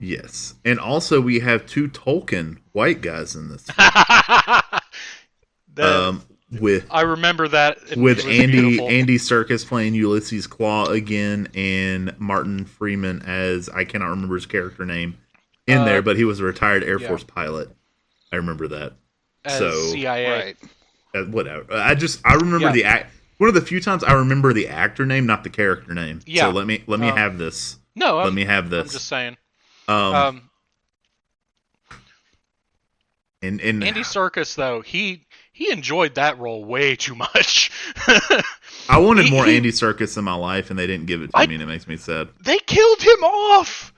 Yes. 0.00 0.54
And 0.64 0.80
also 0.80 1.20
we 1.20 1.38
have 1.40 1.66
two 1.66 1.88
Tolkien 1.88 2.58
white 2.72 3.00
guys 3.02 3.36
in 3.36 3.48
this. 3.48 3.64
That- 5.74 5.92
um 6.08 6.22
with 6.60 6.86
I 6.90 7.00
remember 7.02 7.48
that. 7.48 7.78
With 7.96 8.26
Andy 8.26 8.46
beautiful. 8.60 8.88
Andy 8.90 9.16
Serkis 9.16 9.66
playing 9.66 9.94
Ulysses 9.94 10.46
Klaue 10.46 10.90
again 10.90 11.48
and 11.54 12.14
Martin 12.18 12.66
Freeman 12.66 13.22
as 13.22 13.70
I 13.70 13.84
cannot 13.84 14.08
remember 14.10 14.34
his 14.34 14.44
character 14.44 14.84
name 14.84 15.16
in 15.66 15.78
Uh, 15.78 15.84
there, 15.86 16.02
but 16.02 16.16
he 16.18 16.24
was 16.24 16.40
a 16.40 16.44
retired 16.44 16.84
Air 16.84 17.00
yeah. 17.00 17.08
Force 17.08 17.24
pilot. 17.24 17.70
I 18.32 18.36
remember 18.36 18.68
that. 18.68 18.92
as 19.46 19.56
so- 19.58 19.70
CIA. 19.92 20.30
Right. 20.30 20.56
Uh, 21.14 21.24
whatever. 21.24 21.66
I 21.72 21.94
just 21.94 22.20
I 22.24 22.34
remember 22.34 22.66
Yeah. 22.68 22.72
the 22.72 22.84
act 22.84 23.12
one 23.38 23.48
of 23.48 23.54
the 23.54 23.60
few 23.60 23.80
times 23.80 24.02
I 24.04 24.12
remember 24.14 24.52
the 24.52 24.68
actor 24.68 25.04
name, 25.04 25.26
not 25.26 25.44
the 25.44 25.50
character 25.50 25.92
name. 25.94 26.20
Yeah. 26.26 26.42
So 26.44 26.50
let 26.50 26.66
me 26.66 26.82
let 26.86 27.00
me 27.00 27.08
Um, 27.10 27.16
have 27.16 27.38
this. 27.38 27.76
No, 27.94 28.18
let 28.18 28.26
I'm, 28.28 28.34
me 28.34 28.44
have 28.44 28.70
this. 28.70 28.86
I'm 28.86 28.92
just 28.92 29.08
saying. 29.08 29.36
um, 29.88 30.14
Um, 30.14 30.50
and 33.42 33.60
and 33.60 33.82
Andy 33.82 34.00
Serkis 34.02 34.54
though, 34.54 34.80
he 34.80 35.26
he 35.52 35.70
enjoyed 35.70 36.14
that 36.14 36.38
role 36.38 36.64
way 36.64 36.96
too 36.96 37.14
much. 37.14 37.70
I 38.88 38.98
wanted 38.98 39.26
he- 39.26 39.30
more 39.30 39.44
he- 39.44 39.56
Andy 39.56 39.70
Serkis 39.72 40.16
in 40.16 40.24
my 40.24 40.34
life, 40.34 40.70
and 40.70 40.78
they 40.78 40.86
didn't 40.86 41.06
give 41.06 41.22
it 41.22 41.26
to 41.30 41.36
I- 41.36 41.46
me, 41.46 41.54
and 41.54 41.62
it 41.62 41.66
makes 41.66 41.86
me 41.88 41.96
sad. 41.96 42.28
they 42.40 42.58
killed 42.58 43.02
him 43.02 43.24
off. 43.24 43.92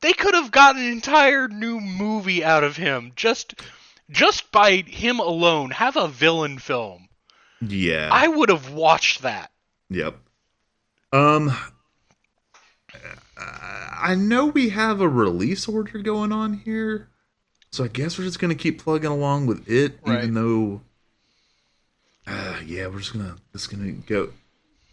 They 0.00 0.12
could 0.12 0.34
have 0.34 0.50
got 0.52 0.76
an 0.76 0.84
entire 0.84 1.48
new 1.48 1.80
movie 1.80 2.44
out 2.44 2.62
of 2.62 2.76
him 2.76 3.12
just 3.16 3.54
just 4.10 4.50
by 4.52 4.76
him 4.86 5.18
alone. 5.20 5.70
Have 5.70 5.96
a 5.96 6.08
villain 6.08 6.58
film. 6.58 7.08
Yeah. 7.60 8.08
I 8.12 8.28
would 8.28 8.48
have 8.48 8.70
watched 8.70 9.22
that. 9.22 9.50
Yep. 9.90 10.16
Um, 11.12 11.52
I 13.36 14.14
know 14.14 14.46
we 14.46 14.70
have 14.70 15.00
a 15.00 15.08
release 15.08 15.68
order 15.68 15.98
going 15.98 16.32
on 16.32 16.54
here, 16.64 17.08
so 17.70 17.84
I 17.84 17.88
guess 17.88 18.18
we're 18.18 18.24
just 18.24 18.38
gonna 18.38 18.54
keep 18.54 18.80
plugging 18.82 19.10
along 19.10 19.46
with 19.46 19.68
it, 19.68 19.98
Right. 20.06 20.18
even 20.24 20.34
though. 20.34 20.80
Uh, 22.26 22.60
yeah, 22.66 22.86
we're 22.88 22.98
just 22.98 23.12
gonna 23.12 23.36
just 23.52 23.70
gonna 23.70 23.92
go. 23.92 24.30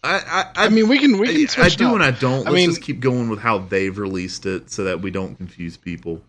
I 0.04 0.52
I, 0.56 0.66
I 0.66 0.70
mean, 0.70 0.88
we 0.88 1.00
can 1.00 1.18
we 1.18 1.28
can 1.28 1.36
I, 1.36 1.46
switch. 1.48 1.74
I 1.74 1.76
do 1.76 1.88
up. 1.88 1.94
and 1.96 2.04
I 2.04 2.12
don't. 2.12 2.48
I 2.48 2.52
Let's 2.52 2.54
mean- 2.54 2.70
just 2.70 2.82
keep 2.82 3.00
going 3.00 3.28
with 3.30 3.40
how 3.40 3.58
they've 3.58 3.98
released 3.98 4.46
it, 4.46 4.72
so 4.72 4.86
that 4.86 5.02
we 5.02 5.12
don't 5.12 5.36
confuse 5.36 5.76
people. 5.78 6.22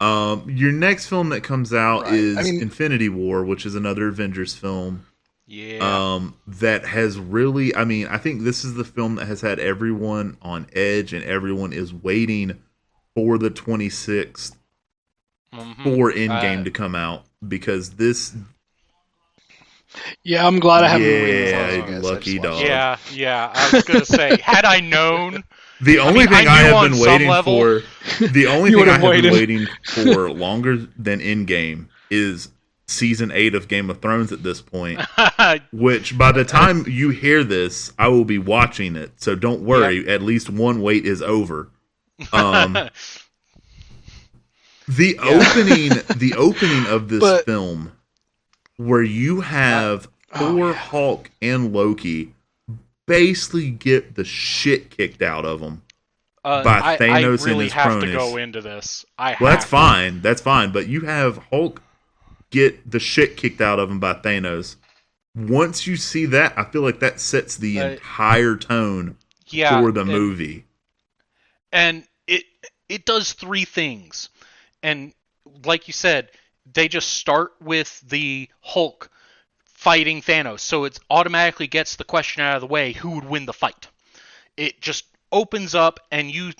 Um, 0.00 0.48
your 0.48 0.72
next 0.72 1.06
film 1.08 1.28
that 1.28 1.42
comes 1.42 1.72
out 1.74 2.04
Right. 2.04 2.14
is 2.14 2.38
I 2.38 2.42
mean- 2.42 2.62
Infinity 2.62 3.08
War, 3.10 3.44
which 3.44 3.66
is 3.66 3.74
another 3.74 4.08
Avengers 4.08 4.54
film 4.54 5.04
Yeah. 5.46 5.78
um 5.82 6.36
that 6.46 6.86
has 6.86 7.18
really 7.18 7.74
i 7.74 7.84
mean 7.84 8.06
i 8.06 8.18
think 8.18 8.42
this 8.44 8.64
is 8.64 8.74
the 8.74 8.84
film 8.84 9.16
that 9.16 9.26
has 9.26 9.40
had 9.40 9.58
everyone 9.58 10.36
on 10.42 10.68
edge 10.74 11.12
and 11.12 11.24
everyone 11.24 11.72
is 11.72 11.92
waiting 11.92 12.56
for 13.16 13.36
the 13.36 13.50
26th 13.50 14.52
Mhm. 15.52 15.82
for 15.82 16.12
endgame 16.12 16.60
Uh, 16.60 16.64
to 16.64 16.70
come 16.70 16.94
out 16.94 17.24
because 17.46 17.90
this 17.90 18.32
Yeah, 20.22 20.46
I'm 20.46 20.60
glad 20.60 20.84
I 20.84 20.88
haven't 20.88 21.06
Yeah, 21.08 21.16
for 21.16 21.74
it, 21.74 21.82
I 21.84 21.86
guess. 21.90 22.04
I 22.04 22.08
lucky 22.08 22.38
dog. 22.38 22.62
Yeah, 22.64 22.96
yeah. 23.12 23.50
I 23.52 23.70
was 23.74 23.82
gonna 23.82 24.04
say, 24.04 24.38
had 24.40 24.64
I 24.64 24.78
known, 24.78 25.42
the 25.82 25.98
only 25.98 26.20
mean, 26.20 26.28
thing 26.28 26.46
I 26.48 26.52
i, 26.52 26.56
have 26.62 26.90
been 26.90 27.00
waiting 27.00 27.28
level- 27.28 27.58
for 27.58 28.26
the 28.28 28.46
only 28.46 28.70
thing 28.72 28.88
i 28.88 28.98
have 28.98 29.22
been 29.22 29.32
waiting 29.32 29.66
for 29.84 30.30
longer 30.30 30.76
than 30.76 31.20
endgame 31.20 31.88
is 32.10 32.48
season 32.86 33.30
8 33.32 33.54
of 33.54 33.68
game 33.68 33.88
of 33.88 34.00
thrones 34.00 34.32
at 34.32 34.42
this 34.42 34.60
point 34.60 35.00
which 35.72 36.18
by 36.18 36.32
the 36.32 36.44
time 36.44 36.84
you 36.88 37.10
hear 37.10 37.44
this 37.44 37.92
i 37.98 38.08
will 38.08 38.24
be 38.24 38.38
watching 38.38 38.96
it. 38.96 39.12
So 39.16 39.34
don't 39.36 39.60
worry 39.62 40.08
at 40.08 40.22
least 40.22 40.50
one 40.50 40.82
wait 40.82 41.06
is 41.06 41.22
over. 41.22 41.68
Um 42.32 42.76
the 44.88 45.16
opening 45.20 45.90
the 46.16 46.34
opening 46.36 46.86
of 46.86 47.08
this 47.08 47.20
But- 47.20 47.44
film 47.44 47.92
where 48.76 49.02
you 49.02 49.40
have 49.42 50.08
Oh, 50.32 50.38
thor 50.52 50.68
yeah. 50.68 50.74
hulk 50.74 51.30
and 51.42 51.72
loki 51.72 52.34
basically 53.10 53.70
get 53.70 54.14
the 54.14 54.24
shit 54.24 54.90
kicked 54.90 55.20
out 55.22 55.44
of 55.44 55.60
them 55.60 55.82
uh, 56.44 56.62
by 56.62 56.96
Thanos 56.96 57.10
I 57.10 57.20
and 57.28 57.40
really 57.44 57.64
his 57.64 57.72
have 57.74 57.92
to 57.94 58.06
cronies. 58.06 58.14
go 58.16 58.36
into 58.36 58.60
this. 58.60 59.04
I 59.18 59.36
well 59.40 59.50
that's 59.52 59.64
to. 59.64 59.70
fine 59.70 60.20
that's 60.22 60.40
fine 60.40 60.70
but 60.72 60.86
you 60.88 61.00
have 61.02 61.36
hulk 61.50 61.82
get 62.50 62.90
the 62.90 63.00
shit 63.00 63.36
kicked 63.36 63.60
out 63.60 63.78
of 63.78 63.90
him 63.90 63.98
by 64.00 64.14
thanos 64.14 64.76
once 65.36 65.86
you 65.86 65.96
see 65.96 66.26
that 66.26 66.52
i 66.58 66.64
feel 66.64 66.82
like 66.82 66.98
that 67.00 67.20
sets 67.20 67.56
the 67.56 67.78
Uh, 67.80 67.88
entire 67.90 68.56
tone 68.56 69.16
Yeah, 69.48 69.80
for 69.80 69.92
the 69.92 70.00
and- 70.00 70.10
movie 70.10 70.64
and 71.72 72.04
it 72.26 72.44
it 72.88 73.04
does 73.04 73.32
three 73.32 73.64
things 73.64 74.28
and 74.82 75.12
like 75.64 75.86
you 75.88 75.92
said 75.92 76.30
they 76.72 76.88
just 76.88 77.08
start 77.12 77.52
with 77.60 78.00
the 78.08 78.48
hulk 78.60 79.10
fighting 79.80 80.20
thanos. 80.20 80.60
So 80.60 80.84
it 80.84 80.98
automatically 81.08 81.66
gets 81.66 81.96
the 81.96 82.04
question 82.04 82.42
out 82.42 82.56
of 82.56 82.60
the 82.60 82.66
way 82.66 82.92
who 82.92 83.12
would 83.12 83.24
win 83.24 83.46
the 83.46 83.54
fight? 83.54 83.88
It 84.54 84.82
just 84.82 85.06
opens 85.32 85.74
up 85.74 86.00
and 86.10 86.30
you 86.30 86.52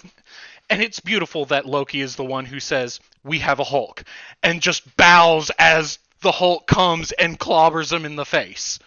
and 0.70 0.80
it's 0.80 1.00
beautiful 1.00 1.44
that 1.46 1.66
loki 1.66 2.00
is 2.00 2.16
the 2.16 2.24
one 2.24 2.46
who 2.46 2.60
says 2.60 2.98
we 3.22 3.40
have 3.40 3.58
a 3.58 3.64
hulk 3.64 4.04
and 4.42 4.62
just 4.62 4.96
bows 4.96 5.50
as 5.58 5.98
the 6.22 6.32
hulk 6.32 6.66
comes 6.66 7.12
and 7.12 7.38
clobbers 7.38 7.92
him 7.92 8.06
in 8.06 8.16
the 8.16 8.24
face. 8.24 8.78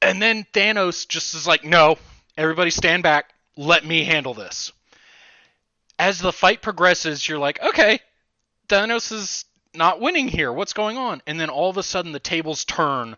And 0.00 0.22
then 0.22 0.46
thanos 0.52 1.08
just 1.08 1.34
is 1.34 1.44
like 1.44 1.64
no 1.64 1.98
everybody 2.38 2.70
stand 2.70 3.02
back. 3.02 3.34
Let 3.56 3.84
me 3.84 4.04
handle 4.04 4.34
this. 4.34 4.70
As 5.98 6.20
the 6.20 6.32
fight 6.32 6.62
progresses, 6.62 7.28
you're 7.28 7.38
like, 7.38 7.60
okay, 7.62 7.98
Thanos 8.68 9.12
is 9.12 9.44
not 9.74 10.00
winning 10.00 10.28
here. 10.28 10.52
What's 10.52 10.72
going 10.72 10.96
on? 10.96 11.22
And 11.26 11.38
then 11.38 11.50
all 11.50 11.70
of 11.70 11.76
a 11.76 11.82
sudden, 11.82 12.12
the 12.12 12.20
tables 12.20 12.64
turn, 12.64 13.16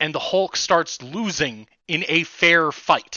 and 0.00 0.14
the 0.14 0.18
Hulk 0.18 0.56
starts 0.56 1.02
losing 1.02 1.66
in 1.88 2.04
a 2.08 2.24
fair 2.24 2.72
fight. 2.72 3.16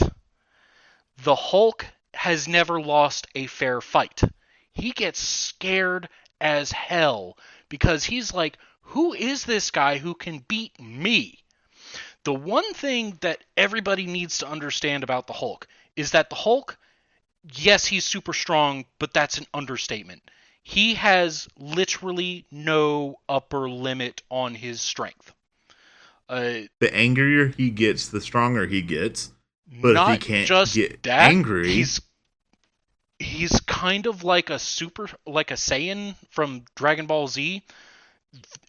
The 1.24 1.36
Hulk 1.36 1.86
has 2.14 2.48
never 2.48 2.82
lost 2.82 3.28
a 3.36 3.48
fair 3.48 3.82
fight. 3.82 4.22
He 4.74 4.92
gets 4.92 5.20
scared 5.20 6.10
as 6.40 6.72
hell 6.72 7.38
because 7.68 8.06
he's 8.06 8.34
like, 8.34 8.58
who 8.82 9.14
is 9.14 9.44
this 9.44 9.72
guy 9.72 9.98
who 9.98 10.14
can 10.14 10.40
beat 10.48 10.80
me? 10.80 11.40
The 12.24 12.34
one 12.34 12.74
thing 12.74 13.18
that 13.22 13.44
everybody 13.56 14.06
needs 14.06 14.40
to 14.40 14.48
understand 14.48 15.04
about 15.04 15.28
the 15.28 15.34
Hulk 15.34 15.68
is 15.96 16.12
that 16.12 16.30
the 16.30 16.36
Hulk 16.36 16.78
yes, 17.54 17.86
he's 17.86 18.06
super 18.06 18.34
strong, 18.34 18.86
but 19.00 19.14
that's 19.14 19.38
an 19.38 19.48
understatement. 19.54 20.22
He 20.64 20.94
has 20.96 21.48
literally 21.58 22.46
no 22.52 23.20
upper 23.28 23.70
limit 23.70 24.22
on 24.30 24.56
his 24.56 24.82
strength. 24.82 25.34
Uh, 26.30 26.62
the 26.80 26.94
angrier 26.96 27.48
he 27.48 27.70
gets 27.72 28.08
the 28.10 28.22
stronger 28.22 28.68
he 28.68 28.82
gets 28.84 29.32
But 29.68 29.96
if 29.98 30.06
he 30.06 30.18
can't 30.18 30.48
just 30.48 30.76
get 30.76 31.04
that, 31.04 31.32
angry- 31.32 31.72
he's 31.74 32.02
he's 33.20 33.60
kind 33.62 34.06
of 34.08 34.24
like 34.24 34.50
a 34.50 34.60
super 34.60 35.10
like 35.26 35.52
a 35.52 35.56
Saiyan 35.56 36.16
from 36.30 36.66
Dragon 36.76 37.06
Ball 37.08 37.28
Z. 37.28 37.64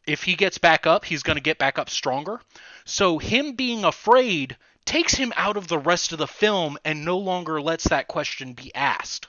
If 0.07 0.25
he 0.25 0.35
gets 0.37 0.59
back 0.59 0.87
up, 0.87 1.07
he's 1.07 1.23
going 1.23 1.37
to 1.37 1.41
get 1.43 1.57
back 1.57 1.79
up 1.79 1.89
stronger. 1.89 2.43
So 2.85 3.17
him 3.17 3.55
being 3.55 3.85
afraid 3.85 4.59
takes 4.85 5.15
him 5.15 5.33
out 5.37 5.57
of 5.57 5.69
the 5.69 5.79
rest 5.79 6.13
of 6.13 6.19
the 6.19 6.27
film 6.29 6.77
and 6.85 7.03
no 7.05 7.17
longer 7.17 7.63
lets 7.63 7.85
that 7.89 8.09
question 8.09 8.53
be 8.53 8.75
asked. 8.75 9.29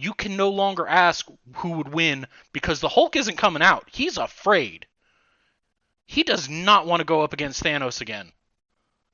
You 0.00 0.14
can 0.14 0.34
no 0.34 0.48
longer 0.48 0.86
ask 0.86 1.28
who 1.56 1.72
would 1.72 1.92
win 1.92 2.26
because 2.54 2.80
the 2.80 2.88
Hulk 2.88 3.16
isn't 3.16 3.36
coming 3.36 3.60
out. 3.60 3.86
He's 3.92 4.16
afraid. 4.16 4.86
He 6.06 6.22
does 6.22 6.48
not 6.48 6.86
want 6.86 7.00
to 7.00 7.04
go 7.04 7.20
up 7.20 7.34
against 7.34 7.62
Thanos 7.62 8.00
again. 8.00 8.32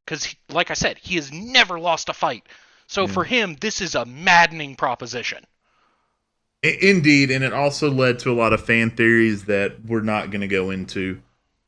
Because, 0.05 0.37
like 0.49 0.71
I 0.71 0.75
said, 0.75 0.99
he 0.99 1.17
has 1.17 1.33
never 1.33 1.81
lost 1.81 2.09
a 2.09 2.13
fight. 2.13 2.45
So 2.87 3.09
for 3.09 3.25
him, 3.25 3.57
this 3.61 3.81
is 3.81 3.97
a 3.97 4.05
maddening 4.05 4.77
proposition. 4.77 5.45
Indeed, 6.63 7.33
and 7.33 7.43
it 7.43 7.53
also 7.53 7.91
led 7.91 8.21
to 8.21 8.31
a 8.31 8.39
lot 8.41 8.53
of 8.53 8.65
fan 8.65 8.91
theories 8.91 9.47
that 9.47 9.85
we're 9.85 10.03
not 10.03 10.31
going 10.31 10.43
to 10.43 10.47
go 10.47 10.71
into. 10.71 11.21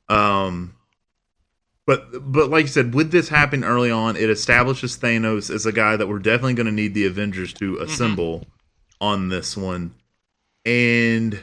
Um, 0.09 0.77
but 1.87 2.33
but 2.33 2.51
like 2.51 2.63
you 2.63 2.69
said, 2.69 2.95
with 2.95 3.11
this 3.11 3.31
happening 3.31 3.69
early 3.69 3.91
on, 3.91 4.17
it 4.17 4.31
establishes 4.31 4.97
Thanos 4.97 5.53
as 5.53 5.67
a 5.67 5.73
guy 5.73 5.97
that 5.97 6.07
we're 6.07 6.21
definitely 6.21 6.55
going 6.55 6.67
to 6.67 6.73
need 6.73 6.95
the 6.95 7.07
Avengers 7.07 7.53
to 7.55 7.79
assemble 7.79 8.47
on 9.01 9.29
this 9.29 9.57
one, 9.57 9.95
and 10.65 11.41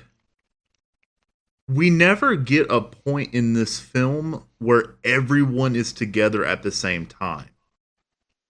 we 1.68 1.90
never 1.90 2.36
get 2.36 2.68
a 2.70 2.82
point 2.82 3.34
in 3.34 3.54
this 3.54 3.80
film 3.80 4.44
where 4.60 4.96
everyone 5.04 5.76
is 5.76 5.94
together 5.94 6.46
at 6.46 6.62
the 6.64 6.72
same 6.72 7.06
time. 7.06 7.50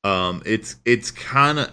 Um, 0.04 0.44
it's 0.46 0.76
it's 0.86 1.12
kind 1.12 1.58
of 1.60 1.72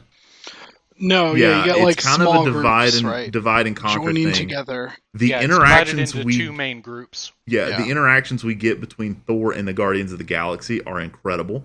No, 0.99 1.35
yeah, 1.35 1.65
yeah, 1.67 1.73
it's 1.75 1.81
like 1.83 1.97
kind 1.99 2.23
small 2.23 2.47
of 2.47 2.47
a 2.47 2.51
divide 2.53 2.93
groups, 2.93 2.99
and 2.99 3.07
right? 3.09 3.31
divide 3.31 3.67
and 3.67 3.77
conquer 3.77 4.05
Joining 4.07 4.25
thing. 4.27 4.35
together. 4.35 4.93
The 5.15 5.29
yeah, 5.29 5.43
interactions 5.43 6.15
we 6.15 6.39
two 6.39 6.53
main 6.53 6.81
groups. 6.81 7.33
yeah, 7.47 7.69
Yeah. 7.69 7.83
the 7.83 7.91
interactions 7.91 8.45
we 8.45 8.55
get 8.55 8.81
between 8.81 9.17
Thor 9.27 9.53
and 9.53 9.67
the 9.67 9.73
Guardians 9.73 10.13
of 10.13 10.19
the 10.19 10.25
Galaxy 10.25 10.83
are 10.85 11.01
incredible. 11.01 11.65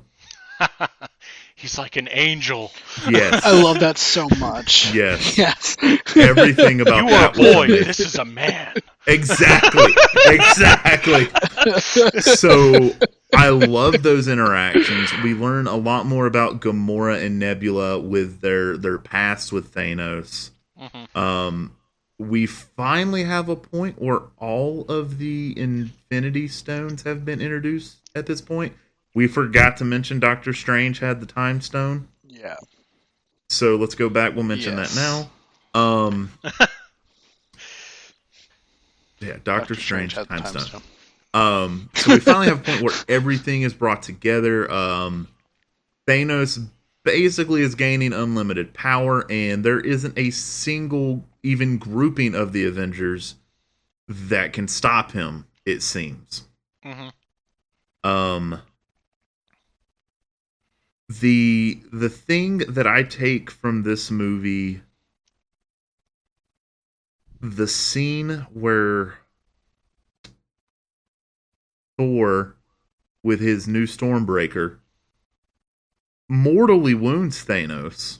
He's 1.60 1.76
like 1.80 1.96
an 1.96 2.08
angel. 2.12 2.72
Yes, 3.10 3.44
I 3.44 3.52
love 3.64 3.80
that 3.80 3.98
so 3.98 4.30
much. 4.38 4.94
yes, 4.94 5.36
Yes. 5.40 5.76
everything 6.16 6.82
about 6.82 7.10
You 7.10 7.16
are 7.16 7.30
a 7.30 7.32
boy. 7.32 7.68
This 7.68 8.00
is 8.00 8.14
a 8.16 8.26
man. 8.26 8.76
exactly, 9.08 9.92
exactly. 10.28 11.28
So 12.22 12.92
I 13.34 13.50
love 13.50 14.04
those 14.04 14.28
interactions. 14.28 15.12
We 15.24 15.34
learn 15.34 15.66
a 15.66 15.76
lot 15.76 16.06
more 16.06 16.28
about 16.28 16.62
Gamora 16.62 17.26
and 17.26 17.40
Nebula 17.40 18.00
with 18.00 18.42
their 18.42 18.78
their 18.78 19.00
past 19.00 19.52
with 19.52 19.74
Thanos. 19.74 20.52
Mhm. 20.80 21.16
Um, 21.18 21.72
we 22.20 22.46
finally 22.46 23.24
have 23.24 23.50
a 23.50 23.56
point 23.56 24.00
where 24.00 24.22
all 24.38 24.82
of 24.90 25.18
the 25.18 25.58
Infinity 25.58 26.48
Stones 26.50 27.02
have 27.02 27.26
been 27.26 27.42
introduced 27.42 27.98
at 28.16 28.28
this 28.28 28.42
point. 28.42 28.74
We 29.18 29.26
forgot 29.26 29.78
to 29.78 29.84
mention 29.84 30.20
Doctor 30.20 30.54
Strange 30.54 31.00
had 31.00 31.20
the 31.22 31.26
Time 31.26 31.60
Stone. 31.60 32.08
yeah. 32.28 32.58
So 33.50 33.76
let's 33.76 33.96
go 33.96 34.10
back. 34.10 34.36
We'll 34.36 34.44
mention 34.44 34.78
Yes. 34.78 34.94
that 34.94 35.02
now. 35.74 35.80
Um, 36.08 36.32
yeah, 39.20 39.38
Doctor, 39.44 39.74
Strange, 39.74 40.14
had 40.14 40.30
Time, 40.30 40.44
Time 40.44 40.50
Stone. 40.52 40.62
Stone. 40.66 40.82
Um, 41.34 41.90
so 41.96 42.14
we 42.14 42.20
finally 42.20 42.46
have 42.46 42.60
a 42.60 42.64
point 42.64 42.82
where 42.84 42.94
everything 43.10 43.64
is 43.64 43.74
brought 43.74 44.04
together. 44.04 44.72
Um, 44.72 45.28
Thanos 46.08 46.64
basically 47.04 47.64
is 47.64 47.74
gaining 47.74 48.14
unlimited 48.14 48.72
power, 48.76 49.26
and 49.32 49.64
there 49.66 49.80
isn't 49.80 50.16
a 50.16 50.30
single 50.30 51.26
even 51.42 51.80
grouping 51.80 52.36
of 52.36 52.54
the 52.54 52.66
Avengers 52.66 53.34
that 54.08 54.54
can 54.54 54.68
stop 54.68 55.12
him. 55.14 55.48
It 55.66 55.82
seems. 55.82 56.44
hmm 56.84 57.08
Um, 58.04 58.62
the 61.10 61.80
the 61.92 62.10
thing 62.10 62.60
that 62.60 62.86
I 62.88 63.04
take 63.04 63.50
from 63.50 63.84
this 63.84 64.12
movie, 64.12 64.82
the 67.42 67.68
scene 67.68 68.46
where 68.54 69.16
Thor, 71.98 72.56
with 73.24 73.40
his 73.40 73.68
new 73.68 73.86
Stormbreaker, 73.86 74.78
mortally 76.30 76.94
wounds 76.94 77.44
Thanos, 77.46 78.20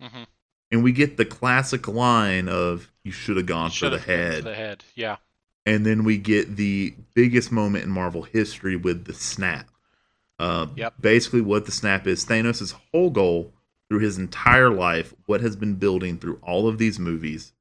hmm 0.00 0.24
and 0.70 0.82
we 0.82 0.90
get 0.90 1.16
the 1.16 1.24
classic 1.24 1.86
line 1.86 2.48
of 2.48 2.90
"You 3.04 3.12
should 3.12 3.36
have 3.36 3.46
gone 3.46 3.70
for 3.70 3.88
the 3.90 3.98
head." 3.98 4.42
The 4.44 4.54
head. 4.54 4.84
Yeah. 4.94 5.16
and 5.66 5.86
then 5.86 6.04
we 6.04 6.18
get 6.18 6.56
the 6.56 6.94
biggest 7.14 7.52
moment 7.52 7.84
in 7.84 7.90
Marvel 7.90 8.22
history 8.24 8.76
with 8.76 9.04
the 9.04 9.14
snap. 9.14 9.68
Uh, 10.38 10.66
Yep. 10.76 10.94
Basically, 11.00 11.40
what 11.40 11.66
the 11.66 11.72
snap 11.72 12.06
is 12.06 12.24
Thanos' 12.24 12.74
whole 12.92 13.10
goal 13.10 13.52
through 13.88 14.00
his 14.00 14.18
entire 14.18 14.70
life, 14.70 15.14
what 15.26 15.40
has 15.40 15.56
been 15.56 15.74
building 15.74 16.18
through 16.18 16.40
all 16.42 16.66
of 16.68 16.78
these 16.78 16.98
movies, 16.98 17.52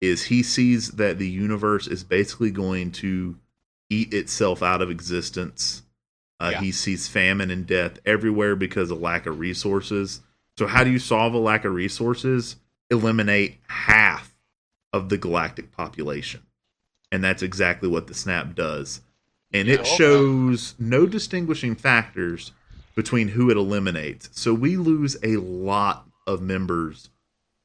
is 0.00 0.24
he 0.24 0.42
sees 0.42 0.92
that 0.92 1.18
the 1.18 1.28
universe 1.28 1.86
is 1.86 2.04
basically 2.04 2.50
going 2.50 2.92
to 2.92 3.36
eat 3.90 4.14
itself 4.14 4.62
out 4.62 4.80
of 4.82 4.90
existence. 4.90 5.82
Uh, 6.40 6.50
Yeah. 6.52 6.60
He 6.60 6.72
sees 6.72 7.08
famine 7.08 7.50
and 7.50 7.66
death 7.66 7.98
everywhere 8.06 8.54
because 8.56 8.90
of 8.90 9.00
lack 9.00 9.26
of 9.26 9.38
resources. 9.38 10.20
So, 10.56 10.66
how 10.66 10.84
do 10.84 10.90
you 10.90 10.98
solve 10.98 11.34
a 11.34 11.38
lack 11.38 11.64
of 11.64 11.72
resources? 11.72 12.56
Eliminate 12.90 13.58
half 13.66 14.34
of 14.92 15.08
the 15.08 15.18
galactic 15.18 15.72
population 15.72 16.42
and 17.10 17.22
that's 17.24 17.42
exactly 17.42 17.88
what 17.88 18.06
the 18.06 18.14
snap 18.14 18.54
does. 18.54 19.00
And 19.52 19.66
Yeah, 19.68 19.74
it 19.74 19.80
okay. 19.80 19.96
shows 19.96 20.74
no 20.78 21.06
distinguishing 21.06 21.74
factors 21.74 22.52
between 22.94 23.28
who 23.28 23.50
it 23.50 23.56
eliminates. 23.56 24.28
So 24.32 24.52
we 24.52 24.76
lose 24.76 25.16
a 25.22 25.36
lot 25.36 26.06
of 26.26 26.42
members 26.42 27.08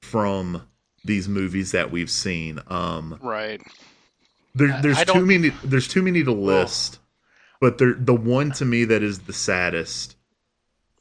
from 0.02 0.64
these 1.04 1.28
movies 1.28 1.72
that 1.72 1.92
we've 1.92 2.10
seen. 2.10 2.60
Um, 2.68 3.20
Right. 3.22 3.62
there, 4.56 4.80
there's 4.82 5.00
I 5.00 5.04
too 5.04 5.14
don't- 5.16 5.28
many. 5.28 5.50
There's 5.64 5.88
too 5.88 6.02
many 6.02 6.24
to 6.24 6.32
list, 6.32 7.00
but 7.60 7.78
there, 7.78 7.94
the 7.94 8.14
one 8.14 8.52
to 8.54 8.66
me 8.66 8.86
that 8.86 9.04
is 9.04 9.20
the 9.20 9.34
saddest 9.34 10.16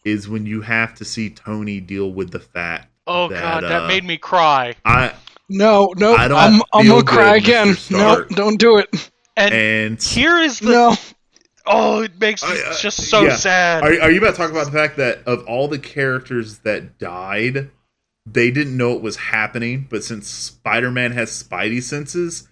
is 0.05 0.29
when 0.29 0.47
you 0.47 0.63
have 0.63 0.95
to 0.97 1.05
see 1.05 1.31
Tony 1.31 1.79
deal 1.79 2.11
with 2.13 2.31
the 2.31 2.41
fact. 2.41 2.89
Oh 3.07 3.29
that, 3.29 3.41
god, 3.41 3.65
uh, 3.65 3.69
that 3.69 3.87
made 3.89 4.05
me 4.05 4.17
cry. 4.17 4.75
I 4.85 5.13
No, 5.49 5.93
no, 5.97 6.15
I 6.17 6.27
don't 6.29 6.39
I'm, 6.39 6.63
I'm 6.73 6.87
gonna 6.89 7.05
cry 7.05 7.37
again. 7.37 7.69
No, 7.69 7.75
Stark. 7.75 8.29
don't 8.31 8.59
do 8.59 8.79
it. 8.79 9.11
And, 9.37 9.55
and 9.55 10.03
here 10.03 10.39
is 10.39 10.59
the 10.59 10.71
No. 10.71 10.95
oh, 11.67 12.03
it 12.03 12.21
makes 12.21 12.43
I- 12.43 12.55
me 12.55 12.61
I- 12.65 12.71
uh, 12.71 12.79
just 12.79 13.09
so 13.09 13.23
yeah. 13.23 13.37
sad. 13.37 13.83
Are, 13.83 14.03
are 14.03 14.11
you 14.11 14.19
about 14.19 14.33
to 14.33 14.37
talk 14.37 14.51
about 14.51 14.67
the 14.67 14.73
fact 14.73 14.97
that 14.99 15.23
of 15.27 15.47
all 15.47 15.69
the 15.69 15.79
characters 15.79 16.59
that 16.59 16.99
died, 16.99 17.71
they 18.27 18.51
didn't 18.51 18.77
know 18.77 18.93
it 18.93 19.03
was 19.03 19.17
happening, 19.17 19.87
but 19.89 20.05
since 20.05 20.29
Spider 20.29 20.91
Man 20.91 21.13
has 21.13 21.31
Spidey 21.31 21.83
senses, 21.83 22.49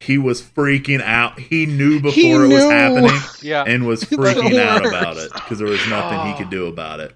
he 0.00 0.16
was 0.18 0.42
freaking 0.42 1.02
out. 1.02 1.38
He 1.38 1.66
knew 1.66 2.00
before 2.00 2.12
He 2.14 2.30
it 2.32 2.48
was 2.48 2.64
happening 2.64 3.20
yeah. 3.42 3.64
and 3.66 3.86
was 3.86 4.02
freaking 4.04 4.58
out 4.58 4.84
about 4.86 5.16
it 5.18 5.32
because 5.32 5.58
there 5.58 5.68
was 5.68 5.86
nothing 5.88 6.32
he 6.32 6.38
could 6.38 6.48
oh. 6.48 6.50
do 6.50 6.66
about 6.66 7.00
it. 7.00 7.14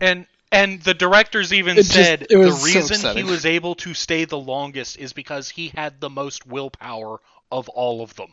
And 0.00 0.26
and 0.50 0.80
the 0.82 0.94
directors 0.94 1.52
even 1.52 1.76
It 1.78 1.86
said 1.86 2.26
it 2.30 2.36
was 2.36 2.62
the 2.62 2.70
so 2.70 2.80
reason 2.80 3.16
he 3.16 3.22
was 3.22 3.44
able 3.44 3.74
to 3.76 3.94
stay 3.94 4.24
the 4.24 4.38
longest 4.38 4.96
is 4.98 5.12
because 5.12 5.50
he 5.50 5.72
had 5.76 6.00
the 6.00 6.08
most 6.08 6.46
willpower 6.46 7.20
of 7.50 7.68
all 7.70 8.02
of 8.02 8.14
them. 8.16 8.30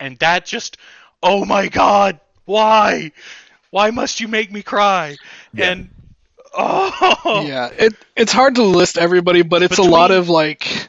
And 0.00 0.18
that 0.18 0.44
just 0.46 0.76
oh 1.22 1.44
my 1.44 1.68
god, 1.68 2.20
why? 2.44 3.12
Why 3.70 3.90
must 3.90 4.20
you 4.20 4.28
make 4.28 4.52
me 4.52 4.62
cry? 4.62 5.16
Yeah. 5.52 5.70
And 5.72 5.90
oh 6.52 7.44
Yeah, 7.46 7.68
it 7.76 7.94
it's 8.16 8.32
hard 8.32 8.56
to 8.56 8.62
list 8.62 8.98
everybody, 8.98 9.42
but 9.42 9.62
it's 9.62 9.78
a 9.78 9.82
lot 9.82 10.10
of 10.10 10.28
like 10.28 10.88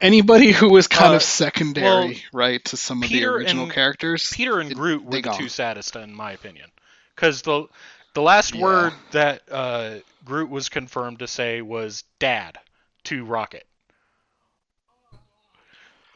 anybody 0.00 0.52
who 0.52 0.68
was 0.70 0.86
kind 0.86 1.12
Uh, 1.12 1.16
of 1.16 1.22
secondary, 1.22 1.86
well, 1.86 2.14
right, 2.32 2.64
to 2.66 2.76
some 2.76 3.02
of 3.02 3.08
Peter 3.08 3.30
the 3.30 3.34
original 3.36 3.64
and- 3.64 3.72
characters. 3.72 4.30
Peter 4.34 4.60
and 4.60 4.70
It- 4.70 4.74
Groot 4.74 5.04
were 5.04 5.12
the 5.12 5.22
gone. 5.22 5.38
two 5.38 5.48
saddest 5.48 5.96
in 5.96 6.14
my 6.14 6.32
opinion. 6.32 6.70
Cuz 7.16 7.42
the 7.42 7.66
the 8.14 8.22
last 8.22 8.54
Yeah. 8.54 8.62
word 8.62 8.92
that 9.10 9.42
uh, 9.50 9.94
Groot 10.24 10.48
was 10.50 10.68
confirmed 10.68 11.18
to 11.20 11.26
say 11.26 11.62
was 11.62 12.04
dad 12.20 12.58
to 13.04 13.24
Rocket. 13.24 13.66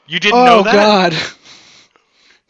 You 0.09 0.19
didn't 0.19 0.39
oh 0.41 0.45
know 0.47 0.63
that? 0.65 0.75
Oh, 0.75 1.11
God, 1.11 1.15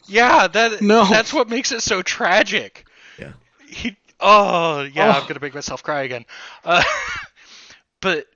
Yeah, 0.06 0.46
that 0.48 0.80
No. 0.80 1.04
that's 1.04 1.32
what 1.32 1.48
makes 1.48 1.72
it 1.72 1.82
so 1.82 2.02
tragic. 2.02 2.86
Yeah. 3.18 3.32
He 3.68 3.96
oh 4.20 4.82
yeah, 4.82 5.08
Oh. 5.08 5.20
I'm 5.20 5.26
gonna 5.28 5.40
make 5.40 5.54
myself 5.54 5.82
cry 5.82 6.02
again. 6.02 6.24
Uh, 6.64 6.82
but 8.00 8.26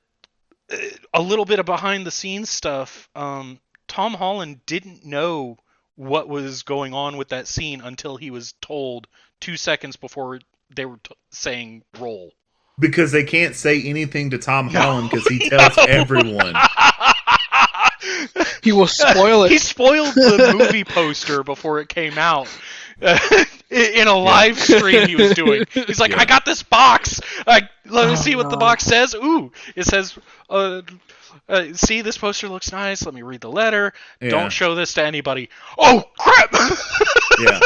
uh, 0.73 0.77
a 1.15 1.23
little 1.23 1.45
bit 1.45 1.59
of 1.61 1.67
behind 1.67 2.07
the 2.07 2.11
scenes 2.11 2.51
stuff. 2.51 3.09
Um, 3.15 3.61
Tom 3.89 4.15
Holland 4.15 4.61
didn't 4.67 5.05
know 5.05 5.59
what 5.97 6.29
was 6.29 6.63
going 6.63 6.95
on 6.95 7.17
with 7.17 7.29
that 7.29 7.47
scene 7.47 7.81
until 7.81 8.17
he 8.17 8.31
was 8.31 8.55
told 8.61 9.07
two 9.41 9.57
seconds 9.57 9.97
before 9.97 10.41
they 10.75 10.87
were 10.87 10.99
t- 11.05 11.15
saying 11.31 11.83
roll. 11.99 12.33
Because 12.79 13.13
they 13.13 13.25
can't 13.25 13.55
say 13.55 13.83
anything 13.83 14.31
to 14.31 14.39
Tom 14.39 14.67
No. 14.73 14.81
Holland 14.81 15.11
because 15.11 15.27
he 15.29 15.39
tells 15.51 15.77
everyone. 15.79 16.55
he 18.63 18.73
will 18.73 18.87
spoil 18.89 19.45
it. 19.45 19.51
he 19.51 19.59
spoiled 19.59 20.15
the 20.15 20.55
movie 20.57 20.85
poster 20.85 21.43
before 21.43 21.81
it 21.81 21.89
came 21.89 22.17
out. 22.19 22.49
in 23.71 24.07
a 24.07 24.17
live 24.17 24.57
stream 24.61 25.09
he 25.09 25.17
was 25.17 25.33
doing. 25.33 25.65
He's 25.73 25.99
like, 25.99 26.13
Yeah. 26.13 26.21
I 26.21 26.25
got 26.25 26.45
this 26.45 26.63
box. 26.63 27.21
Like, 27.47 27.65
let 27.87 28.07
me 28.07 28.13
Oh, 28.13 28.17
see 28.17 28.37
what 28.37 28.49
the 28.49 28.57
box 28.57 28.85
says. 28.85 29.15
Ooh, 29.17 29.51
it 29.75 29.85
says, 29.87 30.17
uh, 30.49 30.83
uh, 31.49 31.65
see, 31.73 32.01
this 32.03 32.17
poster 32.17 32.49
looks 32.49 32.71
nice. 32.71 33.05
Let 33.05 33.13
me 33.15 33.23
read 33.23 33.41
the 33.41 33.51
letter. 33.51 33.93
Yeah. 34.21 34.31
Don't 34.31 34.51
show 34.53 34.77
this 34.77 34.95
to 34.95 35.05
anybody. 35.05 35.49
Oh, 35.77 36.05
crap! 36.17 36.55
Yeah. 37.41 37.59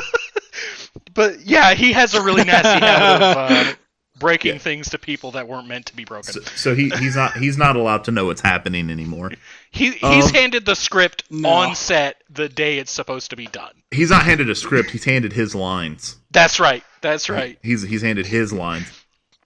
but 1.14 1.40
yeah, 1.44 1.74
he 1.74 1.92
has 1.92 2.14
a 2.14 2.22
really 2.22 2.44
nasty 2.44 2.84
habit 2.86 3.22
of 3.22 3.36
uh, 3.36 3.74
breaking 4.18 4.54
Yeah. 4.54 4.58
things 4.58 4.88
to 4.90 4.98
people 4.98 5.32
that 5.32 5.46
weren't 5.48 5.68
meant 5.68 5.86
to 5.86 5.96
be 5.96 6.04
broken. 6.04 6.32
So, 6.32 6.40
so 6.40 6.74
he 6.74 6.88
he's 6.90 7.16
not 7.16 7.36
he's 7.36 7.58
not 7.58 7.76
allowed 7.76 8.04
to 8.04 8.10
know 8.10 8.24
what's 8.26 8.40
happening 8.40 8.90
anymore. 8.90 9.32
he 9.70 9.90
he's 9.92 10.26
um, 10.28 10.34
handed 10.34 10.64
the 10.66 10.74
script 10.76 11.24
No. 11.30 11.48
on 11.48 11.74
set 11.74 12.22
the 12.30 12.48
day 12.48 12.78
it's 12.78 12.90
supposed 12.92 13.30
to 13.30 13.36
be 13.36 13.46
done. 13.46 13.72
He's 13.90 14.10
not 14.10 14.24
handed 14.24 14.48
a 14.50 14.54
script. 14.54 14.90
He's 14.90 15.04
handed 15.04 15.32
his 15.32 15.54
lines. 15.54 16.16
That's 16.30 16.58
right. 16.60 16.82
That's 17.02 17.28
right. 17.28 17.58
He's 17.62 17.82
he's 17.82 18.02
handed 18.02 18.26
his 18.26 18.52
lines. 18.52 18.86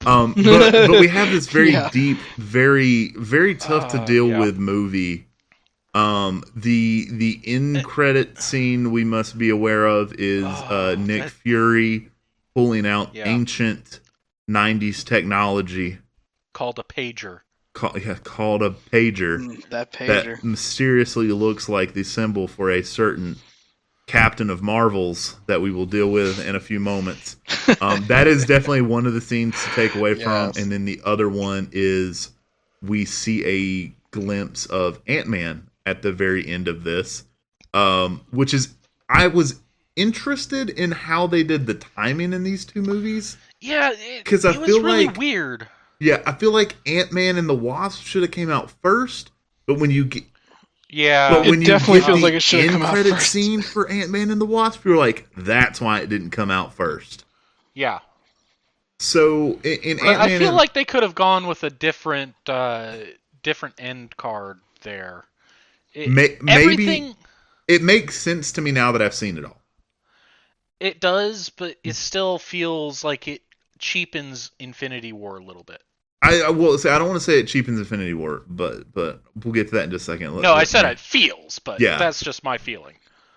Um, 0.06 0.32
but, 0.36 0.72
but 0.72 0.90
we 1.00 1.08
have 1.08 1.30
this 1.30 1.46
very 1.48 1.72
Yeah. 1.72 1.90
deep, 1.92 2.18
very 2.38 3.12
very 3.16 3.54
tough 3.54 3.88
to 3.92 4.00
Uh, 4.00 4.04
deal 4.06 4.28
yeah. 4.28 4.38
with 4.38 4.56
movie. 4.58 5.26
Um, 5.92 6.44
the 6.54 7.08
the 7.10 7.40
in 7.42 7.82
credit 7.82 8.40
scene 8.40 8.92
we 8.92 9.02
must 9.02 9.36
be 9.36 9.50
aware 9.50 9.86
of 9.86 10.12
is 10.14 10.44
uh, 10.44 10.94
Oh, 10.96 11.00
Nick 11.00 11.22
that- 11.24 11.30
Fury 11.32 12.08
pulling 12.54 12.86
out 12.86 13.12
Yeah. 13.14 13.26
ancient 13.28 13.98
'90s 14.50 15.04
technology 15.04 15.98
Called 16.52 16.78
a 16.78 16.82
pager. 16.82 17.40
call, 17.74 17.96
yeah, 17.98 18.16
called 18.24 18.62
a 18.62 18.70
pager 18.70 19.38
Mm, 19.38 19.70
that 19.70 19.92
pager. 19.92 20.36
that 20.36 20.44
mysteriously 20.44 21.28
looks 21.28 21.68
like 21.68 21.94
the 21.94 22.02
symbol 22.02 22.48
for 22.48 22.70
a 22.70 22.82
certain 22.82 23.36
captain 24.08 24.50
of 24.50 24.60
Marvels 24.60 25.36
that 25.46 25.60
we 25.60 25.70
will 25.70 25.86
deal 25.86 26.10
with 26.10 26.44
in 26.44 26.56
a 26.56 26.60
few 26.60 26.80
moments. 26.80 27.36
Um, 27.80 28.04
that 28.08 28.26
is 28.26 28.44
definitely 28.44 28.80
one 28.82 29.06
of 29.06 29.14
the 29.14 29.20
scenes 29.20 29.54
to 29.64 29.70
take 29.70 29.94
away 29.94 30.14
Yes. 30.14 30.22
from, 30.24 30.52
and 30.62 30.72
then 30.72 30.84
the 30.84 31.00
other 31.04 31.28
one 31.28 31.68
is 31.72 32.32
we 32.82 33.04
see 33.04 33.44
a 33.46 33.94
glimpse 34.10 34.66
of 34.66 35.00
Ant 35.06 35.28
Man 35.28 35.68
at 35.86 36.02
the 36.02 36.10
very 36.12 36.46
end 36.46 36.66
of 36.68 36.82
this, 36.82 37.24
um, 37.72 38.20
which 38.32 38.52
is 38.52 38.74
I 39.08 39.28
was 39.28 39.60
interested 39.96 40.68
in 40.70 40.90
how 40.90 41.26
they 41.28 41.42
did 41.44 41.66
the 41.66 41.74
timing 41.74 42.32
in 42.32 42.42
these 42.42 42.64
two 42.64 42.82
movies. 42.82 43.36
Yeah, 43.60 43.92
because 44.18 44.44
I 44.44 44.50
it 44.52 44.64
feel 44.64 44.82
really 44.82 45.06
like- 45.06 45.16
weird. 45.16 45.68
Yeah, 45.98 46.22
I 46.26 46.32
feel 46.32 46.50
like 46.52 46.76
Ant 46.86 47.12
Man 47.12 47.36
and 47.36 47.46
the 47.46 47.54
Wasp 47.54 48.02
should 48.04 48.22
have 48.22 48.30
came 48.30 48.50
out 48.50 48.70
first, 48.82 49.32
but 49.66 49.78
when 49.78 49.90
you 49.90 50.04
get 50.06 50.24
Yeah, 50.88 51.28
But 51.30 51.46
It 51.46 51.50
when 51.50 51.60
you 51.60 51.66
definitely 51.66 52.00
feels 52.00 52.22
like 52.22 52.32
it 52.34 52.42
should've 52.42 52.64
end 52.64 52.72
come 52.72 52.82
out 52.82 52.92
credit 52.94 53.12
first. 53.14 53.30
scene 53.30 53.60
for 53.62 53.86
Ant 53.88 54.10
Man 54.10 54.30
and 54.30 54.40
the 54.40 54.46
Wasp, 54.46 54.84
you're 54.84 54.96
like, 54.96 55.28
that's 55.36 55.80
why 55.80 56.00
it 56.00 56.08
didn't 56.08 56.30
come 56.30 56.50
out 56.50 56.72
first. 56.74 57.24
yeah. 57.74 58.00
So 58.98 59.58
in, 59.62 59.98
in 59.98 60.06
I, 60.06 60.36
feel 60.38 60.52
like 60.52 60.74
they 60.74 60.84
could 60.84 61.02
have 61.02 61.14
gone 61.14 61.46
with 61.46 61.64
a 61.64 61.70
different, 61.70 62.34
uh, 62.46 62.96
different 63.42 63.76
end 63.78 64.14
card 64.18 64.58
there. 64.82 65.24
It, 65.94 66.10
May- 66.10 66.36
maybe- 66.42 67.14
it 67.68 67.82
makes 67.82 68.18
sense 68.18 68.52
to 68.52 68.60
me 68.60 68.72
now 68.72 68.92
that 68.92 69.00
I've 69.00 69.14
seen 69.14 69.38
it 69.38 69.44
all. 69.44 69.60
it 70.80 71.00
does, 71.00 71.48
but 71.50 71.76
it 71.84 71.94
still 71.96 72.38
feels 72.38 73.02
like 73.04 73.26
it 73.28 73.42
cheapens 73.80 74.50
Infinity 74.60 75.12
War 75.12 75.38
a 75.38 75.44
little 75.44 75.64
bit. 75.64 75.82
I, 76.22 76.42
I 76.42 76.50
will 76.50 76.76
say 76.78 76.90
I 76.90 76.98
don't 76.98 77.08
want 77.08 77.18
to 77.18 77.24
say 77.24 77.38
it 77.40 77.46
cheapens 77.46 77.78
Infinity 77.78 78.14
War, 78.14 78.42
but 78.48 78.92
but 78.92 79.22
we'll 79.42 79.54
get 79.54 79.68
to 79.68 79.74
that 79.76 79.84
in 79.84 79.90
just 79.90 80.06
a 80.08 80.12
second. 80.12 80.34
Let- 80.34 80.42
No, 80.42 80.52
I 80.52 80.64
said 80.64 80.84
it 80.84 80.98
feels, 80.98 81.58
but 81.58 81.80
Yeah. 81.80 81.96
that's 81.98 82.20
just 82.20 82.44
my 82.44 82.58
feeling. 82.58 82.96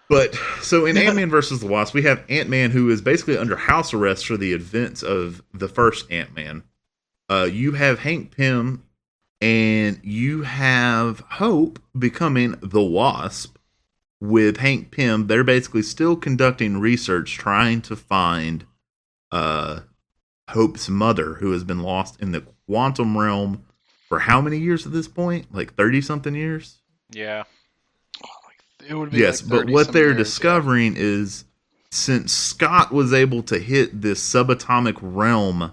But 0.09 0.35
so 0.61 0.85
in 0.85 0.97
Ant 1.05 1.15
Man 1.15 1.29
versus 1.29 1.61
the 1.61 1.67
Wasp, 1.67 1.93
we 1.93 2.01
have 2.03 2.23
Ant 2.29 2.49
Man 2.49 2.71
who 2.71 2.89
is 2.89 3.01
basically 3.01 3.37
under 3.37 3.55
house 3.55 3.93
arrest 3.93 4.25
for 4.27 4.35
the 4.37 4.51
events 4.53 5.01
of 5.01 5.41
the 5.53 5.69
first 5.69 6.11
Ant 6.11 6.35
Man. 6.35 6.63
Uh, 7.29 7.47
you 7.49 7.71
have 7.71 7.99
Hank 7.99 8.35
Pym 8.35 8.83
and 9.39 9.99
you 10.03 10.41
have 10.43 11.21
Hope 11.21 11.79
becoming 11.97 12.55
the 12.61 12.81
Wasp 12.83 13.57
with 14.19 14.57
Hank 14.57 14.91
Pym. 14.91 15.27
They're 15.27 15.43
basically 15.45 15.81
still 15.83 16.15
conducting 16.17 16.79
research 16.79 17.35
trying 17.37 17.81
to 17.83 17.95
find 17.95 18.65
uh, 19.31 19.79
Hope's 20.49 20.89
mother, 20.89 21.35
who 21.35 21.51
has 21.51 21.63
been 21.63 21.81
lost 21.81 22.19
in 22.21 22.31
the 22.31 22.43
quantum 22.67 23.17
realm 23.17 23.65
for 24.09 24.19
how 24.19 24.41
many 24.41 24.57
years 24.57 24.85
at 24.85 24.91
this 24.91 25.07
point? 25.07 25.53
Like 25.53 25.75
30 25.75 26.01
something 26.01 26.35
years? 26.35 26.79
Yeah. 27.11 27.43
It 28.87 28.95
would 28.95 29.11
be 29.11 29.19
Yes, 29.19 29.41
like 29.41 29.49
but 29.49 29.69
what 29.69 29.93
they're 29.93 30.07
years, 30.07 30.13
yeah. 30.17 30.23
discovering 30.23 30.95
is 30.97 31.45
since 31.91 32.33
Scott 32.33 32.91
was 32.91 33.13
able 33.13 33.41
to 33.43 33.57
hit 33.59 34.01
this 34.01 34.19
subatomic 34.21 34.97
realm 35.01 35.71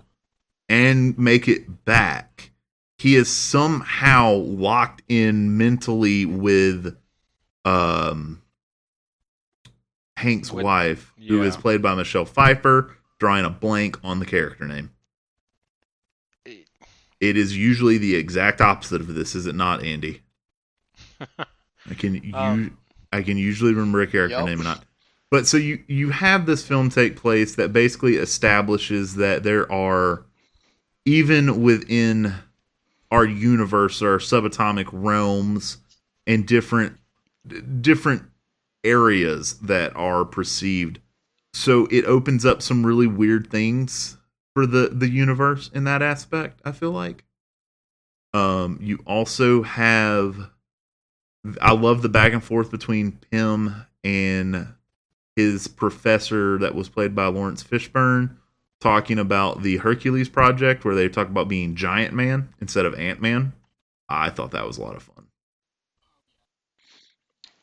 and 0.68 1.18
make 1.18 1.48
it 1.48 1.84
back, 1.84 2.52
he 2.98 3.16
is 3.16 3.28
somehow 3.28 4.34
locked 4.34 5.02
in 5.08 5.56
mentally 5.56 6.24
with 6.24 6.96
um 7.64 8.42
Hank's 10.16 10.52
With- 10.52 10.64
wife, 10.64 11.12
who 11.26 11.42
is 11.42 11.56
played 11.56 11.82
by 11.82 11.94
Michelle 11.94 12.26
Pfeiffer, 12.26 12.94
drawing 13.20 13.44
a 13.44 13.50
blank 13.50 13.98
on 14.02 14.18
the 14.18 14.26
character 14.26 14.66
name. 14.66 14.90
It- 16.44 17.36
is 17.36 17.56
usually 17.56 17.98
the 17.98 18.16
exact 18.16 18.60
opposite 18.62 19.02
of 19.02 19.14
this, 19.14 19.34
is 19.34 19.46
it 19.46 19.54
not, 19.54 19.84
Andy? 19.84 20.22
I 21.38 21.94
can 21.96 22.14
you 22.14 22.34
Um, 22.34 22.78
I 23.12 23.22
can 23.22 23.36
usually 23.36 23.72
remember 23.74 24.00
a 24.00 24.06
character 24.06 24.38
Yup. 24.38 24.46
name 24.46 24.60
or 24.60 24.64
not. 24.64 24.84
But 25.30 25.46
so 25.46 25.56
you 25.56 25.84
you 25.86 26.10
have 26.10 26.46
this 26.46 26.66
film 26.66 26.88
take 26.90 27.16
place 27.16 27.54
that 27.54 27.72
basically 27.72 28.16
establishes 28.16 29.14
that 29.16 29.42
there 29.42 29.70
are 29.70 30.24
even 31.04 31.62
within 31.62 32.34
our 33.10 33.24
universe 33.24 34.02
or 34.02 34.18
subatomic 34.18 34.88
realms 34.92 35.78
and 36.26 36.46
different 36.46 36.96
different 37.80 38.22
areas 38.82 39.58
that 39.60 39.94
are 39.94 40.24
perceived. 40.24 41.00
So 41.52 41.86
it 41.90 42.04
opens 42.04 42.46
up 42.46 42.62
some 42.62 42.86
really 42.86 43.06
weird 43.06 43.50
things 43.50 44.16
for 44.54 44.66
the 44.66 44.88
the 44.92 45.08
universe 45.08 45.70
in 45.74 45.84
that 45.84 46.02
aspect, 46.02 46.60
I 46.64 46.72
feel 46.72 46.92
like. 46.92 47.24
Um 48.32 48.78
you 48.80 49.00
also 49.06 49.62
have 49.62 50.50
I 51.60 51.72
love 51.72 52.02
the 52.02 52.08
back 52.08 52.32
and 52.32 52.44
forth 52.44 52.70
between 52.70 53.12
Pym 53.30 53.86
and 54.04 54.74
his 55.36 55.68
professor 55.68 56.58
that 56.58 56.74
was 56.74 56.88
played 56.88 57.14
by 57.14 57.26
Laurence 57.26 57.62
Fishburne 57.64 58.36
talking 58.80 59.18
about 59.18 59.62
the 59.62 59.78
Hercules 59.78 60.28
project 60.28 60.84
where 60.84 60.94
they 60.94 61.08
talk 61.08 61.28
about 61.28 61.48
being 61.48 61.74
Giant 61.76 62.14
Man 62.14 62.52
instead 62.60 62.86
of 62.86 62.94
Ant 62.94 63.20
Man. 63.20 63.52
I 64.08 64.30
thought 64.30 64.50
that 64.52 64.66
was 64.66 64.78
a 64.78 64.82
lot 64.82 64.96
of 64.96 65.02
fun. 65.02 65.26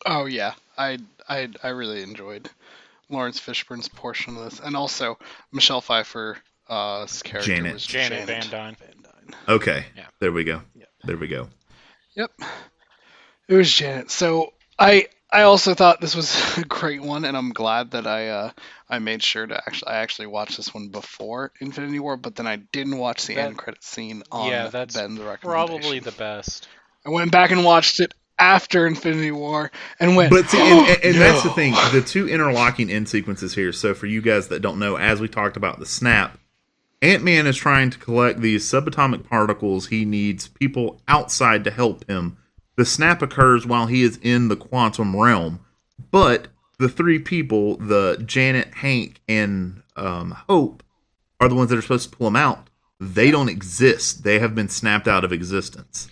Oh 0.06 0.26
yeah, 0.26 0.54
I 0.78 1.00
I 1.28 1.50
I 1.64 1.70
really 1.70 2.02
enjoyed 2.02 2.50
Laurence 3.10 3.40
Fishburne's 3.40 3.88
portion 3.90 4.38
of 4.38 4.44
this, 4.44 4.60
and 4.60 4.76
also 4.76 5.18
Michelle 5.52 5.82
Pfeiffer's 5.82 6.38
uh, 6.70 7.06
character 7.24 7.56
Janet. 7.56 7.74
was 7.74 7.86
Janet 7.86 8.28
Janet, 8.28 8.28
Van 8.28 8.52
Dyne. 8.52 8.76
Van 8.76 9.04
Dyne. 9.04 9.36
Okay. 9.48 9.86
Yeah. 9.96 10.06
There 10.20 10.32
we 10.32 10.44
go. 10.44 10.62
Yep. 10.76 10.90
There 11.04 11.18
we 11.18 11.28
go. 11.28 11.50
Yep, 12.16 12.32
it 13.48 13.54
was 13.56 13.72
Janet. 13.72 14.10
So 14.12 14.54
I 14.80 15.08
I 15.32 15.44
also 15.44 15.74
thought 15.76 16.02
this 16.02 16.16
was 16.16 16.36
a 16.58 16.64
great 16.66 17.02
one, 17.02 17.26
and 17.26 17.38
I'm 17.38 17.52
glad 17.52 17.92
that 17.92 18.08
I 18.08 18.30
uh 18.30 18.52
I 18.90 19.00
made 19.00 19.22
sure 19.22 19.46
to 19.46 19.56
actually 19.56 19.92
I 19.92 19.98
actually 19.98 20.28
watched 20.28 20.58
this 20.58 20.74
one 20.74 20.88
before 20.90 21.52
Infinity 21.62 22.00
War, 22.00 22.18
but 22.18 22.36
then 22.36 22.48
I 22.48 22.56
didn't 22.56 22.98
watch 22.98 23.26
the 23.28 23.36
That- 23.36 23.46
end 23.48 23.58
credit 23.58 23.84
scene 23.84 24.24
on 24.32 24.50
yeah, 24.50 24.68
that's 24.70 24.96
Ben's 24.96 25.20
recommendation. 25.20 25.40
Probably 25.80 26.00
the 26.00 26.12
best. 26.12 26.68
I 27.06 27.10
went 27.10 27.32
back 27.32 27.52
and 27.52 27.64
watched 27.64 28.00
it 28.00 28.14
after 28.40 28.86
Infinity 28.88 29.32
War 29.32 29.72
and 30.00 30.16
went. 30.16 30.30
But 30.30 30.50
see, 30.50 30.60
and, 30.60 30.88
and, 30.88 31.04
and 31.04 31.16
that's 31.22 31.44
the 31.44 31.50
thing. 31.52 31.74
The 31.92 32.02
two 32.02 32.28
interlocking 32.28 32.92
end 32.92 33.10
sequences 33.10 33.56
here. 33.56 33.72
So 33.72 33.94
for 33.94 34.06
you 34.06 34.22
guys 34.22 34.48
that 34.50 34.62
don't 34.62 34.80
know, 34.80 34.98
as 34.98 35.20
we 35.20 35.28
talked 35.28 35.58
about 35.58 35.80
the 35.80 35.86
snap, 35.86 36.38
Ant 37.02 37.24
Man 37.24 37.46
is 37.46 37.58
trying 37.58 37.90
to 37.92 38.00
collect 38.00 38.42
these 38.42 38.66
subatomic 38.66 39.28
particles. 39.28 39.88
He 39.88 40.06
needs 40.06 40.48
people 40.48 41.02
outside 41.08 41.64
to 41.66 41.72
help 41.72 42.08
him. 42.10 42.38
The 42.76 42.86
snap 42.86 43.22
occurs 43.22 43.66
while 43.66 43.88
he 43.88 44.04
is 44.04 44.20
in 44.22 44.50
the 44.50 44.56
quantum 44.56 45.16
realm, 45.16 45.60
but 46.12 46.48
the 46.80 46.90
three 46.90 47.20
people, 47.20 47.78
the 47.78 48.22
Janet, 48.24 48.74
Hank, 48.76 49.20
and 49.28 49.82
um, 49.96 50.32
Hope, 50.48 50.84
are 51.40 51.50
the 51.50 51.56
ones 51.56 51.70
that 51.70 51.78
are 51.78 51.82
supposed 51.82 52.12
to 52.12 52.16
pull 52.16 52.28
him 52.28 52.36
out. 52.36 52.70
They 53.00 53.32
don't 53.32 53.50
exist. 53.50 54.24
They 54.24 54.40
have 54.40 54.56
been 54.56 54.70
snapped 54.70 55.08
out 55.08 55.24
of 55.24 55.32
existence. 55.32 56.08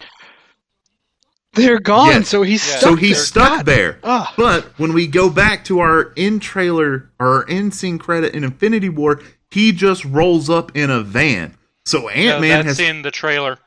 They're 1.56 1.80
gone, 1.80 2.08
Yes. 2.10 2.30
so 2.30 2.42
he's 2.44 2.66
Yeah. 2.68 2.76
stuck 2.78 2.90
so 2.90 2.96
he's 2.96 3.16
there. 3.18 3.26
stuck 3.26 3.50
God. 3.58 3.66
there. 3.66 4.00
Ah. 4.04 4.34
But 4.38 4.66
when 4.78 4.94
we 4.94 5.08
go 5.08 5.30
back 5.30 5.64
to 5.66 5.80
our 5.80 6.14
end 6.18 6.42
trailer, 6.42 7.10
our 7.20 7.50
end 7.50 7.74
scene 7.74 7.98
credit 7.98 8.34
in 8.36 8.44
Infinity 8.44 8.90
War, 8.90 9.22
he 9.50 9.72
just 9.72 10.04
rolls 10.06 10.50
up 10.50 10.76
in 10.76 10.90
a 10.90 11.02
van. 11.02 11.56
So 11.86 12.10
Ant 12.10 12.42
Man 12.42 12.66
that's 12.66 12.80
has 12.80 12.90
in 12.90 13.02
the 13.04 13.12
trailer. 13.12 13.58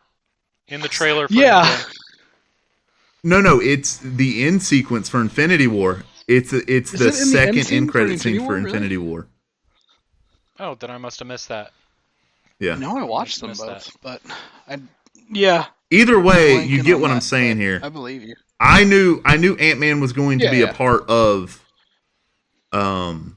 In 0.68 0.80
the 0.82 0.88
trailer. 0.88 1.28
For 1.28 1.34
Yeah. 1.34 1.64
Endgame. 1.64 1.94
no, 3.24 3.40
no. 3.40 3.60
It's 3.60 3.96
the 3.98 4.44
end 4.44 4.62
sequence 4.62 5.08
for 5.08 5.20
Infinity 5.20 5.66
War. 5.66 6.04
It's 6.26 6.52
it's 6.52 6.92
Is 6.92 7.00
the 7.00 7.06
it 7.08 7.14
in 7.22 7.30
the 7.32 7.40
end 7.40 7.56
second 7.64 7.72
end 7.76 7.86
for 7.88 7.92
credit 7.92 8.12
Infinity 8.12 8.38
scene 8.38 8.46
for 8.46 8.52
War, 8.52 8.54
really? 8.56 8.66
Infinity 8.68 8.96
War. 8.98 9.26
Oh, 10.60 10.74
then 10.74 10.90
I 10.90 10.98
must 10.98 11.18
have 11.20 11.28
missed 11.28 11.48
that. 11.48 11.72
Yeah. 12.58 12.74
No, 12.74 12.98
I 12.98 13.04
watched 13.04 13.40
them 13.40 13.50
Missed 13.50 13.64
both, 13.64 13.96
but 14.02 14.20
I 14.68 14.78
yeah. 15.30 15.66
Either 15.90 16.20
way, 16.20 16.64
you 16.64 16.82
get 16.82 16.96
on 16.96 17.00
what 17.02 17.10
I'm 17.10 17.20
saying 17.20 17.56
here. 17.58 17.80
I 17.82 17.88
believe 17.88 18.22
you. 18.22 18.34
I 18.60 18.84
knew 18.84 19.22
I 19.24 19.36
knew 19.36 19.56
Ant 19.56 19.80
Man 19.80 20.00
was 20.00 20.12
going 20.12 20.38
to 20.40 20.44
Yeah, 20.44 20.50
be 20.50 20.60
yeah. 20.60 20.70
a 20.70 20.74
part 20.74 21.08
of 21.08 21.62
um 22.72 23.36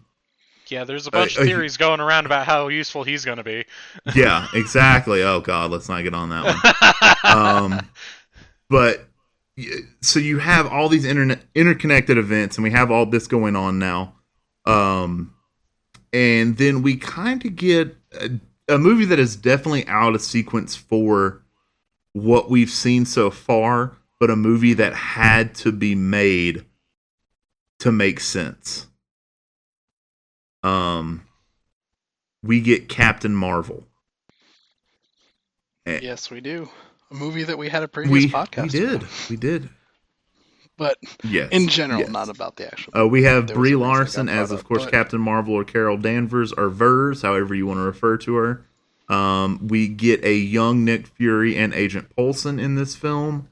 Yeah, 0.68 0.84
there's 0.84 1.08
a 1.08 1.12
bunch 1.12 1.38
Uh, 1.38 1.42
of 1.42 1.48
uh, 1.48 1.50
theories 1.50 1.78
going 1.78 2.00
around 2.00 2.26
about 2.26 2.46
how 2.46 2.68
useful 2.70 3.04
he's 3.04 3.26
going 3.26 3.38
to 3.38 3.44
be. 3.44 3.66
yeah, 4.16 4.48
exactly. 4.54 5.22
Oh 5.24 5.40
God, 5.42 5.72
let's 5.72 5.90
not 5.90 6.04
get 6.04 6.14
on 6.14 6.30
that 6.30 6.46
one. 7.24 7.36
um, 7.36 7.90
but 8.70 9.08
so 10.02 10.20
you 10.20 10.40
have 10.40 10.68
all 10.68 10.90
these 10.90 11.06
internet 11.06 11.42
interconnected 11.56 12.18
events, 12.18 12.58
and 12.58 12.64
we 12.64 12.72
have 12.72 12.90
all 12.92 13.06
this 13.06 13.28
going 13.28 13.56
on 13.56 13.80
now. 13.80 14.16
Um, 14.66 15.34
and 16.14 16.58
then 16.58 16.82
we 16.82 16.96
kind 16.98 17.44
of 17.46 17.56
get 17.56 17.96
a, 18.14 18.32
a 18.70 18.78
movie 18.78 19.06
that 19.06 19.20
is 19.20 19.36
definitely 19.36 19.88
out 19.88 20.16
of 20.16 20.22
sequence 20.22 20.76
for 20.76 21.41
what 22.14 22.50
we've 22.50 22.70
seen 22.70 23.06
so 23.06 23.30
far, 23.32 23.98
but 24.20 24.30
a 24.30 24.36
movie 24.36 24.74
that 24.74 24.94
had 24.94 25.56
to 25.56 25.72
be 25.72 25.96
made 25.96 26.66
to 27.80 27.92
make 27.92 28.20
sense. 28.20 28.88
Um, 30.64 31.24
we 32.44 32.62
get 32.62 32.90
Captain 32.90 33.36
Marvel. 33.36 33.88
Yes, 35.86 36.30
we 36.30 36.42
do. 36.42 36.70
A 37.10 37.16
movie 37.16 37.44
that 37.44 37.58
we 37.58 37.68
had 37.70 37.84
a 37.84 37.88
previous 37.88 38.26
we, 38.26 38.30
podcast. 38.30 38.64
we 38.64 38.70
did. 38.70 38.96
about. 38.96 39.30
We 39.30 39.36
did. 39.36 39.70
but 40.78 40.98
Yes. 41.24 41.50
in 41.52 41.68
general, 41.68 42.00
yes. 42.02 42.10
not 42.10 42.30
about 42.30 42.56
the 42.56 42.68
actual. 42.68 42.98
Uh, 42.98 43.08
we 43.08 43.24
have 43.24 43.48
Brie 43.48 43.74
a 43.74 43.78
reason 43.78 43.82
it 43.82 43.84
got 43.84 43.88
Larson 43.88 44.30
as, 44.30 44.52
of 44.52 44.64
course, 44.64 44.84
but- 44.84 44.92
Captain 44.92 45.20
Marvel 45.20 45.54
or 45.56 45.64
Carol 45.64 45.98
Danvers 45.98 46.54
or 46.54 46.70
Vers, 46.70 47.24
however 47.24 47.54
you 47.56 47.66
want 47.66 47.80
to 47.80 47.84
refer 47.84 48.18
to 48.18 48.36
her. 48.36 48.66
Um, 49.12 49.68
we 49.68 49.88
get 49.90 50.24
a 50.24 50.34
young 50.34 50.86
Nick 50.86 51.06
Fury 51.08 51.58
and 51.58 51.74
Agent 51.74 52.08
Coulson 52.16 52.60
in 52.60 52.76
this 52.76 52.96
film. 52.96 53.50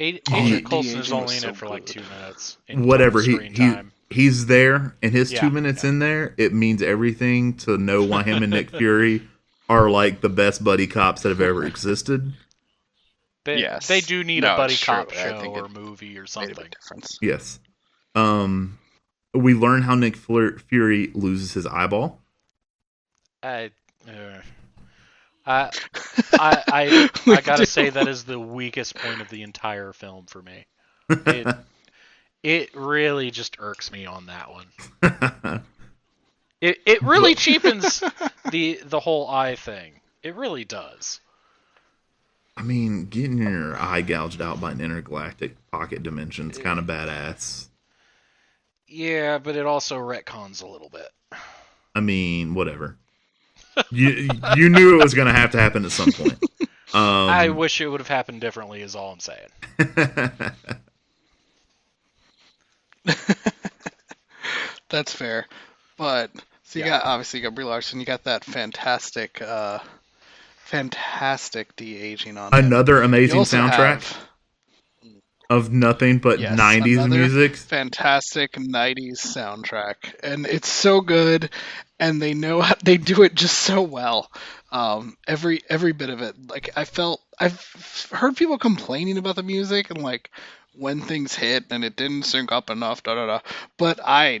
A- 0.00 0.20
Oh, 0.30 0.36
Agent 0.36 0.66
Coulson 0.68 0.98
is 1.00 1.12
only 1.12 1.36
in 1.36 1.40
so 1.42 1.48
it 1.50 1.56
for 1.56 1.68
like 1.68 1.86
two 1.86 2.00
minutes. 2.02 2.56
in 2.66 2.84
Whatever 2.86 3.22
he 3.22 3.34
screen 3.34 3.54
he 3.54 3.74
he's 4.10 4.46
there, 4.46 4.96
and 5.02 5.12
his 5.12 5.32
Yeah, 5.32 5.40
two 5.42 5.50
minutes 5.50 5.84
yeah. 5.84 5.90
in 5.90 5.98
there, 6.00 6.34
it 6.36 6.52
means 6.52 6.82
everything 6.82 7.54
to 7.58 7.78
know 7.78 8.02
why 8.02 8.22
him 8.24 8.42
and 8.42 8.50
Nick 8.52 8.70
Fury 8.70 9.22
are 9.68 9.88
like 9.88 10.20
the 10.20 10.28
best 10.28 10.64
buddy 10.64 10.86
cops 10.88 11.22
that 11.22 11.28
have 11.28 11.40
ever 11.40 11.64
existed. 11.66 12.32
They, 13.44 13.58
Yes. 13.60 13.86
they 13.86 14.00
do 14.00 14.24
need 14.24 14.40
No, 14.42 14.54
a 14.54 14.56
buddy 14.56 14.76
cop 14.76 15.10
true. 15.12 15.18
Show 15.20 15.44
or 15.46 15.68
movie 15.68 16.18
or 16.18 16.26
something. 16.26 16.56
Yes. 17.22 17.60
Um, 18.16 18.78
we 19.32 19.54
learn 19.54 19.82
how 19.82 19.94
Nick 19.94 20.16
Fury 20.16 21.10
loses 21.14 21.52
his 21.52 21.66
eyeball. 21.66 22.20
I, 23.44 23.70
uh, 24.08 24.40
I, 25.46 25.70
I, 26.32 26.62
I, 26.66 27.10
I 27.26 27.40
gotta 27.42 27.66
say 27.66 27.90
that 27.90 28.08
is 28.08 28.24
the 28.24 28.40
weakest 28.40 28.96
point 28.96 29.20
of 29.20 29.28
the 29.28 29.42
entire 29.42 29.92
film 29.92 30.26
for 30.26 30.40
me. 30.42 30.66
It, 31.10 31.46
it 32.42 32.74
really 32.74 33.30
just 33.30 33.56
irks 33.58 33.92
me 33.92 34.06
on 34.06 34.26
that 34.26 34.50
one. 34.50 35.62
It, 36.60 36.78
it 36.86 37.02
really 37.02 37.34
cheapens 37.34 38.02
the 38.50 38.80
the 38.82 39.00
whole 39.00 39.28
eye 39.28 39.54
thing. 39.54 40.00
It 40.22 40.34
really 40.34 40.64
does. 40.64 41.20
I 42.56 42.62
mean, 42.62 43.06
getting 43.06 43.36
your 43.36 43.76
eye 43.76 44.00
gouged 44.00 44.40
out 44.40 44.62
by 44.62 44.72
an 44.72 44.80
intergalactic 44.80 45.56
pocket 45.70 46.02
dimension 46.02 46.50
is 46.50 46.56
kind 46.56 46.78
of 46.78 46.86
badass. 46.86 47.66
Yeah, 48.86 49.36
but 49.36 49.56
it 49.56 49.66
also 49.66 49.98
retcons 49.98 50.62
a 50.62 50.66
little 50.66 50.88
bit. 50.88 51.10
I 51.94 52.00
mean, 52.00 52.54
whatever. 52.54 52.96
You 53.90 54.28
you 54.56 54.68
knew 54.68 54.98
it 54.98 55.02
was 55.02 55.14
going 55.14 55.26
to 55.28 55.32
have 55.32 55.50
to 55.52 55.58
happen 55.60 55.84
at 55.84 55.92
some 55.92 56.12
point. 56.12 56.38
Um, 56.92 57.28
I 57.28 57.48
wish 57.48 57.80
it 57.80 57.88
would 57.88 57.98
have 57.98 58.06
happened 58.06 58.40
differently. 58.40 58.80
Is 58.80 58.94
all 58.94 59.10
I'm 59.10 59.18
saying. 59.18 59.48
That's 64.88 65.12
fair. 65.12 65.46
But 65.96 66.30
so 66.62 66.78
you 66.78 66.84
Yeah. 66.84 66.98
got 66.98 67.04
obviously 67.04 67.40
you 67.40 67.44
got 67.44 67.54
Brie 67.54 67.64
Larson. 67.64 68.00
You 68.00 68.06
got 68.06 68.24
that 68.24 68.44
fantastic, 68.44 69.40
uh, 69.42 69.78
fantastic 70.58 71.74
de 71.76 71.96
aging 72.00 72.36
on. 72.38 72.54
Another 72.54 72.98
You 72.98 73.04
amazing 73.04 73.38
also 73.38 73.56
soundtrack 73.56 74.02
have- 74.02 74.16
of 75.50 75.72
nothing 75.72 76.18
but 76.18 76.38
Yes, 76.40 76.58
90s 76.58 77.08
music. 77.08 77.56
fantastic 77.56 78.52
90s 78.52 79.18
soundtrack 79.20 80.14
and 80.22 80.46
it's 80.46 80.68
so 80.70 81.02
good 81.02 81.50
and 82.00 82.20
they 82.20 82.34
know 82.34 82.60
how, 82.60 82.74
they 82.84 82.96
do 82.96 83.22
it 83.22 83.34
just 83.34 83.58
so 83.58 83.82
well 83.82 84.30
um, 84.72 85.16
every 85.26 85.62
every 85.68 85.92
bit 85.92 86.10
of 86.10 86.20
it 86.22 86.34
like 86.48 86.70
i 86.76 86.84
felt 86.84 87.20
i've 87.38 88.08
heard 88.10 88.36
people 88.36 88.58
complaining 88.58 89.18
about 89.18 89.36
the 89.36 89.42
music 89.42 89.90
and 89.90 90.02
like 90.02 90.30
when 90.76 91.00
things 91.00 91.34
hit 91.34 91.64
and 91.70 91.84
it 91.84 91.96
didn't 91.96 92.24
sync 92.24 92.50
up 92.52 92.70
enough 92.70 93.02
da 93.02 93.14
da 93.14 93.26
da 93.26 93.38
but 93.78 94.00
i 94.04 94.40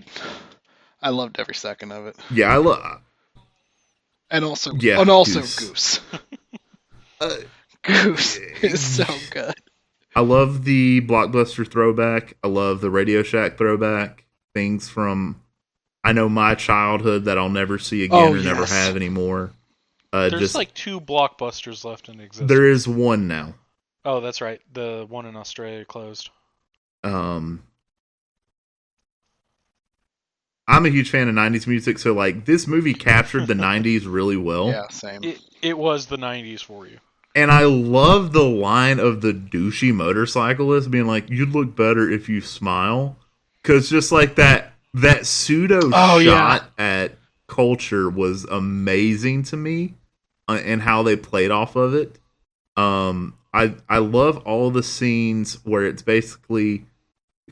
i 1.00 1.10
loved 1.10 1.38
every 1.38 1.54
second 1.54 1.92
of 1.92 2.06
it 2.06 2.16
Yeah, 2.32 2.48
I 2.48 2.56
love. 2.56 3.00
and 4.30 4.44
also 4.44 4.72
Yeah, 4.76 5.00
and 5.00 5.10
also 5.10 5.40
Goose. 5.40 5.56
goose 5.58 6.00
Uh, 7.20 7.36
goose 7.82 8.36
is 8.62 8.80
so 8.80 9.06
good 9.30 9.54
I 10.16 10.20
love 10.20 10.64
the 10.64 11.00
blockbuster 11.00 11.68
throwback. 11.68 12.36
I 12.44 12.46
love 12.48 12.80
the 12.80 12.90
Radio 12.90 13.22
Shack 13.24 13.58
throwback. 13.58 14.24
Things 14.54 14.88
from 14.88 15.40
I 16.04 16.12
know 16.12 16.28
my 16.28 16.54
childhood 16.54 17.24
that 17.24 17.38
I'll 17.38 17.48
never 17.48 17.78
see 17.78 18.04
again 18.04 18.18
Oh, 18.18 18.34
or 18.34 18.38
never 18.42 18.66
have 18.66 18.94
anymore. 18.94 19.52
Uh, 20.12 20.28
There's 20.28 20.42
just 20.42 20.54
like 20.54 20.72
two 20.74 21.00
blockbusters 21.00 21.84
left 21.84 22.08
in 22.08 22.20
existence. 22.20 22.48
there 22.48 22.68
is 22.68 22.86
one 22.86 23.26
now. 23.26 23.54
Oh, 24.04 24.20
that's 24.20 24.40
right. 24.42 24.60
The 24.72 25.06
one 25.08 25.24
in 25.26 25.34
Australia 25.34 25.84
closed. 25.86 26.28
Um, 27.02 27.62
I'm 30.66 30.86
a 30.86 30.90
huge 30.90 31.10
fan 31.10 31.28
of 31.28 31.34
'90s 31.34 31.66
music, 31.66 31.98
so 31.98 32.12
like 32.12 32.44
this 32.44 32.66
movie 32.66 32.94
captured 32.94 33.46
the 33.46 33.54
'90s 33.54 34.02
really 34.06 34.36
well. 34.36 34.68
yeah 34.68 34.88
same 34.90 35.24
It 35.24 35.40
it 35.62 35.78
was 35.78 36.06
the 36.06 36.16
90s 36.18 36.62
for 36.62 36.86
you. 36.86 36.98
And 37.34 37.50
I 37.50 37.64
love 37.64 38.32
the 38.32 38.44
line 38.44 39.00
of 39.00 39.20
the 39.20 39.32
douchey 39.32 39.92
motorcyclist 39.92 40.90
being 40.90 41.06
like, 41.06 41.28
"You'd 41.30 41.50
look 41.50 41.74
better 41.74 42.08
if 42.10 42.28
you 42.28 42.40
smile," 42.40 43.16
because 43.62 43.88
just 43.90 44.12
like 44.12 44.36
that 44.36 44.73
that 44.94 45.26
pseudo 45.26 45.80
Oh, 45.92 46.18
yeah. 46.18 46.30
shot 46.30 46.70
at 46.78 47.18
culture 47.46 48.08
was 48.08 48.44
amazing 48.44 49.42
to 49.44 49.56
me, 49.56 49.94
uh, 50.48 50.60
and 50.64 50.82
how 50.82 51.02
they 51.02 51.16
played 51.16 51.50
off 51.50 51.76
of 51.76 51.94
it. 51.94 52.18
Um, 52.76 53.36
I 53.52 53.74
I 53.88 53.98
love 53.98 54.38
all 54.38 54.70
the 54.70 54.82
scenes 54.82 55.54
where 55.64 55.84
it's 55.84 56.02
basically 56.02 56.86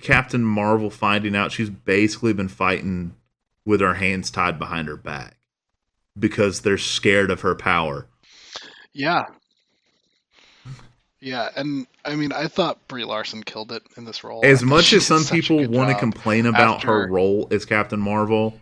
Captain 0.01 0.43
Marvel 0.45 0.91
finding 0.91 1.37
out 1.37 1.53
she's 1.53 1.71
basically 1.71 2.33
been 2.33 2.49
fighting 2.49 3.15
with 3.65 3.81
her 3.81 3.95
hands 3.95 4.31
tied 4.31 4.59
behind 4.59 4.89
her 4.89 4.97
back 4.97 5.37
because 6.19 6.63
they're 6.63 6.79
scared 6.79 7.31
of 7.31 7.43
her 7.43 7.55
power. 7.55 8.07
Yeah. 8.93 9.27
Yeah, 11.21 11.51
and 11.55 11.87
I 12.05 12.17
mean, 12.17 12.33
I 12.33 12.49
thought 12.49 12.87
Brie 12.89 13.05
Larson 13.05 13.43
killed 13.43 13.73
it 13.73 13.83
in 13.97 14.05
this 14.05 14.25
role. 14.25 14.41
as 14.45 14.63
much 14.63 14.93
as 14.93 15.07
some 15.07 15.25
people 15.25 15.67
want 15.69 15.91
to 15.91 15.99
complain 15.99 16.47
about 16.47 16.83
her 16.85 17.07
role 17.09 17.49
as 17.51 17.65
Captain 17.65 18.01
Marvel, 18.01 18.61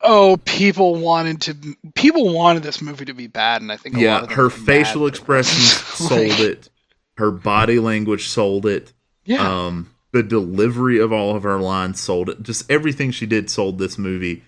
oh, 0.00 0.36
people 0.44 0.96
wanted 0.96 1.40
to, 1.42 1.76
people 1.94 2.32
wanted 2.32 2.62
this 2.62 2.82
movie 2.82 3.04
to 3.04 3.14
be 3.14 3.26
bad, 3.26 3.62
and 3.62 3.70
I 3.70 3.76
think 3.76 3.96
a 3.96 3.98
lot 3.98 4.04
yeah, 4.30 4.34
her 4.34 4.50
facial 4.50 5.02
mad 5.02 5.06
that 5.06 5.06
it 5.06 5.08
expressions 5.08 5.72
sold 6.08 6.40
it. 6.40 6.68
Her 7.16 7.30
body 7.30 7.78
language 7.78 8.28
sold 8.28 8.66
it. 8.66 8.92
Yeah, 9.24 9.66
Um, 9.66 9.90
the 10.12 10.22
delivery 10.22 10.98
of 10.98 11.12
all 11.12 11.34
of 11.34 11.42
her 11.44 11.58
lines 11.58 12.00
sold 12.00 12.28
it. 12.28 12.42
Just 12.42 12.70
everything 12.70 13.10
she 13.10 13.26
did 13.26 13.50
sold 13.50 13.78
this 13.78 13.98
movie. 13.98 14.44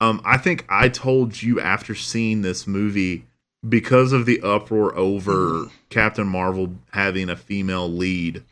Um, 0.00 0.22
I 0.24 0.38
think 0.38 0.64
I 0.68 0.88
told 0.88 1.42
you 1.42 1.60
after 1.60 1.94
seeing 1.94 2.42
this 2.42 2.66
movie 2.66 3.26
because 3.68 4.12
of 4.12 4.26
the 4.26 4.40
uproar 4.42 4.96
over 4.96 5.32
Mhm. 5.32 5.70
Captain 5.90 6.26
Marvel 6.26 6.76
having 6.92 7.28
a 7.28 7.36
female 7.36 7.90
lead. 7.90 8.42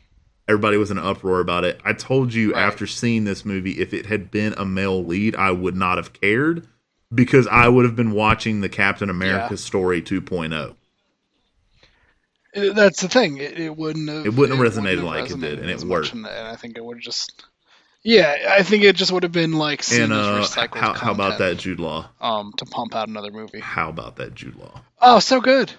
Everybody 0.47 0.77
was 0.77 0.91
in 0.91 0.97
an 0.97 1.05
uproar 1.05 1.39
about 1.39 1.63
it. 1.63 1.79
I 1.85 1.93
told 1.93 2.33
you 2.33 2.53
Right. 2.53 2.61
after 2.63 2.87
seeing 2.87 3.23
this 3.23 3.45
movie, 3.45 3.79
if 3.79 3.93
it 3.93 4.07
had 4.07 4.31
been 4.31 4.53
a 4.57 4.65
male 4.65 5.03
lead, 5.03 5.35
I 5.35 5.51
would 5.51 5.75
not 5.75 5.97
have 5.97 6.13
cared 6.13 6.67
because 7.13 7.47
I 7.47 7.67
would 7.67 7.85
have 7.85 7.95
been 7.95 8.11
watching 8.11 8.61
the 8.61 8.69
Captain 8.69 9.09
America 9.09 9.47
Yeah. 9.51 9.57
story 9.57 10.01
2.0. 10.01 10.75
That's 12.53 13.01
the 13.01 13.07
thing. 13.07 13.37
It, 13.37 13.59
it 13.59 13.77
wouldn't 13.77 14.09
have. 14.09 14.25
It 14.25 14.33
wouldn't 14.33 14.57
have 14.57 14.73
wouldn't 14.73 14.85
resonated 14.87 14.95
have 14.97 15.03
like 15.03 15.29
it 15.31 15.39
did, 15.39 15.59
and 15.59 15.69
it 15.69 15.83
worked. 15.83 16.13
And, 16.13 16.25
and 16.25 16.47
I 16.47 16.55
think 16.55 16.77
it 16.77 16.83
would 16.83 16.97
have 16.97 17.03
just. 17.03 17.45
Yeah, 18.01 18.53
I 18.57 18.63
think 18.63 18.83
it 18.83 18.95
just 18.95 19.11
would 19.11 19.23
have 19.23 19.31
been 19.33 19.53
like 19.53 19.83
seen 19.83 20.03
And 20.03 20.13
as 20.13 20.25
uh, 20.25 20.39
recycled 20.39 20.77
how, 20.77 20.93
how 20.93 21.11
about 21.11 21.39
that 21.39 21.57
Jude 21.57 21.79
Law? 21.79 22.09
Um, 22.21 22.53
to 22.57 22.65
pump 22.65 22.95
out 22.95 23.09
another 23.09 23.31
movie. 23.31 23.59
How 23.59 23.89
about 23.89 24.15
that 24.17 24.33
Jude 24.35 24.55
Law? 24.55 24.81
Oh, 25.01 25.19
so 25.19 25.41
good. 25.41 25.71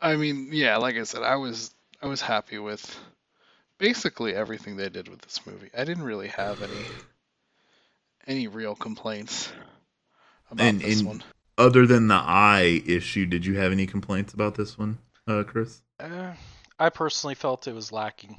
I 0.00 0.16
mean, 0.16 0.48
yeah, 0.52 0.78
like 0.78 0.96
I 0.96 1.04
said, 1.04 1.22
I 1.22 1.36
was 1.36 1.72
I 2.02 2.06
was 2.06 2.20
happy 2.20 2.58
with 2.58 2.98
basically 3.78 4.34
everything 4.34 4.76
they 4.76 4.88
did 4.88 5.08
with 5.08 5.20
this 5.22 5.46
movie. 5.46 5.70
I 5.76 5.84
didn't 5.84 6.02
really 6.02 6.28
have 6.28 6.60
any 6.62 6.84
any 8.26 8.48
real 8.48 8.74
complaints 8.74 9.52
about 10.50 10.66
And- 10.66 10.80
this 10.80 10.98
and- 11.00 11.08
one. 11.08 11.24
Other 11.58 11.86
than 11.86 12.08
the 12.08 12.14
eye 12.14 12.82
issue, 12.86 13.26
did 13.26 13.44
you 13.44 13.58
have 13.58 13.72
any 13.72 13.86
complaints 13.86 14.32
about 14.32 14.54
this 14.54 14.78
one, 14.78 14.98
uh, 15.28 15.44
Chris? 15.46 15.82
Uh, 16.00 16.32
I 16.78 16.88
personally 16.88 17.34
felt 17.34 17.68
it 17.68 17.74
was 17.74 17.92
lacking. 17.92 18.38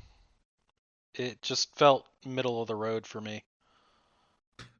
It 1.15 1.41
just 1.41 1.75
felt 1.75 2.05
middle 2.25 2.61
of 2.61 2.67
the 2.67 2.75
road 2.75 3.07
for 3.07 3.19
me. 3.19 3.43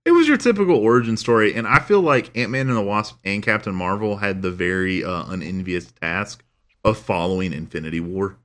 it 0.06 0.12
was 0.12 0.28
your 0.28 0.38
typical 0.38 0.76
origin 0.76 1.16
story, 1.18 1.54
and 1.56 1.68
I 1.68 1.80
feel 1.80 2.02
like 2.02 2.36
Ant 2.38 2.52
Man 2.52 2.68
and 2.68 2.78
the 2.78 2.82
Wasp 2.82 3.18
and 3.24 3.42
Captain 3.42 3.74
Marvel 3.74 4.18
had 4.18 4.42
the 4.42 4.52
very 4.52 5.04
uh, 5.04 5.26
unenvious 5.32 5.92
task 5.92 6.44
of 6.84 6.98
following 6.98 7.54
Infinity 7.54 8.00
War. 8.00 8.38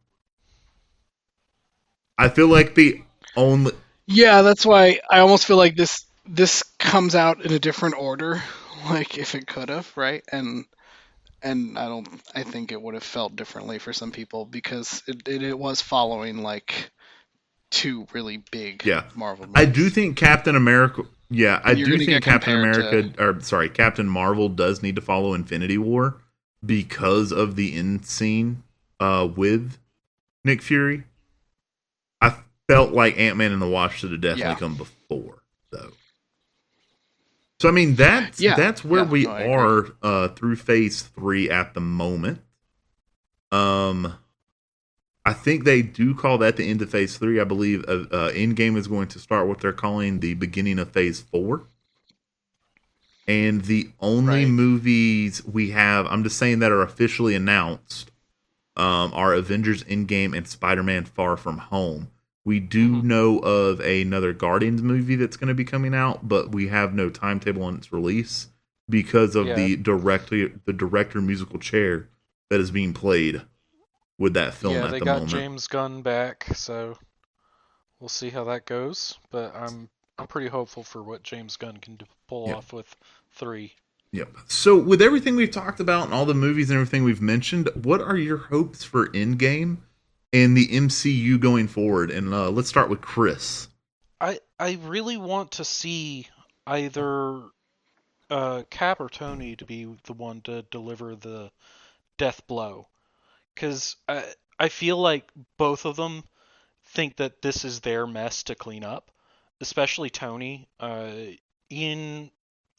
I 2.19 2.28
feel 2.28 2.48
like 2.48 2.74
the 2.74 3.02
only 3.36 3.73
Yeah, 4.06 4.43
that's 4.43 4.65
why 4.65 5.01
I 5.10 5.20
almost 5.20 5.47
feel 5.47 5.56
like 5.56 5.77
this 5.77 6.05
this 6.27 6.62
comes 6.78 7.15
out 7.15 7.44
in 7.44 7.52
a 7.52 7.59
different 7.59 7.97
order, 7.98 8.43
like 8.90 9.19
if 9.19 9.35
it 9.35 9.47
could 9.47 9.69
have, 9.69 9.90
right? 9.97 10.24
And 10.32 10.65
and 11.43 11.78
I 11.78 11.86
don't 11.89 12.09
I 12.35 12.44
think 12.44 12.73
it 12.73 12.82
would 12.82 12.94
have 12.94 13.05
felt 13.05 13.36
differently 13.36 13.78
for 13.78 13.93
some 13.94 14.12
people 14.12 14.47
because 14.47 15.02
it 15.09 15.28
it, 15.28 15.43
it 15.43 15.59
was 15.59 15.82
following 15.82 16.39
like 16.39 16.90
two 17.70 18.06
really 18.12 18.42
big 18.50 18.84
Yeah. 18.84 19.04
Marvel 19.14 19.46
movies. 19.46 19.60
I 19.62 19.64
do 19.66 19.90
think 19.90 20.16
Captain 20.16 20.56
America. 20.56 21.02
Yeah, 21.30 21.60
I 21.62 21.74
do 21.74 21.98
think 21.98 22.24
Captain 22.24 22.54
America, 22.58 23.12
or 23.22 23.40
sorry, 23.42 23.68
Captain 23.68 24.08
Marvel 24.08 24.48
does 24.48 24.82
need 24.82 24.96
to 24.96 25.02
follow 25.02 25.34
Infinity 25.34 25.76
War 25.76 26.16
because 26.64 27.32
of 27.32 27.54
the 27.54 27.76
end 27.76 28.06
scene 28.06 28.62
uh, 28.98 29.28
with 29.36 29.76
Nick 30.44 30.62
Fury. 30.62 31.04
I 32.22 32.34
felt 32.66 32.92
like 32.92 33.18
Ant 33.18 33.36
Man 33.36 33.52
and 33.52 33.60
the 33.60 33.68
Wasp 33.68 33.96
should 33.96 34.12
have 34.12 34.22
definitely 34.22 34.52
Yeah. 34.52 34.58
come 34.58 34.76
before, 34.76 35.42
though. 35.70 35.92
So 37.60 37.68
I 37.68 37.72
mean 37.72 37.94
that's 37.96 38.40
Yeah, 38.40 38.56
that's 38.56 38.82
where 38.84 39.02
yeah, 39.02 39.10
we 39.10 39.24
no, 39.24 39.30
are 39.52 39.86
uh, 40.02 40.28
through 40.28 40.56
Phase 40.56 41.02
Three 41.02 41.50
at 41.50 41.74
the 41.74 41.80
moment. 41.80 42.40
Um, 43.52 44.14
I 45.28 45.34
think 45.34 45.64
they 45.64 45.82
do 45.82 46.14
call 46.14 46.38
that 46.38 46.56
the 46.56 46.68
end 46.68 46.80
of 46.80 46.90
phase 46.90 47.18
three. 47.18 47.38
I 47.38 47.44
believe 47.44 47.84
uh, 47.86 48.06
uh, 48.10 48.32
Endgame 48.32 48.76
is 48.78 48.88
going 48.88 49.09
to 49.09 49.18
start 49.18 49.46
what 49.46 49.60
they're 49.60 49.72
calling 49.74 50.20
the 50.20 50.32
beginning 50.34 50.78
of 50.78 50.90
phase 50.90 51.20
four. 51.20 51.64
And 53.26 53.62
the 53.66 53.90
only 54.00 54.44
Right. 54.44 54.48
movies 54.48 55.44
we 55.44 55.70
have, 55.70 56.06
I'm 56.06 56.22
just 56.22 56.38
saying 56.38 56.60
that 56.60 56.72
are 56.72 56.80
officially 56.80 57.34
announced, 57.34 58.10
um, 58.74 59.12
are 59.12 59.34
Avengers 59.34 59.84
Endgame 59.84 60.34
and 60.34 60.48
Spider 60.48 60.82
Man 60.82 61.05
Far 61.05 61.36
From 61.36 61.59
Home. 61.59 62.09
We 62.46 62.59
do 62.59 62.96
Mhm. 62.96 63.02
know 63.05 63.38
of 63.40 63.80
another 63.80 64.32
Guardians 64.32 64.80
movie 64.80 65.16
that's 65.16 65.36
going 65.36 65.48
to 65.48 65.55
be 65.55 65.64
coming 65.64 65.94
out, 65.94 66.26
but 66.26 66.52
we 66.52 66.68
have 66.68 66.94
no 66.94 67.10
timetable 67.10 67.64
on 67.64 67.74
its 67.74 67.92
release 67.92 68.48
because 68.88 69.36
of 69.36 69.48
Yeah. 69.48 69.56
the 69.56 69.76
director 69.76 70.52
the 70.64 70.72
director 70.72 71.20
musical 71.20 71.59
chair 71.59 72.09
that 72.48 72.60
is 72.60 72.70
being 72.70 72.94
played 72.94 73.42
with 74.18 74.34
that 74.34 74.54
film 74.54 74.74
yeah, 74.74 74.84
at 74.86 74.90
they 74.90 74.98
the 74.98 75.04
got 75.04 75.12
moment. 75.20 75.30
James 75.30 75.66
Gunn 75.66 76.02
back, 76.02 76.46
so 76.54 76.98
we'll 78.00 78.08
see 78.08 78.30
how 78.30 78.44
that 78.44 78.66
goes. 78.66 79.18
But 79.30 79.54
I'm 79.54 79.88
I'm 80.18 80.26
pretty 80.26 80.48
hopeful 80.48 80.82
for 80.82 81.02
what 81.02 81.22
James 81.22 81.56
Gunn 81.56 81.76
can 81.78 81.96
do, 81.96 82.06
pull 82.28 82.48
Yeah. 82.48 82.54
off 82.56 82.72
with 82.72 82.94
three. 83.32 83.74
Yep. 84.12 84.28
So 84.48 84.76
with 84.76 85.02
everything 85.02 85.36
we've 85.36 85.50
talked 85.50 85.80
about 85.80 86.06
and 86.06 86.14
all 86.14 86.24
the 86.24 86.34
movies 86.34 86.70
and 86.70 86.76
everything 86.78 87.04
we've 87.04 87.20
mentioned, 87.20 87.68
what 87.82 88.00
are 88.00 88.16
your 88.16 88.38
hopes 88.38 88.82
for 88.82 89.08
Endgame 89.08 89.78
and 90.32 90.56
the 90.56 90.66
MCU 90.68 91.38
going 91.38 91.68
forward? 91.68 92.10
And 92.10 92.32
uh, 92.32 92.50
let's 92.50 92.68
start 92.70 92.88
with 92.88 93.00
Chris. 93.02 93.68
I 94.20 94.40
I 94.58 94.78
really 94.82 95.16
want 95.18 95.52
to 95.52 95.64
see 95.64 96.26
either 96.66 97.42
uh, 98.30 98.62
Cap 98.70 99.00
or 99.00 99.08
Tony 99.08 99.56
to 99.56 99.64
be 99.64 99.84
the 100.04 100.12
one 100.14 100.40
to 100.42 100.62
deliver 100.70 101.14
the 101.14 101.50
death 102.16 102.46
blow, 102.46 102.88
because 103.59 103.97
I 104.09 104.24
I 104.59 104.68
feel 104.68 104.97
like 104.97 105.30
both 105.56 105.85
of 105.85 105.97
them 105.97 106.22
think 106.85 107.16
that 107.16 107.43
this 107.43 107.64
is 107.64 107.80
their 107.80 108.06
mess 108.06 108.44
to 108.44 108.55
clean 108.55 108.85
up, 108.85 109.10
especially 109.60 110.10
Tony. 110.10 110.68
Uh, 110.78 111.10
in 111.70 112.30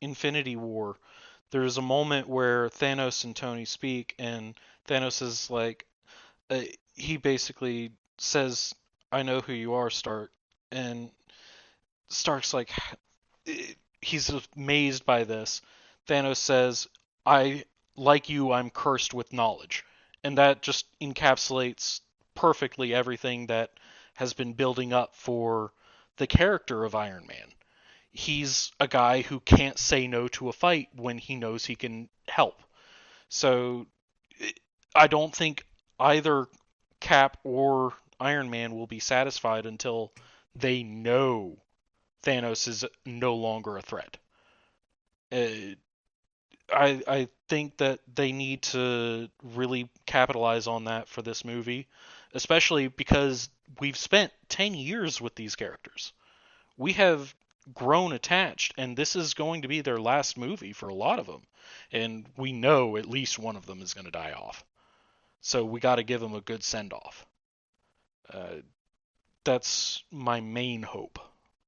Infinity 0.01 0.55
War, 0.55 0.97
there's 1.51 1.77
a 1.77 1.81
moment 1.81 2.27
where 2.27 2.69
Thanos 2.69 3.23
and 3.23 3.35
Tony 3.35 3.65
speak, 3.65 4.15
and 4.17 4.55
Thanos 4.87 5.21
is 5.21 5.49
like, 5.49 5.85
uh, 6.49 6.61
he 6.95 7.17
basically 7.17 7.91
says, 8.17 8.73
"I 9.11 9.23
know 9.23 9.41
who 9.41 9.53
you 9.53 9.73
are, 9.73 9.89
Stark," 9.89 10.31
and 10.71 11.11
Stark's 12.07 12.53
like, 12.53 12.71
he's 14.01 14.31
amazed 14.55 15.05
by 15.05 15.25
this. 15.25 15.61
Thanos 16.07 16.37
says, 16.37 16.87
"I 17.25 17.65
like 17.95 18.29
you. 18.29 18.53
I'm 18.53 18.69
cursed 18.69 19.13
with 19.13 19.33
knowledge," 19.33 19.83
and 20.23 20.37
that 20.37 20.61
just 20.61 20.85
encapsulates 20.99 22.01
perfectly 22.35 22.93
everything 22.93 23.47
that 23.47 23.71
has 24.15 24.33
been 24.33 24.53
building 24.53 24.93
up 24.93 25.15
for 25.15 25.71
the 26.17 26.27
character 26.27 26.83
of 26.83 26.95
Iron 26.95 27.25
Man. 27.27 27.47
He's 28.11 28.71
a 28.79 28.87
guy 28.87 29.21
who 29.21 29.39
can't 29.39 29.77
say 29.77 30.07
no 30.07 30.27
to 30.29 30.49
a 30.49 30.53
fight 30.53 30.89
when 30.95 31.17
he 31.17 31.35
knows 31.35 31.65
he 31.65 31.75
can 31.75 32.09
help. 32.27 32.61
So 33.29 33.87
I 34.95 35.07
don't 35.07 35.33
think 35.33 35.63
either 35.99 36.47
Cap 36.99 37.37
or 37.43 37.93
Iron 38.19 38.49
Man 38.49 38.73
will 38.73 38.87
be 38.87 38.99
satisfied 38.99 39.65
until 39.65 40.11
they 40.55 40.83
know 40.83 41.57
Thanos 42.23 42.67
is 42.67 42.85
no 43.05 43.35
longer 43.35 43.77
a 43.77 43.81
threat. 43.81 44.17
Uh, 45.31 45.75
I 46.73 47.01
I 47.07 47.27
think 47.47 47.77
that 47.77 47.99
they 48.13 48.31
need 48.31 48.61
to 48.63 49.29
really 49.43 49.89
capitalize 50.05 50.67
on 50.67 50.85
that 50.85 51.07
for 51.07 51.21
this 51.21 51.43
movie, 51.43 51.87
especially 52.33 52.87
because 52.87 53.49
we've 53.79 53.97
spent 53.97 54.31
10 54.49 54.73
years 54.73 55.19
with 55.21 55.35
these 55.35 55.55
characters. 55.55 56.13
We 56.77 56.93
have 56.93 57.33
grown 57.73 58.13
attached 58.13 58.73
and 58.77 58.97
this 58.97 59.15
is 59.15 59.33
going 59.33 59.61
to 59.61 59.67
be 59.67 59.81
their 59.81 59.99
last 59.99 60.37
movie 60.37 60.73
for 60.73 60.89
a 60.89 60.93
lot 60.93 61.19
of 61.19 61.27
them 61.27 61.41
and 61.91 62.25
we 62.35 62.51
know 62.51 62.97
at 62.97 63.07
least 63.07 63.37
one 63.37 63.55
of 63.55 63.65
them 63.65 63.81
is 63.81 63.93
going 63.93 64.05
to 64.05 64.11
die 64.11 64.31
off. 64.31 64.63
So 65.41 65.63
we 65.63 65.79
got 65.79 65.95
to 65.95 66.03
give 66.03 66.21
them 66.21 66.33
a 66.33 66.41
good 66.41 66.63
send 66.63 66.93
off. 66.93 67.25
Uh, 68.31 68.61
that's 69.43 70.03
my 70.11 70.41
main 70.41 70.83
hope 70.83 71.19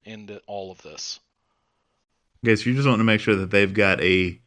in 0.03 0.26
the, 0.26 0.41
all 0.48 0.72
of 0.72 0.82
this. 0.82 1.19
Okay, 2.44 2.56
so 2.56 2.69
you 2.69 2.76
just 2.76 2.88
want 2.88 2.99
to 2.99 3.03
make 3.03 3.22
sure 3.22 3.36
that 3.36 3.52
they've 3.52 3.73
got 3.73 4.02
a 4.02 4.40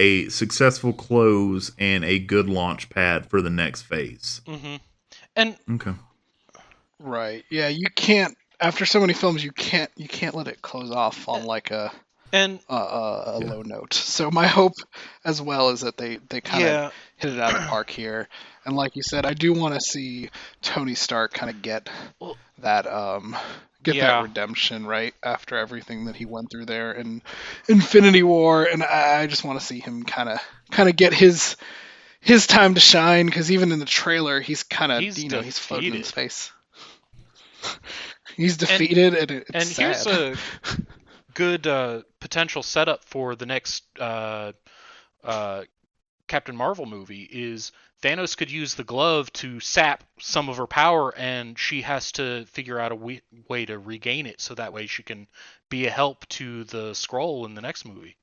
a 0.00 0.28
successful 0.30 0.94
close 0.94 1.72
and 1.78 2.04
a 2.04 2.18
good 2.18 2.48
launch 2.48 2.88
pad 2.88 3.26
for 3.26 3.42
the 3.42 3.50
next 3.50 3.82
phase. 3.82 4.40
Mm 4.46 4.58
hmm 4.58 4.76
And 5.36 5.56
Okay. 5.70 5.92
Right. 6.98 7.44
Yeah, 7.50 7.68
you 7.68 7.86
can't 7.94 8.36
after 8.60 8.84
so 8.86 9.00
many 9.00 9.12
films 9.12 9.44
you 9.44 9.52
can't 9.52 9.90
you 9.96 10.08
can't 10.08 10.34
let 10.34 10.48
it 10.48 10.62
close 10.62 10.90
off 10.90 11.28
on 11.28 11.44
like 11.44 11.70
a 11.70 11.92
and 12.32 12.60
a, 12.68 12.74
a, 12.74 13.22
a 13.36 13.38
Yeah. 13.38 13.46
low 13.50 13.62
note. 13.62 13.94
So 13.94 14.30
my 14.30 14.46
hope 14.46 14.74
as 15.24 15.40
well 15.40 15.70
is 15.70 15.80
that 15.80 15.96
they 15.96 16.16
they 16.28 16.40
kind 16.40 16.64
of 16.64 16.70
yeah, 16.70 16.90
hit 17.16 17.32
it 17.32 17.40
out 17.40 17.54
of 17.54 17.62
the 17.62 17.68
park 17.68 17.90
here. 17.90 18.28
And 18.64 18.76
like 18.76 18.96
you 18.96 19.02
said, 19.02 19.26
I 19.26 19.34
do 19.34 19.52
want 19.52 19.74
to 19.74 19.80
see 19.80 20.30
Tony 20.62 20.94
Stark 20.94 21.32
kind 21.32 21.50
of 21.50 21.62
get 21.62 21.88
that 22.58 22.86
um 22.86 23.36
get 23.82 23.94
Yeah. 23.94 24.00
that 24.00 24.18
redemption 24.18 24.86
right 24.86 25.14
after 25.22 25.56
everything 25.56 26.06
that 26.06 26.16
he 26.16 26.24
went 26.26 26.50
through 26.50 26.66
there 26.66 26.92
in 26.92 27.22
Infinity 27.68 28.22
War 28.22 28.64
and 28.64 28.82
I, 28.82 29.22
I 29.22 29.26
just 29.26 29.44
want 29.44 29.58
to 29.60 29.64
see 29.66 29.80
him 29.80 30.02
kind 30.04 30.28
of 30.28 30.38
kind 30.70 30.88
of 30.88 30.96
get 30.96 31.14
his 31.14 31.56
his 32.20 32.46
time 32.46 32.74
to 32.74 32.80
shine 32.80 33.26
because 33.26 33.50
even 33.50 33.72
in 33.72 33.78
the 33.78 33.84
trailer 33.86 34.40
he's 34.40 34.62
kind 34.62 34.92
of 34.92 35.02
He's 35.02 35.18
you 35.18 35.30
know 35.30 35.40
he's 35.40 35.58
floating 35.58 35.94
in 35.94 36.02
space. 36.04 36.52
he's 38.36 38.56
defeated 38.56 39.14
and, 39.14 39.30
it, 39.30 39.30
it's 39.48 39.64
and 39.64 39.68
sad. 39.68 39.76
here's 39.76 40.06
a 40.06 40.38
good 41.34 41.66
uh, 41.66 42.02
potential 42.20 42.62
setup 42.62 43.04
for 43.04 43.36
the 43.36 43.46
next 43.46 43.84
uh, 43.98 44.52
uh, 45.24 45.64
Captain 46.26 46.56
Marvel 46.56 46.86
movie 46.86 47.28
is 47.30 47.72
Thanos 48.02 48.36
could 48.36 48.50
use 48.50 48.74
the 48.74 48.84
glove 48.84 49.32
to 49.34 49.60
sap 49.60 50.04
some 50.20 50.48
of 50.48 50.56
her 50.56 50.66
power, 50.66 51.14
and 51.16 51.58
she 51.58 51.82
has 51.82 52.12
to 52.12 52.46
figure 52.46 52.78
out 52.78 52.92
a 52.92 52.94
we- 52.94 53.22
way 53.48 53.66
to 53.66 53.78
regain 53.78 54.26
it, 54.26 54.40
so 54.40 54.54
that 54.54 54.72
way 54.72 54.86
she 54.86 55.02
can 55.02 55.26
be 55.68 55.86
a 55.86 55.90
help 55.90 56.26
to 56.28 56.64
the 56.64 56.94
Scroll 56.94 57.44
in 57.46 57.54
the 57.54 57.60
next 57.60 57.84
movie. 57.84 58.16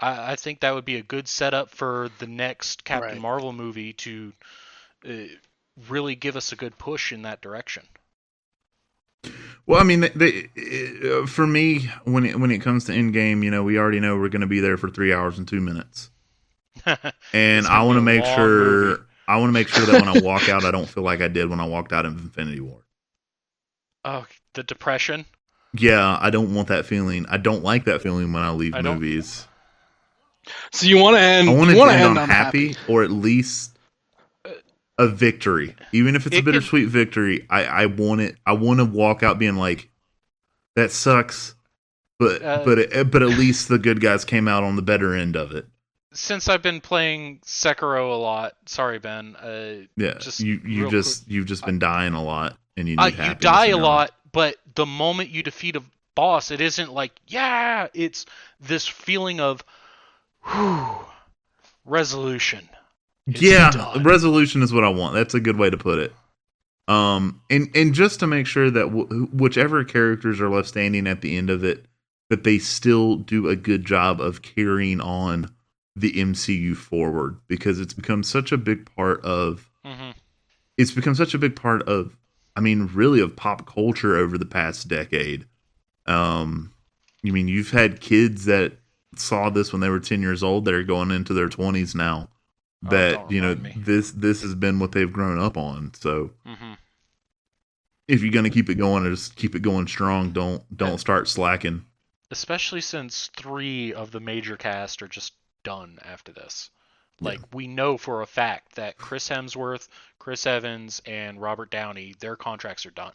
I, 0.00 0.32
I 0.32 0.36
think 0.36 0.60
that 0.60 0.74
would 0.74 0.84
be 0.84 0.96
a 0.96 1.02
good 1.02 1.28
setup 1.28 1.70
for 1.70 2.08
the 2.18 2.26
next 2.26 2.84
Captain 2.84 3.12
Right. 3.12 3.20
Marvel 3.20 3.52
movie 3.52 3.92
to 3.92 4.32
uh, 5.08 5.12
really 5.88 6.14
give 6.16 6.36
us 6.36 6.52
a 6.52 6.56
good 6.56 6.76
push 6.78 7.12
in 7.12 7.22
that 7.22 7.42
direction. 7.42 7.86
Well, 9.66 9.80
I 9.80 9.84
mean, 9.84 10.00
they, 10.00 10.08
they, 10.10 10.48
uh, 11.10 11.26
for 11.26 11.46
me, 11.46 11.88
when 12.04 12.26
it 12.26 12.38
when 12.38 12.50
it 12.50 12.58
comes 12.60 12.84
to 12.84 12.92
Endgame, 12.92 13.42
you 13.42 13.50
know, 13.50 13.62
we 13.62 13.78
already 13.78 13.98
know 14.00 14.16
we're 14.16 14.28
going 14.28 14.42
to 14.42 14.46
be 14.46 14.60
there 14.60 14.76
for 14.76 14.90
three 14.90 15.12
hours 15.12 15.38
and 15.38 15.48
two 15.48 15.60
minutes, 15.60 16.10
and 17.32 17.66
I 17.66 17.82
want 17.82 17.96
to 17.96 18.02
make 18.02 18.24
sure 18.24 18.84
movie. 18.84 19.02
I 19.26 19.36
want 19.38 19.48
to 19.48 19.52
make 19.54 19.68
sure 19.68 19.86
that 19.86 20.04
when 20.04 20.16
I 20.16 20.20
walk 20.22 20.48
out, 20.50 20.64
I 20.64 20.70
don't 20.70 20.88
feel 20.88 21.02
like 21.02 21.22
I 21.22 21.28
did 21.28 21.48
when 21.48 21.60
I 21.60 21.66
walked 21.66 21.92
out 21.94 22.04
of 22.04 22.12
Infinity 22.18 22.60
War. 22.60 22.84
oh, 24.04 24.26
the 24.52 24.62
depression. 24.62 25.24
Yeah, 25.76 26.18
I 26.20 26.28
don't 26.30 26.54
want 26.54 26.68
that 26.68 26.84
feeling. 26.86 27.24
I 27.28 27.38
don't 27.38 27.64
like 27.64 27.84
that 27.86 28.02
feeling 28.02 28.32
when 28.32 28.42
I 28.42 28.50
leave 28.50 28.74
I 28.74 28.82
don't- 28.82 29.00
movies. 29.00 29.48
so 30.72 30.86
you 30.86 30.98
want 30.98 31.16
to 31.16 31.20
end 31.22 31.48
I 31.48 31.54
want 31.54 31.70
to 31.70 31.76
want 31.78 31.90
end, 31.90 32.02
to 32.02 32.08
on 32.10 32.18
end 32.18 32.30
happy, 32.30 32.76
or 32.86 33.02
at 33.02 33.10
least 33.10 33.73
a 34.98 35.08
victory, 35.08 35.74
even 35.92 36.14
if 36.16 36.26
it's 36.26 36.36
It 36.36 36.38
a 36.38 36.42
could- 36.42 36.52
bittersweet 36.52 36.88
victory. 36.88 37.46
I 37.50 37.64
I 37.64 37.86
want 37.86 38.20
it. 38.20 38.36
I 38.46 38.52
want 38.52 38.78
to 38.80 38.84
walk 38.84 39.22
out 39.22 39.38
being 39.38 39.56
like, 39.56 39.90
that 40.76 40.90
sucks, 40.92 41.54
but 42.18 42.42
Uh, 42.42 42.62
but 42.64 42.78
it, 42.78 43.10
but 43.10 43.22
at 43.22 43.30
least 43.30 43.68
the 43.68 43.78
good 43.78 44.00
guys 44.00 44.24
came 44.24 44.46
out 44.48 44.62
on 44.62 44.76
the 44.76 44.82
better 44.82 45.14
end 45.14 45.36
of 45.36 45.52
it. 45.52 45.66
Since 46.12 46.48
I've 46.48 46.62
been 46.62 46.80
playing 46.80 47.40
Sekiro 47.44 48.12
a 48.12 48.16
lot, 48.16 48.54
sorry 48.66 49.00
Ben, 49.00 49.34
uh, 49.34 49.86
Yeah, 49.96 50.14
Just 50.18 50.38
you 50.38 50.60
you 50.64 50.88
just 50.90 51.28
you've 51.28 51.46
just 51.46 51.64
been 51.66 51.80
dying 51.80 52.14
a 52.14 52.22
lot, 52.22 52.56
and 52.76 52.88
you 52.88 52.94
need 52.94 53.18
uh, 53.20 53.24
you 53.24 53.34
die 53.34 53.66
a 53.66 53.76
lot, 53.76 54.12
but 54.30 54.56
the 54.76 54.86
moment 54.86 55.30
you 55.30 55.42
defeat 55.42 55.74
a 55.74 55.82
boss, 56.14 56.52
it 56.52 56.60
isn't 56.60 56.92
like 56.92 57.10
yeah, 57.26 57.88
it's 57.94 58.26
this 58.60 58.86
feeling 58.86 59.40
of 59.40 59.64
whew, 60.44 60.86
resolution. 61.84 62.68
It's 63.26 63.40
yeah, 63.40 63.70
done. 63.70 64.02
resolution 64.02 64.62
is 64.62 64.72
what 64.72 64.84
I 64.84 64.88
want. 64.90 65.14
That's 65.14 65.34
a 65.34 65.40
good 65.40 65.56
way 65.56 65.70
to 65.70 65.76
put 65.76 65.98
it. 65.98 66.12
Um, 66.86 67.40
and 67.48 67.68
and 67.74 67.94
just 67.94 68.20
to 68.20 68.26
make 68.26 68.46
sure 68.46 68.70
that 68.70 68.84
w- 68.84 69.26
whichever 69.32 69.84
characters 69.84 70.40
are 70.40 70.50
left 70.50 70.68
standing 70.68 71.06
at 71.06 71.22
the 71.22 71.36
end 71.36 71.48
of 71.48 71.64
it, 71.64 71.86
that 72.28 72.44
they 72.44 72.58
still 72.58 73.16
do 73.16 73.48
a 73.48 73.56
good 73.56 73.84
job 73.86 74.20
of 74.20 74.42
carrying 74.42 75.00
on 75.00 75.50
the 75.96 76.12
MCU 76.12 76.74
forward 76.76 77.38
because 77.48 77.80
it's 77.80 77.94
become 77.94 78.22
such 78.22 78.52
a 78.52 78.58
big 78.58 78.90
part 78.94 79.24
of 79.24 79.70
hmm 79.84 80.10
it's 80.76 80.90
become 80.90 81.14
such 81.14 81.34
a 81.34 81.38
big 81.38 81.56
part 81.56 81.82
of 81.84 82.16
I 82.56 82.60
mean 82.60 82.90
really 82.92 83.20
of 83.20 83.36
pop 83.36 83.66
culture 83.66 84.16
over 84.16 84.36
the 84.36 84.46
past 84.46 84.88
decade. 84.88 85.46
Um 86.06 86.72
you 87.22 87.32
mean 87.32 87.48
you've 87.48 87.70
had 87.70 88.00
kids 88.00 88.44
that 88.46 88.74
saw 89.16 89.48
this 89.48 89.72
when 89.72 89.80
they 89.80 89.88
were 89.88 90.00
10 90.00 90.20
years 90.20 90.42
old 90.42 90.64
that 90.64 90.74
are 90.74 90.82
going 90.82 91.10
into 91.10 91.32
their 91.32 91.48
20s 91.48 91.94
now 91.94 92.28
that 92.90 93.12
don't 93.14 93.30
you 93.30 93.40
know 93.40 93.54
me. 93.54 93.72
this 93.76 94.10
this 94.12 94.42
has 94.42 94.54
been 94.54 94.78
what 94.78 94.92
they've 94.92 95.12
grown 95.12 95.38
up 95.38 95.56
on. 95.56 95.92
So 95.94 96.30
hmm 96.46 96.72
if 98.06 98.22
you're 98.22 98.32
going 98.32 98.44
to 98.44 98.50
keep 98.50 98.68
it 98.68 98.74
going 98.74 99.02
just 99.04 99.34
keep 99.34 99.54
it 99.54 99.60
going 99.62 99.86
strong, 99.86 100.30
don't 100.32 100.62
don't 100.76 100.98
start 100.98 101.26
slacking. 101.28 101.84
Especially 102.30 102.80
since 102.80 103.30
three 103.36 103.92
of 103.94 104.10
the 104.10 104.20
major 104.20 104.56
cast 104.56 105.02
are 105.02 105.08
just 105.08 105.32
done 105.62 105.98
after 106.04 106.32
this. 106.32 106.70
Like 107.20 107.40
we 107.54 107.66
know 107.66 107.96
for 107.96 108.20
a 108.22 108.26
fact 108.26 108.74
that 108.74 108.98
Chris 108.98 109.28
Hemsworth, 109.28 109.88
Chris 110.18 110.46
Evans, 110.46 111.00
and 111.06 111.40
Robert 111.40 111.70
Downey, 111.70 112.14
their 112.18 112.36
contracts 112.36 112.84
are 112.84 112.90
done. 112.90 113.12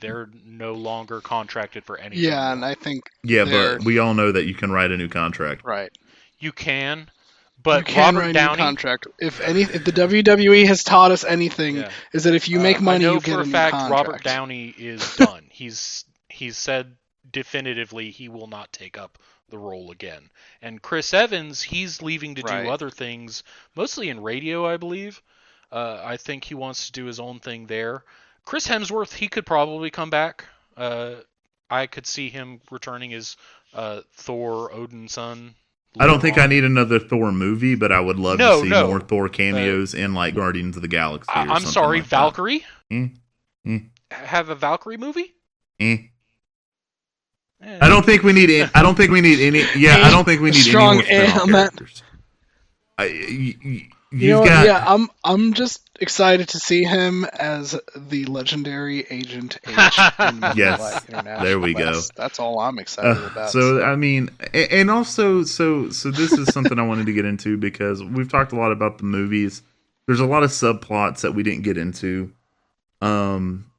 They're 0.00 0.28
no 0.44 0.72
longer 0.72 1.20
contracted 1.20 1.84
for 1.84 1.96
anything. 1.98 2.24
Yeah, 2.24 2.52
and 2.52 2.64
I 2.64 2.74
think 2.74 3.04
Yeah, 3.22 3.44
They're- 3.44 3.76
but 3.76 3.84
we 3.84 3.98
all 3.98 4.14
know 4.14 4.32
that 4.32 4.44
you 4.46 4.54
can 4.54 4.72
write 4.72 4.90
a 4.90 4.96
new 4.96 5.08
contract. 5.08 5.62
right. 5.64 5.90
you 6.38 6.52
can, 6.52 7.08
but 7.64 7.88
you 7.88 7.94
can 7.94 8.14
Robert 8.14 8.20
write 8.26 8.30
a 8.30 8.32
Downey. 8.34 8.56
contract. 8.58 9.06
If 9.18 9.40
any, 9.40 9.62
if 9.62 9.84
the 9.84 9.90
WWE 9.92 10.66
has 10.66 10.84
taught 10.84 11.10
us 11.10 11.24
anything, 11.24 11.76
Yeah. 11.78 11.90
is 12.12 12.22
that 12.24 12.34
if 12.34 12.48
you 12.48 12.60
make 12.60 12.78
Uh, 12.78 12.82
money, 12.82 13.04
I 13.04 13.08
know 13.08 13.14
you 13.14 13.20
get 13.20 13.32
for 13.34 13.40
a 13.40 13.42
a 13.42 13.46
new 13.46 13.52
fact 13.52 13.72
contract. 13.72 14.06
Robert 14.06 14.22
Downey 14.22 14.68
is 14.78 15.16
done. 15.16 15.46
he's 15.50 16.04
he's 16.28 16.56
said 16.56 16.96
definitively 17.30 18.10
he 18.10 18.28
will 18.28 18.46
not 18.46 18.72
take 18.72 18.96
up 18.96 19.18
the 19.50 19.58
role 19.58 19.90
again. 19.90 20.30
And 20.62 20.80
Chris 20.80 21.12
Evans, 21.12 21.62
he's 21.62 22.00
leaving 22.02 22.34
to 22.36 22.42
Right. 22.42 22.62
do 22.64 22.70
other 22.70 22.90
things, 22.90 23.42
mostly 23.74 24.08
in 24.08 24.20
radio, 24.22 24.66
I 24.66 24.76
believe. 24.76 25.20
Uh, 25.72 26.00
I 26.04 26.16
think 26.16 26.44
he 26.44 26.54
wants 26.54 26.86
to 26.86 26.92
do 26.92 27.04
his 27.06 27.18
own 27.20 27.40
thing 27.40 27.66
there. 27.66 28.04
Chris 28.44 28.66
Hemsworth, 28.68 29.14
he 29.14 29.28
could 29.28 29.46
probably 29.46 29.90
come 29.90 30.10
back. 30.10 30.44
Uh, 30.76 31.16
I 31.70 31.86
could 31.86 32.06
see 32.06 32.28
him 32.30 32.60
returning 32.70 33.12
as 33.14 33.36
uh, 33.72 34.02
Thor, 34.14 34.72
Odin's 34.72 35.12
son. 35.12 35.54
I 35.98 36.06
don't 36.06 36.20
think 36.20 36.36
on. 36.38 36.44
I 36.44 36.46
need 36.48 36.64
another 36.64 36.98
Thor 36.98 37.30
movie, 37.32 37.74
but 37.76 37.92
I 37.92 38.00
would 38.00 38.18
love 38.18 38.38
No, 38.38 38.56
to 38.56 38.62
see 38.64 38.68
no. 38.68 38.88
more 38.88 39.00
Thor 39.00 39.28
cameos 39.28 39.94
in 39.94 40.12
like 40.14 40.34
Guardians 40.34 40.76
of 40.76 40.82
the 40.82 40.88
Galaxy. 40.88 41.30
or 41.30 41.38
I- 41.38 41.46
I'm 41.54 41.62
sorry, 41.62 42.00
like 42.00 42.08
that. 42.10 42.16
Valkyrie. 42.16 42.64
Eh, 42.90 43.06
eh, 43.66 43.78
Have 44.10 44.48
a 44.48 44.54
Valkyrie 44.54 44.96
movie? 44.96 45.34
eh. 45.80 45.98
I 47.80 47.88
don't 47.88 48.04
think 48.04 48.22
we 48.22 48.32
need. 48.34 48.50
Any, 48.50 48.70
I 48.74 48.82
don't 48.82 48.94
think 48.94 49.10
we 49.10 49.20
need 49.22 49.40
any. 49.40 49.64
Yeah, 49.74 49.96
I 50.02 50.10
don't 50.10 50.24
think 50.24 50.42
we 50.42 50.50
need 50.50 50.58
Strong 50.60 51.00
any 51.02 51.16
more 51.18 51.26
spin-off 51.28 51.42
on 51.44 51.52
that. 51.52 51.70
characters. 51.76 52.02
I, 52.98 53.86
you, 54.14 54.30
know, 54.30 54.44
got. 54.44 54.66
yeah, 54.66 54.84
I'm 54.86 55.08
I'm 55.24 55.52
just 55.54 55.80
excited 56.00 56.48
to 56.50 56.58
see 56.58 56.84
him 56.84 57.24
as 57.24 57.78
the 57.96 58.24
legendary 58.26 59.06
Agent 59.10 59.58
H. 59.66 59.68
in 60.18 60.40
Yes, 60.56 61.04
International. 61.08 61.44
there 61.44 61.58
we 61.60 61.74
go. 61.74 61.92
That's, 61.92 62.10
that's 62.16 62.38
all 62.40 62.58
I'm 62.60 62.78
excited 62.78 63.22
Uh, 63.22 63.26
about. 63.26 63.50
so 63.50 63.82
I 63.82 63.96
mean, 63.96 64.30
and 64.52 64.90
also, 64.90 65.42
so 65.44 65.90
so 65.90 66.10
this 66.10 66.32
is 66.32 66.52
something 66.52 66.78
I 66.78 66.86
wanted 66.86 67.06
to 67.06 67.12
get 67.12 67.24
into 67.24 67.56
because 67.56 68.02
we've 68.02 68.28
talked 68.30 68.52
a 68.52 68.56
lot 68.56 68.72
about 68.72 68.98
the 68.98 69.04
movies. 69.04 69.62
There's 70.06 70.20
a 70.20 70.26
lot 70.26 70.42
of 70.42 70.50
subplots 70.50 71.20
that 71.22 71.32
we 71.32 71.42
didn't 71.42 71.62
get 71.62 71.78
into. 71.78 72.32
Um, 73.00 73.70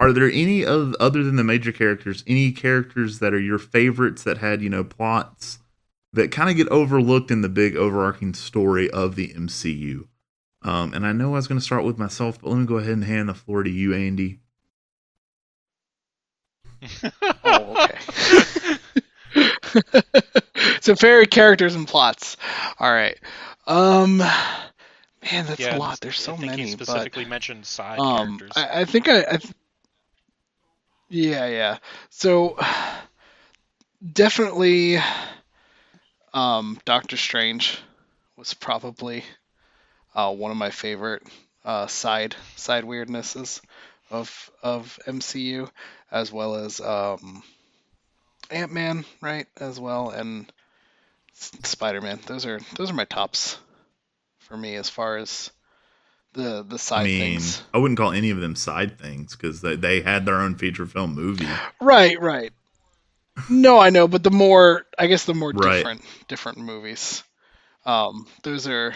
are 0.00 0.12
there 0.12 0.30
any 0.30 0.64
of 0.64 0.94
other 1.00 1.22
than 1.24 1.36
the 1.36 1.44
major 1.44 1.72
characters, 1.72 2.22
any 2.26 2.52
characters 2.52 3.18
that 3.18 3.34
are 3.34 3.40
your 3.40 3.58
favorites 3.58 4.22
that 4.24 4.38
had 4.38 4.62
you 4.62 4.70
know 4.70 4.84
plots 4.84 5.58
that 6.12 6.30
kind 6.32 6.50
of 6.50 6.56
get 6.56 6.68
overlooked 6.68 7.30
in 7.30 7.42
the 7.42 7.48
big 7.48 7.76
overarching 7.76 8.34
story 8.34 8.90
of 8.90 9.14
the 9.16 9.32
MCU? 9.34 10.08
Um, 10.62 10.92
and 10.94 11.06
I 11.06 11.12
know 11.12 11.30
I 11.32 11.36
was 11.36 11.48
going 11.48 11.60
to 11.60 11.64
start 11.64 11.84
with 11.84 11.98
myself, 11.98 12.40
but 12.40 12.50
let 12.50 12.58
me 12.58 12.66
go 12.66 12.78
ahead 12.78 12.92
and 12.92 13.04
hand 13.04 13.28
the 13.28 13.34
floor 13.34 13.62
to 13.62 13.70
you, 13.70 13.94
Andy. 13.94 14.40
Oh, 17.44 17.74
okay. 17.76 17.98
so 20.80 20.94
fairy 20.94 21.26
characters 21.26 21.74
and 21.74 21.86
plots. 21.86 22.36
All 22.78 22.92
right. 22.92 23.18
Um, 23.66 24.18
man, 24.18 25.46
that's 25.46 25.60
Yeah, 25.60 25.76
a 25.76 25.78
lot. 25.78 26.00
There's 26.00 26.18
so 26.18 26.32
I 26.34 26.36
think 26.36 26.50
many. 26.50 26.68
He 26.70 26.74
but 26.76 26.86
specifically 26.86 27.24
mentioned 27.24 27.66
side 27.66 27.98
um, 27.98 28.38
characters. 28.38 28.52
I, 28.56 28.80
I 28.80 28.84
think 28.84 29.08
I, 29.08 29.20
I 29.22 29.36
th- 29.36 29.54
yeah, 31.08 31.46
yeah. 31.46 31.78
So 32.10 32.56
definitely, 34.12 34.98
um, 36.32 36.78
Doctor 36.84 37.16
Strange 37.16 37.78
was 38.36 38.54
probably 38.54 39.24
uh, 40.14 40.32
one 40.32 40.50
of 40.50 40.56
my 40.56 40.70
favorite 40.70 41.22
uh, 41.64 41.86
side 41.86 42.34
side 42.56 42.84
weirdnesses 42.84 43.60
of 44.10 44.50
of 44.62 44.98
MCU, 45.06 45.70
as 46.10 46.32
well 46.32 46.54
as 46.56 46.80
um, 46.80 47.42
Ant 48.50 48.72
Man, 48.72 49.04
right, 49.20 49.46
as 49.58 49.78
well, 49.78 50.10
and 50.10 50.50
Spider 51.34 52.00
Man. 52.00 52.20
Those 52.26 52.46
are 52.46 52.60
those 52.76 52.90
are 52.90 52.94
my 52.94 53.04
tops 53.04 53.58
for 54.38 54.56
me 54.56 54.76
as 54.76 54.88
far 54.88 55.18
as 55.18 55.50
the 56.32 56.64
the 56.66 56.78
side 56.78 57.02
I 57.02 57.04
mean, 57.04 57.20
things. 57.20 57.62
I 57.74 57.78
wouldn't 57.78 57.98
call 57.98 58.12
any 58.12 58.30
of 58.30 58.40
them 58.40 58.56
side 58.56 58.98
things 58.98 59.36
because 59.36 59.60
they, 59.60 59.76
they 59.76 60.00
had 60.00 60.24
their 60.24 60.40
own 60.40 60.56
feature 60.56 60.86
film 60.86 61.14
movie. 61.14 61.48
Right, 61.80 62.20
right. 62.20 62.52
No, 63.48 63.78
I 63.78 63.90
know, 63.90 64.08
but 64.08 64.22
the 64.22 64.30
more 64.30 64.84
I 64.98 65.06
guess 65.06 65.24
the 65.24 65.34
more 65.34 65.52
Right. 65.54 65.76
different 65.76 66.02
different 66.28 66.58
movies. 66.58 67.22
Um, 67.86 68.26
those 68.42 68.66
are 68.66 68.94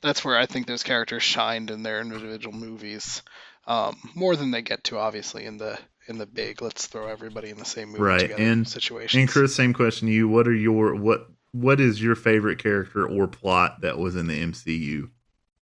that's 0.00 0.24
where 0.24 0.36
I 0.38 0.46
think 0.46 0.66
those 0.66 0.82
characters 0.84 1.22
shined 1.22 1.70
in 1.70 1.82
their 1.82 2.00
individual 2.00 2.54
movies. 2.56 3.22
Um, 3.66 3.96
more 4.14 4.36
than 4.36 4.50
they 4.50 4.62
get 4.62 4.84
to 4.84 4.98
obviously 4.98 5.44
in 5.44 5.58
the 5.58 5.78
in 6.06 6.18
the 6.18 6.26
big 6.26 6.62
let's 6.62 6.86
throw 6.86 7.06
everybody 7.08 7.50
in 7.50 7.58
the 7.58 7.64
same 7.64 7.88
movie 7.88 8.00
Right, 8.02 8.20
together 8.20 8.42
and- 8.42 8.66
situation. 8.68 9.20
And 9.20 9.28
Chris, 9.28 9.54
same 9.54 9.74
question 9.74 10.08
to 10.08 10.14
you. 10.14 10.28
What 10.28 10.48
are 10.48 10.54
your 10.54 10.94
what 10.94 11.26
what 11.52 11.80
is 11.80 12.00
your 12.02 12.14
favorite 12.14 12.58
character 12.58 13.06
or 13.06 13.26
plot 13.26 13.80
that 13.82 13.98
was 13.98 14.16
in 14.16 14.26
the 14.26 14.40
MCU 14.42 15.10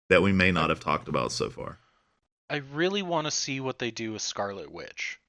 that 0.09 0.21
we 0.21 0.31
may 0.31 0.51
not 0.51 0.69
have 0.69 0.79
talked 0.79 1.07
about 1.07 1.31
so 1.31 1.49
far? 1.49 1.79
I 2.49 2.57
really 2.73 3.01
want 3.01 3.25
to 3.27 3.31
see 3.31 3.59
what 3.59 3.79
they 3.79 3.91
do 3.91 4.11
with 4.13 4.21
Scarlet 4.21 4.71
Witch. 4.71 5.19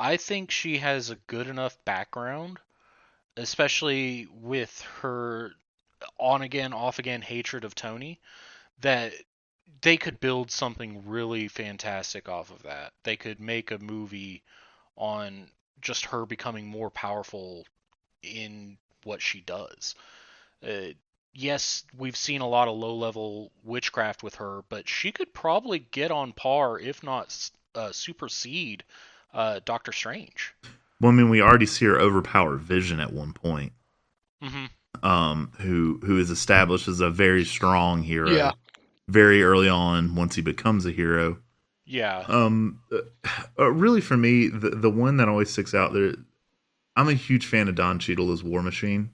I 0.00 0.16
think 0.16 0.50
she 0.50 0.78
has 0.78 1.10
a 1.10 1.16
good 1.26 1.46
enough 1.46 1.76
background, 1.84 2.58
especially 3.36 4.26
with 4.32 4.80
her 5.02 5.52
on 6.18 6.40
again, 6.40 6.72
off 6.72 6.98
again 6.98 7.20
hatred 7.20 7.64
of 7.64 7.74
Tony, 7.74 8.18
that 8.80 9.12
they 9.82 9.98
could 9.98 10.18
build 10.18 10.50
something 10.50 11.06
really 11.06 11.48
fantastic 11.48 12.30
off 12.30 12.50
of 12.50 12.62
that. 12.62 12.94
They 13.02 13.16
could 13.16 13.40
make 13.40 13.70
a 13.70 13.78
movie 13.78 14.42
on 14.96 15.50
just 15.82 16.06
her 16.06 16.24
becoming 16.24 16.66
more 16.66 16.90
powerful 16.90 17.66
in 18.22 18.78
what 19.04 19.20
she 19.20 19.42
does. 19.42 19.94
Uh, 20.66 20.94
yes, 21.34 21.84
we've 21.94 22.16
seen 22.16 22.40
a 22.40 22.48
lot 22.48 22.68
of 22.68 22.76
low 22.78 22.94
level 22.94 23.52
witchcraft 23.64 24.22
with 24.22 24.36
her, 24.36 24.62
but 24.70 24.88
she 24.88 25.12
could 25.12 25.34
probably 25.34 25.78
get 25.78 26.10
on 26.10 26.32
par, 26.32 26.78
if 26.78 27.02
not 27.02 27.50
uh, 27.74 27.92
supersede, 27.92 28.82
uh, 29.32 29.60
Doctor 29.64 29.92
Strange. 29.92 30.54
Well, 31.00 31.12
I 31.12 31.14
mean, 31.14 31.30
we 31.30 31.40
already 31.40 31.66
see 31.66 31.86
her 31.86 31.98
overpower 31.98 32.56
Vision 32.56 33.00
at 33.00 33.12
one 33.12 33.32
point, 33.32 33.72
hmm 34.42 34.66
um, 35.02 35.52
who 35.58 36.00
who 36.04 36.18
is 36.18 36.30
established 36.30 36.88
as 36.88 37.00
a 37.00 37.10
very 37.10 37.44
strong 37.44 38.02
hero. 38.02 38.30
Yeah. 38.30 38.52
Very 39.08 39.42
early 39.42 39.68
on, 39.68 40.14
once 40.14 40.34
he 40.36 40.42
becomes 40.42 40.86
a 40.86 40.92
hero. 40.92 41.38
Yeah. 41.84 42.24
Um, 42.28 42.80
uh, 42.92 42.98
uh, 43.58 43.70
really, 43.72 44.00
for 44.00 44.16
me, 44.16 44.48
the 44.48 44.70
the 44.70 44.90
one 44.90 45.16
that 45.16 45.28
always 45.28 45.50
sticks 45.50 45.74
out 45.74 45.92
there. 45.92 46.14
I'm 46.96 47.08
a 47.08 47.14
huge 47.14 47.46
fan 47.46 47.68
of 47.68 47.74
Don 47.76 47.98
Cheadle 47.98 48.32
as 48.32 48.44
War 48.44 48.62
Machine. 48.62 49.10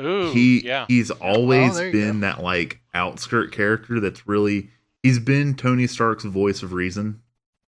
Ooh. 0.00 0.30
he 0.32 0.64
yeah. 0.64 0.86
he's 0.86 1.10
always 1.10 1.72
Oh, 1.72 1.74
there 1.74 1.86
you 1.86 1.92
been 1.92 2.20
that 2.20 2.40
like 2.42 2.80
outskirt 2.94 3.50
character 3.52 3.98
that's 4.00 4.28
really 4.28 4.70
he's 5.02 5.18
been 5.18 5.54
Tony 5.54 5.86
Stark's 5.86 6.24
voice 6.24 6.62
of 6.62 6.72
reason. 6.72 7.20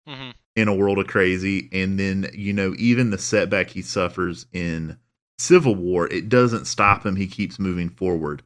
hmm 0.06 0.30
in 0.57 0.69
a 0.69 0.74
world 0.74 0.99
of 0.99 1.07
crazy, 1.07 1.69
and 1.73 1.99
then 2.01 2.31
you 2.35 2.53
know 2.53 2.74
even 2.78 3.11
the 3.11 3.19
setback 3.19 3.70
he 3.70 3.83
suffers 3.83 4.47
in 4.53 4.99
Civil 5.39 5.74
War, 5.77 6.09
it 6.09 6.28
doesn't 6.28 6.66
stop 6.66 7.07
him. 7.07 7.16
He 7.16 7.27
keeps 7.28 7.59
moving 7.59 7.91
forward. 7.91 8.43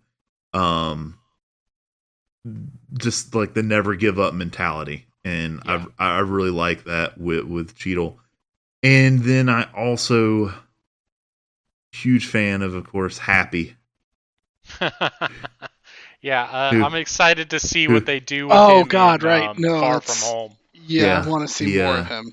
Um, 0.53 1.19
just 2.99 3.35
like 3.35 3.55
the 3.55 3.63
never 3.63 3.95
give 3.95 4.19
up 4.19 4.35
mentality, 4.35 5.07
and 5.25 5.61
Yeah. 5.63 5.77
I 5.77 5.85
I 5.99 6.19
really 6.21 6.51
like 6.51 6.85
that 6.85 7.19
with 7.19 7.45
with 7.45 7.75
Cheadle. 7.77 8.19
And 8.83 9.21
then 9.21 9.49
I 9.49 9.65
also 9.75 10.53
huge 11.93 12.27
fan 12.27 12.63
of, 12.63 12.75
of 12.75 12.85
course, 12.89 13.19
Happy. 13.19 13.77
yeah, 16.21 16.43
uh, 16.45 16.75
I'm 16.79 16.95
excited 16.95 17.51
to 17.51 17.61
see 17.61 17.89
what 17.89 18.07
they 18.07 18.21
do 18.21 18.49
with 18.49 18.67
Oh, 18.69 18.69
him 18.69 18.93
God, 18.93 19.23
in, 19.23 19.25
right. 19.25 19.51
um, 19.51 19.59
No, 19.59 19.75
Far 19.75 20.01
From 20.01 20.21
Home. 20.23 20.57
Yeah, 20.87 21.03
Yeah, 21.03 21.23
I 21.25 21.29
want 21.29 21.49
to 21.49 21.55
see 21.55 21.77
yeah. 21.77 21.87
more 21.87 21.99
of 21.99 22.07
him. 22.07 22.33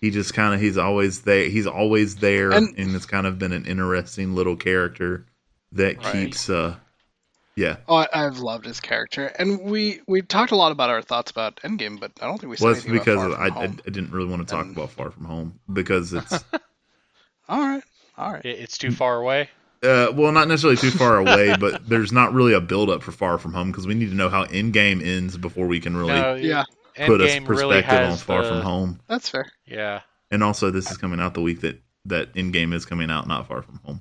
He 0.00 0.10
just 0.10 0.34
kind 0.34 0.54
of 0.54 0.60
he's 0.60 0.76
always 0.78 1.22
there. 1.22 1.48
He's 1.48 1.66
always 1.66 2.16
there, 2.16 2.50
And- 2.52 2.76
and, 2.78 2.94
it's 2.94 3.06
kind 3.06 3.26
of 3.26 3.38
been 3.38 3.52
an 3.52 3.64
interesting 3.66 4.34
little 4.34 4.56
character 4.56 5.24
that 5.72 5.96
Right. 6.04 6.12
keeps. 6.12 6.48
uh 6.50 6.76
Yeah, 7.56 7.76
Oh, 7.88 7.96
I, 7.96 8.08
I've 8.12 8.38
loved 8.40 8.66
his 8.66 8.80
character, 8.80 9.26
and 9.38 9.62
we 9.62 10.00
we 10.06 10.20
talked 10.20 10.52
a 10.52 10.56
lot 10.56 10.72
about 10.72 10.90
our 10.90 11.00
thoughts 11.00 11.30
about 11.30 11.56
Endgame, 11.64 11.98
but 11.98 12.12
I 12.20 12.26
don't 12.26 12.38
think 12.38 12.50
we 12.50 12.56
said 12.58 12.64
well, 12.64 12.74
it's 12.74 12.84
anything 12.84 12.98
because 12.98 13.24
about 13.24 13.36
Far 13.38 13.46
I, 13.46 13.48
From 13.48 13.56
I 13.58 13.66
Home. 13.66 13.80
I 13.86 13.90
didn't 13.90 14.12
really 14.12 14.28
want 14.28 14.46
to 14.46 14.54
talk 14.54 14.66
And- 14.66 14.76
about 14.76 14.90
Far 14.90 15.10
From 15.10 15.24
Home 15.24 15.58
because 15.72 16.12
it's 16.12 16.32
All 17.48 17.60
right, 17.60 17.82
all 18.18 18.32
right. 18.32 18.44
It's 18.44 18.76
too 18.76 18.90
far 18.90 19.16
away. 19.16 19.48
uh 19.82 20.08
well 20.14 20.32
not 20.32 20.48
necessarily 20.48 20.76
too 20.76 20.90
far 20.90 21.16
away, 21.16 21.56
but 21.58 21.88
there's 21.88 22.12
not 22.12 22.34
really 22.34 22.52
a 22.52 22.60
build 22.60 22.90
up 22.90 23.02
for 23.02 23.12
Far 23.12 23.38
From 23.38 23.54
Home 23.54 23.70
because 23.70 23.86
we 23.86 23.94
need 23.94 24.10
to 24.10 24.14
know 24.16 24.28
how 24.28 24.44
Endgame 24.44 25.02
ends 25.04 25.36
before 25.38 25.66
we 25.66 25.80
can 25.80 25.96
really 25.96 26.12
No, 26.12 26.34
Yeah, 26.34 26.64
put 26.96 27.20
a 27.20 27.24
Endgame 27.24 27.48
really 27.48 27.82
perspective 27.82 27.98
on 28.06 28.10
has 28.10 28.22
Far 28.22 28.42
the- 28.42 28.48
From 28.48 28.60
Home. 28.62 29.00
that's 29.08 29.28
fair. 29.28 29.50
Yeah. 29.66 30.00
And 30.30 30.42
also, 30.42 30.70
this 30.70 30.90
is 30.90 30.96
coming 30.96 31.20
out 31.20 31.34
the 31.34 31.40
week 31.42 31.60
that 31.60 31.80
that 32.06 32.32
Endgame 32.34 32.72
is 32.74 32.84
coming 32.84 33.10
out, 33.10 33.26
not 33.26 33.46
Far 33.48 33.62
From 33.62 33.80
Home. 33.84 34.00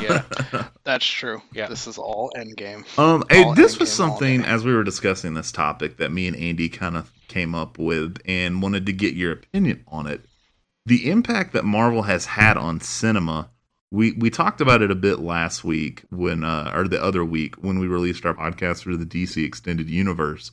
Yeah. 0.00 0.22
That's 0.84 1.04
true. 1.04 1.42
Yeah. 1.52 1.66
This 1.66 1.86
is 1.88 1.98
all 1.98 2.30
Endgame. 2.36 2.84
Um, 2.98 3.24
hey, 3.28 3.42
All 3.42 3.54
this 3.54 3.78
was 3.78 3.88
Endgame 3.88 3.92
all 4.00 4.08
something 4.10 4.44
as 4.44 4.64
we 4.64 4.72
were 4.72 4.84
discussing 4.84 5.34
this 5.34 5.50
topic 5.50 5.96
that 5.96 6.12
me 6.12 6.28
and 6.28 6.36
Andy 6.36 6.68
kind 6.68 6.96
of 6.96 7.10
came 7.26 7.54
up 7.56 7.76
with 7.78 8.18
and 8.24 8.62
wanted 8.62 8.86
to 8.86 8.92
get 8.92 9.14
your 9.14 9.32
opinion 9.32 9.84
on 9.88 10.06
it. 10.06 10.24
The 10.86 11.10
impact 11.10 11.52
that 11.54 11.64
Marvel 11.64 12.02
has 12.02 12.24
had 12.26 12.56
on 12.56 12.80
cinema. 12.80 13.50
We 13.90 14.12
we 14.12 14.30
talked 14.30 14.60
about 14.60 14.80
it 14.82 14.90
a 14.90 14.94
bit 14.94 15.18
last 15.18 15.64
week 15.64 16.04
when 16.10 16.44
uh 16.44 16.70
or 16.74 16.86
the 16.86 17.02
other 17.02 17.24
week 17.24 17.56
when 17.56 17.78
we 17.78 17.86
released 17.88 18.24
our 18.26 18.34
podcast 18.34 18.84
for 18.84 18.96
the 18.96 19.06
DC 19.06 19.44
extended 19.44 19.90
universe. 19.90 20.50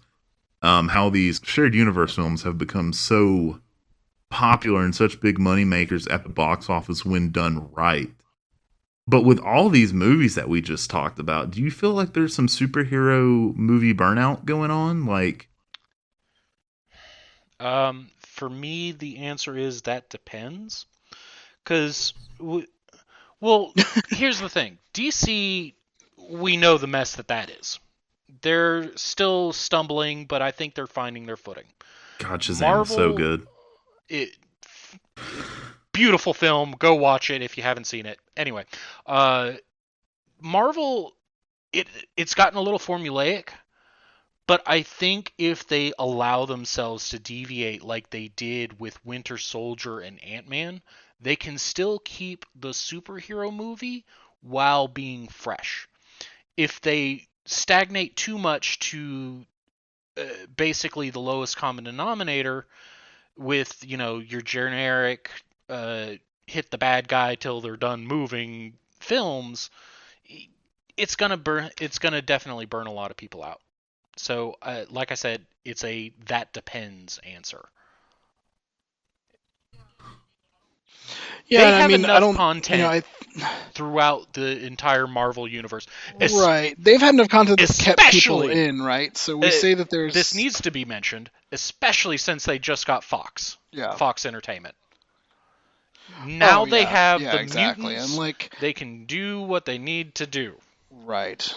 Um 0.66 0.90
how 0.90 1.10
these 1.10 1.40
shared 1.44 1.76
universe 1.76 2.16
films 2.16 2.44
have 2.44 2.58
become 2.58 2.94
so 2.94 3.62
popular 4.30 4.84
and 4.84 4.96
such 4.96 5.22
big 5.22 5.40
money 5.40 5.66
makers 5.66 6.08
at 6.08 6.24
the 6.24 6.30
box 6.30 6.70
office 6.70 7.06
when 7.06 7.32
done 7.32 7.72
right. 7.74 8.12
But 9.08 9.24
with 9.24 9.40
all 9.40 9.70
these 9.70 9.94
movies 9.94 10.36
that 10.36 10.50
we 10.50 10.62
just 10.62 10.90
talked 10.90 11.20
about, 11.20 11.52
do 11.52 11.62
you 11.62 11.72
feel 11.72 11.92
like 11.94 12.14
there's 12.14 12.36
some 12.36 12.48
superhero 12.48 13.56
movie 13.56 13.94
burnout 13.94 14.46
going 14.46 14.72
on? 14.72 15.06
Like, 15.06 15.50
Um, 17.60 18.10
for 18.20 18.50
me, 18.50 18.92
the 18.92 19.18
answer 19.18 19.58
is 19.58 19.84
that 19.84 20.10
depends. 20.10 20.86
Because, 21.64 22.14
w- 22.40 22.68
well, 23.42 23.74
here's 24.10 24.40
the 24.40 24.50
thing 24.50 24.80
DC, 24.94 25.74
we 26.30 26.58
know 26.58 26.78
the 26.78 26.88
mess 26.88 27.16
that 27.18 27.30
that 27.30 27.50
is. 27.50 27.80
They're 28.46 28.96
still 28.96 29.54
stumbling, 29.54 30.26
but 30.28 30.44
I 30.44 30.52
think 30.52 30.76
they're 30.76 30.86
finding 30.86 31.26
their 31.26 31.36
footing. 31.36 31.64
God, 32.20 32.42
Shazam 32.42 32.84
is 32.84 32.90
so 32.90 33.14
good. 33.14 33.48
It, 34.08 34.38
beautiful 35.92 36.32
film. 36.32 36.76
Go 36.78 36.94
watch 36.94 37.32
it 37.32 37.42
if 37.42 37.58
you 37.58 37.64
haven't 37.64 37.86
seen 37.86 38.06
it. 38.06 38.20
Anyway, 38.38 38.66
uh, 39.08 39.54
Marvel, 40.40 41.16
it 41.74 41.88
it's 42.16 42.36
gotten 42.36 42.60
a 42.60 42.62
little 42.62 42.78
formulaic, 42.78 43.50
but 44.46 44.62
I 44.68 44.84
think 44.84 45.34
if 45.40 45.68
they 45.68 45.94
allow 45.98 46.46
themselves 46.46 47.10
to 47.10 47.18
deviate 47.18 47.82
like 47.82 48.12
they 48.12 48.28
did 48.28 48.80
with 48.80 49.04
Winter 49.04 49.40
Soldier 49.40 50.02
and 50.02 50.24
Ant 50.24 50.48
Man, 50.48 50.84
they 51.20 51.36
can 51.36 51.58
still 51.58 51.98
keep 51.98 52.46
the 52.54 52.74
superhero 52.74 53.52
movie 53.52 54.06
while 54.42 54.88
being 54.88 55.30
fresh. 55.30 55.90
If 56.56 56.80
they 56.82 57.28
stagnate 57.46 58.16
too 58.16 58.38
much 58.38 58.80
to 58.80 59.46
uh, 60.18 60.24
basically 60.56 61.10
the 61.10 61.20
lowest 61.20 61.58
common 61.58 61.84
denominator 61.84 62.66
with 63.38 63.84
you 63.86 63.98
know 63.98 64.20
your 64.20 64.42
generic 64.42 65.30
uh, 65.70 66.12
hit 66.48 66.70
the 66.72 66.78
bad 66.78 67.08
guy 67.08 67.36
till 67.36 67.62
they're 67.62 67.78
done 67.78 68.06
moving 68.06 68.74
films 69.00 69.70
it's 70.98 71.16
gonna 71.16 71.38
burn 71.38 71.70
it's 71.80 72.00
gonna 72.00 72.22
definitely 72.22 72.66
burn 72.66 72.88
a 72.88 72.92
lot 72.92 73.12
of 73.12 73.18
people 73.18 73.44
out. 73.44 73.62
So 74.18 74.56
uh, 74.62 74.86
like 74.90 75.12
i 75.12 75.16
said 75.16 75.46
it's 75.66 75.84
a 75.84 76.14
that 76.28 76.54
depends 76.54 77.20
answer 77.20 77.68
Yeah, 81.48 81.60
they 81.60 81.66
and 81.74 81.76
I 81.84 81.88
mean, 81.88 82.04
enough 82.06 82.18
I 82.18 82.20
don't. 82.20 82.36
content 82.36 82.80
You 82.80 82.84
know, 82.86 82.90
I, 82.90 83.04
throughout 83.74 84.34
the 84.34 84.66
entire 84.66 85.08
marvel 85.08 85.48
universe 85.48 85.86
Es- 86.20 86.34
right. 86.34 86.74
They've 86.82 87.00
had 87.02 87.14
enough 87.16 87.28
content 87.30 87.60
that's 87.60 87.82
kept 87.82 88.00
people 88.12 88.44
in, 88.50 88.82
right? 88.82 89.16
So 89.18 89.38
we 89.38 89.48
Uh, 89.48 89.52
say 89.52 89.74
that 89.74 89.90
there's 89.90 90.14
this 90.14 90.34
needs 90.34 90.62
to 90.62 90.72
be 90.72 90.86
mentioned 90.86 91.30
especially 91.52 92.18
since 92.18 92.46
they 92.46 92.58
just 92.60 92.88
got 92.88 93.04
fox 93.04 93.58
yeah. 93.72 93.96
fox 93.96 94.26
entertainment 94.26 94.76
now 96.26 96.62
Oh, 96.64 96.66
they 96.66 96.82
yeah. 96.82 96.88
have 96.88 97.22
yeah, 97.22 97.32
the 97.34 97.42
exactly, 97.42 97.86
mutants 97.88 98.10
and 98.12 98.18
like 98.20 98.54
they 98.62 98.74
can 98.74 99.06
do 99.06 99.42
what 99.42 99.66
they 99.66 99.78
need 99.78 100.16
to 100.16 100.26
do 100.28 100.54
right. 100.92 101.54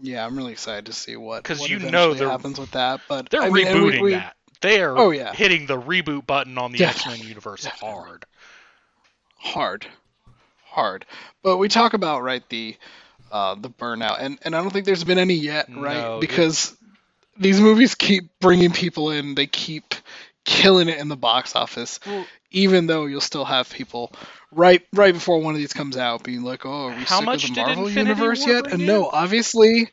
Yeah, 0.00 0.26
I'm 0.26 0.36
really 0.36 0.52
excited 0.52 0.86
to 0.86 0.92
see 0.92 1.16
what 1.16 1.44
'Cause 1.44 1.60
what 1.60 1.70
you 1.70 1.78
know 1.78 2.14
happens 2.14 2.58
with 2.58 2.72
that. 2.72 3.00
But 3.08 3.30
They're 3.30 3.42
I 3.42 3.50
mean, 3.50 3.66
and 3.68 3.82
we- 3.84 3.90
rebooting 3.92 4.00
we- 4.02 4.10
that. 4.12 4.36
They 4.64 4.80
are 4.82 4.96
Oh, 4.98 5.10
yeah. 5.10 5.32
hitting 5.32 5.66
the 5.66 5.80
reboot 5.80 6.26
button 6.26 6.58
on 6.58 6.72
the 6.72 6.84
X 6.84 7.06
Men 7.06 7.18
universe 7.20 7.62
Definitely. 7.64 7.96
hard. 8.02 8.24
hard 9.36 9.86
hard 10.66 11.04
but 11.42 11.58
we 11.58 11.68
talk 11.68 11.92
about 11.94 12.22
right 12.22 12.42
the 12.48 12.74
uh 13.30 13.54
the 13.54 13.68
burnout 13.70 14.16
and 14.20 14.38
and 14.42 14.56
i 14.56 14.60
don't 14.60 14.72
think 14.72 14.86
there's 14.86 15.04
been 15.04 15.18
any 15.18 15.34
yet 15.34 15.68
right 15.76 15.98
No, 16.00 16.18
because 16.18 16.76
these 17.38 17.60
movies 17.60 17.94
keep 17.94 18.24
bringing 18.40 18.72
people 18.72 19.10
in 19.10 19.34
they 19.36 19.46
keep 19.46 19.94
killing 20.44 20.88
it 20.88 20.98
in 20.98 21.08
the 21.08 21.16
box 21.16 21.54
office 21.54 22.00
Well- 22.06 22.26
even 22.50 22.86
though 22.86 23.06
you'll 23.06 23.20
still 23.20 23.44
have 23.44 23.70
people 23.70 24.12
right 24.50 24.82
right 24.92 25.12
before 25.14 25.40
one 25.40 25.54
of 25.54 25.58
these 25.60 25.72
comes 25.72 25.96
out 25.96 26.24
being 26.24 26.42
like 26.42 26.64
oh 26.66 26.88
are 26.88 26.96
we 26.96 27.04
How 27.04 27.18
sick 27.18 27.26
much 27.26 27.48
of 27.48 27.54
the 27.54 27.60
marvel 27.60 27.86
Infinity 27.86 28.10
universe 28.10 28.40
War 28.46 28.54
yet 28.54 28.72
and 28.72 28.80
in? 28.80 28.86
no 28.86 29.08
obviously 29.12 29.90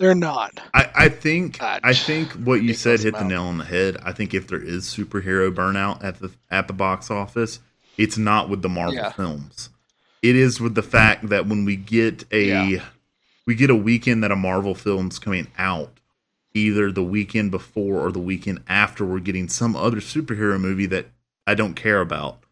they're 0.00 0.14
not 0.16 0.58
I, 0.74 0.90
I 0.94 1.08
think 1.08 1.58
God. 1.60 1.80
I 1.84 1.94
think 1.94 2.32
what 2.32 2.62
you 2.62 2.70
It 2.70 2.78
said 2.78 2.98
hit 3.00 3.12
the 3.12 3.18
about- 3.20 3.28
nail 3.28 3.44
on 3.44 3.58
the 3.58 3.64
head. 3.64 3.98
I 4.02 4.12
think 4.12 4.34
if 4.34 4.48
there 4.48 4.60
is 4.62 4.84
superhero 4.86 5.54
burnout 5.54 6.02
at 6.02 6.18
the 6.18 6.30
at 6.50 6.66
the 6.66 6.72
box 6.72 7.10
office, 7.10 7.60
it's 7.96 8.18
not 8.18 8.48
with 8.48 8.62
the 8.62 8.68
Marvel 8.68 8.94
Yeah. 8.94 9.12
films. 9.12 9.68
It 10.22 10.34
is 10.36 10.60
with 10.60 10.74
the 10.74 10.82
fact 10.82 11.28
that 11.28 11.46
when 11.46 11.64
we 11.64 11.76
get 11.76 12.24
a 12.32 12.70
Yeah. 12.72 12.84
we 13.46 13.54
get 13.54 13.70
a 13.70 13.74
weekend 13.76 14.24
that 14.24 14.30
a 14.32 14.36
Marvel 14.36 14.74
film's 14.74 15.18
coming 15.18 15.46
out, 15.58 15.98
either 16.54 16.90
the 16.92 17.02
weekend 17.02 17.50
before 17.50 18.00
or 18.00 18.10
the 18.12 18.18
weekend 18.18 18.60
after, 18.68 19.04
we're 19.04 19.20
getting 19.20 19.48
some 19.48 19.76
other 19.76 19.98
superhero 19.98 20.60
movie 20.60 20.86
that 20.86 21.06
I 21.46 21.54
don't 21.54 21.74
care 21.74 22.00
about. 22.00 22.42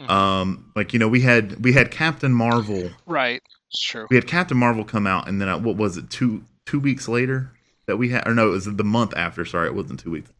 Mhm. 0.00 0.10
Um, 0.10 0.72
like 0.76 0.92
you 0.92 0.98
know, 0.98 1.08
we 1.08 1.20
had 1.22 1.62
we 1.64 1.72
had 1.72 1.90
Captain 1.90 2.32
Marvel 2.32 2.90
right 3.06 3.40
it's 3.70 3.82
true 3.82 4.06
we 4.10 4.16
had 4.16 4.26
Captain 4.26 4.56
Marvel 4.56 4.84
come 4.84 5.06
out, 5.06 5.26
and 5.28 5.40
then 5.40 5.48
uh, 5.48 5.58
what 5.58 5.76
was 5.76 5.96
it 5.96 6.10
two 6.10 6.42
two 6.66 6.80
weeks 6.80 7.08
later 7.08 7.52
that 7.86 7.96
we 7.96 8.10
had, 8.10 8.26
or 8.26 8.34
no, 8.34 8.48
it 8.48 8.52
was 8.52 8.66
the 8.66 8.84
month 8.84 9.16
after. 9.16 9.44
Sorry, 9.44 9.68
it 9.68 9.74
wasn't 9.74 10.00
two 10.00 10.10
weeks. 10.10 10.30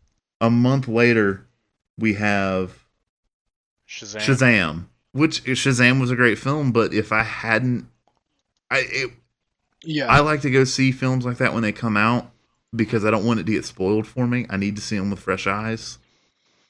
A 0.41 0.51
month 0.51 0.87
later, 0.87 1.47
we 1.97 2.15
have 2.15 2.85
Shazam. 3.89 4.21
Shazam, 4.21 4.87
which 5.13 5.45
Shazam 5.45 6.01
was 6.01 6.11
a 6.11 6.17
great 6.17 6.39
film, 6.39 6.73
but 6.73 6.93
if 6.93 7.13
I 7.13 7.23
hadn't, 7.23 7.89
I 8.71 8.83
it, 8.87 9.11
yeah 9.85 10.07
I 10.07 10.21
like 10.21 10.41
to 10.43 10.51
go 10.51 10.65
see 10.65 10.91
films 10.91 11.25
like 11.25 11.39
that 11.39 11.55
when 11.55 11.63
they 11.63 11.73
come 11.73 11.97
out 11.97 12.31
because 12.75 13.05
I 13.05 13.11
don't 13.11 13.25
want 13.25 13.41
it 13.41 13.47
to 13.47 13.53
get 13.53 13.65
spoiled 13.65 14.07
for 14.07 14.27
me. 14.27 14.47
I 14.51 14.57
need 14.57 14.77
to 14.77 14.83
see 14.83 14.99
them 14.99 15.11
with 15.11 15.21
fresh 15.21 15.47
eyes. 15.47 15.99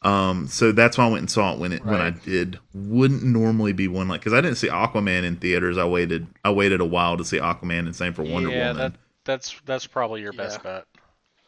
Um, 0.03 0.47
so 0.47 0.71
that's 0.71 0.99
why 0.99 1.07
I 1.07 1.09
went 1.09 1.21
and 1.23 1.31
saw 1.31 1.55
it 1.55 1.59
when 1.59 1.73
it 1.73 1.85
when 1.85 2.01
I 2.01 2.11
did. 2.11 2.61
Wouldn't 2.75 3.25
normally 3.25 3.73
be 3.73 3.89
one 3.89 4.07
like 4.07 4.21
because 4.21 4.35
I 4.35 4.41
didn't 4.41 4.59
see 4.59 4.69
Aquaman 4.69 5.25
in 5.25 5.37
theaters. 5.37 5.79
I 5.79 5.85
waited 5.85 6.27
I 6.45 6.51
waited 6.51 6.81
a 6.81 6.85
while 6.85 7.17
to 7.17 7.25
see 7.25 7.39
Aquaman 7.39 7.81
and 7.81 7.97
same 7.97 8.13
for 8.13 8.23
Wonder 8.23 8.51
yeah, 8.51 8.73
Woman. 8.73 8.93
that 8.93 9.01
that's 9.27 9.61
that's 9.67 9.87
probably 9.87 10.23
your 10.23 10.33
best 10.33 10.63
Yeah. 10.63 10.63
bet. 10.63 10.87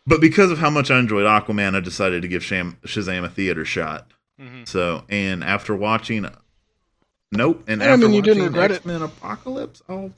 But 0.06 0.20
because 0.20 0.50
of 0.50 0.59
how 0.59 0.70
much 0.70 0.90
I 0.90 0.98
enjoyed 0.98 1.26
Aquaman, 1.26 1.74
I 1.74 1.80
decided 1.80 2.22
to 2.22 2.28
give 2.28 2.42
Sham- 2.44 2.78
Shazam 2.84 3.24
a 3.24 3.28
theater 3.28 3.64
shot. 3.64 4.10
hmm 4.38 4.64
So 4.64 5.05
and 5.09 5.44
after 5.44 5.74
watching, 5.74 6.26
nope, 7.32 7.64
and 7.68 7.82
Yeah, 7.82 7.92
I 7.92 7.96
after 7.96 8.09
mean, 8.09 8.12
you 8.12 8.22
didn't 8.22 8.42
watching 8.42 8.44
regret 8.44 8.70
it. 8.70 8.82
X-Men 8.82 9.02
Apocalypse, 9.02 9.82
I'll 9.88 10.12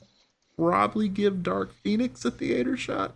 probably 0.57 1.07
give 1.09 1.43
Dark 1.43 1.73
Phoenix 1.73 2.25
a 2.25 2.31
theater 2.31 2.77
shot. 2.77 3.15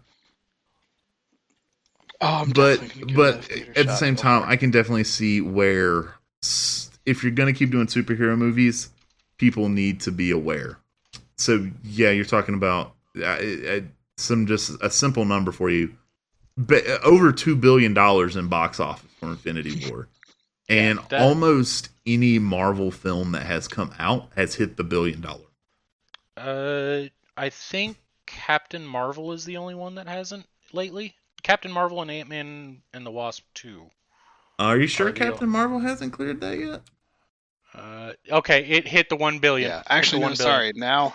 Oh, 2.21 2.27
I'm 2.41 2.51
but 2.53 2.79
definitely 2.79 2.87
gonna 2.89 3.05
give 3.05 3.17
but 3.17 3.35
that 3.49 3.51
a 3.51 3.79
at 3.79 3.87
the 3.87 3.95
same 3.95 4.15
Go 4.15 4.21
time, 4.21 4.43
I 4.45 4.55
can 4.55 4.71
definitely 4.71 5.03
see 5.03 5.41
where 5.41 6.13
if 7.05 7.23
you're 7.23 7.31
going 7.31 7.53
to 7.53 7.57
keep 7.57 7.71
doing 7.71 7.87
superhero 7.87 8.37
movies, 8.37 8.89
people 9.37 9.69
need 9.69 9.99
to 10.01 10.11
be 10.11 10.31
aware. 10.31 10.77
So 11.37 11.69
yeah, 11.83 12.11
you're 12.11 12.25
talking 12.25 12.55
about 12.55 12.93
uh, 13.21 13.81
some 14.17 14.47
just 14.47 14.71
a 14.81 14.89
simple 14.89 15.25
number 15.25 15.51
for 15.51 15.69
you, 15.69 15.95
but 16.57 16.85
over 17.03 17.31
two 17.31 17.55
billion 17.55 17.93
dollars 17.93 18.35
in 18.35 18.47
box 18.47 18.79
office 18.79 19.09
for 19.19 19.29
Infinity 19.29 19.89
War, 19.89 20.07
and 20.69 20.99
that- 21.09 21.21
almost 21.21 21.89
any 22.05 22.39
Marvel 22.39 22.91
film 22.91 23.31
that 23.33 23.45
has 23.45 23.67
come 23.67 23.93
out 23.99 24.29
has 24.35 24.55
hit 24.55 24.77
the 24.77 24.83
billion 24.83 25.21
dollar. 25.21 25.41
Uh, 26.37 27.07
I 27.37 27.49
think 27.49 27.97
Captain 28.25 28.85
Marvel 28.85 29.31
is 29.31 29.45
the 29.45 29.57
only 29.57 29.75
one 29.75 29.95
that 29.95 30.07
hasn't 30.07 30.45
lately. 30.73 31.15
Captain 31.43 31.71
Marvel 31.71 32.01
and 32.01 32.09
Ant 32.11 32.29
Man 32.29 32.81
and 32.93 33.05
the 33.05 33.11
Wasp 33.11 33.43
two. 33.53 33.89
Are 34.57 34.77
you 34.77 34.87
sure 34.87 35.07
Are 35.07 35.11
the- 35.11 35.19
Captain 35.19 35.49
Marvel 35.49 35.79
hasn't 35.79 36.13
cleared 36.13 36.41
that 36.41 36.57
yet? 36.57 36.81
Uh, 37.73 38.13
okay, 38.31 38.63
it 38.65 38.87
hit 38.87 39.09
the 39.09 39.15
one 39.17 39.39
billion. 39.39 39.69
Yeah, 39.69 39.77
Hit 39.79 39.85
the 39.85 39.93
actually, 39.93 40.19
no, 40.21 40.27
1 40.27 40.35
billion. 40.37 40.53
sorry. 40.53 40.71
Now, 40.75 41.13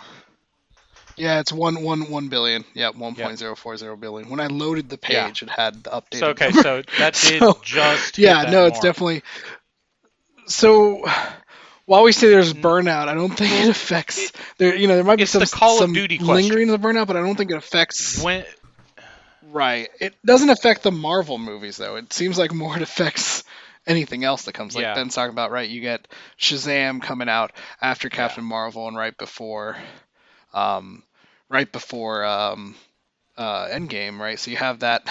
yeah, 1.17 1.39
it's 1.39 1.51
one 1.51 1.81
one 1.83 2.09
one 2.09 2.27
billion. 2.29 2.65
Yeah, 2.73 2.89
one 2.89 3.15
point 3.15 3.39
zero 3.39 3.55
four 3.55 3.77
zero 3.77 3.95
billion. 3.95 4.29
When 4.29 4.39
I 4.39 4.47
loaded 4.47 4.89
the 4.89 4.97
Yeah. 5.07 5.31
page, 5.31 5.41
it 5.43 5.49
had 5.49 5.83
the 5.83 5.89
updated. 5.91 6.13
So 6.17 6.27
okay, 6.29 6.51
number. 6.51 6.61
so 6.61 6.83
that 6.97 7.19
did 7.21 7.45
So, 7.45 7.61
just 7.61 8.17
yeah, 8.17 8.45
no, 8.47 8.65
it's 8.65 8.79
definitely. 8.79 9.23
So, 10.47 11.05
while 11.85 12.03
we 12.03 12.11
say 12.11 12.29
there's 12.29 12.53
Mm. 12.53 12.61
burnout, 12.61 13.07
I 13.07 13.13
don't 13.13 13.35
think 13.35 13.51
it 13.51 13.69
affects. 13.69 14.31
There, 14.57 14.75
you 14.75 14.87
know, 14.87 14.95
there 14.95 15.03
might 15.03 15.19
be 15.19 15.25
It's 15.25 15.31
some 15.31 15.45
the 15.45 15.47
Call 15.47 15.79
of 15.81 15.89
some 15.89 16.03
question. 16.17 16.59
lingering 16.59 16.69
of 16.69 16.81
the 16.81 16.87
burnout, 16.87 17.07
but 17.07 17.15
I 17.17 17.21
don't 17.21 17.35
think 17.35 17.51
it 17.51 17.57
affects. 17.57 18.25
when 18.25 18.45
Right. 19.41 19.89
It 19.99 20.15
doesn't 20.25 20.49
affect 20.49 20.83
the 20.83 20.91
Marvel 20.91 21.37
movies 21.37 21.77
though. 21.77 21.95
It 21.95 22.13
seems 22.13 22.37
like 22.37 22.53
more 22.53 22.75
it 22.75 22.81
affects 22.81 23.43
anything 23.87 24.23
else 24.23 24.43
that 24.43 24.53
comes. 24.53 24.75
Like 24.75 24.81
Yeah. 24.81 24.93
Ben's 24.93 25.15
talking 25.15 25.31
about, 25.31 25.51
right? 25.51 25.69
You 25.69 25.81
get 25.81 26.07
Shazam 26.39 27.01
coming 27.01 27.29
out 27.29 27.51
after 27.81 28.09
Captain 28.09 28.43
Marvel 28.43 28.87
and 28.87 28.97
right 28.97 29.17
before, 29.17 29.77
um, 30.53 31.03
right 31.49 31.71
before 31.71 32.23
um, 32.25 32.75
uh, 33.37 33.67
Endgame, 33.67 34.19
right? 34.19 34.39
So 34.39 34.51
you 34.51 34.57
have 34.57 34.79
that 34.79 35.07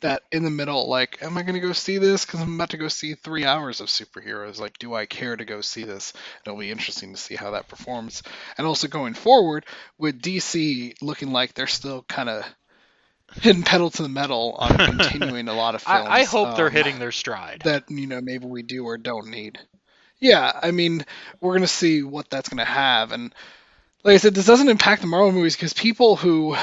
that 0.00 0.22
in 0.30 0.44
the 0.44 0.50
middle. 0.50 0.88
Like, 0.88 1.18
am 1.22 1.38
I 1.38 1.42
going 1.42 1.54
to 1.54 1.60
go 1.60 1.72
see 1.72 1.98
this? 1.98 2.24
Because 2.26 2.40
I'm 2.40 2.54
about 2.54 2.70
to 2.70 2.76
go 2.76 2.88
see 2.88 3.14
three 3.14 3.44
hours 3.44 3.80
of 3.80 3.88
superheroes. 3.88 4.60
Like, 4.60 4.78
do 4.78 4.94
I 4.94 5.06
care 5.06 5.36
to 5.36 5.44
go 5.44 5.60
see 5.60 5.84
this? 5.84 6.12
It'll 6.44 6.58
be 6.58 6.70
interesting 6.70 7.14
to 7.14 7.20
see 7.20 7.36
how 7.36 7.52
that 7.52 7.68
performs. 7.68 8.22
And 8.58 8.66
also 8.66 8.88
going 8.88 9.14
forward 9.14 9.64
with 9.98 10.20
DC 10.20 10.94
looking 11.00 11.32
like 11.32 11.54
they're 11.54 11.66
still 11.66 12.02
kind 12.08 12.28
of 12.28 12.44
hitting 13.40 13.62
pedal 13.62 13.90
to 13.90 14.02
the 14.02 14.08
metal 14.08 14.56
on 14.58 14.76
continuing 14.76 15.48
a 15.48 15.54
lot 15.54 15.74
of 15.74 15.82
films. 15.82 16.08
I, 16.08 16.20
I 16.20 16.24
hope 16.24 16.56
they're 16.56 16.66
um, 16.66 16.72
hitting 16.72 16.98
their 16.98 17.12
stride. 17.12 17.62
that 17.64 17.84
you 17.88 18.06
know 18.06 18.20
maybe 18.20 18.46
we 18.46 18.62
do 18.62 18.84
or 18.84 18.98
don't 18.98 19.28
need. 19.28 19.58
Yeah, 20.20 20.52
I 20.62 20.70
mean 20.70 21.04
we're 21.40 21.54
gonna 21.54 21.66
see 21.66 22.02
what 22.02 22.28
that's 22.30 22.48
gonna 22.48 22.64
have, 22.64 23.12
and 23.12 23.34
like 24.04 24.14
I 24.14 24.16
said, 24.18 24.34
this 24.34 24.46
doesn't 24.46 24.68
impact 24.68 25.02
the 25.02 25.08
Marvel 25.08 25.32
movies 25.32 25.56
because 25.56 25.72
people 25.72 26.16
who, 26.16 26.56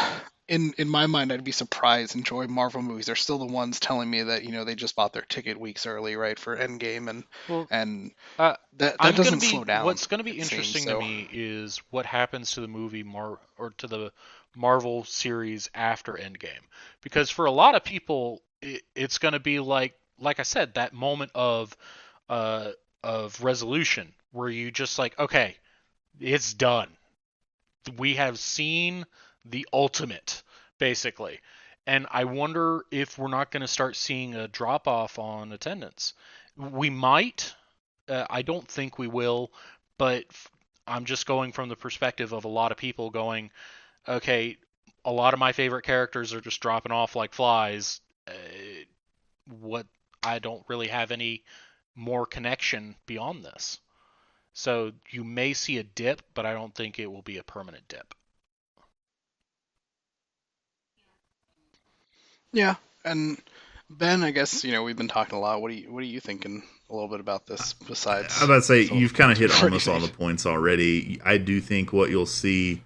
in 0.47 0.73
in 0.77 0.89
my 0.89 1.07
mind, 1.07 1.31
I'd 1.31 1.43
be 1.43 1.51
surprised 1.51 2.15
enjoy 2.15 2.47
Marvel 2.47 2.81
movies. 2.81 3.05
They're 3.05 3.15
still 3.15 3.37
the 3.37 3.45
ones 3.45 3.79
telling 3.79 4.09
me 4.09 4.23
that 4.23 4.43
you 4.43 4.51
know 4.51 4.63
they 4.63 4.75
just 4.75 4.95
bought 4.95 5.13
their 5.13 5.23
ticket 5.23 5.59
weeks 5.59 5.85
early, 5.85 6.15
right, 6.15 6.37
for 6.37 6.57
Endgame, 6.57 7.09
and 7.09 7.23
Well, 7.47 7.69
and 7.69 8.11
uh, 8.37 8.55
that 8.77 9.01
that 9.01 9.15
I'm 9.15 9.15
doesn't 9.15 9.39
be, 9.39 9.47
slow 9.47 9.63
down. 9.63 9.83
What's 9.85 10.07
going 10.07 10.19
to 10.19 10.23
be 10.23 10.31
seems, 10.31 10.41
interesting 10.41 10.83
so- 10.83 10.93
to 10.93 10.99
me 10.99 11.29
is 11.31 11.81
what 11.91 12.05
happens 12.05 12.51
to 12.53 12.61
the 12.61 12.67
movie 12.67 13.03
Mar 13.03 13.39
or 13.57 13.71
to 13.77 13.87
the 13.87 14.11
Marvel 14.55 15.03
series 15.05 15.69
after 15.73 16.13
Endgame, 16.13 16.63
because 17.01 17.29
for 17.29 17.45
a 17.45 17.51
lot 17.51 17.75
of 17.75 17.83
people, 17.83 18.41
it, 18.61 18.83
it's 18.95 19.17
going 19.17 19.33
to 19.33 19.39
be 19.39 19.59
like, 19.59 19.93
like 20.19 20.39
I 20.39 20.43
said, 20.43 20.73
that 20.73 20.93
moment 20.93 21.31
of, 21.35 21.75
uh, 22.29 22.71
of 23.03 23.41
resolution 23.43 24.13
where 24.31 24.49
you 24.49 24.71
just 24.71 24.99
like, 24.99 25.17
okay, 25.19 25.55
it's 26.19 26.53
done. 26.53 26.89
We 27.97 28.15
have 28.15 28.39
seen 28.39 29.05
the 29.45 29.67
ultimate, 29.73 30.43
basically. 30.77 31.39
And 31.87 32.05
I 32.11 32.25
wonder 32.25 32.83
if 32.91 33.17
we're 33.17 33.29
not 33.29 33.51
going 33.51 33.61
to 33.61 33.67
start 33.67 33.95
seeing 33.95 34.35
a 34.35 34.47
drop 34.47 34.87
off 34.87 35.17
on 35.17 35.51
attendance. 35.51 36.13
We 36.55 36.89
might. 36.89 37.55
Uh, 38.07 38.25
I 38.29 38.41
don't 38.41 38.67
think 38.67 38.97
we 38.99 39.07
will, 39.07 39.51
but 39.97 40.25
I'm 40.87 41.05
just 41.05 41.25
going 41.25 41.51
from 41.51 41.69
the 41.69 41.75
perspective 41.75 42.33
of 42.33 42.45
a 42.45 42.49
lot 42.49 42.71
of 42.71 42.77
people 42.77 43.09
going, 43.09 43.51
okay, 44.07 44.57
a 45.05 45.11
lot 45.11 45.33
of 45.33 45.39
my 45.39 45.51
favorite 45.51 45.83
characters 45.83 46.33
are 46.33 46.41
just 46.41 46.61
dropping 46.61 46.91
off 46.91 47.15
like 47.15 47.33
flies. 47.33 48.01
Uh, 48.27 48.31
what 49.61 49.87
I 50.21 50.39
don't 50.39 50.63
really 50.67 50.87
have 50.87 51.11
any 51.11 51.43
more 51.95 52.25
connection 52.25 52.95
beyond 53.05 53.43
this. 53.43 53.79
So 54.53 54.91
you 55.09 55.23
may 55.23 55.53
see 55.53 55.77
a 55.77 55.83
dip, 55.83 56.21
but 56.33 56.45
I 56.45 56.53
don't 56.53 56.73
think 56.73 56.99
it 56.99 57.11
will 57.11 57.21
be 57.21 57.37
a 57.37 57.43
permanent 57.43 57.87
dip. 57.87 58.13
Yeah, 62.51 62.75
and 63.05 63.37
Ben, 63.89 64.23
I 64.23 64.31
guess 64.31 64.63
you 64.63 64.71
know 64.71 64.83
we've 64.83 64.97
been 64.97 65.07
talking 65.07 65.37
a 65.37 65.39
lot. 65.39 65.61
What 65.61 65.69
do 65.71 65.77
you 65.77 65.91
what 65.91 65.99
are 65.99 66.07
you 66.07 66.19
thinking 66.19 66.63
a 66.89 66.93
little 66.93 67.07
bit 67.09 67.19
about 67.19 67.45
this? 67.45 67.73
Besides, 67.73 68.37
I'm 68.39 68.45
about 68.45 68.57
to 68.57 68.61
say 68.63 68.81
you've 68.83 69.13
kind 69.13 69.31
of 69.31 69.37
hit 69.37 69.51
pretty 69.51 69.65
almost 69.65 69.87
all 69.87 69.99
the 69.99 70.07
points 70.07 70.45
already. 70.45 71.21
I 71.23 71.37
do 71.37 71.61
think 71.61 71.93
what 71.93 72.09
you'll 72.09 72.25
see 72.25 72.81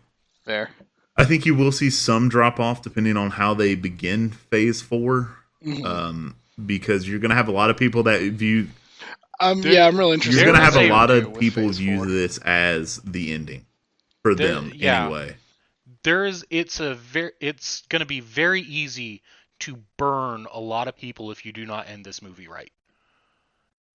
there. 0.45 0.71
I 1.15 1.25
think 1.25 1.45
you 1.45 1.55
will 1.55 1.71
see 1.71 1.89
some 1.89 2.27
drop 2.27 2.59
off 2.59 2.81
depending 2.81 3.17
on 3.17 3.31
how 3.31 3.53
they 3.53 3.75
begin 3.75 4.31
phase 4.31 4.81
4 4.81 5.29
Mhm. 5.63 5.85
um, 5.85 6.35
because 6.65 7.07
you're 7.07 7.19
going 7.19 7.29
to 7.29 7.35
have 7.35 7.47
a 7.47 7.51
lot 7.51 7.69
of 7.69 7.77
people 7.77 8.03
that 8.03 8.21
view. 8.21 8.67
Um, 9.51 9.61
there- 9.61 9.73
yeah, 9.73 9.87
I'm 9.87 9.97
real 9.97 10.11
interested. 10.11 10.41
You're 10.41 10.51
going 10.53 10.59
to 10.59 10.63
have 10.65 10.75
a 10.77 10.89
lot 10.89 11.11
of 11.11 11.37
people 11.39 11.63
Phase 11.67 11.77
view 11.77 12.05
this 12.05 12.37
as 12.39 12.97
the 12.97 13.33
ending 13.33 13.65
for 14.21 14.33
There- 14.35 14.47
them 14.53 14.71
yeah. 14.75 15.05
anyway. 15.05 15.35
there 16.03 16.25
is 16.25 16.45
it's 16.49 16.79
a 16.79 16.95
very 16.95 17.31
it's 17.39 17.81
going 17.89 17.99
to 18.01 18.05
be 18.05 18.19
very 18.19 18.61
easy 18.61 19.21
to 19.59 19.77
burn 19.97 20.47
a 20.51 20.59
lot 20.59 20.87
of 20.87 20.97
people 20.97 21.31
if 21.31 21.45
you 21.45 21.51
do 21.53 21.65
not 21.65 21.87
end 21.87 22.03
this 22.05 22.21
movie 22.21 22.47
right 22.47 22.71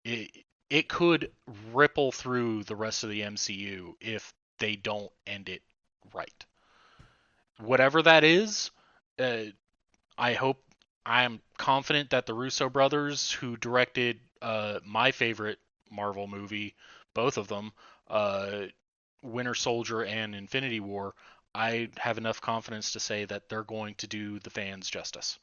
it 0.04 0.30
it 0.70 0.88
could 0.88 1.30
ripple 1.72 2.12
through 2.12 2.64
the 2.64 2.76
rest 2.76 3.04
of 3.04 3.10
the 3.10 3.20
MCU 3.22 3.94
if 4.00 4.32
they 4.58 4.76
don't 4.76 5.10
end 5.26 5.48
it 5.48 5.62
right 6.14 6.44
whatever 7.60 8.02
that 8.02 8.24
is 8.24 8.70
uh, 9.18 9.44
I 10.16 10.32
hope 10.34 10.62
I 11.04 11.24
am 11.24 11.40
confident 11.56 12.10
that 12.10 12.26
the 12.26 12.34
Russo 12.34 12.68
brothers 12.68 13.30
who 13.32 13.56
directed 13.56 14.20
uh, 14.42 14.80
my 14.84 15.10
favorite 15.12 15.58
Marvel 15.90 16.26
movie 16.26 16.74
both 17.14 17.38
of 17.38 17.48
them 17.48 17.72
uh, 18.08 18.62
Winter 19.22 19.54
Soldier 19.54 20.04
and 20.04 20.34
Infinity 20.34 20.80
War 20.80 21.14
I 21.54 21.88
have 21.96 22.18
enough 22.18 22.40
confidence 22.40 22.92
to 22.92 23.00
say 23.00 23.24
that 23.24 23.48
they're 23.48 23.64
going 23.64 23.94
to 23.96 24.06
do 24.06 24.38
the 24.38 24.50
fans 24.50 24.88
justice. 24.88 25.38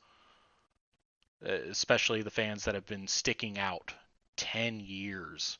Uh, 1.45 1.51
especially 1.69 2.21
the 2.21 2.31
fans 2.31 2.63
that 2.63 2.75
have 2.75 2.85
been 2.85 3.07
sticking 3.07 3.59
out 3.59 3.93
10 4.37 4.79
years, 4.79 5.57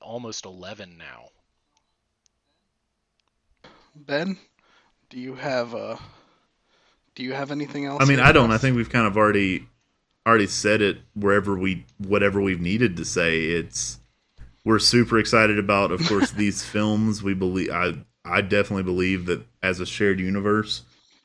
almost 0.00 0.44
11 0.44 0.96
now. 0.96 1.28
Ben, 3.94 4.38
do 5.10 5.18
you 5.18 5.34
have 5.34 5.74
uh 5.74 5.96
do 7.14 7.22
you 7.22 7.34
have 7.34 7.50
anything 7.50 7.84
else? 7.84 8.02
I 8.02 8.06
mean, 8.06 8.20
I 8.20 8.32
don't. 8.32 8.50
I 8.50 8.58
think 8.58 8.74
we've 8.74 8.88
kind 8.88 9.06
of 9.06 9.18
already 9.18 9.68
already 10.26 10.46
said 10.46 10.80
it 10.82 10.98
wherever 11.14 11.56
we 11.56 11.84
whatever 11.98 12.40
we've 12.40 12.60
needed 12.60 12.96
to 12.96 13.04
say. 13.04 13.44
It's 13.46 13.98
we're 14.64 14.78
super 14.78 15.18
excited 15.18 15.58
about, 15.58 15.90
of 15.90 16.00
course, 16.06 16.30
these 16.32 16.64
films. 16.64 17.22
We 17.22 17.34
believe 17.34 17.70
I 17.70 17.94
I 18.24 18.40
definitely 18.40 18.84
believe 18.84 19.26
that 19.26 19.42
as 19.62 19.80
a 19.80 19.86
shared 19.86 20.20
universe, 20.20 20.82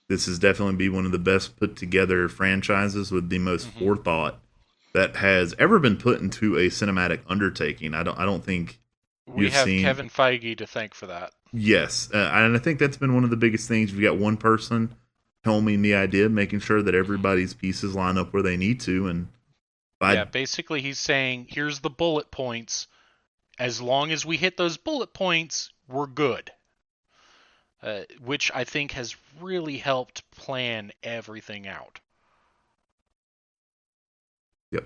this 0.10 0.28
is 0.28 0.40
definitely 0.40 0.76
be 0.76 0.90
one 0.90 1.06
of 1.06 1.12
the 1.12 1.20
best 1.20 1.58
put 1.58 1.76
together 1.76 2.28
franchises 2.28 3.12
with 3.12 3.30
the 3.30 3.40
most 3.40 3.68
Mhm. 3.76 3.80
forethought 3.80 4.40
that 4.94 5.18
has 5.18 5.54
ever 5.60 5.78
been 5.80 5.98
put 5.98 6.22
into 6.22 6.58
a 6.58 6.68
cinematic 6.70 7.20
undertaking. 7.28 7.94
I 7.94 8.04
don't 8.04 8.18
I 8.18 8.26
don't 8.26 8.44
think 8.44 8.80
We 9.28 9.50
have 9.52 9.66
seen- 9.66 9.84
Kevin 9.84 10.10
Feige 10.10 10.58
to 10.58 10.66
thank 10.66 10.94
for 10.96 11.06
that. 11.08 11.32
Yes, 11.54 12.10
uh, 12.14 12.18
and 12.34 12.56
I 12.56 12.60
think 12.60 12.78
that's 12.80 12.98
been 12.98 13.14
one 13.14 13.24
of 13.24 13.30
the 13.30 13.38
biggest 13.38 13.68
things. 13.68 13.94
We've 13.94 14.02
got 14.02 14.18
one 14.18 14.36
person 14.38 14.96
helming 15.46 15.82
the 15.82 15.96
idea, 15.96 16.30
making 16.30 16.60
sure 16.60 16.82
that 16.82 16.96
everybody's 16.96 17.54
pieces 17.54 17.96
line 17.96 18.18
up 18.18 18.34
where 18.34 18.44
they 18.44 18.58
need 18.58 18.80
to, 18.82 19.08
and 19.08 19.28
I, 20.00 20.14
yeah, 20.14 20.26
basically 20.26 20.82
he's 20.82 21.00
saying, 21.00 21.48
here's 21.50 21.80
the 21.80 21.90
bullet 21.90 22.32
points. 22.32 22.88
As 23.58 23.82
long 23.82 24.12
as 24.12 24.26
we 24.26 24.38
hit 24.38 24.58
those 24.58 24.78
bullet 24.78 25.14
points, 25.14 25.72
we're 25.88 26.08
good. 26.08 26.52
Uh, 27.82 28.02
which 28.24 28.52
I 28.54 28.64
think 28.64 28.92
has 28.94 29.16
really 29.40 29.78
helped 29.78 30.30
plan 30.32 30.92
everything 31.04 31.68
out. 31.68 32.00
yep, 34.72 34.86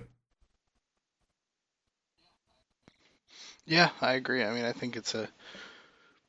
Yeah, 3.64 3.90
I 4.00 4.12
agree. 4.14 4.44
I 4.44 4.52
mean, 4.52 4.64
I 4.64 4.72
think 4.72 4.96
it's 4.96 5.14
a 5.14 5.28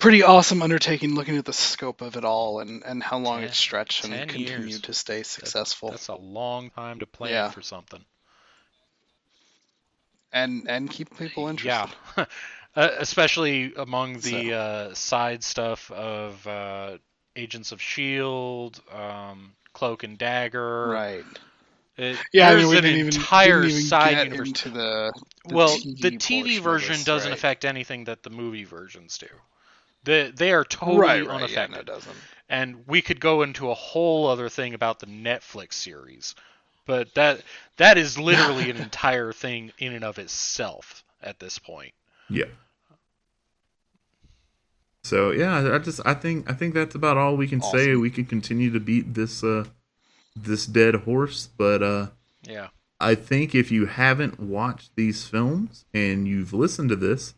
pretty 0.03 0.21
awesome 0.21 0.61
undertaking 0.61 1.15
looking 1.15 1.37
at 1.37 1.45
the 1.45 1.53
scope 1.53 2.01
of 2.01 2.17
it 2.17 2.25
all 2.25 2.59
and, 2.59 2.83
and 2.85 3.01
how 3.01 3.17
long 3.17 3.39
Ten- 3.39 3.49
it 3.49 3.53
stretched 3.53 4.03
and 4.03 4.13
continued 4.29 4.69
years. 4.69 4.81
to 4.81 4.93
stay 4.93 5.23
successful 5.23 5.91
That's 5.91 6.09
a 6.09 6.15
long 6.15 6.69
time 6.71 6.99
to 6.99 7.05
plan 7.05 7.31
Yeah. 7.31 7.49
for 7.49 7.61
something. 7.61 8.03
and 10.33 10.67
and 10.69 10.89
keep 10.89 11.17
people 11.17 11.47
interested. 11.47 11.95
Yeah. 12.17 12.25
Uh, 12.75 12.89
especially 12.97 13.71
among 13.77 14.13
the 14.21 14.49
So- 14.49 14.51
uh, 14.51 14.93
side 14.95 15.43
stuff 15.43 15.91
of 15.91 16.47
uh, 16.47 16.97
Agents 17.35 17.71
of 17.71 17.79
Shield, 17.79 18.81
um, 18.91 19.53
Cloak 19.73 20.01
and 20.03 20.17
Dagger. 20.17 20.87
Right. 20.89 21.23
It, 21.97 22.17
Yeah, 22.33 22.47
I 22.47 22.55
there's 22.55 22.63
mean, 22.63 22.71
we 22.71 22.77
an 22.77 22.83
didn't 22.83 22.99
even, 22.99 23.13
entire 23.13 23.61
didn't 23.61 23.77
even 23.77 23.83
side 23.83 24.17
universe. 24.25 24.47
into 24.47 24.69
the, 24.69 25.13
the 25.47 25.53
well, 25.53 25.69
TV 25.77 26.01
the 26.01 26.11
TV 26.17 26.59
version 26.59 26.93
this, 26.95 27.03
doesn't 27.03 27.29
right. 27.29 27.37
affect 27.37 27.63
anything 27.63 28.05
that 28.05 28.23
the 28.23 28.31
movie 28.31 28.63
versions 28.63 29.19
do. 29.19 29.27
They 30.03 30.31
they 30.31 30.51
are 30.51 30.63
totally 30.65 30.97
right, 30.99 31.25
right, 31.25 31.49
yeah, 31.49 31.63
unaffected. 31.63 31.71
no, 31.71 31.79
it 31.79 31.85
doesn't. 31.85 32.15
and 32.49 32.87
we 32.87 33.01
could 33.01 33.19
go 33.19 33.41
into 33.41 33.69
a 33.69 33.73
whole 33.73 34.27
other 34.27 34.49
thing 34.49 34.73
about 34.73 34.99
the 34.99 35.05
Netflix 35.07 35.73
series, 35.73 36.35
but 36.85 37.13
that 37.15 37.41
that 37.77 37.97
is 37.97 38.17
literally 38.17 38.69
an 38.69 38.77
entire 38.87 39.31
thing 39.31 39.71
in 39.77 39.93
and 39.93 40.03
of 40.03 40.19
itself 40.19 41.03
at 41.21 41.39
this 41.39 41.57
point. 41.59 41.93
Yeah. 42.29 42.45
So 45.03 45.31
yeah, 45.31 45.73
I 45.73 45.77
just 45.79 45.99
I 46.05 46.13
think 46.13 46.49
I 46.49 46.53
think 46.53 46.73
that's 46.73 46.95
about 46.95 47.17
all 47.17 47.35
we 47.35 47.47
can 47.47 47.61
say. 47.61 47.95
We 47.95 48.09
can 48.09 48.25
continue 48.25 48.71
to 48.71 48.79
beat 48.79 49.13
this 49.13 49.43
uh 49.43 49.65
this 50.35 50.65
dead 50.65 50.95
horse, 50.95 51.47
but 51.57 51.83
uh 51.83 52.07
Yeah, 52.47 52.69
I 52.99 53.15
think 53.15 53.53
if 53.53 53.69
you 53.71 53.85
haven't 53.85 54.39
watched 54.39 54.95
these 54.95 55.25
films 55.27 55.85
and 55.93 56.27
you've 56.27 56.53
listened 56.53 56.89
to 56.89 56.95
this, 56.95 57.35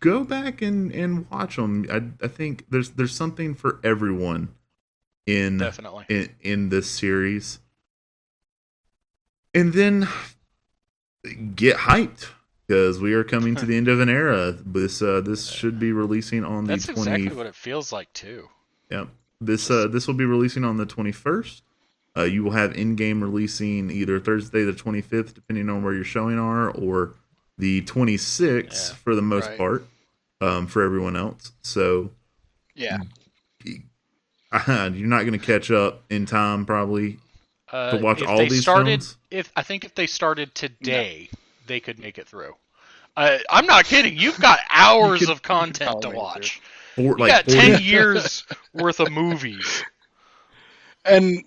go 0.00 0.24
back 0.24 0.62
and 0.62 0.92
and 0.92 1.28
watch 1.30 1.56
them. 1.56 1.86
I 1.90 2.24
I 2.24 2.28
think 2.28 2.66
there's 2.70 2.90
there's 2.90 3.14
something 3.14 3.54
for 3.54 3.80
everyone 3.82 4.54
in 5.26 5.58
definitely. 5.58 6.06
in, 6.08 6.28
in 6.40 6.68
this 6.68 6.90
series. 6.90 7.60
And 9.54 9.72
then 9.72 10.08
get 11.54 11.76
hyped 11.76 12.26
because 12.66 13.00
we 13.00 13.14
are 13.14 13.24
coming 13.24 13.54
to 13.56 13.66
the 13.66 13.76
end 13.76 13.88
of 13.88 14.00
an 14.00 14.08
era. 14.08 14.52
This 14.52 15.02
uh 15.02 15.20
this 15.20 15.48
should 15.48 15.78
be 15.78 15.92
releasing 15.92 16.44
on 16.44 16.64
the 16.64 16.74
That's 16.74 16.86
20 16.86 17.00
exactly 17.00 17.36
what 17.36 17.46
it 17.46 17.54
feels 17.54 17.92
like 17.92 18.12
too. 18.12 18.48
Yep. 18.90 19.08
This 19.40 19.70
uh 19.70 19.88
this 19.88 20.06
will 20.06 20.14
be 20.14 20.24
releasing 20.24 20.64
on 20.64 20.76
the 20.76 20.86
21st. 20.86 21.62
Uh, 22.16 22.22
you 22.22 22.42
will 22.42 22.52
have 22.52 22.72
Endgame 22.72 23.20
releasing 23.20 23.90
either 23.90 24.18
Thursday 24.18 24.64
the 24.64 24.72
25th, 24.72 25.34
depending 25.34 25.68
on 25.68 25.84
where 25.84 25.92
your 25.92 26.02
showing 26.02 26.38
are, 26.38 26.70
or 26.70 27.12
the 27.58 27.82
26th 27.82 28.90
Yeah. 28.90 28.94
for 28.96 29.14
the 29.14 29.22
most 29.22 29.48
Right. 29.48 29.58
part. 29.58 29.86
Um, 30.42 30.66
for 30.66 30.82
everyone 30.82 31.16
else, 31.16 31.52
so 31.62 32.10
Yeah. 32.74 32.98
you're 33.64 35.06
not 35.08 35.20
going 35.22 35.32
to 35.32 35.38
catch 35.38 35.70
up 35.70 36.04
in 36.10 36.26
time, 36.26 36.66
probably. 36.66 37.18
Uh, 37.72 37.92
To 37.92 37.96
watch 37.98 38.20
if 38.20 38.28
all 38.28 38.36
they 38.38 38.48
these 38.48 38.60
started, 38.62 39.00
films? 39.02 39.16
if 39.30 39.50
I 39.56 39.62
think 39.62 39.84
if 39.84 39.94
they 39.94 40.06
started 40.06 40.54
today, 40.54 41.30
they 41.66 41.80
could 41.80 41.98
make 41.98 42.18
it 42.18 42.28
through. 42.28 42.54
Uh, 43.16 43.38
I'm 43.50 43.66
not 43.66 43.86
kidding. 43.86 44.16
You've 44.18 44.38
got 44.38 44.60
hours 44.70 45.20
could- 45.20 45.30
of 45.30 45.40
content 45.42 46.02
to 46.02 46.10
watch. 46.10 46.60
Or 46.98 47.02
You 47.02 47.16
like 47.16 47.30
got 47.30 47.44
40 47.46 47.58
ten 47.58 47.82
years 47.82 48.44
worth 48.74 49.00
of 49.00 49.10
movies. 49.10 49.84
And 51.04 51.44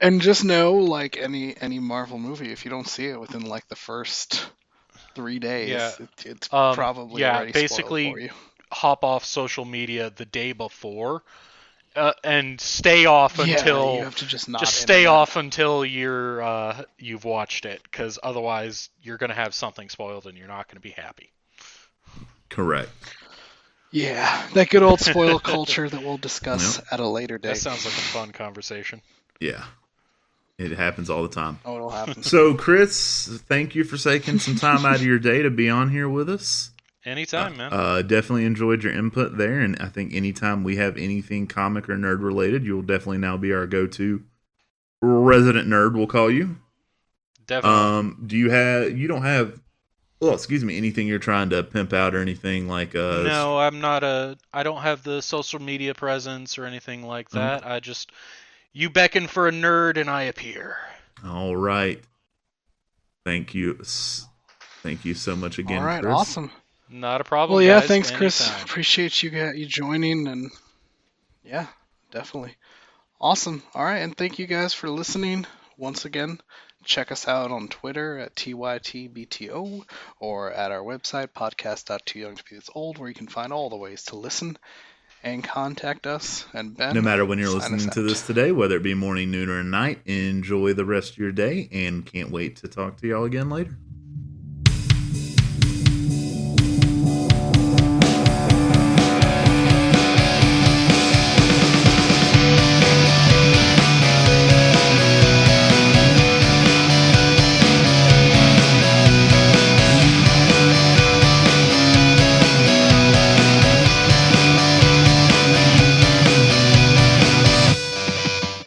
and 0.00 0.20
just 0.22 0.44
know, 0.44 0.74
like 0.74 1.16
any 1.16 1.56
any 1.60 1.80
Marvel 1.80 2.18
movie, 2.18 2.52
if 2.52 2.64
you 2.64 2.70
don't 2.70 2.86
see 2.88 3.06
it 3.06 3.18
within 3.20 3.42
like 3.42 3.66
the 3.68 3.76
first 3.76 4.48
three 5.18 5.40
days, 5.40 5.70
Yeah. 5.70 5.90
it, 5.98 6.26
it's 6.26 6.52
Um, 6.52 6.74
probably 6.76 7.22
yeah, 7.22 7.36
already 7.36 7.52
basically- 7.52 8.12
for 8.12 8.18
you. 8.20 8.30
Hop 8.70 9.02
off 9.02 9.24
social 9.24 9.64
media 9.64 10.10
the 10.10 10.26
day 10.26 10.52
before, 10.52 11.22
uh, 11.96 12.12
and 12.22 12.60
stay 12.60 13.06
off 13.06 13.38
yeah, 13.38 13.56
until 13.56 13.94
you 13.96 14.04
have 14.04 14.14
to 14.16 14.26
just 14.26 14.48
not 14.48 14.60
just 14.60 14.74
stay 14.80 15.04
and 15.04 15.08
off 15.08 15.36
until 15.36 15.84
you're 15.84 16.42
uh, 16.42 16.82
you've 16.98 17.24
watched 17.24 17.64
it, 17.64 17.82
because 17.82 18.18
otherwise 18.22 18.90
you're 19.02 19.16
gonna 19.16 19.34
have 19.34 19.54
something 19.54 19.88
spoiled 19.88 20.26
and 20.26 20.36
you're 20.38 20.46
not 20.48 20.68
gonna 20.68 20.80
be 20.80 20.90
happy. 20.90 21.32
Correct. 22.50 22.90
Yeah, 23.90 24.46
that 24.52 24.68
good 24.68 24.82
old 24.82 25.00
spoil 25.00 25.38
culture 25.54 25.88
that 25.88 26.02
we'll 26.02 26.18
discuss 26.18 26.80
at 26.92 27.00
a 27.00 27.06
later 27.08 27.38
date. 27.38 27.48
That 27.48 27.56
sounds 27.56 27.84
like 27.86 27.94
a 27.94 27.96
fun 27.96 28.32
conversation. 28.32 29.00
Yeah. 29.40 29.64
It 30.58 30.72
happens 30.72 31.08
all 31.08 31.22
the 31.22 31.28
time. 31.28 31.60
Oh, 31.64 31.76
it'll 31.76 31.90
happen. 31.90 32.22
So, 32.24 32.52
Chris, 32.54 33.28
thank 33.46 33.76
you 33.76 33.84
for 33.84 33.96
taking 33.96 34.40
some 34.40 34.56
time 34.56 34.84
out 34.84 34.96
of 34.96 35.04
your 35.04 35.20
day 35.20 35.42
to 35.42 35.50
be 35.50 35.70
on 35.70 35.88
here 35.90 36.08
with 36.08 36.28
us. 36.28 36.72
Anytime, 37.04 37.56
man. 37.56 37.72
Uh, 37.72 38.02
definitely 38.02 38.44
enjoyed 38.44 38.82
your 38.82 38.92
input 38.92 39.38
there, 39.38 39.60
and 39.60 39.76
I 39.80 39.86
think 39.86 40.12
anytime 40.12 40.64
we 40.64 40.74
have 40.76 40.96
anything 40.96 41.46
comic 41.46 41.88
or 41.88 41.96
nerd 41.96 42.22
related, 42.22 42.64
you'll 42.64 42.82
definitely 42.82 43.18
now 43.18 43.36
be 43.36 43.52
our 43.52 43.66
go-to 43.68 44.24
resident 45.00 45.68
nerd. 45.68 45.94
We'll 45.94 46.08
call 46.08 46.28
you. 46.28 46.56
Definitely. 47.46 47.78
Um, 47.78 48.24
do 48.26 48.36
you 48.36 48.50
have? 48.50 48.98
You 48.98 49.06
don't 49.06 49.22
have? 49.22 49.60
Well, 50.20 50.34
excuse 50.34 50.64
me. 50.64 50.76
Anything 50.76 51.06
you're 51.06 51.20
trying 51.20 51.50
to 51.50 51.62
pimp 51.62 51.92
out 51.92 52.16
or 52.16 52.20
anything 52.20 52.66
like? 52.66 52.96
Uh, 52.96 53.22
no, 53.22 53.58
I'm 53.58 53.80
not 53.80 54.02
a. 54.02 54.36
I 54.52 54.64
don't 54.64 54.82
have 54.82 55.04
the 55.04 55.22
social 55.22 55.62
media 55.62 55.94
presence 55.94 56.58
or 56.58 56.64
anything 56.64 57.04
like 57.04 57.28
Okay. 57.32 57.38
that. 57.38 57.64
I 57.64 57.78
just 57.80 58.10
you 58.72 58.90
beckon 58.90 59.26
for 59.26 59.48
a 59.48 59.52
nerd 59.52 59.96
and 59.96 60.08
I 60.08 60.24
appear. 60.24 60.76
All 61.24 61.56
right. 61.56 62.02
Thank 63.24 63.54
you. 63.54 63.74
Thank 64.82 65.04
you 65.04 65.14
so 65.14 65.36
much 65.36 65.58
again. 65.58 65.78
All 65.78 65.84
right, 65.84 66.02
Chris. 66.02 66.14
awesome. 66.14 66.50
Not 66.90 67.20
a 67.20 67.24
problem. 67.24 67.56
Well, 67.56 67.62
yeah, 67.62 67.80
guys, 67.80 67.88
thanks, 67.88 68.10
Chris. 68.10 68.48
Appreciate 68.62 69.22
you 69.22 69.30
got 69.30 69.56
you 69.56 69.66
joining, 69.66 70.26
and 70.26 70.50
yeah, 71.44 71.66
definitely 72.10 72.56
awesome. 73.20 73.62
All 73.74 73.84
right, 73.84 73.98
and 73.98 74.16
thank 74.16 74.38
you 74.38 74.46
guys 74.46 74.72
for 74.72 74.88
listening 74.88 75.46
once 75.76 76.04
again. 76.04 76.40
Check 76.84 77.12
us 77.12 77.28
out 77.28 77.50
on 77.50 77.68
Twitter 77.68 78.18
at 78.18 78.34
tytbto 78.36 79.82
or 80.20 80.50
at 80.52 80.70
our 80.70 80.80
website 80.80 81.28
podcast.tooyoungtobethisold, 81.28 82.98
where 82.98 83.08
you 83.08 83.14
can 83.14 83.28
find 83.28 83.52
all 83.52 83.68
the 83.68 83.76
ways 83.76 84.04
to 84.04 84.16
listen 84.16 84.56
and 85.22 85.42
contact 85.42 86.06
us. 86.06 86.46
And 86.52 86.76
Ben, 86.76 86.94
No 86.94 87.02
matter 87.02 87.24
when 87.24 87.38
you're 87.38 87.50
listening 87.50 87.90
to 87.90 88.02
this 88.02 88.26
today, 88.26 88.52
whether 88.52 88.76
it 88.76 88.82
be 88.82 88.94
morning, 88.94 89.30
noon, 89.30 89.48
or 89.48 89.62
night, 89.62 90.00
enjoy 90.06 90.72
the 90.72 90.84
rest 90.84 91.12
of 91.12 91.18
your 91.18 91.32
day 91.32 91.68
and 91.72 92.04
can't 92.04 92.30
wait 92.30 92.56
to 92.56 92.68
talk 92.68 92.96
to 92.98 93.06
y'all 93.08 93.24
again 93.24 93.50
later. 93.50 93.76